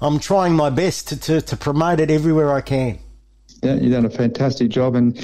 I'm 0.00 0.18
trying 0.18 0.54
my 0.54 0.70
best 0.70 1.08
to, 1.08 1.20
to, 1.20 1.40
to 1.42 1.56
promote 1.56 2.00
it 2.00 2.10
everywhere 2.10 2.52
I 2.52 2.62
can. 2.62 2.98
Yeah, 3.62 3.74
you've 3.74 3.92
done 3.92 4.06
a 4.06 4.10
fantastic 4.10 4.70
job, 4.70 4.94
and 4.94 5.16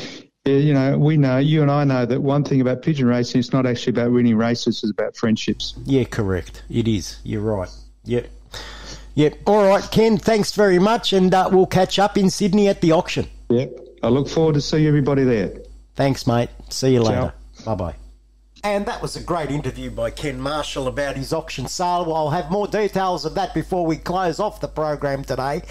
you 0.45 0.75
know 0.75 0.99
we 0.99 1.17
know 1.17 1.39
you 1.39 1.63
and 1.63 1.71
I 1.71 1.85
know 1.85 2.05
that 2.05 2.21
one 2.21 2.45
thing 2.45 2.61
about 2.61 2.83
pigeon 2.83 3.07
racing, 3.07 3.39
it's 3.39 3.53
not 3.53 3.65
actually 3.65 3.91
about 3.93 4.13
winning 4.13 4.37
races; 4.37 4.83
it's 4.83 4.93
about 4.93 5.17
friendships. 5.17 5.75
Yeah, 5.85 6.05
correct. 6.05 6.63
It 6.69 6.87
is. 6.87 7.19
You're 7.25 7.41
right. 7.41 7.71
Yep. 8.05 8.27
Yep. 9.15 9.39
All 9.47 9.69
right, 9.69 9.87
Ken. 9.91 10.19
Thanks 10.19 10.53
very 10.53 10.79
much, 10.79 11.13
and 11.13 11.33
uh, 11.33 11.49
we'll 11.53 11.67
catch 11.67 11.99
up 11.99 12.19
in 12.19 12.31
Sydney 12.31 12.69
at 12.69 12.81
the 12.81 12.93
auction. 12.93 13.29
Yep. 13.51 13.79
I 14.03 14.09
look 14.09 14.29
forward 14.29 14.55
to 14.55 14.61
seeing 14.61 14.87
everybody 14.87 15.25
there. 15.25 15.53
Thanks, 15.94 16.27
mate. 16.27 16.51
See 16.69 16.94
you 16.94 17.02
Ciao. 17.02 17.09
later. 17.09 17.35
Bye 17.64 17.74
bye. 17.74 17.94
And 18.64 18.86
that 18.86 19.02
was 19.02 19.16
a 19.16 19.20
great 19.20 19.51
interview 19.51 19.90
by 19.90 20.10
Ken 20.10 20.40
Marshall 20.40 20.86
about 20.86 21.16
his 21.16 21.32
auction 21.32 21.66
sale. 21.66 22.05
Well, 22.05 22.14
I'll 22.14 22.31
have 22.31 22.51
more 22.51 22.69
details 22.69 23.24
of 23.24 23.35
that 23.35 23.55
before 23.55 23.85
we 23.85 23.97
close 23.97 24.39
off 24.39 24.60
the 24.60 24.69
program 24.69 25.24
today. 25.24 25.62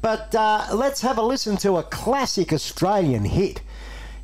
But 0.00 0.34
uh, 0.34 0.66
let's 0.72 1.00
have 1.02 1.18
a 1.18 1.22
listen 1.22 1.56
to 1.58 1.76
a 1.76 1.84
classic 1.84 2.52
Australian 2.52 3.24
hit 3.24 3.62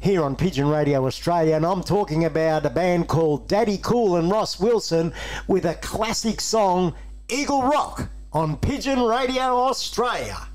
here 0.01 0.25
on 0.25 0.35
Pigeon 0.35 0.69
Radio 0.69 1.07
Australia. 1.07 1.55
And 1.55 1.65
I'm 1.65 1.85
talking 1.85 2.25
about 2.25 2.67
a 2.67 2.71
band 2.71 3.07
called 3.07 3.47
Daddy 3.47 3.79
Cool 3.79 4.17
and 4.17 4.29
Ross 4.31 4.59
Wilson 4.59 5.13
with 5.47 5.65
a 5.65 5.75
classic 5.75 6.41
song, 6.41 6.95
Eagle 7.29 7.63
Rock, 7.63 8.09
on 8.33 8.57
Pigeon 8.57 9.01
Radio 9.01 9.57
Australia. 9.57 10.49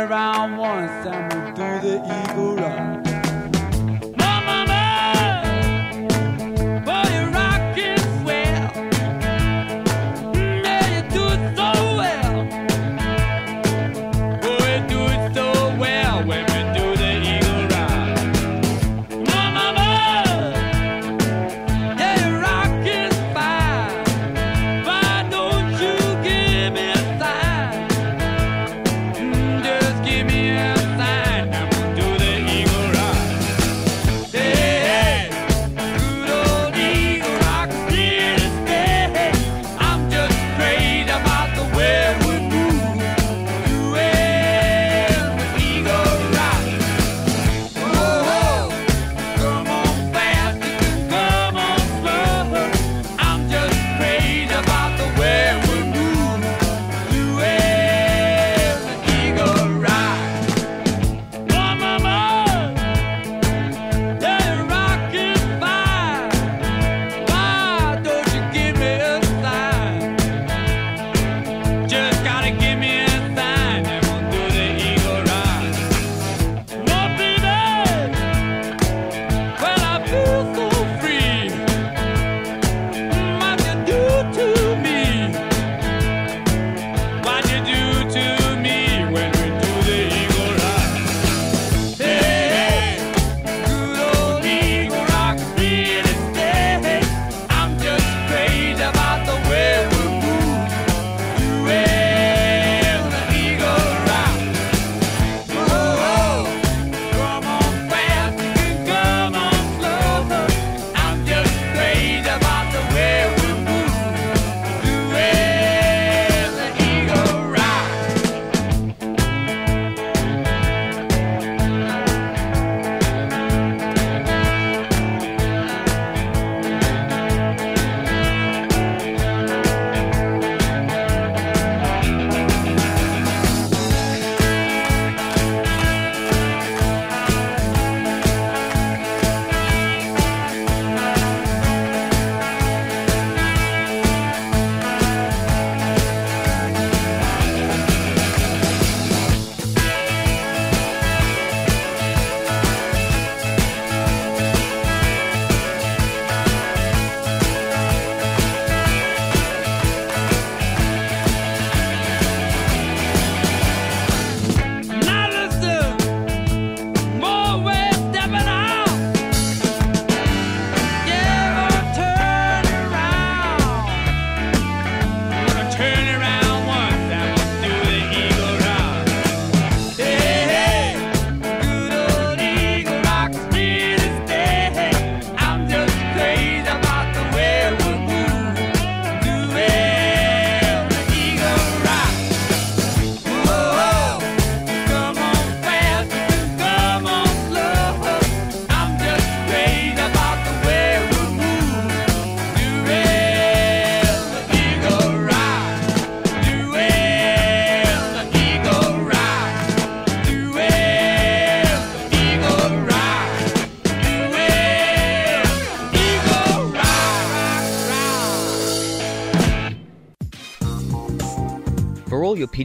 Around 0.00 0.56
once. 0.56 1.06
I'm 1.06 1.28
gonna 1.28 1.80
do 1.82 1.88
the 1.88 2.30
eagle 2.32 2.49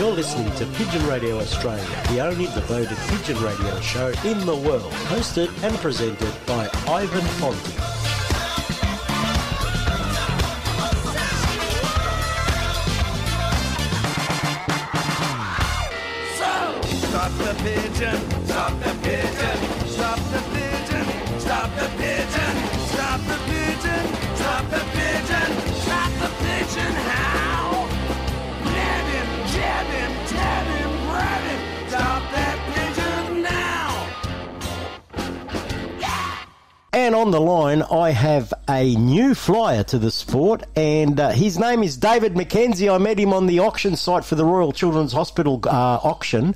You're 0.00 0.12
listening 0.12 0.50
to 0.56 0.64
Pigeon 0.78 1.06
Radio 1.06 1.38
Australia, 1.38 1.84
the 2.08 2.20
only 2.20 2.46
devoted 2.46 2.96
pigeon 3.08 3.36
radio 3.44 3.78
show 3.82 4.08
in 4.24 4.46
the 4.46 4.56
world, 4.56 4.90
hosted 5.10 5.50
and 5.62 5.76
presented 5.76 6.32
by 6.46 6.70
Ivan 6.88 7.20
Fonte. 7.36 7.58
Stop 16.96 17.32
the 17.32 17.54
pigeon, 17.62 18.46
stop 18.46 18.80
the 18.80 18.94
pigeon, 19.02 19.69
And 37.10 37.16
on 37.16 37.32
the 37.32 37.40
line, 37.40 37.82
I 37.82 38.10
have 38.10 38.54
a 38.68 38.94
new 38.94 39.34
flyer 39.34 39.82
to 39.82 39.98
the 39.98 40.12
sport, 40.12 40.62
and 40.76 41.18
uh, 41.18 41.30
his 41.30 41.58
name 41.58 41.82
is 41.82 41.96
David 41.96 42.34
McKenzie. 42.34 42.88
I 42.88 42.98
met 42.98 43.18
him 43.18 43.32
on 43.32 43.46
the 43.46 43.58
auction 43.58 43.96
site 43.96 44.24
for 44.24 44.36
the 44.36 44.44
Royal 44.44 44.70
Children's 44.70 45.12
Hospital 45.12 45.60
uh, 45.66 45.98
auction 46.04 46.52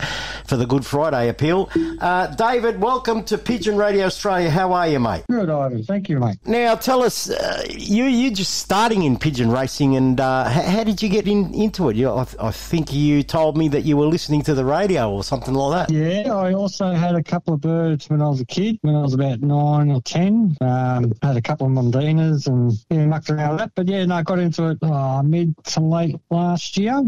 for 0.46 0.56
the 0.56 0.64
Good 0.64 0.86
Friday 0.86 1.28
appeal. 1.28 1.68
Uh, 2.00 2.28
David, 2.36 2.80
welcome 2.80 3.24
to 3.24 3.36
Pigeon 3.36 3.76
Radio 3.76 4.06
Australia. 4.06 4.48
How 4.48 4.72
are 4.74 4.86
you, 4.86 5.00
mate? 5.00 5.24
Good, 5.28 5.50
Ivan. 5.50 5.82
Thank 5.82 6.08
you, 6.08 6.20
mate. 6.20 6.38
Now, 6.46 6.76
tell 6.76 7.02
us, 7.02 7.30
uh, 7.30 7.64
you 7.68 8.04
you 8.04 8.30
just 8.30 8.54
starting 8.58 9.02
in 9.02 9.18
pigeon 9.18 9.50
racing, 9.50 9.96
and 9.96 10.20
uh, 10.20 10.44
h- 10.46 10.66
how 10.66 10.84
did 10.84 11.02
you 11.02 11.08
get 11.08 11.26
in, 11.26 11.52
into 11.52 11.88
it? 11.88 11.96
You, 11.96 12.10
I, 12.10 12.28
I 12.38 12.52
think 12.52 12.92
you 12.92 13.24
told 13.24 13.56
me 13.56 13.66
that 13.70 13.80
you 13.82 13.96
were 13.96 14.06
listening 14.06 14.42
to 14.42 14.54
the 14.54 14.64
radio 14.64 15.10
or 15.10 15.24
something 15.24 15.52
like 15.52 15.88
that. 15.88 15.92
Yeah, 15.92 16.32
I 16.32 16.52
also 16.54 16.92
had 16.92 17.16
a 17.16 17.24
couple 17.24 17.54
of 17.54 17.60
birds 17.60 18.08
when 18.08 18.22
I 18.22 18.28
was 18.28 18.40
a 18.40 18.46
kid, 18.46 18.78
when 18.82 18.94
I 18.94 19.02
was 19.02 19.14
about 19.14 19.40
nine 19.40 19.90
or 19.90 20.00
ten. 20.00 20.43
Um, 20.60 21.12
had 21.22 21.36
a 21.36 21.42
couple 21.42 21.66
of 21.66 21.72
Mondinas 21.72 22.46
and 22.46 22.72
yeah, 22.90 23.06
mucked 23.06 23.30
around 23.30 23.50
with 23.50 23.58
that. 23.60 23.72
But 23.74 23.88
yeah, 23.88 24.04
no, 24.04 24.16
I 24.16 24.22
got 24.22 24.38
into 24.38 24.70
it 24.70 24.78
uh, 24.82 25.22
mid 25.22 25.54
to 25.64 25.80
late 25.80 26.16
last 26.30 26.76
year. 26.76 27.02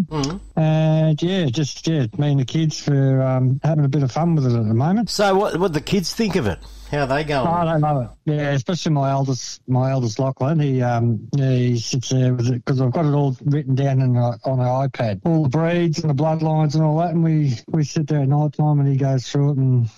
And 0.56 1.22
yeah, 1.22 1.46
just 1.46 1.86
yeah, 1.86 2.06
me 2.18 2.32
and 2.32 2.40
the 2.40 2.44
kids 2.44 2.80
for 2.80 3.22
um, 3.22 3.60
having 3.62 3.84
a 3.84 3.88
bit 3.88 4.02
of 4.02 4.12
fun 4.12 4.34
with 4.34 4.46
it 4.46 4.56
at 4.56 4.66
the 4.66 4.74
moment. 4.74 5.10
So, 5.10 5.34
what 5.36 5.58
what 5.58 5.72
the 5.72 5.80
kids 5.80 6.14
think 6.14 6.36
of 6.36 6.46
it? 6.46 6.58
How 6.90 7.00
are 7.00 7.06
they 7.06 7.24
going? 7.24 7.48
I 7.48 7.64
don't 7.64 7.80
know 7.80 8.00
it. 8.00 8.10
Yeah, 8.32 8.50
especially 8.52 8.92
my 8.92 9.10
eldest, 9.10 9.60
my 9.66 9.90
eldest 9.90 10.18
Lachlan. 10.18 10.60
He 10.60 10.82
um, 10.82 11.28
yeah, 11.34 11.50
he 11.50 11.78
sits 11.78 12.10
there 12.10 12.34
with 12.34 12.48
it 12.48 12.64
because 12.64 12.80
I've 12.80 12.92
got 12.92 13.06
it 13.06 13.12
all 13.12 13.36
written 13.44 13.74
down 13.74 14.00
in 14.00 14.16
a, 14.16 14.38
on 14.44 14.60
an 14.60 14.66
iPad, 14.66 15.20
all 15.24 15.42
the 15.42 15.48
breeds 15.48 15.98
and 15.98 16.10
the 16.10 16.22
bloodlines 16.22 16.74
and 16.74 16.84
all 16.84 16.98
that. 16.98 17.10
And 17.10 17.24
we 17.24 17.58
we 17.68 17.82
sit 17.82 18.06
there 18.06 18.20
at 18.20 18.28
night 18.28 18.52
time 18.52 18.78
and 18.78 18.88
he 18.88 18.96
goes 18.96 19.28
through 19.28 19.50
it 19.50 19.56
and 19.56 19.90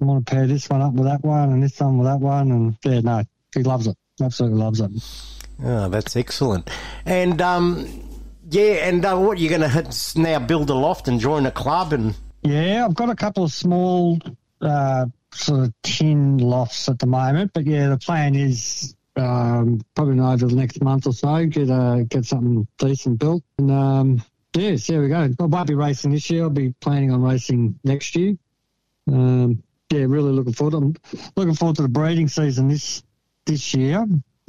I 0.00 0.04
want 0.04 0.26
to 0.26 0.30
pair 0.30 0.46
this 0.46 0.68
one 0.68 0.82
up 0.82 0.92
with 0.92 1.06
that 1.06 1.24
one 1.24 1.52
and 1.52 1.62
this 1.62 1.80
one 1.80 1.98
with 1.98 2.06
that 2.06 2.20
one. 2.20 2.50
And 2.50 2.76
yeah, 2.84 3.00
no, 3.00 3.22
he 3.54 3.62
loves 3.62 3.86
it. 3.86 3.96
Absolutely 4.20 4.58
loves 4.58 4.80
it. 4.80 4.90
Oh, 5.64 5.88
that's 5.88 6.16
excellent. 6.16 6.70
And 7.04 7.40
um, 7.40 8.06
yeah, 8.50 8.86
and 8.88 9.04
uh, 9.04 9.16
what 9.16 9.38
you're 9.38 9.58
going 9.58 9.70
to 9.70 10.20
now 10.20 10.38
build 10.38 10.70
a 10.70 10.74
loft 10.74 11.08
and 11.08 11.18
join 11.18 11.46
a 11.46 11.50
club 11.50 11.92
and 11.92 12.14
Yeah, 12.42 12.84
I've 12.84 12.94
got 12.94 13.10
a 13.10 13.16
couple 13.16 13.44
of 13.44 13.52
small 13.52 14.18
uh, 14.60 15.06
sort 15.32 15.60
of 15.64 15.74
tin 15.82 16.38
lofts 16.38 16.88
at 16.88 16.98
the 16.98 17.06
moment, 17.06 17.52
but 17.54 17.66
yeah, 17.66 17.88
the 17.88 17.98
plan 17.98 18.34
is 18.34 18.94
um, 19.16 19.80
probably 19.94 20.20
over 20.20 20.46
the 20.46 20.54
next 20.54 20.82
month 20.82 21.06
or 21.06 21.12
so 21.12 21.46
get 21.46 21.70
uh, 21.70 22.02
get 22.02 22.24
something 22.24 22.66
decent 22.78 23.18
built. 23.18 23.42
And 23.58 23.70
um, 23.70 24.22
yes, 24.54 24.86
there 24.86 25.00
we 25.00 25.08
go. 25.08 25.28
I 25.40 25.44
won't 25.44 25.68
be 25.68 25.74
racing 25.74 26.12
this 26.12 26.28
year. 26.28 26.44
I'll 26.44 26.50
be 26.50 26.74
planning 26.80 27.10
on 27.10 27.22
racing 27.22 27.78
next 27.82 28.14
year. 28.14 28.36
Um, 29.08 29.62
yeah, 29.90 30.04
really 30.06 30.32
looking 30.32 30.52
forward. 30.52 30.74
I'm 30.74 30.94
looking 31.36 31.54
forward 31.54 31.76
to 31.76 31.82
the 31.82 31.88
breeding 31.88 32.28
season 32.28 32.68
this 32.68 33.02
this 33.44 33.74
year. 33.74 33.98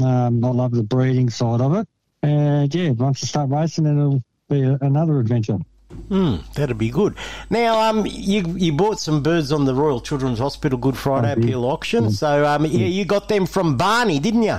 Um, 0.04 0.46
I 0.46 0.50
love 0.50 0.72
the 0.72 0.84
breeding 0.84 1.30
side 1.30 1.62
of 1.62 1.76
it. 1.76 1.88
And 2.24 2.74
yeah, 2.74 2.92
once 2.92 3.24
I 3.24 3.28
start 3.28 3.50
racing, 3.50 3.86
then 3.86 3.98
it'll 3.98 4.24
be 4.50 4.64
a, 4.64 4.78
another 4.82 5.20
adventure. 5.20 5.60
Hmm, 6.10 6.38
that'd 6.54 6.78
be 6.78 6.90
good. 6.90 7.16
Now, 7.50 7.90
um, 7.90 8.06
you 8.06 8.44
you 8.58 8.74
bought 8.74 9.00
some 9.00 9.24
birds 9.24 9.52
on 9.52 9.66
the 9.66 9.74
Royal 9.74 10.02
Children's 10.02 10.40
Hospital 10.40 10.78
Good 10.78 10.98
Friday 10.98 11.32
appeal 11.32 11.66
auction, 11.66 12.12
so 12.12 12.46
um, 12.46 12.66
yeah, 12.66 12.86
you 12.88 13.06
got 13.06 13.30
them 13.30 13.46
from 13.46 13.78
Barney, 13.78 14.20
didn't 14.20 14.44
you? 14.44 14.58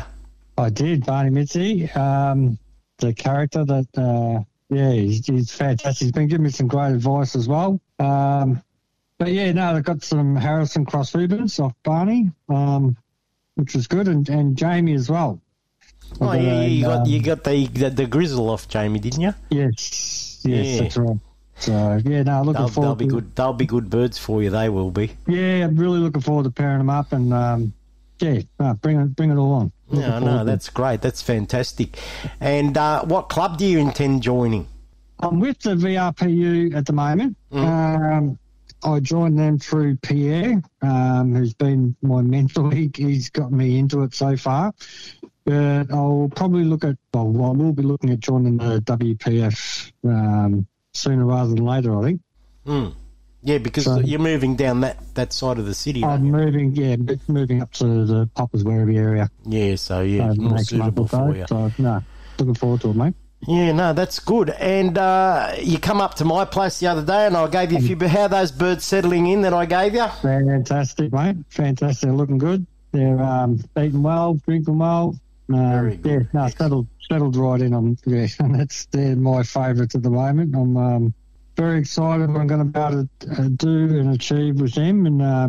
I 0.57 0.71
did, 0.71 1.07
Barney 1.07 1.31
Mitzi. 1.31 1.91
Um, 1.93 2.59
the 2.99 3.15
character 3.15 3.65
that, 3.65 3.87
uh, 3.97 4.43
yeah, 4.75 4.91
he's, 4.91 5.25
he's 5.25 5.53
fantastic. 5.53 6.07
He's 6.07 6.13
been 6.13 6.27
giving 6.27 6.45
me 6.45 6.51
some 6.51 6.67
great 6.67 6.93
advice 6.93 7.37
as 7.37 7.47
well. 7.47 7.81
Um, 8.01 8.61
but 9.19 9.33
yeah, 9.33 9.53
no, 9.53 9.75
I 9.77 9.81
got 9.81 10.03
some 10.03 10.37
Harrison 10.37 10.85
Cross 10.85 11.15
ribbons 11.15 11.59
off 11.61 11.75
Barney, 11.83 12.31
um, 12.49 12.97
which 13.57 13.75
was 13.75 13.87
good, 13.87 14.09
and, 14.09 14.29
and 14.29 14.57
Jamie 14.57 14.95
as 14.95 15.11
well. 15.11 15.41
Oh, 16.21 16.29
I 16.29 16.37
yeah, 16.39 16.63
you 16.63 16.85
got 16.85 17.01
um, 17.03 17.07
you 17.07 17.21
got 17.23 17.45
the, 17.45 17.67
the 17.67 17.91
the 17.91 18.07
grizzle 18.07 18.49
off 18.49 18.67
Jamie, 18.69 18.99
didn't 18.99 19.21
you? 19.21 19.35
Yes, 19.51 20.41
yes, 20.45 20.67
Yeah. 20.67 20.81
that's 20.83 20.97
right. 20.97 21.17
So 21.61 22.01
yeah, 22.05 22.23
no, 22.23 22.43
looking 22.43 22.63
They'll, 22.63 22.69
forward. 22.69 22.89
they'll 22.89 22.95
be 22.95 23.05
to, 23.07 23.11
good. 23.11 23.37
They'll 23.37 23.53
be 23.53 23.67
good 23.67 23.91
birds 23.91 24.17
for 24.17 24.43
you. 24.43 24.49
They 24.51 24.69
will 24.69 24.91
be. 24.93 25.11
Yeah, 25.27 25.65
I'm 25.67 25.77
really 25.77 25.99
looking 25.99 26.23
forward 26.23 26.45
to 26.45 26.51
pairing 26.51 26.79
them 26.79 26.89
up, 26.89 27.13
and 27.13 27.35
um, 27.35 27.73
yeah, 28.21 28.41
no, 28.61 28.75
bring 28.75 29.01
it, 29.01 29.17
bring 29.17 29.31
it 29.31 29.37
all 29.37 29.53
on. 29.53 29.73
Looking 29.89 30.09
No, 30.09 30.19
no, 30.21 30.45
that's 30.45 30.69
great. 30.69 31.03
That's 31.03 31.21
fantastic. 31.21 31.99
And 32.41 32.77
uh, 32.79 33.05
what 33.05 33.29
club 33.29 33.59
do 33.59 33.67
you 33.67 33.79
intend 33.79 34.23
joining? 34.23 34.67
I'm 35.21 35.41
with 35.41 35.59
the 35.61 35.75
VRPU 35.75 36.75
at 36.77 36.87
the 36.87 36.93
moment. 36.93 37.37
Um, 37.51 38.39
I 38.85 39.01
joined 39.01 39.39
them 39.39 39.59
through 39.59 39.97
Pierre, 39.97 40.63
um, 40.83 41.35
who's 41.35 41.55
been 41.55 41.97
my 42.03 42.23
mentor. 42.23 42.71
He, 42.73 42.91
he's 42.95 43.31
got 43.31 43.51
me 43.51 43.79
into 43.79 44.03
it 44.03 44.15
so 44.15 44.37
far. 44.37 44.73
But 45.45 45.91
I'll 45.91 46.31
probably 46.35 46.65
look 46.65 46.85
at, 46.85 46.97
well, 47.13 47.27
I 47.47 47.51
will 47.51 47.73
be 47.73 47.83
looking 47.83 48.11
at 48.11 48.21
joining 48.21 48.59
the 48.59 48.81
WPF 48.83 49.93
um, 50.05 50.67
sooner 50.93 51.25
rather 51.25 51.55
than 51.55 51.65
later, 51.65 51.99
I 51.99 52.03
think. 52.03 52.21
Mm. 52.67 52.95
Yeah, 53.43 53.59
because 53.59 53.85
So- 53.85 54.01
you're 54.01 54.19
moving 54.21 54.57
down 54.57 54.81
that, 54.81 55.15
that 55.15 55.33
side 55.33 55.59
of 55.59 55.65
the 55.67 55.75
city. 55.75 56.05
I'm 56.05 56.27
you? 56.27 56.33
moving, 56.33 56.75
yeah, 56.75 56.97
moving 57.29 57.63
up 57.63 57.73
to 57.75 58.05
the 58.05 58.31
Hoppers 58.37 58.63
Werribee 58.65 58.97
area. 58.99 59.31
Yeah, 59.47 59.77
so 59.77 60.03
yeah, 60.03 60.29
the 60.29 60.35
more 60.37 60.59
suitable 60.59 61.05
or 61.05 61.09
so. 61.09 61.19
for 61.19 61.37
you. 61.37 61.47
So, 61.49 61.73
no, 61.79 62.03
looking 62.39 62.55
forward 62.55 62.81
to 62.83 62.91
it, 62.91 62.97
mate. 62.97 63.15
Yeah, 63.47 63.73
no, 63.73 63.93
that's 63.93 64.19
good. 64.19 64.51
And 64.51 64.99
uh, 64.99 65.55
you 65.61 65.79
come 65.79 66.01
up 66.01 66.15
to 66.17 66.25
my 66.25 66.45
place 66.45 66.81
the 66.81 66.89
other 66.89 67.05
day, 67.05 67.27
and 67.27 67.37
I 67.37 67.47
gave 67.49 67.73
you 67.73 67.79
a 67.79 67.81
few. 67.81 68.09
How 68.09 68.23
are 68.23 68.29
those 68.29 68.51
birds 68.51 68.85
settling 68.85 69.27
in 69.29 69.43
that 69.43 69.55
I 69.55 69.65
gave 69.65 69.95
you? 69.95 70.07
Fantastic, 70.23 71.13
mate. 71.13 71.37
Fantastic. 71.51 72.09
They're 72.09 72.17
looking 72.17 72.39
good. 72.39 72.67
They're 72.93 73.21
um, 73.21 73.61
eating 73.79 74.03
well, 74.03 74.35
drinking 74.35 74.79
well. 74.79 75.19
Um, 75.53 75.99
Yeah, 76.05 76.21
no, 76.33 76.49
settled, 76.49 76.89
settled 77.09 77.37
right 77.37 77.61
in. 77.61 77.73
I'm, 77.75 77.97
yeah, 78.07 78.27
that's 78.41 78.87
they're 78.87 79.17
my 79.17 79.43
favourites 79.43 79.95
at 79.95 80.03
the 80.03 80.11
moment. 80.11 80.55
I'm 80.55 80.77
um, 80.77 81.15
very 81.57 81.79
excited 81.79 82.29
what 82.31 82.41
I'm 82.41 82.47
going 82.47 82.61
to 82.61 82.65
be 82.67 82.79
able 82.79 83.09
to 83.21 83.43
uh, 83.43 83.49
do 83.57 83.99
and 83.99 84.15
achieve 84.15 84.61
with 84.61 84.75
them 84.75 85.07
and 85.07 85.23
uh, 85.23 85.49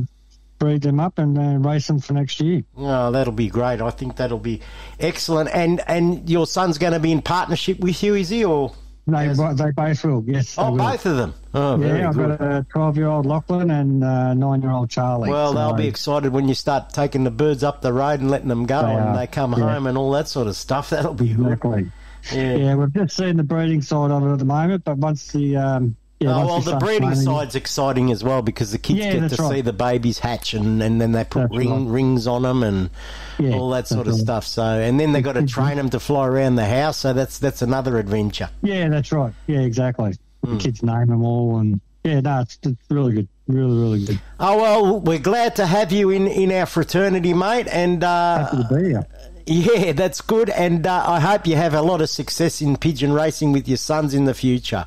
breed 0.60 0.82
them 0.82 1.00
up 1.00 1.18
and 1.18 1.38
uh, 1.38 1.68
race 1.70 1.88
them 1.88 2.00
for 2.00 2.14
next 2.14 2.40
year. 2.42 2.64
Oh, 2.78 3.12
that'll 3.12 3.34
be 3.34 3.48
great. 3.50 3.82
I 3.82 3.90
think 3.90 4.18
that'll 4.18 4.38
be 4.38 4.62
excellent. 5.00 5.50
And 5.54 5.82
and 5.88 6.30
your 6.30 6.46
son's 6.46 6.78
going 6.78 6.94
to 6.94 7.00
be 7.00 7.12
in 7.12 7.22
partnership 7.22 7.80
with 7.80 8.02
you, 8.04 8.16
is 8.16 8.30
he? 8.30 8.46
Or 8.46 8.74
They, 9.08 9.28
they 9.30 9.72
both 9.72 10.04
will, 10.06 10.24
yes. 10.28 10.56
oh, 10.58 10.72
will. 10.72 10.78
both 10.78 11.06
of 11.06 11.18
them. 11.18 11.34
Oh, 11.54 11.82
yeah, 11.82 12.10
I've 12.10 12.16
good. 12.16 12.38
got 12.38 12.42
a 12.52 12.66
12 12.72 12.98
year 12.98 13.08
old 13.08 13.26
Lachlan 13.26 13.72
and 13.72 14.04
uh, 14.04 14.34
9 14.36 14.62
year 14.62 14.70
old 14.72 14.90
Charlie. 14.92 15.30
Well, 15.32 15.54
they'll 15.54 15.74
be 15.74 15.88
excited 15.88 16.32
when 16.32 16.48
you 16.48 16.54
start 16.54 16.92
taking 16.92 17.24
the 17.24 17.32
birds 17.32 17.64
up 17.64 17.82
the 17.82 17.92
road 17.92 18.20
and 18.20 18.30
letting 18.30 18.50
them 18.50 18.66
go, 18.68 18.84
They 18.84 18.92
and 18.94 19.10
are, 19.10 19.18
they 19.18 19.26
come 19.28 19.54
yeah. 19.54 19.74
home 19.74 19.88
and 19.88 19.98
all 19.98 20.12
that 20.12 20.28
sort 20.28 20.46
of 20.48 20.56
stuff. 20.56 20.90
That'll 20.92 21.16
be 21.16 21.32
Exactly. 21.32 21.84
good. 21.84 21.92
Yeah. 22.34 22.56
Yeah, 22.58 22.76
we've 22.76 22.94
just 22.94 23.16
seen 23.16 23.38
the 23.38 23.44
breeding 23.44 23.82
side 23.82 24.12
of 24.12 24.24
it 24.28 24.32
at 24.34 24.40
the 24.40 24.46
moment, 24.46 24.84
but 24.84 24.98
once 24.98 25.32
the 25.32 25.56
um, 25.56 25.96
yeah, 26.20 26.36
oh, 26.36 26.46
well, 26.46 26.60
the 26.62 26.76
breeding 26.78 27.16
side's 27.16 27.56
exciting 27.56 28.12
as 28.12 28.24
well 28.24 28.42
because 28.42 28.72
the 28.72 28.78
kids 28.78 29.00
Yeah, 29.00 29.14
get 29.20 29.30
to 29.32 29.42
right. 29.42 29.52
see 29.56 29.62
the 29.62 29.72
babies 29.74 30.20
hatch 30.20 30.54
and, 30.54 30.82
and 30.84 31.00
then 31.00 31.14
they 31.14 31.24
put 31.24 31.50
ring, 31.52 31.86
right. 31.86 31.94
rings 31.94 32.28
on 32.28 32.42
them 32.42 32.62
and 32.64 32.90
Yeah, 33.38 33.54
all 33.56 33.70
that 33.72 33.88
sort 33.88 34.08
of 34.08 34.14
right. 34.14 34.22
stuff. 34.22 34.46
So, 34.46 34.64
and 34.64 35.00
then 35.00 35.14
they've 35.14 35.24
got 35.24 35.34
to 35.34 35.46
train 35.46 35.78
them 35.78 35.90
to 35.92 36.00
fly 36.00 36.28
around 36.28 36.56
the 36.56 36.66
house. 36.66 36.98
So 36.98 37.14
that's 37.14 37.40
that's 37.40 37.62
another 37.62 37.98
adventure. 37.98 38.50
Yeah, 38.62 38.90
that's 38.90 39.12
right. 39.12 39.34
Yeah, 39.48 39.60
exactly. 39.62 40.14
Hmm. 40.44 40.58
The 40.58 40.64
kids 40.64 40.84
name 40.84 41.08
them 41.08 41.24
all, 41.24 41.58
and 41.60 41.80
yeah, 42.04 42.20
no, 42.22 42.42
it's, 42.42 42.58
it's 42.64 42.78
really 42.90 43.14
good, 43.14 43.28
really, 43.48 43.78
really 43.78 44.06
good. 44.06 44.20
Oh 44.40 44.58
well, 44.58 45.00
we're 45.02 45.20
glad 45.20 45.56
to 45.58 45.66
have 45.66 45.92
you 45.92 46.10
in, 46.10 46.28
in 46.28 46.52
our 46.52 46.66
fraternity, 46.66 47.34
mate. 47.34 47.68
And 47.70 48.04
uh, 48.04 48.46
Happy 48.46 48.64
to 48.64 48.76
be 48.76 48.84
here. 48.90 49.06
yeah, 49.46 49.92
that's 49.94 50.22
good. 50.22 50.50
And 50.50 50.86
uh, 50.88 51.04
I 51.08 51.20
hope 51.20 51.46
you 51.48 51.56
have 51.56 51.74
a 51.74 51.82
lot 51.82 52.02
of 52.02 52.10
success 52.10 52.62
in 52.62 52.76
pigeon 52.78 53.12
racing 53.14 53.52
with 53.52 53.68
your 53.68 53.78
sons 53.78 54.14
in 54.14 54.26
the 54.26 54.34
future. 54.34 54.86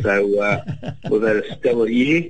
so 0.02 0.42
uh, 0.42 0.64
we've 1.10 1.22
had 1.22 1.38
a 1.38 1.56
stellar 1.58 1.88
year. 1.90 2.30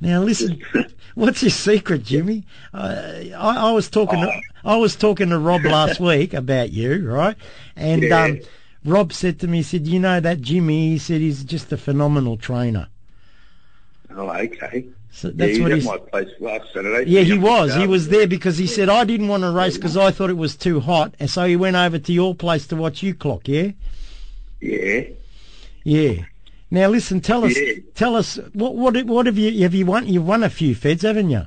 Now, 0.00 0.22
listen. 0.22 0.62
What's 1.14 1.42
your 1.42 1.50
secret, 1.50 2.04
Jimmy? 2.04 2.46
Uh, 2.72 3.12
I, 3.36 3.68
I 3.68 3.72
was 3.72 3.90
talking. 3.90 4.20
To, 4.20 4.40
I 4.64 4.76
was 4.76 4.96
talking 4.96 5.28
to 5.30 5.38
Rob 5.38 5.64
last 5.64 6.00
week 6.00 6.32
about 6.32 6.70
you, 6.72 7.06
right? 7.10 7.36
And 7.76 8.02
Yeah. 8.04 8.22
um, 8.24 8.40
Rob 8.84 9.12
said 9.12 9.40
to 9.40 9.48
me, 9.48 9.58
he 9.58 9.62
said, 9.62 9.86
"You 9.86 9.98
know 9.98 10.20
that 10.20 10.40
Jimmy?" 10.40 10.90
He 10.90 10.98
said 10.98 11.20
he's 11.20 11.44
just 11.44 11.70
a 11.72 11.76
phenomenal 11.76 12.36
trainer. 12.38 12.88
Oh, 14.16 14.28
okay. 14.30 14.86
So 15.12 15.28
yeah, 15.28 15.34
that's 15.36 15.56
he 15.56 15.62
what 15.62 15.70
was 15.72 15.82
he's. 15.84 15.90
at 15.92 16.02
my 16.02 16.10
place 16.10 16.28
last 16.40 16.72
Saturday. 16.72 17.10
Yeah, 17.10 17.22
he 17.22 17.38
was. 17.38 17.74
He 17.74 17.86
was 17.86 18.08
there 18.08 18.26
because 18.26 18.58
he 18.58 18.66
said 18.66 18.88
I 18.88 19.04
didn't 19.04 19.28
want 19.28 19.42
to 19.42 19.50
race 19.50 19.76
because 19.76 19.96
I 19.96 20.10
thought 20.10 20.30
it 20.30 20.36
was 20.36 20.56
too 20.56 20.80
hot, 20.80 21.14
and 21.20 21.28
so 21.30 21.46
he 21.46 21.56
went 21.56 21.76
over 21.76 21.98
to 21.98 22.12
your 22.12 22.34
place 22.34 22.66
to 22.68 22.76
watch 22.76 23.02
you 23.02 23.14
clock. 23.14 23.48
Yeah, 23.48 23.72
Yeah. 24.60 25.02
yeah. 25.84 26.24
Now 26.70 26.88
listen, 26.88 27.20
tell 27.20 27.44
us, 27.44 27.56
Yeah. 27.58 27.74
tell 27.94 28.14
us 28.16 28.36
what 28.52 28.76
what 28.76 29.04
what 29.06 29.26
have 29.26 29.36
you 29.38 29.62
have 29.62 29.74
you 29.74 29.86
won? 29.86 30.06
You've 30.06 30.26
won 30.26 30.44
a 30.44 30.50
few 30.50 30.74
feds, 30.74 31.02
haven't 31.02 31.30
you? 31.30 31.42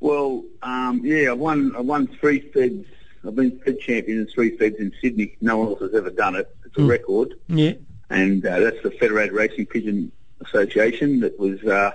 Well, 0.00 0.44
um, 0.62 1.02
yeah, 1.04 1.30
I 1.30 1.32
won. 1.34 1.74
I 1.76 1.80
won 1.80 2.06
three 2.06 2.40
feds. 2.40 2.86
I've 3.26 3.34
been 3.36 3.58
fed 3.60 3.78
champion 3.80 4.20
in 4.20 4.26
three 4.28 4.56
feds 4.56 4.76
in 4.78 4.92
Sydney. 5.02 5.36
No 5.42 5.58
one 5.58 5.68
else 5.68 5.80
has 5.80 5.94
ever 5.94 6.08
done 6.10 6.36
it. 6.36 6.48
It's 6.64 6.76
a 6.78 6.80
Hmm. 6.82 6.86
record. 6.88 7.34
Yeah. 7.48 7.72
and 8.12 8.44
uh, 8.44 8.58
that's 8.58 8.82
the 8.82 8.90
Federated 8.90 9.32
Racing 9.32 9.66
Pigeon 9.66 10.10
Association. 10.40 11.20
That 11.20 11.38
was 11.38 11.62
uh, 11.64 11.92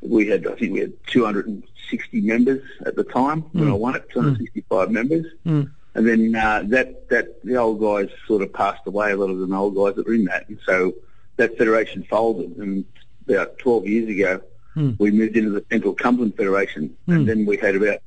we 0.00 0.28
had, 0.28 0.46
I 0.46 0.54
think 0.54 0.72
we 0.72 0.80
had 0.80 0.92
260 1.06 2.20
members 2.20 2.62
at 2.84 2.94
the 2.96 3.04
time 3.04 3.42
when 3.52 3.64
Mm. 3.64 3.70
I 3.70 3.74
won 3.74 3.96
it, 3.96 4.08
265 4.10 4.90
members, 4.90 5.26
Mm. 5.46 5.70
and 5.94 6.06
then 6.06 6.34
uh, 6.34 6.62
that 6.66 7.08
that 7.08 7.42
the 7.44 7.56
old 7.56 7.80
guys 7.80 8.08
sort 8.26 8.42
of 8.42 8.52
passed 8.52 8.86
away. 8.86 9.12
A 9.12 9.16
lot 9.16 9.30
of 9.30 9.38
the 9.38 9.56
old 9.56 9.74
guys 9.74 9.94
that 9.96 10.06
were 10.06 10.14
in 10.14 10.24
that, 10.26 10.48
and 10.48 10.58
so 10.66 10.94
that 11.36 11.56
federation 11.58 12.02
folded. 12.04 12.56
And 12.58 12.84
about 13.28 13.58
12 13.58 13.86
years 13.88 14.08
ago, 14.08 14.40
Mm. 14.76 14.96
we 14.98 15.10
moved 15.12 15.36
into 15.36 15.50
the 15.50 15.64
Central 15.70 15.94
Cumberland 15.94 16.36
Federation, 16.36 16.96
Mm. 17.08 17.14
and 17.16 17.28
then 17.28 17.46
we 17.46 17.56
had 17.56 17.76
about 17.76 18.00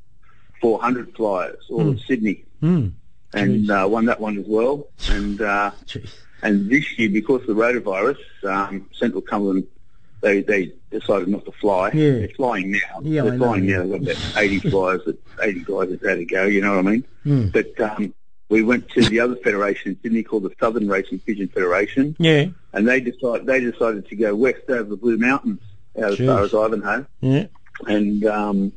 400 0.61 1.15
flyers, 1.15 1.63
all 1.69 1.87
of 1.89 1.95
Mm. 1.95 2.05
Sydney 2.07 2.43
Mm. 2.61 2.91
and 3.33 3.71
uh, 3.71 3.87
won 3.89 4.05
that 4.05 4.19
one 4.19 4.37
as 4.37 4.45
well. 4.47 4.87
And 5.09 5.39
uh, 5.41 5.71
and 6.41 6.69
this 6.69 6.97
year, 6.97 7.09
because 7.09 7.41
of 7.41 7.47
the 7.47 7.53
rotavirus, 7.53 8.17
um, 8.43 8.89
Central 8.93 9.21
Cumberland 9.21 9.67
they 10.21 10.41
they 10.41 10.73
decided 10.89 11.27
not 11.27 11.45
to 11.45 11.51
fly. 11.51 11.91
Yeah. 11.93 12.11
They're 12.11 12.29
flying 12.29 12.71
now. 12.71 13.01
Yeah, 13.01 13.23
They're 13.23 13.33
I 13.33 13.37
flying 13.37 13.65
yeah. 13.65 13.77
now. 13.77 13.83
They've 13.83 14.05
got 14.05 14.15
about 14.15 14.37
80 14.37 14.59
flyers, 14.69 15.01
that 15.05 15.19
80 15.41 15.59
guys 15.59 15.89
that 15.89 16.01
had 16.03 16.15
to 16.15 16.25
go. 16.25 16.45
You 16.45 16.61
know 16.61 16.75
what 16.75 16.87
I 16.87 16.89
mean? 16.89 17.03
Mm. 17.25 17.51
But 17.51 17.79
um, 17.79 18.13
we 18.49 18.63
went 18.63 18.89
to 18.91 19.01
the 19.01 19.19
other 19.19 19.35
federation 19.35 19.91
in 19.91 19.99
Sydney 20.01 20.23
called 20.23 20.43
the 20.43 20.53
Southern 20.59 20.87
Racing 20.87 21.19
Pigeon 21.19 21.49
Federation, 21.49 22.15
Yeah, 22.19 22.47
and 22.73 22.87
they 22.87 22.99
decided 22.99 23.45
they 23.45 23.59
decided 23.59 24.07
to 24.07 24.15
go 24.15 24.35
west 24.35 24.69
over 24.69 24.83
the 24.83 24.97
Blue 24.97 25.17
Mountains, 25.17 25.61
out 26.01 26.13
as 26.13 26.17
far 26.17 26.43
as 26.43 26.53
Ivanhoe 26.53 27.05
yeah. 27.21 27.47
and 27.87 28.25
um, 28.25 28.71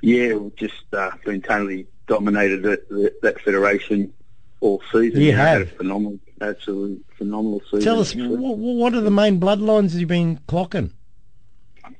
yeah, 0.00 0.34
we've 0.34 0.56
just 0.56 0.82
uh, 0.92 1.10
been 1.24 1.42
totally 1.42 1.86
dominated 2.06 2.62
that, 2.62 2.88
that, 2.88 3.20
that 3.22 3.40
federation 3.40 4.12
all 4.60 4.82
season. 4.92 5.20
You 5.20 5.32
know, 5.32 5.38
had 5.38 5.62
a 5.62 5.66
phenomenal, 5.66 6.18
absolutely 6.40 7.00
phenomenal 7.16 7.60
season. 7.70 7.80
Tell 7.82 8.00
us, 8.00 8.10
actually. 8.10 8.36
wh- 8.36 8.56
wh- 8.56 8.76
what 8.78 8.94
are 8.94 9.00
the 9.00 9.10
main 9.10 9.40
bloodlines 9.40 9.94
you've 9.94 10.08
been 10.08 10.38
clocking? 10.48 10.90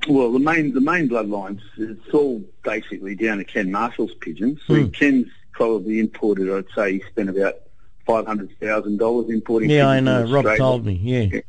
Well, 0.09 0.33
the 0.33 0.39
main 0.39 0.75
the 0.75 0.81
main 0.81 1.09
bloodlines, 1.09 1.61
it's 1.77 2.09
all 2.15 2.43
basically 2.63 3.15
down 3.15 3.39
to 3.39 3.45
Ken 3.45 3.71
Marshall's 3.71 4.15
pigeons. 4.21 4.61
So 4.67 4.75
Hmm. 4.75 4.89
Ken's 4.89 5.27
probably 5.53 5.99
imported, 5.99 6.51
I'd 6.51 6.67
say 6.75 6.95
he 6.95 7.03
spent 7.11 7.31
about 7.31 7.55
five 8.07 8.27
hundred 8.27 8.51
thousand 8.61 8.99
dollars 8.99 9.31
importing. 9.31 9.71
Yeah, 9.71 9.89
I 9.89 10.01
know. 10.01 10.25
Rob 10.25 10.47
told 10.57 10.85
me. 10.87 10.95
Yeah. 11.03 11.41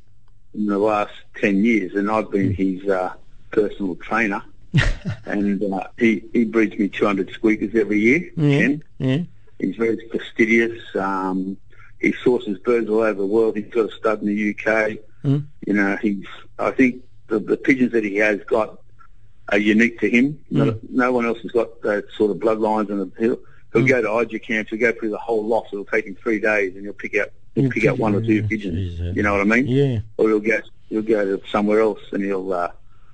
in 0.54 0.66
the 0.66 0.78
last 0.80 1.14
ten 1.36 1.64
years, 1.64 1.94
and 1.96 2.10
I've 2.10 2.32
been 2.32 2.54
his 2.54 2.84
uh, 2.90 3.14
personal 3.52 3.96
trainer. 3.98 4.42
and 5.26 5.62
uh, 5.74 5.88
he 5.98 6.24
he 6.34 6.46
breeds 6.46 6.78
me 6.78 6.88
two 6.90 7.06
hundred 7.06 7.30
squeakers 7.32 7.76
every 7.76 8.00
year. 8.00 8.30
Yeah. 8.38 8.60
Ken. 8.60 8.84
Yeah. 9.00 9.20
He's 9.60 9.76
very 9.76 9.98
fastidious. 10.12 10.82
Um, 10.96 11.58
he 12.00 12.14
sources 12.24 12.58
birds 12.60 12.90
all 12.90 13.02
over 13.02 13.20
the 13.20 13.26
world. 13.26 13.56
He's 13.58 13.68
got 13.68 13.90
a 13.92 13.96
stud 13.96 14.22
in 14.22 14.28
the 14.28 14.50
UK. 14.52 14.98
Mm. 15.24 15.46
You 15.68 15.74
know, 15.74 15.98
he's. 16.02 16.26
I 16.58 16.72
think 16.72 17.04
the, 17.28 17.40
the 17.40 17.58
pigeons 17.58 17.92
that 17.92 18.04
he 18.04 18.16
has 18.18 18.40
got 18.46 18.80
are 19.52 19.58
unique 19.58 20.00
to 20.00 20.10
him. 20.10 20.40
No, 20.50 20.66
Mm. 20.72 20.80
no 20.90 21.12
one 21.12 21.26
else 21.26 21.40
has 21.42 21.52
got 21.52 21.82
that 21.82 22.06
sort 22.16 22.32
of 22.32 22.38
bloodlines, 22.38 22.90
and 22.90 23.12
he'll 23.20 23.40
he'll 23.74 23.86
go 23.86 24.02
to 24.02 24.08
Eijerkamps. 24.08 24.70
He'll 24.70 24.80
go 24.80 24.92
through 24.98 25.10
the 25.10 25.18
whole 25.18 25.46
lot. 25.46 25.66
It'll 25.74 25.86
take 25.86 26.06
him 26.06 26.16
three 26.16 26.40
days, 26.40 26.76
and 26.76 26.84
he'll 26.84 26.94
pick 26.94 27.16
out 27.18 27.30
he'll 27.56 27.70
pick 27.70 27.86
out 27.86 27.98
one 27.98 28.16
or 28.16 28.22
two 28.22 28.36
yeah. 28.36 28.48
pigeons. 28.48 29.00
Uh, 29.02 29.12
You 29.16 29.24
know 29.24 29.32
what 29.34 29.42
I 29.42 29.46
mean? 29.46 29.68
Yeah. 29.68 30.00
Or 30.18 30.30
he'll 30.30 30.40
go 30.40 30.60
he'll 30.90 31.02
go 31.02 31.38
to 31.38 31.48
somewhere 31.50 31.82
else, 31.82 32.00
and 32.14 32.24
he'll 32.24 32.54
uh, 32.54 32.72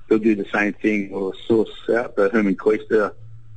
he'll 0.10 0.20
do 0.20 0.36
the 0.36 0.45
same 0.53 0.74
thing, 0.74 1.12
or 1.12 1.34
source 1.48 1.70
out 1.95 2.16
the 2.16 2.30
Herman 2.30 2.56
Koester 2.56 3.14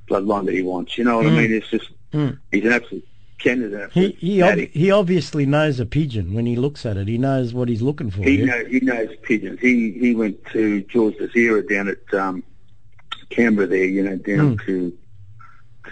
bloodline 0.08 0.46
that 0.46 0.54
he 0.54 0.62
wants. 0.62 0.96
You 0.96 1.04
know 1.04 1.18
what 1.18 1.26
Mm. 1.26 1.36
I 1.36 1.40
mean? 1.42 1.52
It's 1.52 1.68
just 1.68 1.90
Mm. 2.12 2.38
he's 2.50 2.64
an 2.64 2.72
absolute 2.72 3.06
An 3.44 3.88
He 3.92 4.10
he, 4.18 4.42
ob- 4.42 4.58
he 4.58 4.90
obviously 4.90 5.46
knows 5.46 5.78
a 5.78 5.86
pigeon 5.86 6.34
when 6.34 6.44
he 6.46 6.56
looks 6.56 6.84
at 6.84 6.96
it. 6.96 7.06
He 7.06 7.18
knows 7.18 7.54
what 7.54 7.68
he's 7.68 7.82
looking 7.82 8.10
for. 8.10 8.22
He 8.22 8.38
yeah? 8.40 8.46
knows 8.46 8.66
he 8.68 8.80
knows 8.80 9.08
pigeons. 9.22 9.60
He 9.60 9.92
he 9.92 10.14
went 10.14 10.44
to 10.46 10.82
George 10.82 11.14
Desira 11.16 11.62
down 11.68 11.88
at 11.88 12.14
um, 12.14 12.42
Canberra 13.30 13.66
there, 13.68 13.84
you 13.84 14.02
know, 14.02 14.16
down 14.16 14.56
Mm. 14.58 14.66
to 14.66 14.98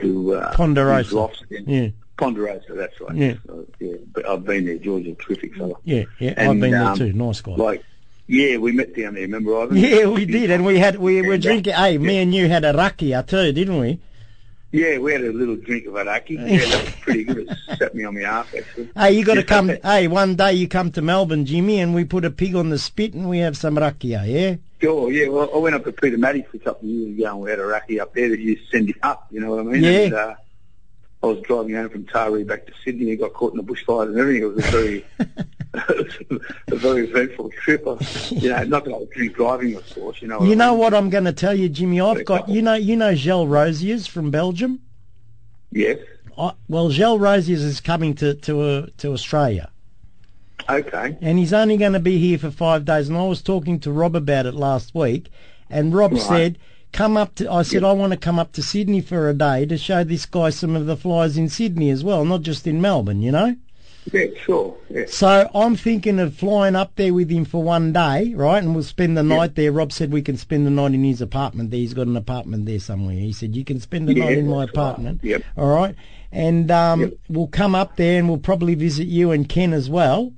to 0.01 0.35
uh, 0.35 0.55
Ponderosa. 0.56 1.28
Yeah. 1.51 1.89
Ponderosa, 2.18 2.74
that's 2.74 3.01
right. 3.01 3.14
Yeah. 3.14 3.35
So, 3.47 3.66
yeah, 3.78 3.94
but 4.12 4.27
I've 4.28 4.44
been 4.44 4.64
there. 4.66 4.78
George 4.78 5.06
a 5.06 5.14
terrific 5.14 5.55
fellow. 5.55 5.78
Yeah, 5.85 6.05
yeah. 6.18 6.35
I've 6.36 6.51
And, 6.51 6.60
been 6.60 6.70
there 6.73 6.82
um, 6.82 6.98
too. 6.98 7.12
Nice 7.12 7.40
guy. 7.43 7.52
Like, 7.52 7.85
yeah, 8.27 8.56
we 8.56 8.73
met 8.73 8.97
down 8.97 9.14
there. 9.14 9.23
Remember, 9.23 9.60
Ivan? 9.60 9.77
yeah, 9.77 10.06
we 10.06 10.24
did, 10.24 10.51
and 10.51 10.64
we 10.64 10.78
had 10.78 10.97
we 10.97 11.23
were 11.23 11.35
uh, 11.35 11.39
drinking. 11.39 11.74
Hey, 11.74 11.97
me 11.98 12.18
and 12.18 12.35
you 12.35 12.48
had 12.48 12.64
a 12.64 12.73
rakia 12.73 13.24
too, 13.27 13.52
didn't 13.52 13.78
we? 13.78 14.01
Yeah, 14.72 14.98
we 14.98 15.12
had 15.12 15.22
a 15.22 15.32
little 15.32 15.56
drink 15.56 15.86
of 15.86 15.94
araki. 15.94 16.36
Yeah, 16.47 16.59
that 16.59 16.84
was 16.84 16.94
pretty 16.97 17.24
good. 17.24 17.48
It 17.48 17.78
set 17.78 17.94
me 17.94 18.05
on 18.05 18.14
my 18.14 18.22
ass 18.22 18.47
actually. 18.56 18.90
Hey, 18.94 19.12
you 19.12 19.24
got 19.24 19.34
to 19.34 19.44
come. 19.44 19.68
hey, 19.82 20.09
one 20.09 20.36
day 20.36 20.55
you 20.55 20.68
come 20.68 20.90
to 20.93 21.02
Melbourne, 21.02 21.47
Jimmy, 21.47 21.80
and 21.80 21.94
we 21.94 22.05
put 22.05 22.24
a 22.24 22.30
pig 22.30 22.55
on 22.55 22.70
the 22.70 22.78
spit 22.78 23.14
and 23.14 23.28
we 23.28 23.38
have 23.38 23.56
some 23.56 23.76
rakia. 23.76 24.26
Yeah. 24.26 24.56
Sure, 24.80 25.10
yeah. 25.10 25.28
Well, 25.28 25.51
I 25.55 25.59
went 25.59 25.74
up 25.74 25.84
to 25.84 25.93
Peter 25.93 26.18
Maddox 26.18 26.52
a 26.52 26.59
couple 26.59 26.88
of 26.88 26.94
years 26.94 27.18
ago 27.18 27.30
and 27.30 27.40
we 27.40 27.51
had 27.51 27.60
a 27.60 27.66
raki 27.66 28.01
up 28.01 28.12
there 28.14 28.28
that 28.28 28.40
you 28.40 28.59
send 28.70 28.90
it 28.90 28.97
up, 29.02 29.26
you 29.30 29.40
know 29.40 29.51
what 29.51 29.60
I 29.60 29.62
mean? 29.62 29.82
Yeah. 29.82 29.90
And, 29.90 30.14
uh, 30.14 30.34
I 31.22 31.26
was 31.26 31.40
driving 31.40 31.74
home 31.74 31.88
from 31.88 32.05
Taree 32.05 32.47
back 32.47 32.66
to 32.66 32.72
Sydney 32.84 33.10
and 33.10 33.18
got 33.18 33.32
caught 33.32 33.52
in 33.52 33.56
the 33.56 33.64
bushfires 33.64 34.09
and 34.09 34.18
everything. 34.18 34.43
It 34.43 34.55
was 34.55 34.66
a 34.66 34.70
very, 34.70 35.06
a 35.78 36.77
very 36.77 37.09
eventful 37.09 37.51
trip. 37.51 37.85
You 38.31 38.51
know, 38.51 38.62
not 38.65 38.85
that 38.85 38.93
I 38.94 38.98
was 38.98 39.09
driving, 39.35 39.74
of 39.77 39.89
course, 39.94 40.20
you 40.23 40.28
know. 40.28 40.40
You 40.43 40.48
what 40.48 40.53
I 40.53 40.55
know 40.55 40.70
mean? 40.73 40.81
what 40.81 40.94
I'm 40.94 41.11
going 41.11 41.24
to 41.24 41.32
tell 41.32 41.55
you, 41.55 41.69
Jimmy? 41.69 42.01
I've 42.01 42.24
got 42.24 42.48
you 42.48 42.62
know 42.62 42.74
you 42.74 42.97
know 42.97 43.15
Gel 43.15 43.47
Rosiers 43.47 44.07
from 44.07 44.31
Belgium. 44.31 44.81
Yes. 45.73 45.98
I, 46.39 46.53
well, 46.69 46.89
Gel 46.90 47.19
Rosiers 47.19 47.62
is 47.62 47.81
coming 47.81 48.15
to 48.16 48.35
to 48.35 48.61
uh, 48.61 48.86
to 48.98 49.12
Australia. 49.12 49.70
Okay. 50.69 51.16
and 51.20 51.39
he's 51.39 51.53
only 51.53 51.77
going 51.77 51.93
to 51.93 52.01
be 52.01 52.19
here 52.19 52.39
for 52.39 52.51
five 52.51 52.85
days. 52.85 53.09
And 53.09 53.16
I 53.16 53.23
was 53.27 53.40
talking 53.40 53.78
to 53.81 53.93
Rob 53.93 54.16
about 54.16 54.47
it 54.47 54.55
last 54.55 54.94
week, 54.97 55.28
and 55.70 55.94
Rob 55.94 56.12
Right. 56.12 56.20
said, 56.23 56.59
"Come 56.93 57.16
up 57.16 57.35
to." 57.36 57.51
I 57.51 57.62
said, 57.62 57.85
"I 57.85 57.93
want 57.93 58.12
to 58.12 58.16
come 58.19 58.39
up 58.39 58.53
to 58.53 58.62
Sydney 58.62 59.01
for 59.01 59.28
a 59.28 59.35
day 59.35 59.65
to 59.66 59.78
show 59.78 60.03
this 60.03 60.27
guy 60.27 60.51
some 60.51 60.74
of 60.74 60.86
the 60.86 60.97
flies 60.97 61.36
in 61.39 61.48
Sydney 61.48 61.90
as 61.90 62.03
well, 62.03 62.24
not 62.24 62.43
just 62.43 62.66
in 62.66 62.81
Melbourne, 62.81 63.23
you 63.23 63.31
know." 63.32 63.57
Yeah, 64.12 64.27
sure. 64.45 64.77
Yeah. 64.89 65.05
So 65.09 65.51
I'm 65.55 65.74
thinking 65.77 66.19
of 66.20 66.35
flying 66.35 66.77
up 66.77 66.93
there 66.97 67.12
with 67.12 67.31
him 67.31 67.45
for 67.45 67.62
one 67.62 67.93
day, 67.93 68.33
right? 68.35 68.62
And 68.62 68.74
we'll 68.74 68.85
spend 68.85 69.16
the 69.16 69.23
night 69.23 69.55
there. 69.57 69.73
Rob 69.73 69.93
said 69.93 70.12
we 70.12 70.23
can 70.23 70.37
spend 70.37 70.66
the 70.66 70.70
night 70.70 70.95
in 70.95 71.03
his 71.03 71.20
apartment 71.20 71.70
there. 71.70 71.81
He's 71.81 71.95
got 71.95 72.07
an 72.07 72.16
apartment 72.16 72.66
there 72.66 72.78
somewhere. 72.78 73.16
He 73.16 73.33
said 73.33 73.57
you 73.57 73.65
can 73.65 73.81
spend 73.81 74.09
the 74.09 74.15
Yeah, 74.15 74.24
night 74.27 74.39
in 74.39 74.47
my 74.49 74.66
that's 74.66 74.77
right. 74.77 74.83
apartment. 74.83 75.20
Yep. 75.24 75.43
All 75.57 75.74
right. 75.74 75.95
And 76.31 76.70
um, 76.70 77.12
we'll 77.28 77.49
come 77.49 77.74
up 77.74 77.97
there 77.97 78.19
and 78.19 78.28
we'll 78.28 78.39
probably 78.39 78.74
visit 78.74 79.07
you 79.07 79.33
and 79.33 79.49
Ken 79.49 79.73
as 79.73 79.91
well. 79.91 80.33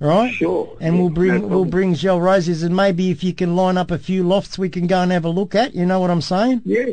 Right? 0.00 0.34
Sure. 0.34 0.76
And 0.80 0.98
we'll 0.98 1.08
bring 1.08 1.40
no 1.40 1.46
we'll 1.46 1.64
bring 1.64 1.94
gel 1.94 2.20
roses 2.20 2.62
and 2.62 2.74
maybe 2.74 3.10
if 3.10 3.22
you 3.22 3.32
can 3.32 3.54
line 3.56 3.78
up 3.78 3.90
a 3.90 3.98
few 3.98 4.24
lofts 4.24 4.58
we 4.58 4.68
can 4.68 4.86
go 4.86 5.00
and 5.00 5.12
have 5.12 5.24
a 5.24 5.28
look 5.30 5.54
at. 5.54 5.74
You 5.74 5.86
know 5.86 6.00
what 6.00 6.10
I'm 6.10 6.20
saying? 6.20 6.62
Yeah. 6.64 6.86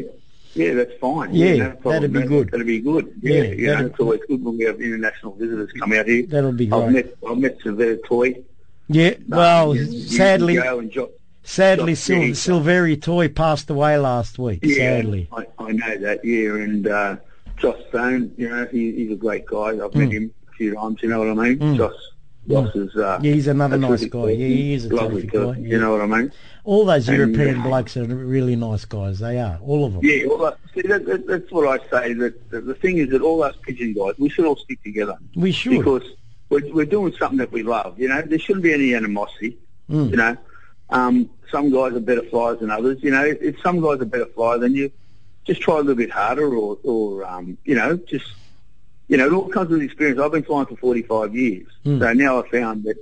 Yeah, 0.53 0.73
that's 0.73 0.94
fine. 0.99 1.34
Yeah, 1.34 1.56
no 1.84 1.91
that'd 1.91 2.11
be 2.11 2.23
good. 2.23 2.52
That'd 2.52 2.68
be 2.68 2.80
good. 2.82 3.14
Yeah, 3.22 3.36
Yeah, 3.36 3.44
you 3.44 3.68
know, 3.68 3.86
it's 3.86 3.99
always 3.99 4.19
good 4.28 4.44
when 4.44 4.57
we 4.57 4.65
have 4.65 4.82
international 4.82 5.34
visitors 5.36 5.72
come 5.80 5.94
out 5.94 6.07
here. 6.07 6.26
That'll 6.26 6.52
be 6.52 6.65
great. 6.68 6.82
I've 6.84 6.91
met 6.91 7.15
I've 7.28 7.38
met 7.38 7.57
Sylvester 7.64 7.98
Toy. 8.07 8.36
Yeah. 8.90 9.14
Well, 9.30 9.76
you- 9.76 9.84
you 9.84 10.02
sadly, 10.07 10.57
and 10.57 10.91
jo- 10.91 11.11
sadly, 11.44 11.94
yeah, 11.94 11.95
Sil- 12.36 12.36
Silveri 12.36 13.02
Toy 13.02 13.30
passed 13.30 13.69
away 13.69 13.98
last 13.98 14.38
week. 14.38 14.60
Yeah, 14.64 14.76
Sadly. 14.99 15.30
I, 15.32 15.45
I 15.60 15.72
know 15.72 15.98
that. 15.99 16.26
Yeah, 16.26 16.56
and 16.56 16.86
uh, 16.88 17.15
Jos 17.57 17.80
Thoné, 17.94 18.30
you 18.38 18.49
know, 18.49 18.68
he, 18.72 18.91
he's 18.91 19.11
a 19.14 19.15
great 19.15 19.45
guy. 19.45 19.69
I've 19.84 19.95
met 19.95 20.10
Mm. 20.10 20.11
him 20.11 20.34
a 20.49 20.52
few 20.53 20.76
times. 20.76 21.02
You 21.02 21.10
know 21.10 21.19
what 21.19 21.30
I 21.30 21.34
mean? 21.49 21.60
Mm. 21.60 21.78
Josh, 21.78 21.94
Josh 22.49 22.76
is. 22.76 22.94
Uh, 22.98 23.19
Yeah, 23.22 23.32
he's 23.34 23.48
another 23.48 23.78
nice 23.78 24.03
guy. 24.03 24.10
person. 24.10 24.40
Yeah, 24.41 24.48
he 24.48 24.73
is 24.73 24.86
a 24.86 24.94
lovely 24.94 25.22
terrific 25.28 25.32
guy, 25.56 25.61
yeah. 25.61 25.68
You 25.69 25.80
know 25.80 25.91
what 25.91 26.02
I 26.02 26.06
mean? 26.07 26.32
All 26.63 26.85
those 26.85 27.07
European 27.07 27.61
blokes 27.61 27.97
are 27.97 28.05
really 28.05 28.55
nice 28.55 28.85
guys. 28.85 29.19
They 29.19 29.39
are, 29.39 29.57
all 29.65 29.85
of 29.85 29.93
them. 29.93 30.01
Yeah, 30.03 30.27
well, 30.27 30.45
uh, 30.45 30.55
see, 30.75 30.81
that, 30.83 31.05
that, 31.07 31.25
that's 31.25 31.51
what 31.51 31.67
I 31.67 31.83
say. 31.89 32.13
That, 32.13 32.51
that 32.51 32.65
the 32.67 32.75
thing 32.75 32.97
is 32.99 33.09
that 33.09 33.21
all 33.21 33.39
those 33.39 33.55
pigeon 33.57 33.93
guys, 33.93 34.13
we 34.19 34.29
should 34.29 34.45
all 34.45 34.55
stick 34.55 34.81
together. 34.83 35.17
We 35.35 35.51
should. 35.51 35.71
because 35.71 36.03
we're, 36.49 36.71
we're 36.73 36.85
doing 36.85 37.13
something 37.17 37.39
that 37.39 37.51
we 37.51 37.63
love. 37.63 37.99
You 37.99 38.09
know, 38.09 38.21
there 38.21 38.38
shouldn't 38.38 38.63
be 38.63 38.73
any 38.73 38.93
animosity. 38.93 39.57
Mm. 39.89 40.11
You 40.11 40.17
know, 40.17 40.38
um, 40.91 41.29
some 41.49 41.71
guys 41.71 41.93
are 41.93 41.99
better 41.99 42.23
flyers 42.23 42.59
than 42.59 42.69
others. 42.69 43.01
You 43.01 43.11
know, 43.11 43.23
if 43.25 43.59
some 43.61 43.81
guys 43.81 43.99
are 43.99 44.05
better 44.05 44.27
flyer 44.27 44.59
than 44.59 44.75
you, 44.75 44.91
just 45.45 45.61
try 45.61 45.75
a 45.75 45.79
little 45.79 45.95
bit 45.95 46.11
harder, 46.11 46.53
or, 46.53 46.77
or 46.83 47.25
um, 47.25 47.57
you 47.65 47.73
know, 47.75 47.97
just 47.97 48.31
you 49.07 49.17
know, 49.17 49.25
it 49.25 49.33
all 49.33 49.49
comes 49.49 49.69
with 49.69 49.81
experience. 49.81 50.19
I've 50.19 50.31
been 50.31 50.43
flying 50.43 50.67
for 50.67 50.77
45 50.77 51.35
years, 51.35 51.67
Mm. 51.85 51.99
so 51.99 52.13
now 52.13 52.41
I 52.43 52.49
found 52.49 52.83
that 52.83 52.97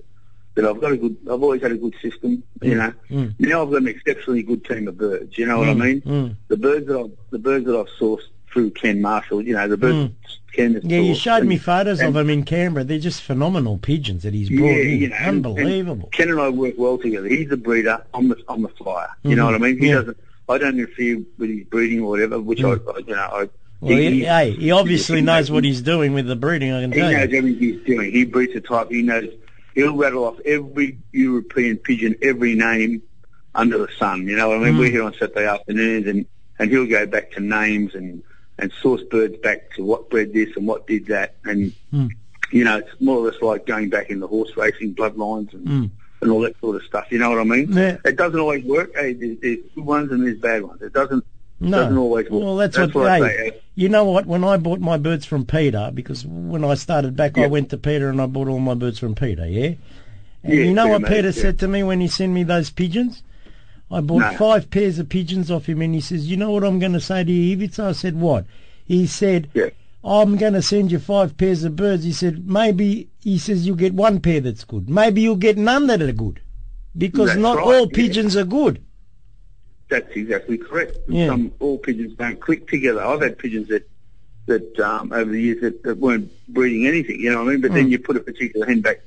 that 0.61 0.69
I've 0.69 0.81
got 0.81 0.91
a 0.91 0.97
good. 0.97 1.15
I've 1.31 1.41
always 1.43 1.61
had 1.61 1.71
a 1.71 1.77
good 1.77 1.95
system. 2.01 2.43
You 2.61 2.75
know, 2.75 2.93
Mm. 3.09 3.33
now 3.39 3.63
I've 3.63 3.71
got 3.71 3.81
an 3.81 3.87
exceptionally 3.87 4.43
good 4.43 4.65
team 4.65 4.87
of 4.87 4.97
birds. 4.97 5.37
You 5.37 5.45
know 5.45 5.59
what 5.59 5.67
Mm, 5.69 5.71
I 5.81 5.85
mean? 5.85 6.01
mm. 6.01 6.35
The 6.49 6.57
birds 6.57 6.87
that 6.87 6.99
I've 6.99 7.11
the 7.31 7.39
birds 7.39 7.65
that 7.65 7.75
I've 7.77 7.87
sourced 7.99 8.21
through 8.51 8.71
Ken 8.71 9.01
Marshall. 9.01 9.41
You 9.43 9.53
know, 9.53 9.67
the 9.67 9.77
birds 9.77 9.95
Mm. 9.95 10.11
Ken 10.53 10.73
has 10.73 10.83
Yeah, 10.83 10.99
you 10.99 11.13
showed 11.15 11.45
me 11.45 11.55
and- 11.55 11.63
photos 11.63 12.01
of 12.01 12.13
them 12.15 12.29
in 12.29 12.43
Canberra. 12.43 12.83
They're 12.83 12.97
just 12.99 13.21
phenomenal 13.21 13.77
pigeons 13.77 14.23
that 14.23 14.33
he's 14.33 14.49
brought 14.49 14.65
yeah, 14.71 14.81
in. 14.81 15.01
you 15.01 15.09
know, 15.09 15.15
Unbelievable. 15.17 16.03
and 16.05 16.11
Ken 16.11 16.29
and 16.29 16.39
I 16.39 16.49
work 16.49 16.73
well 16.77 16.97
together. 16.97 17.27
He's 17.27 17.49
the 17.49 17.57
breeder. 17.57 18.01
I'm 18.13 18.29
the 18.29 18.37
I'm 18.49 18.63
the 18.63 18.69
flyer. 18.69 19.07
You 19.23 19.35
know 19.35 19.43
Mhm, 19.43 19.51
what 19.51 19.55
I 19.55 19.57
mean? 19.59 19.79
He 19.79 19.87
yeah. 19.89 19.95
doesn't. 19.95 20.17
I 20.49 20.57
don't 20.57 20.79
interfere 20.79 21.21
with 21.37 21.49
his 21.51 21.63
breeding 21.65 22.01
or 22.01 22.09
whatever. 22.09 22.39
Which 22.39 22.63
I, 22.63 22.71
I, 22.71 22.75
you 23.05 23.15
know, 23.15 23.21
I. 23.21 23.49
well, 23.81 23.95
he, 23.97 24.09
he- 24.11 24.19
hey, 24.25 24.51
he 24.51 24.71
obviously 24.71 25.17
he 25.17 25.21
knows 25.21 25.51
what 25.51 25.63
he's 25.63 25.81
doing 25.81 26.13
with 26.13 26.25
the 26.25 26.35
breeding, 26.35 26.71
I 26.73 26.81
can 26.81 26.91
He 26.91 26.99
tell 26.99 27.11
knows 27.11 27.21
everything 27.31 27.55
he's 27.59 27.79
doing. 27.85 28.11
He 28.11 28.25
breeds 28.25 28.55
a 28.55 28.61
type. 28.61 28.89
He 28.89 29.03
knows. 29.03 29.29
He'll 29.75 29.95
rattle 29.95 30.25
off 30.25 30.39
every 30.45 30.97
European 31.11 31.77
pigeon, 31.77 32.15
every 32.21 32.55
name 32.55 33.01
under 33.55 33.77
the 33.77 33.91
sun. 33.97 34.27
You 34.27 34.35
know 34.35 34.53
I 34.53 34.57
mean? 34.59 34.73
Mm. 34.75 34.79
We're 34.79 34.91
here 34.91 35.03
on 35.03 35.13
Saturday 35.13 35.45
afternoons, 35.47 36.07
and 36.07 36.25
and 36.57 36.69
he'll 36.71 36.85
go 36.87 37.05
back 37.05 37.31
to 37.31 37.39
names 37.39 37.95
and 37.95 38.23
and 38.57 38.71
source 38.81 39.01
birds 39.03 39.37
back 39.37 39.73
to 39.75 39.83
what 39.83 40.09
bred 40.09 40.33
this 40.33 40.49
and 40.57 40.67
what 40.67 40.85
did 40.87 41.05
that, 41.07 41.35
and 41.45 41.71
Mm. 41.93 42.09
you 42.51 42.63
know, 42.63 42.77
it's 42.77 42.89
more 42.99 43.17
or 43.19 43.31
less 43.31 43.41
like 43.41 43.65
going 43.65 43.89
back 43.89 44.09
in 44.09 44.19
the 44.19 44.27
horse 44.27 44.55
racing 44.57 44.95
bloodlines 44.95 45.53
and 45.53 45.67
Mm. 45.67 45.89
and 46.21 46.31
all 46.31 46.41
that 46.41 46.59
sort 46.59 46.75
of 46.75 46.83
stuff. 46.83 47.05
You 47.11 47.19
know 47.19 47.29
what 47.29 47.39
I 47.39 47.43
mean? 47.45 47.71
Yeah. 47.71 47.97
It 48.03 48.17
doesn't 48.17 48.39
always 48.39 48.63
work. 48.65 48.91
Hey, 48.95 49.13
there's, 49.13 49.37
there's 49.39 49.59
good 49.75 49.85
ones 49.85 50.11
and 50.11 50.25
there's 50.25 50.39
bad 50.39 50.63
ones. 50.63 50.81
It 50.81 50.91
doesn't 50.93 51.23
No. 51.59 51.79
doesn't 51.79 51.97
always 51.97 52.29
work. 52.29 52.41
Well, 52.43 52.55
that's, 52.55 52.77
what, 52.77 52.95
I 53.07 53.17
hey, 53.19 53.49
say. 53.49 53.61
you 53.75 53.89
know 53.89 54.05
what? 54.05 54.25
When 54.25 54.43
I 54.43 54.57
bought 54.57 54.79
my 54.79 54.97
birds 54.97 55.25
from 55.25 55.45
Peter, 55.45 55.91
because 55.93 56.25
when 56.25 56.63
I 56.63 56.75
started 56.75 57.15
back, 57.15 57.37
I 57.37 57.47
went 57.47 57.69
to 57.71 57.77
Peter 57.77 58.09
and 58.09 58.21
I 58.21 58.25
bought 58.27 58.47
all 58.47 58.59
my 58.59 58.75
birds 58.75 58.99
from 58.99 59.15
Peter, 59.15 59.45
yeah? 59.47 59.73
And 60.43 60.53
Yeah, 60.53 60.63
you 60.65 60.73
know 60.73 60.87
what 60.87 61.01
made 61.01 61.09
Peter 61.09 61.27
yeah. 61.29 61.41
said 61.41 61.59
to 61.59 61.67
me 61.67 61.83
when 61.83 61.99
he 61.99 62.07
sent 62.07 62.31
me 62.31 62.43
those 62.43 62.69
pigeons? 62.69 63.23
I 63.91 64.01
bought 64.01 64.19
No. 64.31 64.37
five 64.37 64.69
pairs 64.69 64.99
of 64.99 65.09
pigeons 65.09 65.49
off 65.51 65.65
him 65.67 65.81
and 65.81 65.93
he 65.93 66.01
says, 66.01 66.27
you 66.29 66.37
know 66.37 66.51
what 66.51 66.63
I'm 66.63 66.79
going 66.79 66.93
to 66.93 67.01
say 67.01 67.23
to 67.23 67.31
you, 67.31 67.53
Ivica? 67.53 67.83
I 67.83 67.91
said, 67.91 68.15
what? 68.19 68.45
He 68.85 69.05
said, 69.05 69.49
Yeah. 69.53 69.69
I'm 70.01 70.37
going 70.37 70.53
to 70.53 70.61
send 70.61 70.93
you 70.93 70.99
five 70.99 71.35
pairs 71.37 71.65
of 71.65 71.75
birds. 71.75 72.05
He 72.05 72.13
said, 72.13 72.47
maybe, 72.47 73.09
he 73.21 73.37
says, 73.37 73.67
you'll 73.67 73.75
get 73.75 73.93
one 73.93 74.21
pair 74.21 74.39
that's 74.39 74.63
good. 74.63 74.89
Maybe 74.89 75.21
you'll 75.21 75.35
get 75.35 75.57
none 75.57 75.87
that 75.87 76.01
are 76.01 76.11
good. 76.13 76.39
Because 76.97 77.27
That's 77.29 77.39
not 77.39 77.57
right, 77.57 77.65
all 77.65 77.87
pigeons 77.87 78.37
are 78.37 78.45
good. 78.45 78.81
That's 79.89 80.15
exactly 80.15 80.57
correct. 80.57 80.97
Yeah. 81.07 81.27
Some 81.27 81.51
all 81.59 81.77
pigeons 81.79 82.13
don't 82.15 82.39
click 82.39 82.67
together. 82.69 83.01
I've 83.03 83.21
had 83.21 83.37
pigeons 83.37 83.67
that 83.69 83.89
that 84.45 84.79
um, 84.79 85.11
over 85.11 85.29
the 85.31 85.41
years 85.41 85.61
that, 85.61 85.83
that 85.83 85.97
weren't 85.97 86.31
breeding 86.47 86.87
anything. 86.87 87.19
You 87.19 87.31
know 87.31 87.43
what 87.43 87.49
I 87.49 87.51
mean? 87.53 87.61
But 87.61 87.73
then 87.73 87.85
Mm. 87.87 87.91
you 87.91 87.99
put 87.99 88.15
a 88.17 88.19
particular 88.19 88.65
hen 88.65 88.81
back, 88.81 89.01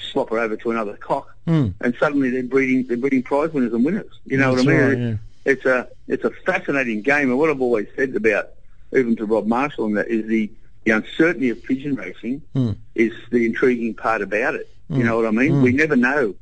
swap 0.00 0.30
her 0.30 0.38
over 0.38 0.56
to 0.56 0.70
another 0.70 0.96
cock, 0.96 1.28
Mm. 1.46 1.74
and 1.80 1.94
suddenly 1.98 2.30
they're 2.30 2.42
breeding 2.44 2.86
they're 2.86 2.96
breeding 2.96 3.22
prize 3.22 3.52
winners 3.52 3.72
and 3.72 3.84
winners. 3.84 4.10
You 4.26 4.38
know 4.38 4.54
That's 4.54 4.66
what 4.66 4.74
I 4.74 4.78
mean? 4.78 4.88
right, 4.88 4.98
yeah. 5.44 5.52
It's 5.52 5.64
a 5.64 5.88
it's 6.08 6.24
a 6.24 6.30
fascinating 6.30 7.02
game, 7.02 7.28
and 7.30 7.38
what 7.38 7.50
I've 7.50 7.60
always 7.60 7.86
said 7.96 8.14
about 8.16 8.50
even 8.96 9.14
to 9.16 9.26
Rob 9.26 9.46
Marshall 9.46 9.86
and 9.86 9.96
that 9.96 10.08
is 10.08 10.26
the 10.26 10.50
the 10.84 10.92
uncertainty 10.92 11.50
of 11.50 11.62
pigeon 11.64 11.94
racing 11.96 12.42
Mm. 12.54 12.76
is 12.94 13.12
the 13.30 13.46
intriguing 13.46 13.94
part 13.94 14.22
about 14.22 14.54
it. 14.54 14.68
You 14.88 14.98
Mm. 15.02 15.04
know 15.06 15.16
what 15.16 15.26
I 15.26 15.30
mean? 15.30 15.52
Mm. 15.54 15.62
We 15.62 15.72
never 15.72 15.94
know 15.96 16.34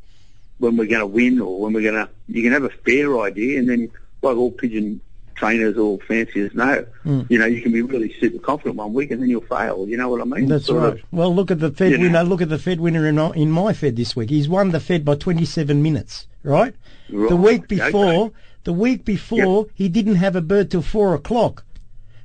when 0.58 0.76
we're 0.76 0.86
going 0.86 1.00
to 1.00 1.06
win 1.06 1.40
or 1.40 1.60
when 1.60 1.72
we're 1.72 1.82
going 1.82 1.94
to. 1.94 2.08
You 2.28 2.42
can 2.42 2.52
have 2.52 2.64
a 2.64 2.70
fair 2.84 3.18
idea, 3.20 3.58
and 3.58 3.68
then 3.68 3.90
like 4.22 4.36
all 4.36 4.50
pigeon 4.50 5.00
trainers 5.36 5.76
or 5.78 5.98
fanciers 6.00 6.52
know, 6.52 6.84
Mm. 7.04 7.24
you 7.30 7.38
know, 7.38 7.46
you 7.46 7.62
can 7.62 7.70
be 7.70 7.80
really 7.80 8.12
super 8.20 8.38
confident 8.40 8.74
one 8.74 8.92
week 8.92 9.12
and 9.12 9.22
then 9.22 9.28
you'll 9.30 9.40
fail. 9.42 9.86
You 9.88 9.96
know 9.96 10.08
what 10.08 10.20
I 10.20 10.24
mean? 10.24 10.46
That's 10.46 10.66
Sort 10.66 10.82
right. 10.82 10.92
of- 10.94 11.00
Well, 11.12 11.32
look 11.32 11.52
at 11.52 11.60
the 11.60 11.70
Fed 11.70 11.92
you 11.92 12.08
know. 12.08 12.24
Look 12.24 12.42
at 12.42 12.48
the 12.48 12.58
Fed 12.58 12.80
winner 12.80 13.06
in, 13.06 13.14
my- 13.14 13.30
in 13.34 13.52
my 13.52 13.72
Fed 13.72 13.94
this 13.94 14.16
week. 14.16 14.30
He's 14.30 14.48
won 14.48 14.70
the 14.72 14.80
Fed 14.80 15.04
by 15.04 15.14
27 15.14 15.80
minutes, 15.80 16.26
right? 16.42 16.74
The 17.08 17.16
Right, 17.18 17.32
week 17.38 17.62
okay. 17.72 17.76
before, 17.76 18.32
the 18.64 18.72
week 18.72 19.04
before, 19.04 19.68
he 19.74 19.88
didn't 19.88 20.16
have 20.16 20.34
a 20.34 20.40
bird 20.40 20.72
till 20.72 20.82
four 20.82 21.14
o'clock, 21.14 21.64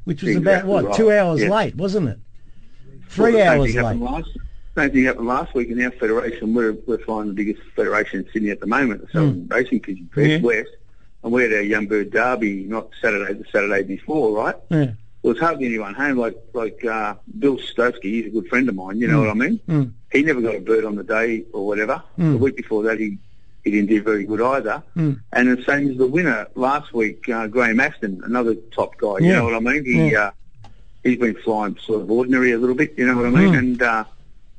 which 0.05 0.23
was 0.23 0.35
about 0.35 0.65
what 0.65 0.85
right. 0.85 0.95
two 0.95 1.11
hours 1.11 1.43
late, 1.43 1.75
wasn't 1.75 2.09
it? 2.09 2.17
Three 3.09 3.33
the 3.33 3.37
same 3.37 3.47
hours 3.47 3.75
late. 3.75 3.99
Last, 3.99 4.29
same 4.75 4.91
thing 4.91 5.03
happened 5.05 5.27
last 5.27 5.53
week 5.53 5.69
in 5.69 5.81
our 5.83 5.91
federation. 5.91 6.53
We're, 6.53 6.73
we're 6.87 6.97
flying 6.99 7.27
the 7.29 7.33
biggest 7.33 7.61
federation 7.75 8.19
in 8.25 8.31
Sydney 8.33 8.49
at 8.49 8.59
the 8.59 8.67
moment, 8.67 9.01
the 9.01 9.07
Southern 9.11 9.47
Racing 9.47 9.81
Pigeon 9.81 10.09
Fest 10.13 10.27
Yeah. 10.29 10.39
West. 10.41 10.69
And 11.23 11.31
we 11.31 11.43
had 11.43 11.53
our 11.53 11.61
Young 11.61 11.85
Bird 11.87 12.11
Derby 12.11 12.65
not 12.65 12.89
Saturday, 13.01 13.33
the 13.33 13.45
Saturday 13.51 13.83
before, 13.83 14.35
right? 14.35 14.55
Yeah. 14.69 14.77
There 15.21 15.31
was 15.31 15.39
hardly 15.39 15.67
anyone 15.67 15.93
home. 15.93 16.17
Like 16.17 16.35
like 16.53 16.83
uh, 16.83 17.15
Bill 17.39 17.57
Stokesky, 17.57 18.03
he's 18.03 18.25
a 18.25 18.29
good 18.29 18.47
friend 18.49 18.67
of 18.67 18.75
mine. 18.75 18.99
You 18.99 19.07
know 19.07 19.21
Mm. 19.21 19.27
what 19.27 19.29
I 19.29 19.33
mean? 19.35 19.59
Mm. 19.69 19.93
He 20.11 20.21
never 20.21 20.41
got 20.41 20.55
a 20.55 20.59
bird 20.59 20.83
on 20.83 20.95
the 20.95 21.03
day 21.03 21.45
or 21.53 21.65
whatever. 21.65 22.03
Mm. 22.19 22.33
The 22.33 22.37
week 22.39 22.57
before 22.57 22.83
that, 22.83 22.99
he 22.99 23.17
he 23.63 23.71
didn't 23.71 23.87
do 23.87 24.03
very 24.03 24.25
good 24.25 24.41
either. 24.41 24.83
Mm. 24.97 25.21
And 25.31 25.57
the 25.57 25.63
same 25.63 25.89
as 25.91 25.97
the 25.97 26.07
winner 26.07 26.47
last 26.55 26.93
week, 26.93 27.29
uh, 27.29 27.47
Graham 27.47 27.79
Aston, 27.79 28.21
another 28.25 28.55
top 28.75 28.97
guy. 28.97 29.19
You 29.21 29.31
know 29.31 29.45
what 29.45 29.53
I 29.55 29.59
mean? 29.61 29.85
He 29.85 30.11
Yeah. 30.11 30.31
uh, 30.65 30.67
he's 31.05 31.19
been 31.19 31.35
flying 31.35 31.77
sort 31.77 32.01
of 32.01 32.11
ordinary 32.11 32.51
a 32.51 32.57
little 32.57 32.75
bit. 32.75 32.93
You 32.97 33.07
know 33.07 33.15
what 33.15 33.25
I 33.27 33.29
mean? 33.29 33.53
Mm. 33.53 33.57
And 33.59 33.81
uh, 33.81 34.03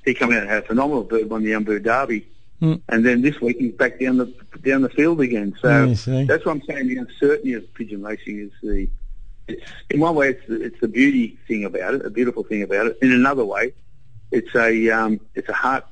he 0.05 0.15
come 0.15 0.33
out 0.33 0.41
and 0.41 0.49
had 0.51 0.65
a 0.65 0.67
phenomenal 0.67 1.05
bird, 1.05 1.29
won 1.31 1.43
the 1.45 1.55
Bird 1.61 1.83
Derby. 1.85 2.27
Mm. 2.63 2.81
And 2.89 3.05
then 3.05 3.23
this 3.23 3.41
week 3.41 3.59
he's 3.59 3.73
back 3.73 3.99
down 4.01 4.19
the 4.19 4.27
down 4.63 4.83
the 4.83 4.89
field 4.89 5.21
again. 5.21 5.55
So 5.61 5.69
Yeah, 5.69 6.25
that's 6.25 6.45
what 6.47 6.53
I'm 6.53 6.63
saying. 6.63 6.89
The 6.89 6.97
uncertainty 6.99 7.55
of 7.55 7.73
pigeon 7.75 8.03
racing 8.03 8.39
is 8.41 8.51
the 8.63 8.89
it's 9.49 9.63
in 9.91 10.01
one 10.01 10.15
way 10.15 10.31
it's 10.31 10.47
the, 10.49 10.63
it's 10.63 10.81
the 10.81 10.89
beauty 10.89 11.39
thing 11.47 11.65
about 11.65 11.95
it, 11.95 12.07
a 12.07 12.11
beautiful 12.11 12.45
thing 12.45 12.63
about 12.63 12.87
it. 12.87 12.99
In 13.03 13.13
another 13.13 13.45
way, 13.45 13.73
it's 14.31 14.55
a 14.55 14.89
um, 14.91 15.21
it's 15.35 15.49
a 15.49 15.53
heart 15.53 15.85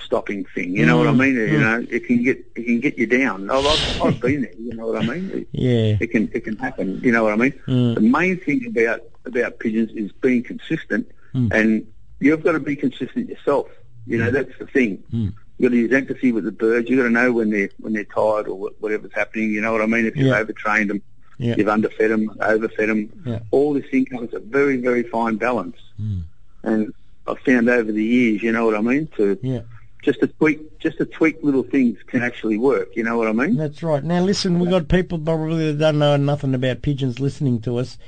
stopping 0.00 0.44
thing. 0.54 0.76
You 0.76 0.84
know 0.86 0.98
what 0.98 1.06
I 1.06 1.12
Mm, 1.12 1.18
mean? 1.18 1.34
You 1.36 1.46
mm. 1.58 1.60
know, 1.60 1.86
it 1.90 2.06
can 2.06 2.22
get 2.22 2.38
it 2.56 2.64
can 2.64 2.80
get 2.80 2.98
you 2.98 3.06
down. 3.06 3.48
I've, 3.50 3.64
I've, 3.64 3.80
I've 4.00 4.20
been 4.26 4.42
there. 4.42 4.52
You 4.58 4.74
know 4.74 4.86
what 4.88 4.96
I 4.98 5.02
mean? 5.02 5.30
It, 5.32 5.48
Yeah. 5.52 5.96
it 6.00 6.10
can 6.10 6.28
it 6.34 6.44
can 6.44 6.56
happen. 6.56 7.00
You 7.02 7.12
know 7.12 7.22
what 7.24 7.32
I 7.32 7.36
mean? 7.36 7.52
Mm. 7.66 7.94
The 7.94 8.00
main 8.00 8.38
thing 8.38 8.66
about 8.66 9.02
about 9.24 9.58
pigeons 9.60 9.92
is 9.92 10.10
being 10.12 10.42
consistent, 10.42 11.06
Mm. 11.34 11.52
and 11.52 11.86
you've 12.20 12.42
got 12.42 12.52
to 12.52 12.60
be 12.60 12.76
consistent 12.76 13.28
yourself. 13.28 13.68
You 14.06 14.18
know 14.18 14.30
that's 14.30 14.56
the 14.58 14.66
thing. 14.66 15.02
Mm. 15.12 15.32
You've 15.58 15.70
got 15.70 15.74
to 15.74 15.80
use 15.82 15.92
empathy 15.92 16.32
with 16.32 16.44
the 16.44 16.52
birds. 16.52 16.88
You've 16.88 16.98
got 16.98 17.04
to 17.04 17.10
know 17.10 17.32
when 17.32 17.50
they're 17.50 17.70
when 17.80 17.92
they're 17.92 18.04
tired 18.04 18.48
or 18.48 18.70
whatever's 18.80 19.12
happening. 19.12 19.50
You 19.50 19.60
know 19.60 19.72
what 19.72 19.82
I 19.82 19.86
mean? 19.86 20.06
If 20.06 20.16
you've 20.16 20.28
Yeah. 20.28 20.38
overtrained 20.38 20.90
them, 20.90 21.02
Yeah. 21.38 21.54
you've 21.58 21.68
underfed 21.68 22.10
them, 22.10 22.30
overfed 22.40 22.88
them. 22.88 23.10
Yeah. 23.26 23.40
All 23.50 23.74
this 23.74 23.84
thing 23.90 24.06
comes 24.06 24.32
a 24.34 24.38
very 24.38 24.76
very 24.78 25.02
fine 25.02 25.36
balance. 25.36 25.76
Mm. 26.00 26.22
And 26.62 26.94
I've 27.26 27.38
found 27.40 27.68
over 27.68 27.92
the 27.92 28.02
years, 28.04 28.42
you 28.42 28.52
know 28.52 28.64
what 28.64 28.74
I 28.74 28.80
mean, 28.80 29.08
to 29.16 29.38
Yeah. 29.42 29.60
just 30.02 30.20
to 30.20 30.26
tweak 30.28 30.78
just 30.78 30.96
to 30.98 31.04
tweak 31.04 31.38
little 31.42 31.64
things 31.64 31.98
can 32.06 32.22
actually 32.22 32.56
work. 32.56 32.96
You 32.96 33.02
know 33.02 33.18
what 33.18 33.28
I 33.28 33.32
mean? 33.32 33.56
That's 33.56 33.82
right. 33.82 34.02
Now 34.02 34.22
listen, 34.22 34.58
we've 34.58 34.70
got 34.70 34.88
people 34.88 35.18
probably 35.18 35.72
that 35.72 35.78
don't 35.78 35.98
know 35.98 36.16
nothing 36.16 36.54
about 36.54 36.80
pigeons 36.82 37.20
listening 37.20 37.60
to 37.62 37.76
us. 37.78 37.98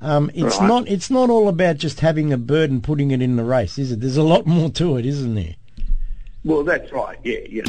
Um, 0.00 0.30
it's 0.34 0.58
Right. 0.58 0.66
not 0.68 0.88
it's 0.88 1.10
not 1.10 1.30
all 1.30 1.48
about 1.48 1.78
just 1.78 2.00
having 2.00 2.32
a 2.32 2.36
bird 2.38 2.70
and 2.70 2.82
putting 2.82 3.10
it 3.10 3.22
in 3.22 3.36
the 3.36 3.44
race, 3.44 3.78
is 3.78 3.92
it? 3.92 4.00
There's 4.00 4.16
a 4.16 4.22
lot 4.22 4.46
more 4.46 4.68
to 4.70 4.96
it, 4.98 5.06
isn't 5.06 5.34
there? 5.34 5.54
Well, 6.44 6.62
that's 6.62 6.92
right. 6.92 7.16
Yeah, 7.24 7.38
yeah. 7.48 7.62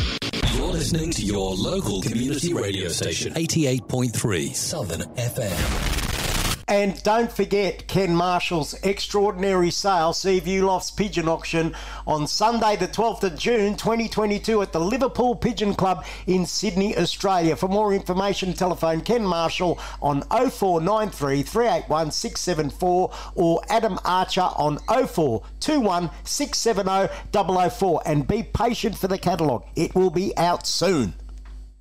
You're 0.55 0.67
listening 0.67 1.11
to 1.11 1.21
your 1.21 1.53
local 1.55 2.01
community 2.01 2.53
radio 2.53 2.89
station, 2.89 3.33
88.3 3.33 4.53
Southern 4.53 5.01
FM. 5.15 6.04
And 6.67 7.01
don't 7.03 7.31
forget 7.31 7.87
Ken 7.87 8.15
Marshall's 8.15 8.73
extraordinary 8.81 9.69
sale, 9.69 10.13
Seaview 10.13 10.65
Lofts 10.65 10.89
Pigeon 10.89 11.27
Auction, 11.27 11.75
on 12.07 12.25
Sunday, 12.25 12.75
the 12.75 12.87
12th 12.87 13.21
of 13.21 13.37
June 13.37 13.75
2022 13.75 14.63
at 14.63 14.73
the 14.73 14.79
Liverpool 14.79 15.35
Pigeon 15.35 15.75
Club 15.75 16.03
in 16.25 16.47
Sydney, 16.47 16.97
Australia. 16.97 17.55
For 17.55 17.69
more 17.69 17.93
information, 17.93 18.53
telephone 18.53 19.01
Ken 19.01 19.23
Marshall 19.23 19.77
on 20.01 20.23
0493 20.23 21.43
381 21.43 22.09
674 22.09 23.11
or 23.35 23.61
Adam 23.69 23.99
Archer 24.03 24.41
on 24.41 24.79
0421 24.87 26.09
670 26.23 27.69
004 27.69 28.01
and 28.07 28.27
be 28.27 28.41
patient 28.41 28.97
for 28.97 29.07
the 29.07 29.19
catalogue. 29.19 29.65
It 29.75 29.93
will 29.93 30.09
be 30.09 30.35
out 30.35 30.65
soon. 30.65 31.13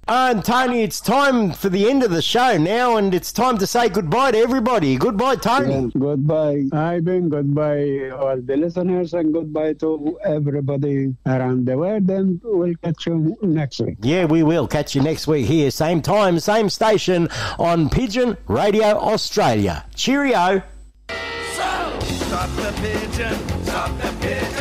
And 0.06 0.44
Tony, 0.44 0.82
it's 0.82 1.00
time 1.00 1.52
for 1.52 1.70
the 1.70 1.88
end 1.88 2.02
of 2.02 2.10
the 2.10 2.20
show 2.20 2.58
now, 2.58 2.96
and 2.98 3.14
it's 3.14 3.32
time 3.32 3.56
to 3.58 3.66
say 3.66 3.88
goodbye 3.88 4.32
to 4.32 4.38
everybody. 4.38 4.96
Goodbye, 4.96 5.36
Tony. 5.36 5.90
Goodbye, 5.98 6.64
Ivan. 6.72 7.30
Goodbye, 7.30 8.10
all 8.10 8.38
the 8.40 8.56
listeners, 8.56 9.14
and 9.14 9.32
goodbye 9.32 9.72
to 9.74 10.18
everybody 10.24 11.14
around 11.24 11.66
the 11.66 11.78
world. 11.78 12.10
And 12.10 12.38
we'll 12.44 12.74
catch 12.82 13.06
you 13.06 13.34
next 13.40 13.80
week. 13.80 13.96
Yeah, 14.02 14.26
we 14.26 14.42
will 14.42 14.68
catch 14.68 14.94
you 14.94 15.00
next 15.00 15.26
week 15.26 15.46
here, 15.46 15.70
same 15.70 16.02
time, 16.02 16.38
same 16.38 16.68
station 16.68 17.28
on 17.58 17.88
Pigeon 17.88 18.36
Radio 18.46 18.98
Australia. 18.98 19.86
Cheerio. 19.94 20.62
So, 21.08 21.98
Stop 22.02 22.50
the 22.56 22.72
pigeon, 22.82 23.64
stop 23.64 23.90
the 24.00 24.12
pigeon, 24.20 24.53